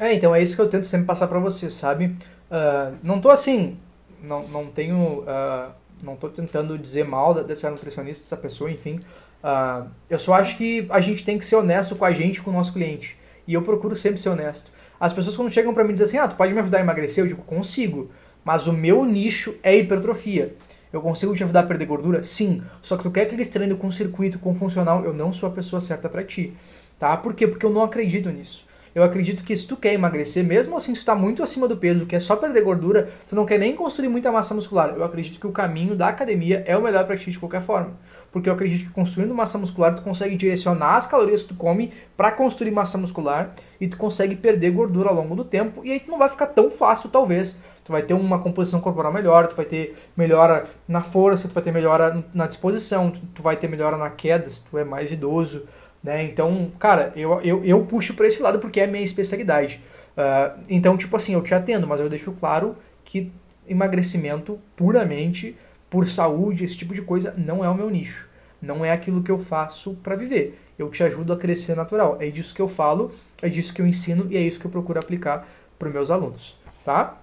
É, 0.00 0.14
então 0.14 0.34
é 0.34 0.42
isso 0.42 0.56
que 0.56 0.62
eu 0.62 0.70
tento 0.70 0.86
sempre 0.86 1.06
passar 1.06 1.28
para 1.28 1.38
você, 1.38 1.68
sabe? 1.68 2.06
Uh, 2.50 2.96
não 3.02 3.20
tô 3.20 3.28
assim, 3.28 3.78
não, 4.22 4.48
não 4.48 4.66
tenho. 4.66 5.20
Uh 5.20 5.80
não 6.02 6.14
estou 6.14 6.30
tentando 6.30 6.78
dizer 6.78 7.04
mal 7.04 7.34
dessa 7.44 7.70
nutricionista, 7.70 8.22
dessa 8.22 8.36
pessoa, 8.36 8.70
enfim. 8.70 9.00
Uh, 9.42 9.88
eu 10.08 10.18
só 10.18 10.34
acho 10.34 10.56
que 10.56 10.86
a 10.90 11.00
gente 11.00 11.24
tem 11.24 11.38
que 11.38 11.44
ser 11.44 11.56
honesto 11.56 11.96
com 11.96 12.04
a 12.04 12.12
gente, 12.12 12.40
com 12.40 12.50
o 12.50 12.52
nosso 12.52 12.72
cliente. 12.72 13.16
E 13.46 13.54
eu 13.54 13.62
procuro 13.62 13.96
sempre 13.96 14.20
ser 14.20 14.28
honesto. 14.28 14.70
As 14.98 15.12
pessoas 15.12 15.36
quando 15.36 15.50
chegam 15.50 15.72
para 15.72 15.84
mim 15.84 15.92
dizem 15.92 16.06
assim, 16.06 16.18
ah, 16.18 16.28
tu 16.28 16.36
pode 16.36 16.52
me 16.52 16.60
ajudar 16.60 16.78
a 16.78 16.82
emagrecer? 16.82 17.24
Eu 17.24 17.28
digo, 17.28 17.42
consigo. 17.42 18.10
Mas 18.44 18.66
o 18.66 18.72
meu 18.72 19.04
nicho 19.04 19.54
é 19.62 19.76
hipertrofia. 19.76 20.54
Eu 20.92 21.00
consigo 21.00 21.34
te 21.34 21.44
ajudar 21.44 21.60
a 21.60 21.66
perder 21.66 21.86
gordura? 21.86 22.22
Sim. 22.22 22.62
Só 22.82 22.96
que 22.96 23.04
tu 23.04 23.10
quer 23.10 23.22
aquele 23.22 23.44
treino 23.44 23.76
com 23.76 23.90
circuito, 23.90 24.38
com 24.38 24.54
funcional, 24.54 25.04
eu 25.04 25.12
não 25.12 25.32
sou 25.32 25.48
a 25.48 25.52
pessoa 25.52 25.80
certa 25.80 26.08
para 26.08 26.24
ti. 26.24 26.52
Tá? 26.98 27.16
Por 27.16 27.32
quê? 27.32 27.46
Porque 27.46 27.64
eu 27.64 27.70
não 27.70 27.82
acredito 27.82 28.28
nisso. 28.28 28.66
Eu 28.94 29.02
acredito 29.04 29.44
que 29.44 29.56
se 29.56 29.66
tu 29.66 29.76
quer 29.76 29.94
emagrecer, 29.94 30.44
mesmo 30.44 30.76
assim 30.76 30.94
se 30.94 31.02
tu 31.02 31.06
tá 31.06 31.14
muito 31.14 31.42
acima 31.42 31.68
do 31.68 31.76
peso, 31.76 32.06
quer 32.06 32.20
só 32.20 32.34
perder 32.34 32.62
gordura, 32.62 33.08
tu 33.28 33.36
não 33.36 33.46
quer 33.46 33.58
nem 33.58 33.76
construir 33.76 34.08
muita 34.08 34.32
massa 34.32 34.54
muscular. 34.54 34.94
Eu 34.96 35.04
acredito 35.04 35.38
que 35.38 35.46
o 35.46 35.52
caminho 35.52 35.94
da 35.94 36.08
academia 36.08 36.64
é 36.66 36.76
o 36.76 36.82
melhor 36.82 37.06
para 37.06 37.16
ti 37.16 37.30
de 37.30 37.38
qualquer 37.38 37.60
forma. 37.60 37.96
Porque 38.32 38.48
eu 38.48 38.52
acredito 38.52 38.86
que 38.86 38.92
construindo 38.92 39.34
massa 39.34 39.58
muscular, 39.58 39.94
tu 39.94 40.02
consegue 40.02 40.36
direcionar 40.36 40.96
as 40.96 41.06
calorias 41.06 41.42
que 41.42 41.48
tu 41.48 41.54
come 41.54 41.92
para 42.16 42.30
construir 42.30 42.70
massa 42.70 42.96
muscular 42.96 43.54
e 43.80 43.88
tu 43.88 43.96
consegue 43.96 44.36
perder 44.36 44.70
gordura 44.70 45.08
ao 45.08 45.14
longo 45.14 45.34
do 45.34 45.44
tempo 45.44 45.84
e 45.84 45.90
aí 45.92 46.00
tu 46.00 46.10
não 46.10 46.18
vai 46.18 46.28
ficar 46.28 46.46
tão 46.46 46.70
fácil, 46.70 47.08
talvez. 47.10 47.60
Tu 47.84 47.90
vai 47.90 48.02
ter 48.02 48.14
uma 48.14 48.38
composição 48.38 48.80
corporal 48.80 49.12
melhor, 49.12 49.48
tu 49.48 49.56
vai 49.56 49.64
ter 49.64 49.96
melhora 50.16 50.66
na 50.86 51.02
força, 51.02 51.48
tu 51.48 51.54
vai 51.54 51.62
ter 51.62 51.72
melhora 51.72 52.24
na 52.32 52.46
disposição, 52.46 53.10
tu 53.34 53.42
vai 53.42 53.56
ter 53.56 53.68
melhora 53.68 53.96
na 53.96 54.10
queda 54.10 54.48
se 54.48 54.60
tu 54.62 54.78
é 54.78 54.84
mais 54.84 55.10
idoso. 55.10 55.64
Né? 56.02 56.24
Então, 56.24 56.72
cara, 56.78 57.12
eu, 57.14 57.40
eu, 57.42 57.64
eu 57.64 57.84
puxo 57.84 58.14
para 58.14 58.26
esse 58.26 58.42
lado 58.42 58.58
porque 58.58 58.80
é 58.80 58.84
a 58.84 58.86
minha 58.86 59.04
especialidade. 59.04 59.82
Uh, 60.12 60.60
então, 60.68 60.96
tipo 60.96 61.14
assim, 61.16 61.34
eu 61.34 61.42
te 61.42 61.54
atendo, 61.54 61.86
mas 61.86 62.00
eu 62.00 62.08
deixo 62.08 62.32
claro 62.32 62.76
que 63.04 63.32
emagrecimento 63.66 64.58
puramente 64.74 65.56
por 65.88 66.08
saúde, 66.08 66.64
esse 66.64 66.76
tipo 66.76 66.94
de 66.94 67.02
coisa, 67.02 67.34
não 67.36 67.64
é 67.64 67.68
o 67.68 67.74
meu 67.74 67.90
nicho. 67.90 68.28
Não 68.60 68.84
é 68.84 68.92
aquilo 68.92 69.22
que 69.22 69.30
eu 69.30 69.38
faço 69.38 69.94
para 70.02 70.16
viver. 70.16 70.58
Eu 70.78 70.90
te 70.90 71.02
ajudo 71.02 71.32
a 71.32 71.36
crescer 71.36 71.74
natural. 71.74 72.16
É 72.20 72.28
disso 72.30 72.54
que 72.54 72.62
eu 72.62 72.68
falo, 72.68 73.12
é 73.42 73.48
disso 73.48 73.72
que 73.74 73.82
eu 73.82 73.86
ensino 73.86 74.26
e 74.30 74.36
é 74.36 74.40
isso 74.40 74.60
que 74.60 74.66
eu 74.66 74.70
procuro 74.70 74.98
aplicar 74.98 75.48
para 75.78 75.88
os 75.88 75.94
meus 75.94 76.10
alunos, 76.10 76.58
tá? 76.84 77.18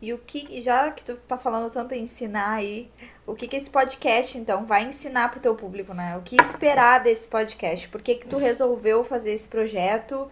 E 0.00 0.12
o 0.12 0.18
que, 0.18 0.60
já 0.60 0.90
que 0.90 1.04
tu 1.04 1.16
tá 1.16 1.38
falando 1.38 1.70
tanto 1.70 1.94
em 1.94 2.02
ensinar 2.02 2.54
aí, 2.54 2.90
o 3.26 3.34
que 3.34 3.46
que 3.46 3.56
esse 3.56 3.70
podcast, 3.70 4.36
então, 4.36 4.66
vai 4.66 4.84
ensinar 4.84 5.30
pro 5.30 5.40
teu 5.40 5.54
público, 5.54 5.94
né? 5.94 6.16
O 6.16 6.22
que 6.22 6.36
esperar 6.40 7.02
desse 7.02 7.28
podcast? 7.28 7.88
Por 7.88 8.02
que 8.02 8.16
que 8.16 8.26
tu 8.26 8.36
resolveu 8.36 9.04
fazer 9.04 9.32
esse 9.32 9.46
projeto? 9.46 10.28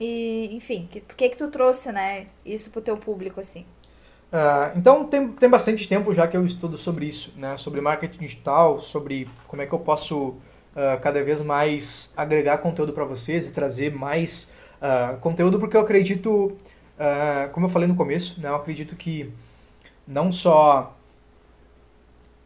E, 0.00 0.48
enfim, 0.52 0.88
que, 0.90 1.00
por 1.00 1.14
que 1.14 1.28
que 1.28 1.36
tu 1.36 1.48
trouxe, 1.48 1.92
né, 1.92 2.26
isso 2.44 2.70
pro 2.70 2.80
teu 2.80 2.96
público, 2.96 3.38
assim? 3.38 3.66
Uh, 4.32 4.78
então, 4.78 5.04
tem, 5.04 5.28
tem 5.28 5.48
bastante 5.48 5.86
tempo 5.86 6.14
já 6.14 6.26
que 6.26 6.36
eu 6.36 6.46
estudo 6.46 6.78
sobre 6.78 7.06
isso, 7.06 7.34
né? 7.36 7.58
Sobre 7.58 7.80
marketing 7.80 8.18
digital, 8.18 8.80
sobre 8.80 9.28
como 9.46 9.60
é 9.60 9.66
que 9.66 9.72
eu 9.72 9.78
posso 9.78 10.28
uh, 10.28 11.00
cada 11.02 11.22
vez 11.22 11.42
mais 11.42 12.10
agregar 12.16 12.58
conteúdo 12.58 12.94
para 12.94 13.04
vocês 13.04 13.48
e 13.48 13.52
trazer 13.52 13.92
mais 13.92 14.48
uh, 14.80 15.18
conteúdo, 15.18 15.58
porque 15.58 15.76
eu 15.76 15.80
acredito 15.80 16.56
como 17.52 17.64
eu 17.64 17.70
falei 17.70 17.88
no 17.88 17.96
começo, 17.96 18.38
né, 18.42 18.50
eu 18.50 18.56
acredito 18.56 18.94
que 18.94 19.32
não 20.06 20.30
só 20.30 20.94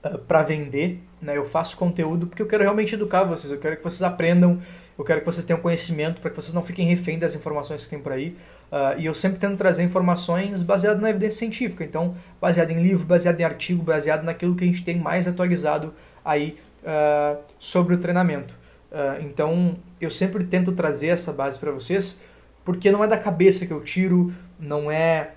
uh, 0.05 0.15
ah, 0.15 0.19
para 0.19 0.43
vender, 0.43 1.01
né, 1.21 1.37
eu 1.37 1.45
faço 1.45 1.77
conteúdo 1.77 2.27
porque 2.27 2.43
eu 2.43 2.47
quero 2.47 2.63
realmente 2.63 2.95
educar 2.95 3.25
vocês, 3.25 3.51
eu 3.51 3.59
quero 3.59 3.77
que 3.77 3.83
vocês 3.83 4.03
aprendam, 4.03 4.61
eu 4.97 5.05
quero 5.05 5.21
que 5.21 5.27
vocês 5.27 5.45
tenham 5.45 5.61
conhecimento 5.61 6.21
para 6.21 6.31
que 6.31 6.37
vocês 6.37 6.55
não 6.55 6.63
fiquem 6.63 6.87
refém 6.87 7.19
das 7.19 7.35
informações 7.35 7.85
que 7.85 7.91
tem 7.91 7.99
por 7.99 8.13
aí. 8.13 8.37
Uh, 8.71 8.99
e 8.99 9.07
eu 9.07 9.15
sempre 9.15 9.39
tento 9.39 9.57
trazer 9.57 9.83
informações 9.83 10.63
baseadas 10.63 11.03
na 11.03 11.11
evidência 11.11 11.39
científica, 11.39 11.85
então 11.85 12.17
baseado 12.41 12.71
em 12.71 12.83
livro, 12.83 13.07
baseado 13.07 13.41
em 13.41 13.45
artigo, 13.45 13.83
baseado 13.83 14.25
naquilo 14.25 14.55
que 14.55 14.65
a 14.65 14.67
gente 14.67 14.85
tem 14.85 14.99
mais 14.99 15.27
atualizado 15.27 15.95
aí 16.25 16.59
sobre 17.59 17.95
o 17.95 17.99
treinamento. 17.99 18.55
então 19.19 19.75
eu 19.99 20.11
sempre 20.11 20.45
tento 20.45 20.71
trazer 20.73 21.07
essa 21.07 21.33
base 21.33 21.59
para 21.59 21.71
vocês 21.71 22.21
porque 22.65 22.91
não 22.91 23.05
é 23.05 23.07
da 23.07 23.19
cabeça 23.19 23.67
que 23.67 23.73
eu 23.73 23.83
tiro, 23.83 24.33
não 24.59 24.91
é 24.91 25.31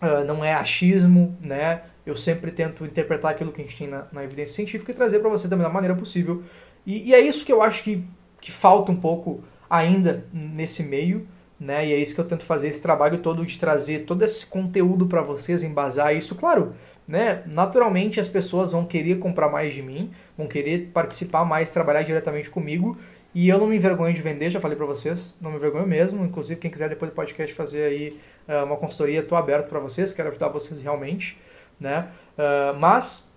uh, 0.00 0.24
não 0.24 0.44
é 0.44 0.54
achismo, 0.54 1.36
né? 1.40 1.82
Eu 2.06 2.16
sempre 2.16 2.50
tento 2.50 2.84
interpretar 2.84 3.30
aquilo 3.30 3.52
que 3.52 3.62
a 3.62 3.64
gente 3.64 3.76
tem 3.76 3.88
na, 3.88 4.06
na 4.12 4.24
evidência 4.24 4.54
científica 4.54 4.92
e 4.92 4.94
trazer 4.94 5.20
para 5.20 5.30
você 5.30 5.48
da 5.48 5.56
melhor 5.56 5.72
maneira 5.72 5.94
possível. 5.94 6.42
E, 6.86 7.10
e, 7.10 7.14
é 7.14 7.20
isso 7.20 7.44
que 7.44 7.52
eu 7.52 7.62
acho 7.62 7.82
que, 7.82 8.04
que 8.40 8.52
falta 8.52 8.92
um 8.92 8.96
pouco 8.96 9.42
ainda 9.68 10.24
nesse 10.32 10.82
meio, 10.82 11.26
né? 11.58 11.86
E 11.86 11.92
é 11.92 11.96
isso 11.96 12.14
que 12.14 12.20
eu 12.20 12.26
tento 12.26 12.44
fazer 12.44 12.68
esse 12.68 12.80
trabalho 12.80 13.18
todo 13.18 13.44
de 13.44 13.58
trazer 13.58 14.00
todo 14.00 14.22
esse 14.22 14.44
conteúdo 14.44 15.06
para 15.06 15.22
vocês, 15.22 15.62
embasar 15.62 16.14
isso, 16.14 16.34
claro. 16.34 16.74
Né? 17.06 17.42
Naturalmente 17.46 18.18
as 18.18 18.28
pessoas 18.28 18.72
vão 18.72 18.84
querer 18.84 19.18
comprar 19.18 19.48
mais 19.48 19.74
de 19.74 19.82
mim, 19.82 20.10
vão 20.36 20.46
querer 20.46 20.90
participar 20.92 21.44
mais, 21.44 21.70
trabalhar 21.70 22.02
diretamente 22.02 22.50
comigo, 22.50 22.96
e 23.34 23.48
eu 23.48 23.58
não 23.58 23.66
me 23.66 23.76
envergonho 23.76 24.14
de 24.14 24.22
vender, 24.22 24.48
já 24.48 24.60
falei 24.60 24.76
para 24.76 24.86
vocês, 24.86 25.34
não 25.40 25.50
me 25.50 25.56
envergonho 25.56 25.86
mesmo. 25.86 26.24
Inclusive, 26.24 26.60
quem 26.60 26.70
quiser 26.70 26.88
depois 26.88 27.10
do 27.10 27.14
podcast 27.14 27.52
fazer 27.52 27.84
aí 27.84 28.18
uh, 28.48 28.64
uma 28.64 28.76
consultoria, 28.76 29.20
estou 29.20 29.36
aberto 29.36 29.68
para 29.68 29.80
vocês, 29.80 30.14
quero 30.14 30.28
ajudar 30.28 30.48
vocês 30.48 30.80
realmente, 30.80 31.36
né? 31.80 32.08
Uh, 32.38 32.78
mas 32.78 33.28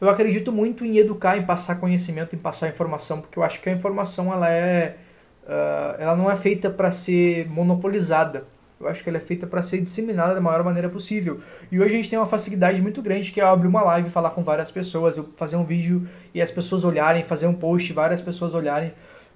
eu 0.00 0.08
acredito 0.08 0.52
muito 0.52 0.84
em 0.84 0.98
educar, 0.98 1.38
em 1.38 1.42
passar 1.42 1.76
conhecimento, 1.76 2.34
em 2.34 2.38
passar 2.38 2.68
informação, 2.68 3.20
porque 3.20 3.38
eu 3.38 3.42
acho 3.42 3.60
que 3.60 3.68
a 3.68 3.72
informação 3.72 4.32
ela 4.32 4.50
é, 4.50 4.96
uh, 5.44 5.96
ela 5.98 6.16
não 6.16 6.30
é 6.30 6.36
feita 6.36 6.68
para 6.70 6.90
ser 6.90 7.48
monopolizada. 7.48 8.44
Eu 8.78 8.88
acho 8.88 9.02
que 9.02 9.08
ela 9.08 9.16
é 9.16 9.20
feita 9.20 9.46
para 9.46 9.62
ser 9.62 9.80
disseminada 9.80 10.34
da 10.34 10.40
maior 10.40 10.62
maneira 10.62 10.90
possível. 10.90 11.40
E 11.72 11.80
hoje 11.80 11.94
a 11.94 11.96
gente 11.96 12.10
tem 12.10 12.18
uma 12.18 12.26
facilidade 12.26 12.82
muito 12.82 13.00
grande 13.00 13.32
que 13.32 13.40
é 13.40 13.44
abrir 13.44 13.68
uma 13.68 13.82
live, 13.82 14.10
falar 14.10 14.30
com 14.30 14.44
várias 14.44 14.70
pessoas, 14.70 15.16
eu 15.16 15.30
fazer 15.34 15.56
um 15.56 15.64
vídeo 15.64 16.06
e 16.34 16.42
as 16.42 16.50
pessoas 16.50 16.84
olharem, 16.84 17.24
fazer 17.24 17.46
um 17.46 17.54
post, 17.54 17.90
várias 17.94 18.20
pessoas 18.20 18.52
olharem. 18.52 18.92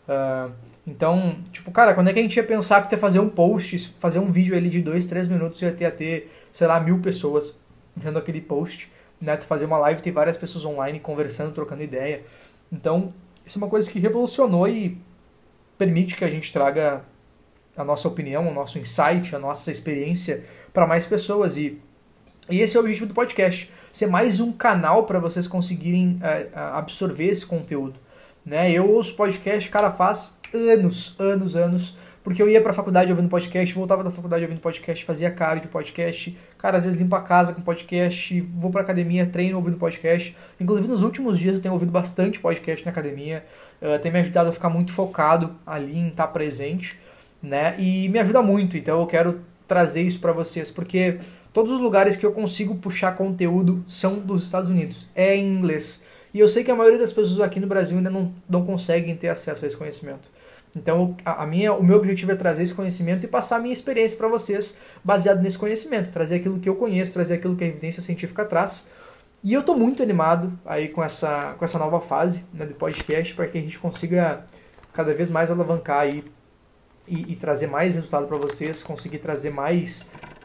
Uh, 0.07 0.53
então, 0.87 1.39
tipo, 1.53 1.71
cara, 1.71 1.95
quando 1.95 2.09
é 2.09 2.13
que 2.13 2.19
a 2.19 2.23
gente 2.23 2.37
ia 2.37 2.45
pensar 2.45 2.87
que 2.87 2.95
ia 2.95 2.99
fazer 2.99 3.21
um 3.21 3.29
post, 3.31 3.95
fazer 3.99 4.19
um 4.19 4.31
vídeo 4.31 4.55
ali 4.55 4.69
de 4.69 4.83
2, 4.83 5.07
3 5.07 5.29
minutos, 5.29 5.63
ia 5.63 5.73
ter, 5.73 5.85
ia 5.85 5.91
ter, 5.91 6.31
sei 6.53 6.67
lá, 6.67 6.79
mil 6.81 6.99
pessoas 6.99 7.60
vendo 7.97 8.19
aquele 8.19 8.41
post, 8.41 8.91
né? 9.21 9.37
Fazer 9.41 9.67
uma 9.67 9.79
live, 9.79 10.03
ter 10.03 10.11
várias 10.11 10.37
pessoas 10.37 10.65
online 10.65 11.01
conversando, 11.01 11.53
trocando 11.53 11.83
ideia. 11.83 12.23
Então, 12.73 13.13
isso 13.45 13.59
é 13.59 13.63
uma 13.63 13.71
coisa 13.71 13.91
que 13.91 13.99
revolucionou 13.99 14.69
e 14.69 14.99
permite 15.77 16.17
que 16.17 16.25
a 16.25 16.31
gente 16.31 16.53
traga 16.53 17.03
a 17.77 17.85
nossa 17.85 18.09
opinião, 18.09 18.49
o 18.49 18.55
nosso 18.55 18.79
insight, 18.79 19.35
a 19.35 19.39
nossa 19.39 19.71
experiência 19.71 20.45
para 20.73 20.87
mais 20.87 21.07
pessoas. 21.07 21.57
E, 21.57 21.81
e 22.49 22.61
esse 22.61 22.77
é 22.77 22.81
o 22.81 22.83
objetivo 22.83 23.07
do 23.07 23.15
podcast: 23.15 23.71
ser 23.93 24.07
mais 24.07 24.41
um 24.41 24.53
canal 24.53 25.05
para 25.07 25.19
vocês 25.19 25.47
conseguirem 25.47 26.21
uh, 26.23 26.59
absorver 26.75 27.27
esse 27.27 27.47
conteúdo. 27.47 27.99
Né? 28.45 28.73
Eu 28.73 28.91
ouço 28.91 29.15
podcast, 29.15 29.69
cara, 29.69 29.93
faz 29.93 30.39
anos, 30.53 31.15
anos, 31.19 31.57
anos, 31.57 31.97
porque 32.23 32.43
eu 32.43 32.49
ia 32.49 32.61
pra 32.61 32.73
faculdade 32.73 33.11
ouvindo 33.11 33.29
podcast, 33.29 33.75
voltava 33.75 34.05
da 34.05 34.11
faculdade 34.11 34.43
ouvindo 34.43 34.61
podcast, 34.61 35.05
fazia 35.05 35.31
cardio 35.31 35.71
podcast, 35.71 36.37
cara, 36.59 36.77
às 36.77 36.85
vezes 36.85 37.01
limpo 37.01 37.17
a 37.17 37.23
casa 37.23 37.55
com 37.55 37.63
podcast, 37.63 38.41
vou 38.55 38.71
pra 38.71 38.83
academia, 38.83 39.27
treino 39.27 39.57
ouvindo 39.57 39.79
podcast. 39.79 40.37
Inclusive 40.61 40.89
nos 40.89 41.03
últimos 41.03 41.39
dias 41.39 41.55
eu 41.55 41.61
tenho 41.63 41.73
ouvido 41.73 41.91
bastante 41.91 42.39
podcast 42.39 42.85
na 42.85 42.91
academia, 42.91 43.45
uh, 43.81 43.99
tem 44.01 44.13
me 44.13 44.19
ajudado 44.19 44.51
a 44.51 44.53
ficar 44.53 44.69
muito 44.69 44.93
focado 44.93 45.55
ali 45.67 45.97
em 45.97 46.09
estar 46.09 46.27
presente, 46.29 46.99
né? 47.43 47.75
E 47.79 48.09
me 48.09 48.19
ajuda 48.19 48.43
muito, 48.43 48.77
então 48.77 49.01
eu 49.01 49.07
quero 49.07 49.41
trazer 49.67 50.03
isso 50.03 50.21
para 50.21 50.33
vocês, 50.33 50.71
porque 50.71 51.17
todos 51.53 51.73
os 51.73 51.81
lugares 51.81 52.17
que 52.17 52.27
eu 52.27 52.33
consigo 52.33 52.75
puxar 52.75 53.17
conteúdo 53.17 53.83
são 53.89 54.19
dos 54.19 54.45
Estados 54.45 54.69
Unidos, 54.69 55.09
é 55.15 55.35
em 55.37 55.57
inglês. 55.57 56.03
E 56.35 56.39
eu 56.39 56.49
sei 56.49 56.63
que 56.63 56.71
a 56.71 56.77
maioria 56.77 56.99
das 56.99 57.13
pessoas 57.13 57.41
aqui 57.41 57.59
no 57.59 57.67
Brasil 57.67 57.97
ainda 57.97 58.11
não, 58.11 58.33
não 58.49 58.65
conseguem 58.65 59.17
ter 59.17 59.29
acesso 59.29 59.65
a 59.65 59.67
esse 59.67 59.77
conhecimento. 59.77 60.29
Então, 60.75 61.17
a, 61.25 61.45
minha, 61.47 61.73
o 61.73 61.83
meu 61.83 61.97
objetivo 61.97 62.31
é 62.31 62.37
trazer 62.37 62.63
esse 62.63 62.75
conhecimento 62.75 63.25
e 63.25 63.29
passar 63.29 63.57
a 63.57 63.59
minha 63.59 63.73
experiência 63.73 64.17
para 64.17 64.29
vocês 64.29 64.79
baseado 65.03 65.43
nesse 65.43 65.59
conhecimento, 65.59 66.13
trazer 66.13 66.37
aquilo 66.37 66.61
que 66.61 66.69
eu 66.69 66.77
conheço, 66.77 67.13
trazer 67.13 67.35
aquilo 67.35 67.57
que 67.57 67.65
a 67.65 67.67
evidência 67.67 68.03
científica 68.03 68.45
traz. 68.45 68.87
E 69.43 69.53
eu 69.53 69.61
estou 69.61 69.77
muito 69.77 70.03
animado 70.03 70.53
aí 70.65 70.89
com 70.89 71.03
essa, 71.03 71.55
com 71.59 71.65
essa 71.65 71.79
nova 71.79 72.01
fase 72.01 72.45
né, 72.53 72.67
do 72.67 72.75
podcast 72.75 73.35
para 73.35 73.47
que 73.47 73.59
a 73.59 73.61
gente 73.61 73.79
consiga 73.79 74.45
cada 74.93 75.13
vez 75.13 75.29
mais 75.29 75.51
alavancar 75.51 76.01
aí 76.01 76.25
e, 77.09 77.33
e 77.33 77.37
trazer 77.37 77.67
mais 77.67 77.97
resultado 77.97 78.27
para 78.27 78.39
vocês, 78.39 78.85
conseguir 78.85 79.19
trazer 79.19 79.51
mais 79.51 80.03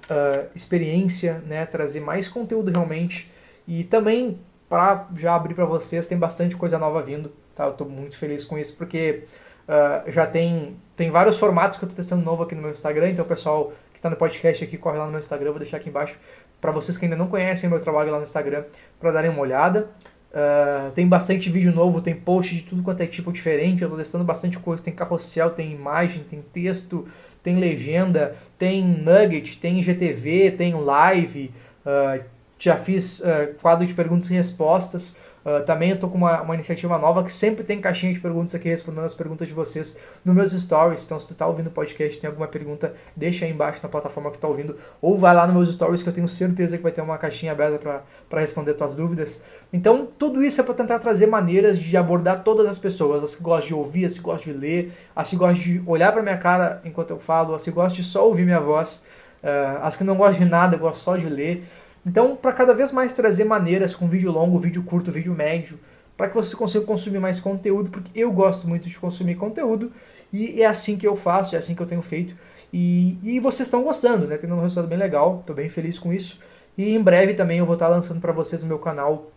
uh, 0.10 0.48
experiência, 0.56 1.44
né, 1.46 1.66
trazer 1.66 2.00
mais 2.00 2.28
conteúdo 2.28 2.72
realmente 2.72 3.30
e 3.68 3.84
também 3.84 4.40
para 4.70 5.08
já 5.16 5.36
abrir 5.36 5.54
para 5.54 5.66
vocês, 5.66 6.08
tem 6.08 6.18
bastante 6.18 6.56
coisa 6.58 6.78
nova 6.78 7.02
vindo, 7.02 7.32
tá? 7.56 7.66
Eu 7.66 7.72
estou 7.72 7.88
muito 7.88 8.18
feliz 8.18 8.46
com 8.46 8.58
isso, 8.58 8.76
porque 8.76 9.24
uh, 9.68 10.10
já 10.10 10.28
tem, 10.28 10.76
tem 10.96 11.12
vários 11.12 11.38
formatos 11.38 11.78
que 11.78 11.84
eu 11.84 11.88
estou 11.88 12.04
testando 12.04 12.24
novo 12.24 12.44
aqui 12.44 12.56
no 12.56 12.62
meu 12.62 12.72
Instagram, 12.72 13.10
então 13.10 13.26
o 13.26 13.28
pessoal 13.28 13.74
que 13.92 14.00
está 14.00 14.10
no 14.10 14.16
podcast 14.16 14.64
aqui, 14.64 14.78
corre 14.78 14.98
lá 14.98 15.06
no 15.06 15.12
meu 15.12 15.20
Instagram, 15.20 15.52
vou 15.52 15.60
deixar 15.60 15.78
aqui 15.78 15.90
embaixo 15.90 16.18
para 16.60 16.72
vocês 16.72 16.98
que 16.98 17.06
ainda 17.06 17.16
não 17.16 17.28
conhecem 17.28 17.70
meu 17.70 17.80
trabalho 17.82 18.12
lá 18.12 18.18
no 18.18 18.24
Instagram, 18.24 18.64
para 19.00 19.12
darem 19.12 19.30
uma 19.30 19.42
olhada. 19.42 19.90
Uh, 20.32 20.92
tem 20.92 21.08
bastante 21.08 21.50
vídeo 21.50 21.74
novo, 21.74 22.02
tem 22.02 22.14
post 22.14 22.54
de 22.54 22.64
tudo 22.64 22.84
quanto 22.84 23.02
é 23.02 23.08
tipo 23.08 23.32
diferente, 23.32 23.82
eu 23.82 23.88
estou 23.88 23.98
testando 23.98 24.24
bastante 24.26 24.60
coisa, 24.60 24.84
tem 24.84 24.94
carrossel, 24.94 25.52
tem 25.52 25.72
imagem, 25.72 26.26
tem 26.30 26.42
texto, 26.42 27.08
tem 27.42 27.58
legenda, 27.58 28.36
tem 28.58 28.84
nugget, 28.84 29.58
tem 29.58 29.82
GTV, 29.82 30.52
tem 30.52 30.74
live, 30.74 31.54
uh, 31.86 32.22
já 32.60 32.78
fiz 32.78 33.22
quadro 33.62 33.86
de 33.86 33.94
perguntas 33.94 34.32
e 34.32 34.34
respostas. 34.34 35.16
Uh, 35.46 35.64
também 35.64 35.92
eu 35.92 36.00
tô 36.00 36.10
com 36.10 36.18
uma, 36.18 36.42
uma, 36.42 36.56
iniciativa 36.56 36.98
nova 36.98 37.24
que 37.24 37.32
sempre 37.32 37.64
tem 37.64 37.80
caixinha 37.80 38.12
de 38.12 38.20
perguntas 38.20 38.56
aqui 38.56 38.68
respondendo 38.68 39.04
as 39.04 39.14
perguntas 39.14 39.48
de 39.48 39.54
vocês 39.54 39.96
nos 40.26 40.36
meus 40.36 40.52
stories. 40.52 41.06
Então, 41.06 41.20
se 41.20 41.28
tu 41.28 41.36
tá 41.36 41.46
ouvindo 41.46 41.68
o 41.68 41.72
podcast 41.72 42.20
tem 42.20 42.28
alguma 42.28 42.48
pergunta, 42.48 42.96
deixa 43.16 43.46
aí 43.46 43.52
embaixo 43.52 43.80
na 43.84 43.88
plataforma 43.88 44.32
que 44.32 44.40
tu 44.40 44.42
tá 44.42 44.48
ouvindo. 44.48 44.76
Ou 45.00 45.16
vai 45.16 45.36
lá 45.36 45.46
nos 45.46 45.56
meus 45.56 45.74
stories 45.76 46.02
que 46.02 46.10
eu 46.10 46.14
tenho 46.14 46.28
certeza 46.28 46.78
que 46.78 46.82
vai 46.82 46.92
ter 46.92 47.02
uma 47.02 47.16
caixinha 47.20 47.52
aberta 47.52 48.04
para 48.28 48.42
responder 48.42 48.74
tuas 48.74 48.96
dúvidas. 48.96 49.44
Então, 49.72 50.08
tudo 50.18 50.44
isso 50.44 50.60
é 50.60 50.64
para 50.64 50.74
tentar 50.74 50.98
trazer 50.98 51.28
maneiras 51.28 51.78
de 51.78 51.96
abordar 51.96 52.44
todas 52.44 52.68
as 52.68 52.80
pessoas. 52.80 53.24
As 53.24 53.36
que 53.36 53.44
gostam 53.44 53.68
de 53.68 53.74
ouvir, 53.76 54.06
as 54.06 54.16
que 54.16 54.22
gostam 54.22 54.52
de 54.52 54.60
ler, 54.60 54.94
as 55.16 55.30
que 55.30 55.36
gostam 55.36 55.62
de 55.62 55.84
olhar 55.86 56.12
para 56.12 56.24
minha 56.24 56.38
cara 56.38 56.82
enquanto 56.84 57.12
eu 57.12 57.20
falo, 57.20 57.54
as 57.54 57.62
que 57.62 57.70
gostam 57.70 57.98
de 57.98 58.04
só 58.04 58.28
ouvir 58.28 58.46
minha 58.46 58.60
voz, 58.60 59.04
uh, 59.44 59.84
as 59.84 59.96
que 59.96 60.04
não 60.04 60.18
gostam 60.18 60.44
de 60.44 60.50
nada, 60.50 60.76
gostam 60.76 61.14
só 61.14 61.18
de 61.20 61.30
ler. 61.30 61.64
Então, 62.06 62.36
para 62.36 62.52
cada 62.52 62.74
vez 62.74 62.92
mais 62.92 63.14
trazer 63.14 63.46
maneiras 63.46 63.96
com 63.96 64.08
vídeo 64.08 64.32
longo, 64.32 64.60
vídeo 64.60 64.84
curto, 64.84 65.12
vídeo 65.12 65.34
médio, 65.34 65.80
para 66.16 66.30
que 66.30 66.36
você 66.36 66.56
consiga 66.56 66.86
consumir 66.86 67.20
mais 67.20 67.40
conteúdo, 67.40 67.90
porque 67.90 68.12
eu 68.18 68.32
gosto 68.32 68.68
muito 68.68 68.88
de 68.88 68.98
consumir 68.98 69.36
conteúdo 69.36 69.92
e 70.32 70.62
é 70.62 70.66
assim 70.66 70.98
que 70.98 71.08
eu 71.08 71.16
faço, 71.16 71.56
é 71.56 71.58
assim 71.58 71.76
que 71.76 71.82
eu 71.82 71.88
tenho 71.88 72.02
feito. 72.02 72.36
E, 72.72 73.18
e 73.24 73.40
vocês 73.40 73.68
estão 73.68 73.84
gostando, 73.84 74.28
né? 74.28 74.38
Tendo 74.38 74.54
um 74.54 74.62
resultado 74.62 74.88
bem 74.88 74.98
legal, 74.98 75.40
estou 75.40 75.56
bem 75.56 75.70
feliz 75.70 75.98
com 75.98 76.14
isso. 76.14 76.40
E 76.78 76.94
em 76.94 77.02
breve 77.02 77.34
também 77.34 77.60
eu 77.60 77.66
vou 77.66 77.76
estar 77.76 77.88
lançando 77.88 78.20
para 78.20 78.32
vocês 78.32 78.62
no 78.62 78.68
meu 78.68 78.80
canal 78.80 79.32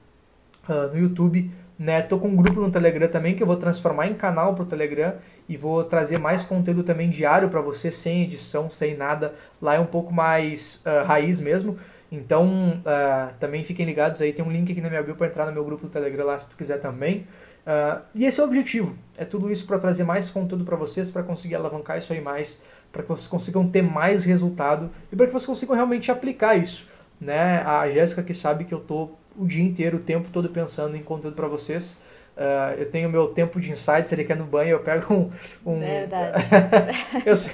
uh, 0.68 0.92
no 0.92 0.98
YouTube. 0.98 1.50
Né? 1.78 2.02
Tô 2.02 2.18
com 2.18 2.28
um 2.28 2.36
grupo 2.36 2.60
no 2.60 2.70
Telegram 2.70 3.06
também 3.06 3.36
que 3.36 3.42
eu 3.42 3.46
vou 3.46 3.56
transformar 3.56 4.08
em 4.08 4.14
canal 4.14 4.54
para 4.54 4.64
o 4.64 4.66
Telegram 4.66 5.14
e 5.48 5.56
vou 5.56 5.84
trazer 5.84 6.18
mais 6.18 6.42
conteúdo 6.42 6.82
também 6.82 7.10
diário 7.10 7.49
para 7.49 7.61
você, 7.61 7.92
sem 7.92 8.24
edição, 8.24 8.68
sem 8.70 8.96
nada. 8.96 9.34
Lá 9.62 9.76
é 9.76 9.80
um 9.80 9.86
pouco 9.86 10.12
mais 10.12 10.82
uh, 10.84 11.07
raiz 11.07 11.40
mesmo. 11.40 11.76
Então, 12.11 12.80
uh, 12.80 13.35
também 13.39 13.63
fiquem 13.63 13.85
ligados 13.85 14.21
aí, 14.22 14.33
tem 14.33 14.45
um 14.45 14.51
link 14.51 14.71
aqui 14.72 14.80
na 14.80 14.89
minha 14.89 15.03
bio 15.03 15.14
para 15.14 15.26
entrar 15.26 15.47
no 15.47 15.53
meu 15.53 15.64
grupo 15.64 15.87
do 15.87 15.93
Telegram 15.93 16.25
lá 16.25 16.39
se 16.39 16.49
tu 16.49 16.57
quiser 16.57 16.79
também. 16.79 17.26
Uh, 17.67 18.01
e 18.14 18.25
esse 18.25 18.41
é 18.41 18.43
o 18.43 18.47
objetivo, 18.47 18.97
é 19.17 19.26
tudo 19.26 19.51
isso 19.51 19.67
para 19.67 19.79
trazer 19.79 20.05
mais 20.05 20.30
conteúdo 20.30 20.64
para 20.64 20.75
vocês, 20.75 21.11
para 21.11 21.22
conseguir 21.22 21.55
alavancar 21.57 21.99
isso 21.99 22.11
aí 22.14 22.21
mais, 22.21 22.63
para 22.91 23.03
que 23.03 23.09
vocês 23.09 23.29
consigam 23.29 23.68
ter 23.68 23.83
mais 23.83 24.25
resultado 24.25 24.91
e 25.13 25.17
para 25.17 25.26
que 25.26 25.33
vocês 25.33 25.47
consigam 25.47 25.75
realmente 25.75 26.11
aplicar 26.11 26.57
isso. 26.57 26.89
Né? 27.21 27.59
A 27.59 27.91
Jéssica 27.91 28.22
que 28.22 28.33
sabe 28.33 28.64
que 28.64 28.72
eu 28.72 28.80
tô 28.80 29.11
o 29.37 29.47
dia 29.47 29.63
inteiro, 29.63 29.99
o 29.99 30.01
tempo 30.01 30.30
todo 30.33 30.49
pensando 30.49 30.97
em 30.97 31.03
conteúdo 31.03 31.37
para 31.37 31.47
vocês. 31.47 31.99
Uh, 32.37 32.79
eu 32.79 32.91
tenho 32.91 33.11
meu 33.11 33.29
tempo 33.29 33.61
de 33.61 33.71
insights, 33.71 34.13
ele 34.13 34.25
quer 34.25 34.37
no 34.37 34.47
banho, 34.47 34.71
eu 34.71 34.80
pego 34.80 35.13
um... 35.13 35.30
um... 35.67 35.80
Verdade. 35.80 36.45
eu 37.26 37.37
sei. 37.37 37.53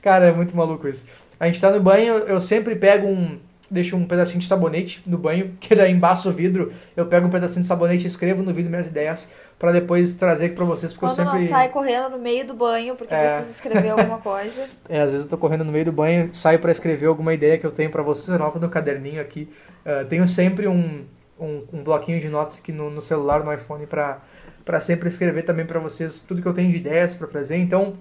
Cara, 0.00 0.26
é 0.26 0.32
muito 0.32 0.56
maluco 0.56 0.88
isso. 0.88 1.06
A 1.38 1.46
gente 1.46 1.60
tá 1.60 1.70
no 1.70 1.80
banho, 1.80 2.14
eu 2.14 2.40
sempre 2.40 2.74
pego 2.74 3.06
um. 3.06 3.38
Deixo 3.70 3.96
um 3.96 4.06
pedacinho 4.06 4.40
de 4.40 4.46
sabonete 4.46 5.02
no 5.06 5.18
banho, 5.18 5.54
que 5.60 5.74
daí 5.74 5.92
embaço 5.92 6.30
o 6.30 6.32
vidro, 6.32 6.72
eu 6.96 7.04
pego 7.04 7.26
um 7.26 7.30
pedacinho 7.30 7.62
de 7.62 7.68
sabonete 7.68 8.04
e 8.04 8.06
escrevo 8.06 8.42
no 8.42 8.52
vidro 8.52 8.70
minhas 8.70 8.86
ideias 8.86 9.30
para 9.58 9.72
depois 9.72 10.14
trazer 10.14 10.46
aqui 10.46 10.54
pra 10.54 10.64
vocês, 10.64 10.92
porque 10.92 11.06
Quando 11.06 11.18
eu 11.18 11.24
sempre... 11.24 11.42
não 11.42 11.48
sai 11.48 11.68
correndo 11.68 12.10
no 12.10 12.18
meio 12.18 12.46
do 12.46 12.54
banho 12.54 12.94
porque 12.94 13.12
é... 13.12 13.24
precisa 13.24 13.50
escrever 13.50 13.90
alguma 13.90 14.18
coisa. 14.22 14.66
é, 14.88 15.00
às 15.00 15.10
vezes 15.10 15.26
eu 15.26 15.30
tô 15.30 15.36
correndo 15.36 15.64
no 15.64 15.72
meio 15.72 15.84
do 15.84 15.92
banho, 15.92 16.30
saio 16.32 16.60
para 16.60 16.70
escrever 16.70 17.06
alguma 17.06 17.34
ideia 17.34 17.58
que 17.58 17.66
eu 17.66 17.72
tenho 17.72 17.90
para 17.90 18.02
vocês, 18.02 18.30
anota 18.30 18.58
no 18.58 18.68
caderninho 18.68 19.20
aqui. 19.20 19.52
Uh, 19.84 20.06
tenho 20.06 20.28
sempre 20.28 20.68
um, 20.68 21.04
um, 21.38 21.64
um, 21.72 21.82
bloquinho 21.82 22.20
de 22.20 22.28
notas 22.28 22.58
aqui 22.58 22.70
no, 22.70 22.88
no 22.88 23.00
celular, 23.00 23.42
no 23.44 23.52
iPhone, 23.52 23.86
para 23.86 24.80
sempre 24.80 25.08
escrever 25.08 25.42
também 25.42 25.66
para 25.66 25.80
vocês 25.80 26.20
tudo 26.20 26.40
que 26.40 26.46
eu 26.46 26.54
tenho 26.54 26.70
de 26.70 26.76
ideias 26.76 27.14
para 27.14 27.26
trazer. 27.26 27.56
Então, 27.56 27.96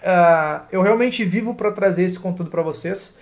Uh, 0.00 0.66
eu 0.72 0.82
realmente 0.82 1.24
vivo 1.24 1.54
para 1.54 1.70
trazer 1.72 2.04
esse 2.04 2.18
conteúdo 2.18 2.50
para 2.50 2.62
vocês 2.62 3.16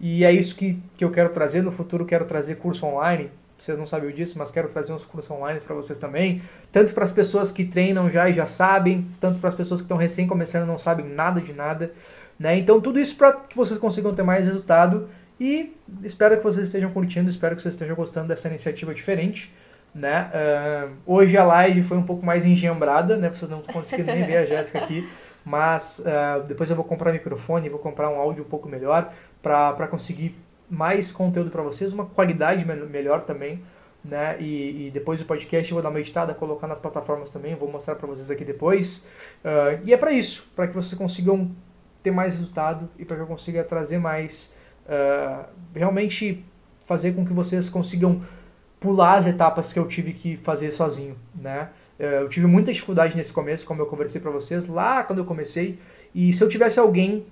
e 0.00 0.24
é 0.24 0.32
isso 0.32 0.56
que, 0.56 0.82
que 0.96 1.04
eu 1.04 1.10
quero 1.10 1.28
trazer. 1.28 1.62
No 1.62 1.70
futuro, 1.70 2.04
quero 2.04 2.24
trazer 2.24 2.56
curso 2.56 2.84
online. 2.84 3.30
Vocês 3.56 3.78
não 3.78 3.86
sabem 3.86 4.12
disso, 4.12 4.36
mas 4.36 4.50
quero 4.50 4.68
trazer 4.68 4.92
uns 4.92 5.04
cursos 5.04 5.30
online 5.30 5.60
para 5.60 5.76
vocês 5.76 5.96
também. 5.96 6.42
Tanto 6.72 6.92
para 6.92 7.04
as 7.04 7.12
pessoas 7.12 7.52
que 7.52 7.64
treinam 7.64 8.10
já 8.10 8.28
e 8.28 8.32
já 8.32 8.44
sabem, 8.44 9.06
tanto 9.20 9.38
para 9.38 9.48
as 9.48 9.54
pessoas 9.54 9.80
que 9.80 9.84
estão 9.84 9.96
recém 9.96 10.26
começando 10.26 10.64
e 10.64 10.66
não 10.66 10.78
sabem 10.78 11.06
nada 11.06 11.40
de 11.40 11.52
nada. 11.52 11.92
Né? 12.36 12.58
Então, 12.58 12.80
tudo 12.80 12.98
isso 12.98 13.16
para 13.16 13.32
que 13.34 13.54
vocês 13.54 13.78
consigam 13.78 14.12
ter 14.12 14.24
mais 14.24 14.46
resultado 14.46 15.08
E 15.38 15.76
espero 16.02 16.36
que 16.36 16.42
vocês 16.42 16.66
estejam 16.66 16.90
curtindo, 16.90 17.28
espero 17.28 17.54
que 17.54 17.62
vocês 17.62 17.74
estejam 17.74 17.94
gostando 17.94 18.26
dessa 18.26 18.48
iniciativa 18.48 18.92
diferente. 18.92 19.52
Né? 19.94 20.30
Uh, 20.34 20.90
hoje 21.06 21.36
a 21.36 21.44
live 21.44 21.82
foi 21.82 21.98
um 21.98 22.02
pouco 22.02 22.26
mais 22.26 22.44
engembrada, 22.44 23.16
né? 23.16 23.28
Vocês 23.28 23.50
não 23.50 23.60
conseguiram 23.60 24.14
nem 24.14 24.26
ver 24.26 24.38
a 24.38 24.46
Jéssica 24.46 24.78
aqui, 24.78 25.08
mas 25.44 26.00
uh, 26.00 26.42
depois 26.46 26.70
eu 26.70 26.76
vou 26.76 26.84
comprar 26.84 27.12
microfone, 27.12 27.68
vou 27.68 27.78
comprar 27.78 28.08
um 28.08 28.16
áudio 28.16 28.44
um 28.44 28.48
pouco 28.48 28.68
melhor 28.68 29.12
para 29.42 29.86
conseguir 29.88 30.36
mais 30.70 31.12
conteúdo 31.12 31.50
para 31.50 31.62
vocês, 31.62 31.92
uma 31.92 32.06
qualidade 32.06 32.64
melhor 32.64 33.22
também, 33.22 33.62
né? 34.04 34.36
E, 34.40 34.86
e, 34.86 34.90
depois 34.90 35.20
o 35.20 35.24
podcast 35.24 35.70
eu 35.70 35.76
vou 35.76 35.82
dar 35.82 35.90
uma 35.90 36.00
editada, 36.00 36.32
colocar 36.34 36.66
nas 36.66 36.80
plataformas 36.80 37.30
também, 37.30 37.54
vou 37.54 37.70
mostrar 37.70 37.94
para 37.94 38.06
vocês 38.06 38.30
aqui 38.30 38.44
depois. 38.44 39.06
Uh, 39.44 39.80
e 39.84 39.92
é 39.92 39.96
para 39.96 40.12
isso, 40.12 40.48
para 40.56 40.66
que 40.66 40.74
vocês 40.74 40.94
consigam 40.94 41.50
ter 42.02 42.10
mais 42.10 42.34
resultado 42.34 42.88
e 42.98 43.04
para 43.04 43.16
que 43.16 43.22
eu 43.22 43.26
consiga 43.26 43.62
trazer 43.62 43.98
mais, 43.98 44.52
uh, 44.86 45.44
realmente 45.74 46.44
fazer 46.86 47.12
com 47.12 47.24
que 47.24 47.32
vocês 47.32 47.68
consigam 47.68 48.22
pular 48.80 49.14
as 49.14 49.26
etapas 49.26 49.72
que 49.72 49.78
eu 49.78 49.86
tive 49.86 50.12
que 50.12 50.36
fazer 50.36 50.72
sozinho, 50.72 51.16
né? 51.38 51.68
Uh, 51.98 52.02
eu 52.02 52.28
tive 52.28 52.46
muita 52.46 52.72
dificuldade 52.72 53.16
nesse 53.16 53.32
começo, 53.32 53.66
como 53.66 53.82
eu 53.82 53.86
conversei 53.86 54.20
para 54.20 54.30
vocês 54.30 54.66
lá 54.66 55.02
quando 55.02 55.20
eu 55.20 55.24
comecei, 55.24 55.78
e 56.14 56.32
se 56.32 56.42
eu 56.42 56.48
tivesse 56.48 56.78
alguém 56.78 57.24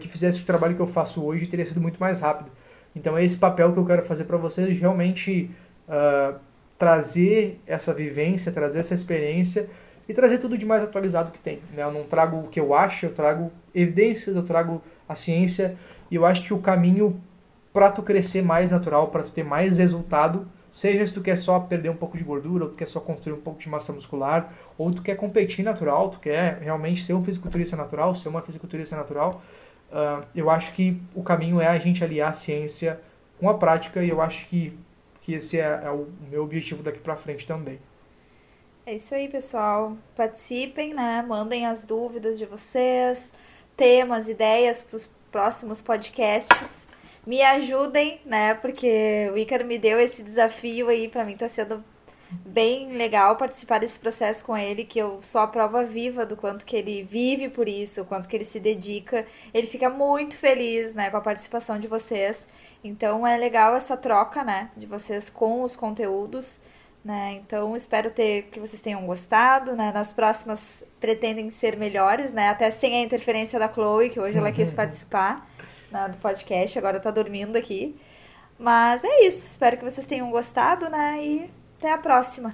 que 0.00 0.08
fizesse 0.08 0.42
o 0.42 0.44
trabalho 0.44 0.74
que 0.74 0.82
eu 0.82 0.86
faço 0.86 1.24
hoje, 1.24 1.46
teria 1.46 1.64
sido 1.64 1.80
muito 1.80 1.96
mais 2.00 2.20
rápido. 2.20 2.50
Então 2.94 3.16
é 3.16 3.24
esse 3.24 3.36
papel 3.36 3.72
que 3.72 3.78
eu 3.78 3.84
quero 3.84 4.02
fazer 4.02 4.24
para 4.24 4.36
vocês, 4.36 4.76
realmente 4.78 5.50
uh, 5.88 6.38
trazer 6.78 7.60
essa 7.66 7.92
vivência, 7.92 8.50
trazer 8.50 8.80
essa 8.80 8.94
experiência 8.94 9.68
e 10.08 10.14
trazer 10.14 10.38
tudo 10.38 10.58
de 10.58 10.66
mais 10.66 10.82
atualizado 10.82 11.30
que 11.30 11.38
tem. 11.38 11.60
Né? 11.74 11.82
Eu 11.82 11.92
não 11.92 12.04
trago 12.04 12.38
o 12.38 12.48
que 12.48 12.58
eu 12.58 12.74
acho, 12.74 13.06
eu 13.06 13.12
trago 13.12 13.52
evidências, 13.74 14.34
eu 14.34 14.42
trago 14.42 14.82
a 15.08 15.14
ciência 15.14 15.76
e 16.10 16.16
eu 16.16 16.24
acho 16.26 16.42
que 16.42 16.54
o 16.54 16.58
caminho 16.58 17.20
para 17.72 17.90
tu 17.90 18.02
crescer 18.02 18.42
mais 18.42 18.70
natural, 18.70 19.08
para 19.08 19.22
tu 19.22 19.30
ter 19.30 19.44
mais 19.44 19.78
resultado, 19.78 20.48
seja 20.70 21.06
se 21.06 21.12
tu 21.12 21.20
quer 21.20 21.36
só 21.36 21.60
perder 21.60 21.90
um 21.90 21.96
pouco 21.96 22.16
de 22.16 22.24
gordura, 22.24 22.64
ou 22.64 22.70
tu 22.70 22.76
quer 22.76 22.86
só 22.86 23.00
construir 23.00 23.34
um 23.34 23.40
pouco 23.40 23.60
de 23.60 23.68
massa 23.68 23.92
muscular, 23.92 24.52
ou 24.78 24.92
tu 24.92 25.02
quer 25.02 25.16
competir 25.16 25.64
natural, 25.64 26.10
tu 26.10 26.20
quer 26.20 26.58
realmente 26.58 27.02
ser 27.02 27.14
um 27.14 27.24
fisiculturista 27.24 27.76
natural, 27.76 28.14
ser 28.14 28.28
uma 28.28 28.42
fisiculturista 28.42 28.96
natural, 28.96 29.42
Uh, 29.90 30.24
eu 30.36 30.48
acho 30.48 30.72
que 30.72 31.02
o 31.14 31.22
caminho 31.22 31.60
é 31.60 31.66
a 31.66 31.78
gente 31.78 32.04
aliar 32.04 32.30
a 32.30 32.32
ciência 32.32 33.00
com 33.40 33.48
a 33.48 33.58
prática 33.58 34.02
e 34.02 34.08
eu 34.08 34.20
acho 34.20 34.46
que, 34.46 34.78
que 35.20 35.34
esse 35.34 35.58
é, 35.58 35.82
é 35.84 35.90
o 35.90 36.06
meu 36.30 36.44
objetivo 36.44 36.82
daqui 36.82 37.00
para 37.00 37.16
frente 37.16 37.44
também. 37.44 37.78
É 38.86 38.94
isso 38.94 39.14
aí, 39.14 39.28
pessoal. 39.28 39.96
Participem, 40.14 40.94
né? 40.94 41.24
Mandem 41.26 41.66
as 41.66 41.84
dúvidas 41.84 42.38
de 42.38 42.46
vocês, 42.46 43.32
temas, 43.76 44.28
ideias 44.28 44.82
para 44.82 44.96
os 44.96 45.10
próximos 45.30 45.80
podcasts. 45.80 46.86
Me 47.26 47.42
ajudem, 47.42 48.20
né? 48.24 48.54
Porque 48.54 49.30
o 49.32 49.38
Ícaro 49.38 49.64
me 49.64 49.78
deu 49.78 50.00
esse 50.00 50.22
desafio 50.22 50.88
aí, 50.88 51.08
para 51.08 51.24
mim 51.24 51.36
tá 51.36 51.48
sendo 51.48 51.84
bem 52.46 52.92
legal 52.96 53.36
participar 53.36 53.78
desse 53.78 53.98
processo 53.98 54.44
com 54.44 54.56
ele, 54.56 54.84
que 54.84 54.98
eu 54.98 55.20
sou 55.22 55.40
a 55.40 55.46
prova 55.46 55.84
viva 55.84 56.24
do 56.24 56.36
quanto 56.36 56.64
que 56.64 56.76
ele 56.76 57.02
vive 57.02 57.48
por 57.48 57.68
isso, 57.68 58.02
o 58.02 58.04
quanto 58.04 58.28
que 58.28 58.36
ele 58.36 58.44
se 58.44 58.60
dedica. 58.60 59.26
Ele 59.52 59.66
fica 59.66 59.90
muito 59.90 60.36
feliz, 60.36 60.94
né, 60.94 61.10
com 61.10 61.16
a 61.16 61.20
participação 61.20 61.78
de 61.78 61.88
vocês. 61.88 62.48
Então 62.84 63.26
é 63.26 63.36
legal 63.36 63.74
essa 63.74 63.96
troca, 63.96 64.44
né, 64.44 64.70
de 64.76 64.86
vocês 64.86 65.28
com 65.28 65.62
os 65.62 65.76
conteúdos, 65.76 66.62
né? 67.04 67.40
Então 67.42 67.76
espero 67.76 68.10
ter 68.10 68.44
que 68.44 68.60
vocês 68.60 68.80
tenham 68.82 69.06
gostado, 69.06 69.74
né? 69.74 69.90
Nas 69.92 70.12
próximas 70.12 70.84
pretendem 71.00 71.50
ser 71.50 71.76
melhores, 71.76 72.32
né? 72.32 72.50
Até 72.50 72.70
sem 72.70 72.94
a 72.94 73.02
interferência 73.02 73.58
da 73.58 73.72
Chloe, 73.72 74.10
que 74.10 74.20
hoje 74.20 74.36
ela 74.36 74.52
quis 74.52 74.72
participar 74.74 75.49
né, 75.90 76.08
do 76.08 76.16
podcast, 76.18 76.78
agora 76.78 77.00
tá 77.00 77.10
dormindo 77.10 77.56
aqui. 77.56 77.96
Mas 78.58 79.04
é 79.04 79.26
isso, 79.26 79.46
espero 79.46 79.78
que 79.78 79.84
vocês 79.84 80.06
tenham 80.06 80.30
gostado, 80.30 80.88
né? 80.90 81.18
E 81.22 81.50
até 81.78 81.92
a 81.92 81.98
próxima. 81.98 82.52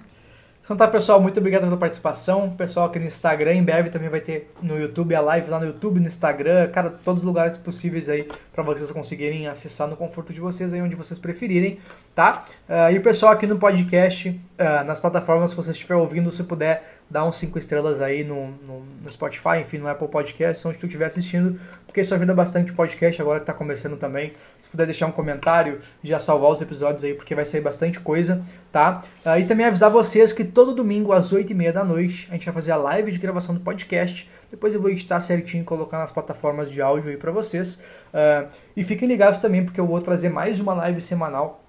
Então 0.66 0.76
tá, 0.76 0.88
pessoal, 0.88 1.20
muito 1.20 1.38
obrigado 1.38 1.62
pela 1.62 1.76
participação. 1.76 2.50
Pessoal 2.50 2.86
aqui 2.86 2.98
no 2.98 3.06
Instagram, 3.06 3.54
em 3.54 3.62
breve 3.62 3.88
também 3.88 4.08
vai 4.08 4.20
ter 4.20 4.52
no 4.60 4.76
YouTube 4.76 5.14
a 5.14 5.20
live 5.20 5.48
lá 5.48 5.60
no 5.60 5.66
YouTube, 5.66 6.00
no 6.00 6.08
Instagram, 6.08 6.68
cara, 6.72 6.90
todos 6.90 7.22
os 7.22 7.24
lugares 7.24 7.56
possíveis 7.56 8.08
aí 8.08 8.28
para 8.52 8.64
vocês 8.64 8.90
conseguirem 8.90 9.46
acessar 9.46 9.86
no 9.86 9.96
conforto 9.96 10.32
de 10.32 10.40
vocês 10.40 10.72
aí 10.72 10.82
onde 10.82 10.96
vocês 10.96 11.20
preferirem, 11.20 11.78
tá? 12.16 12.44
Uh, 12.68 12.92
e 12.92 12.98
o 12.98 13.00
pessoal 13.00 13.30
aqui 13.30 13.46
no 13.46 13.60
podcast, 13.60 14.28
uh, 14.28 14.84
nas 14.84 14.98
plataformas, 14.98 15.50
se 15.50 15.56
você 15.56 15.70
estiver 15.70 15.94
ouvindo, 15.94 16.32
se 16.32 16.42
puder 16.42 16.95
dá 17.08 17.24
uns 17.24 17.36
5 17.36 17.58
estrelas 17.58 18.00
aí 18.00 18.24
no, 18.24 18.48
no, 18.48 18.80
no, 19.02 19.10
Spotify, 19.10 19.60
enfim, 19.60 19.78
no 19.78 19.88
Apple 19.88 20.08
Podcast, 20.08 20.66
onde 20.66 20.78
tu 20.78 20.86
estiver 20.86 21.06
assistindo, 21.06 21.58
porque 21.86 22.00
isso 22.00 22.14
ajuda 22.14 22.34
bastante 22.34 22.72
o 22.72 22.74
podcast 22.74 23.22
agora 23.22 23.38
que 23.38 23.44
está 23.44 23.52
começando 23.52 23.96
também. 23.96 24.32
Se 24.60 24.68
puder 24.68 24.86
deixar 24.86 25.06
um 25.06 25.12
comentário, 25.12 25.80
já 26.02 26.18
salvar 26.18 26.50
os 26.50 26.60
episódios 26.60 27.04
aí, 27.04 27.14
porque 27.14 27.34
vai 27.34 27.44
sair 27.44 27.60
bastante 27.60 28.00
coisa, 28.00 28.42
tá? 28.72 29.02
Uh, 29.24 29.38
e 29.38 29.44
também 29.44 29.66
avisar 29.66 29.90
vocês 29.90 30.32
que 30.32 30.44
todo 30.44 30.74
domingo 30.74 31.12
às 31.12 31.32
8h30 31.32 31.72
da 31.72 31.84
noite 31.84 32.26
a 32.28 32.32
gente 32.34 32.44
vai 32.44 32.54
fazer 32.54 32.72
a 32.72 32.76
live 32.76 33.12
de 33.12 33.18
gravação 33.18 33.54
do 33.54 33.60
podcast. 33.60 34.28
Depois 34.50 34.74
eu 34.74 34.80
vou 34.80 34.90
editar 34.90 35.20
certinho 35.20 35.62
e 35.62 35.64
colocar 35.64 35.98
nas 35.98 36.10
plataformas 36.10 36.70
de 36.70 36.82
áudio 36.82 37.10
aí 37.10 37.16
para 37.16 37.30
vocês. 37.30 37.76
Uh, 38.12 38.48
e 38.76 38.82
fiquem 38.82 39.08
ligados 39.08 39.38
também, 39.38 39.64
porque 39.64 39.78
eu 39.78 39.86
vou 39.86 40.00
trazer 40.00 40.28
mais 40.28 40.58
uma 40.58 40.74
live 40.74 41.00
semanal 41.00 41.62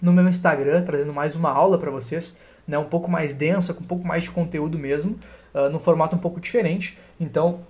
no 0.00 0.12
meu 0.12 0.26
Instagram, 0.28 0.82
trazendo 0.84 1.12
mais 1.12 1.34
uma 1.34 1.50
aula 1.50 1.76
para 1.78 1.90
vocês 1.90 2.36
né, 2.66 2.78
um 2.78 2.84
pouco 2.84 3.10
mais 3.10 3.34
densa, 3.34 3.74
com 3.74 3.82
um 3.82 3.86
pouco 3.86 4.06
mais 4.06 4.24
de 4.24 4.30
conteúdo 4.30 4.78
mesmo, 4.78 5.18
uh, 5.54 5.70
num 5.70 5.78
formato 5.78 6.16
um 6.16 6.18
pouco 6.18 6.40
diferente. 6.40 6.98
Então, 7.18 7.60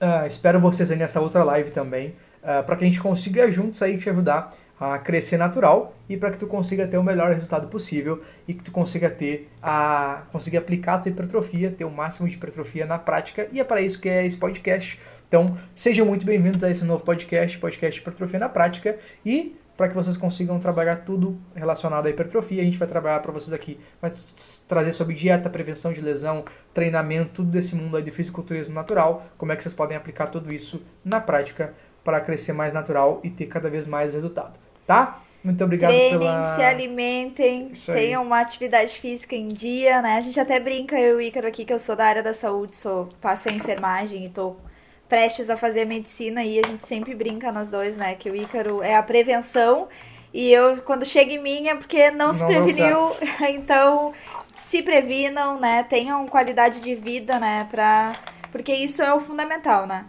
uh, 0.00 0.26
espero 0.26 0.60
vocês 0.60 0.90
aí 0.90 0.96
nessa 0.96 1.20
outra 1.20 1.44
live 1.44 1.70
também, 1.70 2.14
uh, 2.42 2.64
para 2.64 2.76
que 2.76 2.84
a 2.84 2.86
gente 2.86 3.00
consiga 3.00 3.50
juntos 3.50 3.82
aí 3.82 3.98
te 3.98 4.08
ajudar 4.08 4.52
a 4.80 4.96
crescer 4.98 5.36
natural 5.36 5.94
e 6.08 6.16
para 6.16 6.30
que 6.30 6.38
tu 6.38 6.46
consiga 6.46 6.86
ter 6.86 6.96
o 6.96 7.02
melhor 7.02 7.32
resultado 7.32 7.66
possível 7.66 8.22
e 8.46 8.54
que 8.54 8.62
tu 8.62 8.70
consiga 8.70 9.10
ter 9.10 9.50
a 9.60 10.22
conseguir 10.30 10.56
aplicar 10.56 10.94
a 10.94 10.98
tua 10.98 11.10
hipertrofia, 11.10 11.70
ter 11.76 11.84
o 11.84 11.90
máximo 11.90 12.28
de 12.28 12.36
hipertrofia 12.36 12.86
na 12.86 12.98
prática 12.98 13.48
e 13.52 13.58
é 13.58 13.64
para 13.64 13.80
isso 13.80 14.00
que 14.00 14.08
é 14.08 14.24
esse 14.24 14.36
podcast. 14.36 14.98
Então, 15.26 15.58
sejam 15.74 16.06
muito 16.06 16.24
bem-vindos 16.24 16.62
a 16.62 16.70
esse 16.70 16.84
novo 16.84 17.04
podcast, 17.04 17.58
podcast 17.58 18.00
Hipertrofia 18.00 18.38
na 18.38 18.48
Prática 18.48 18.98
e 19.26 19.56
para 19.78 19.88
que 19.88 19.94
vocês 19.94 20.16
consigam 20.16 20.58
trabalhar 20.58 20.96
tudo 20.96 21.38
relacionado 21.54 22.04
à 22.04 22.10
hipertrofia. 22.10 22.60
A 22.60 22.64
gente 22.64 22.76
vai 22.76 22.88
trabalhar 22.88 23.20
para 23.20 23.30
vocês 23.30 23.52
aqui, 23.52 23.78
vai 24.02 24.10
trazer 24.66 24.90
sobre 24.90 25.14
dieta, 25.14 25.48
prevenção 25.48 25.92
de 25.92 26.00
lesão, 26.00 26.44
treinamento, 26.74 27.30
tudo 27.34 27.52
desse 27.52 27.76
mundo 27.76 27.96
aí 27.96 28.02
de 28.02 28.10
fisiculturismo 28.10 28.74
natural, 28.74 29.24
como 29.38 29.52
é 29.52 29.56
que 29.56 29.62
vocês 29.62 29.72
podem 29.72 29.96
aplicar 29.96 30.26
tudo 30.26 30.52
isso 30.52 30.82
na 31.04 31.20
prática 31.20 31.74
para 32.02 32.20
crescer 32.20 32.52
mais 32.52 32.74
natural 32.74 33.20
e 33.22 33.30
ter 33.30 33.46
cada 33.46 33.70
vez 33.70 33.86
mais 33.86 34.14
resultado, 34.14 34.58
tá? 34.84 35.20
Muito 35.44 35.62
obrigado 35.62 35.90
Treinem, 35.90 36.18
pela... 36.18 36.42
se 36.42 36.60
alimentem, 36.60 37.70
tenham 37.86 38.24
uma 38.24 38.40
atividade 38.40 38.98
física 38.98 39.36
em 39.36 39.46
dia, 39.46 40.02
né? 40.02 40.16
A 40.16 40.20
gente 40.20 40.40
até 40.40 40.58
brinca, 40.58 40.98
eu 40.98 41.20
e 41.20 41.24
o 41.24 41.28
Ícaro 41.28 41.46
aqui, 41.46 41.64
que 41.64 41.72
eu 41.72 41.78
sou 41.78 41.94
da 41.94 42.04
área 42.04 42.22
da 42.22 42.34
saúde, 42.34 42.74
sou, 42.74 43.10
faço 43.20 43.48
a 43.48 43.52
enfermagem 43.52 44.24
e 44.24 44.28
tô 44.28 44.56
prestes 45.08 45.48
a 45.50 45.56
fazer 45.56 45.84
medicina 45.84 46.44
e 46.44 46.58
a 46.58 46.66
gente 46.66 46.86
sempre 46.86 47.14
brinca 47.14 47.50
nós 47.50 47.70
dois, 47.70 47.96
né? 47.96 48.14
Que 48.14 48.30
o 48.30 48.36
Ícaro 48.36 48.82
é 48.82 48.94
a 48.94 49.02
prevenção 49.02 49.88
e 50.32 50.52
eu, 50.52 50.76
quando 50.82 51.06
chega 51.06 51.32
em 51.32 51.42
mim, 51.42 51.68
é 51.68 51.74
porque 51.74 52.10
não, 52.10 52.26
não 52.26 52.32
se 52.32 52.44
preveniu. 52.44 53.16
Então, 53.48 54.12
se 54.54 54.82
previnam, 54.82 55.58
né? 55.58 55.82
Tenham 55.84 56.26
qualidade 56.26 56.80
de 56.80 56.94
vida, 56.94 57.38
né? 57.38 57.66
Pra... 57.70 58.14
Porque 58.52 58.72
isso 58.72 59.02
é 59.02 59.12
o 59.12 59.20
fundamental, 59.20 59.86
né? 59.86 60.04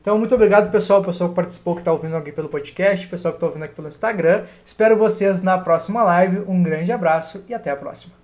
Então, 0.00 0.18
muito 0.18 0.34
obrigado, 0.34 0.70
pessoal, 0.70 1.02
pessoal 1.02 1.30
que 1.30 1.36
participou, 1.36 1.74
que 1.74 1.80
está 1.80 1.92
ouvindo 1.92 2.16
aqui 2.16 2.32
pelo 2.32 2.48
podcast, 2.48 3.06
pessoal 3.06 3.32
que 3.32 3.36
está 3.36 3.46
ouvindo 3.46 3.64
aqui 3.64 3.74
pelo 3.74 3.88
Instagram. 3.88 4.46
Espero 4.64 4.96
vocês 4.96 5.42
na 5.42 5.58
próxima 5.58 6.02
live. 6.02 6.40
Um 6.48 6.62
grande 6.62 6.90
abraço 6.90 7.44
e 7.48 7.54
até 7.54 7.70
a 7.70 7.76
próxima. 7.76 8.21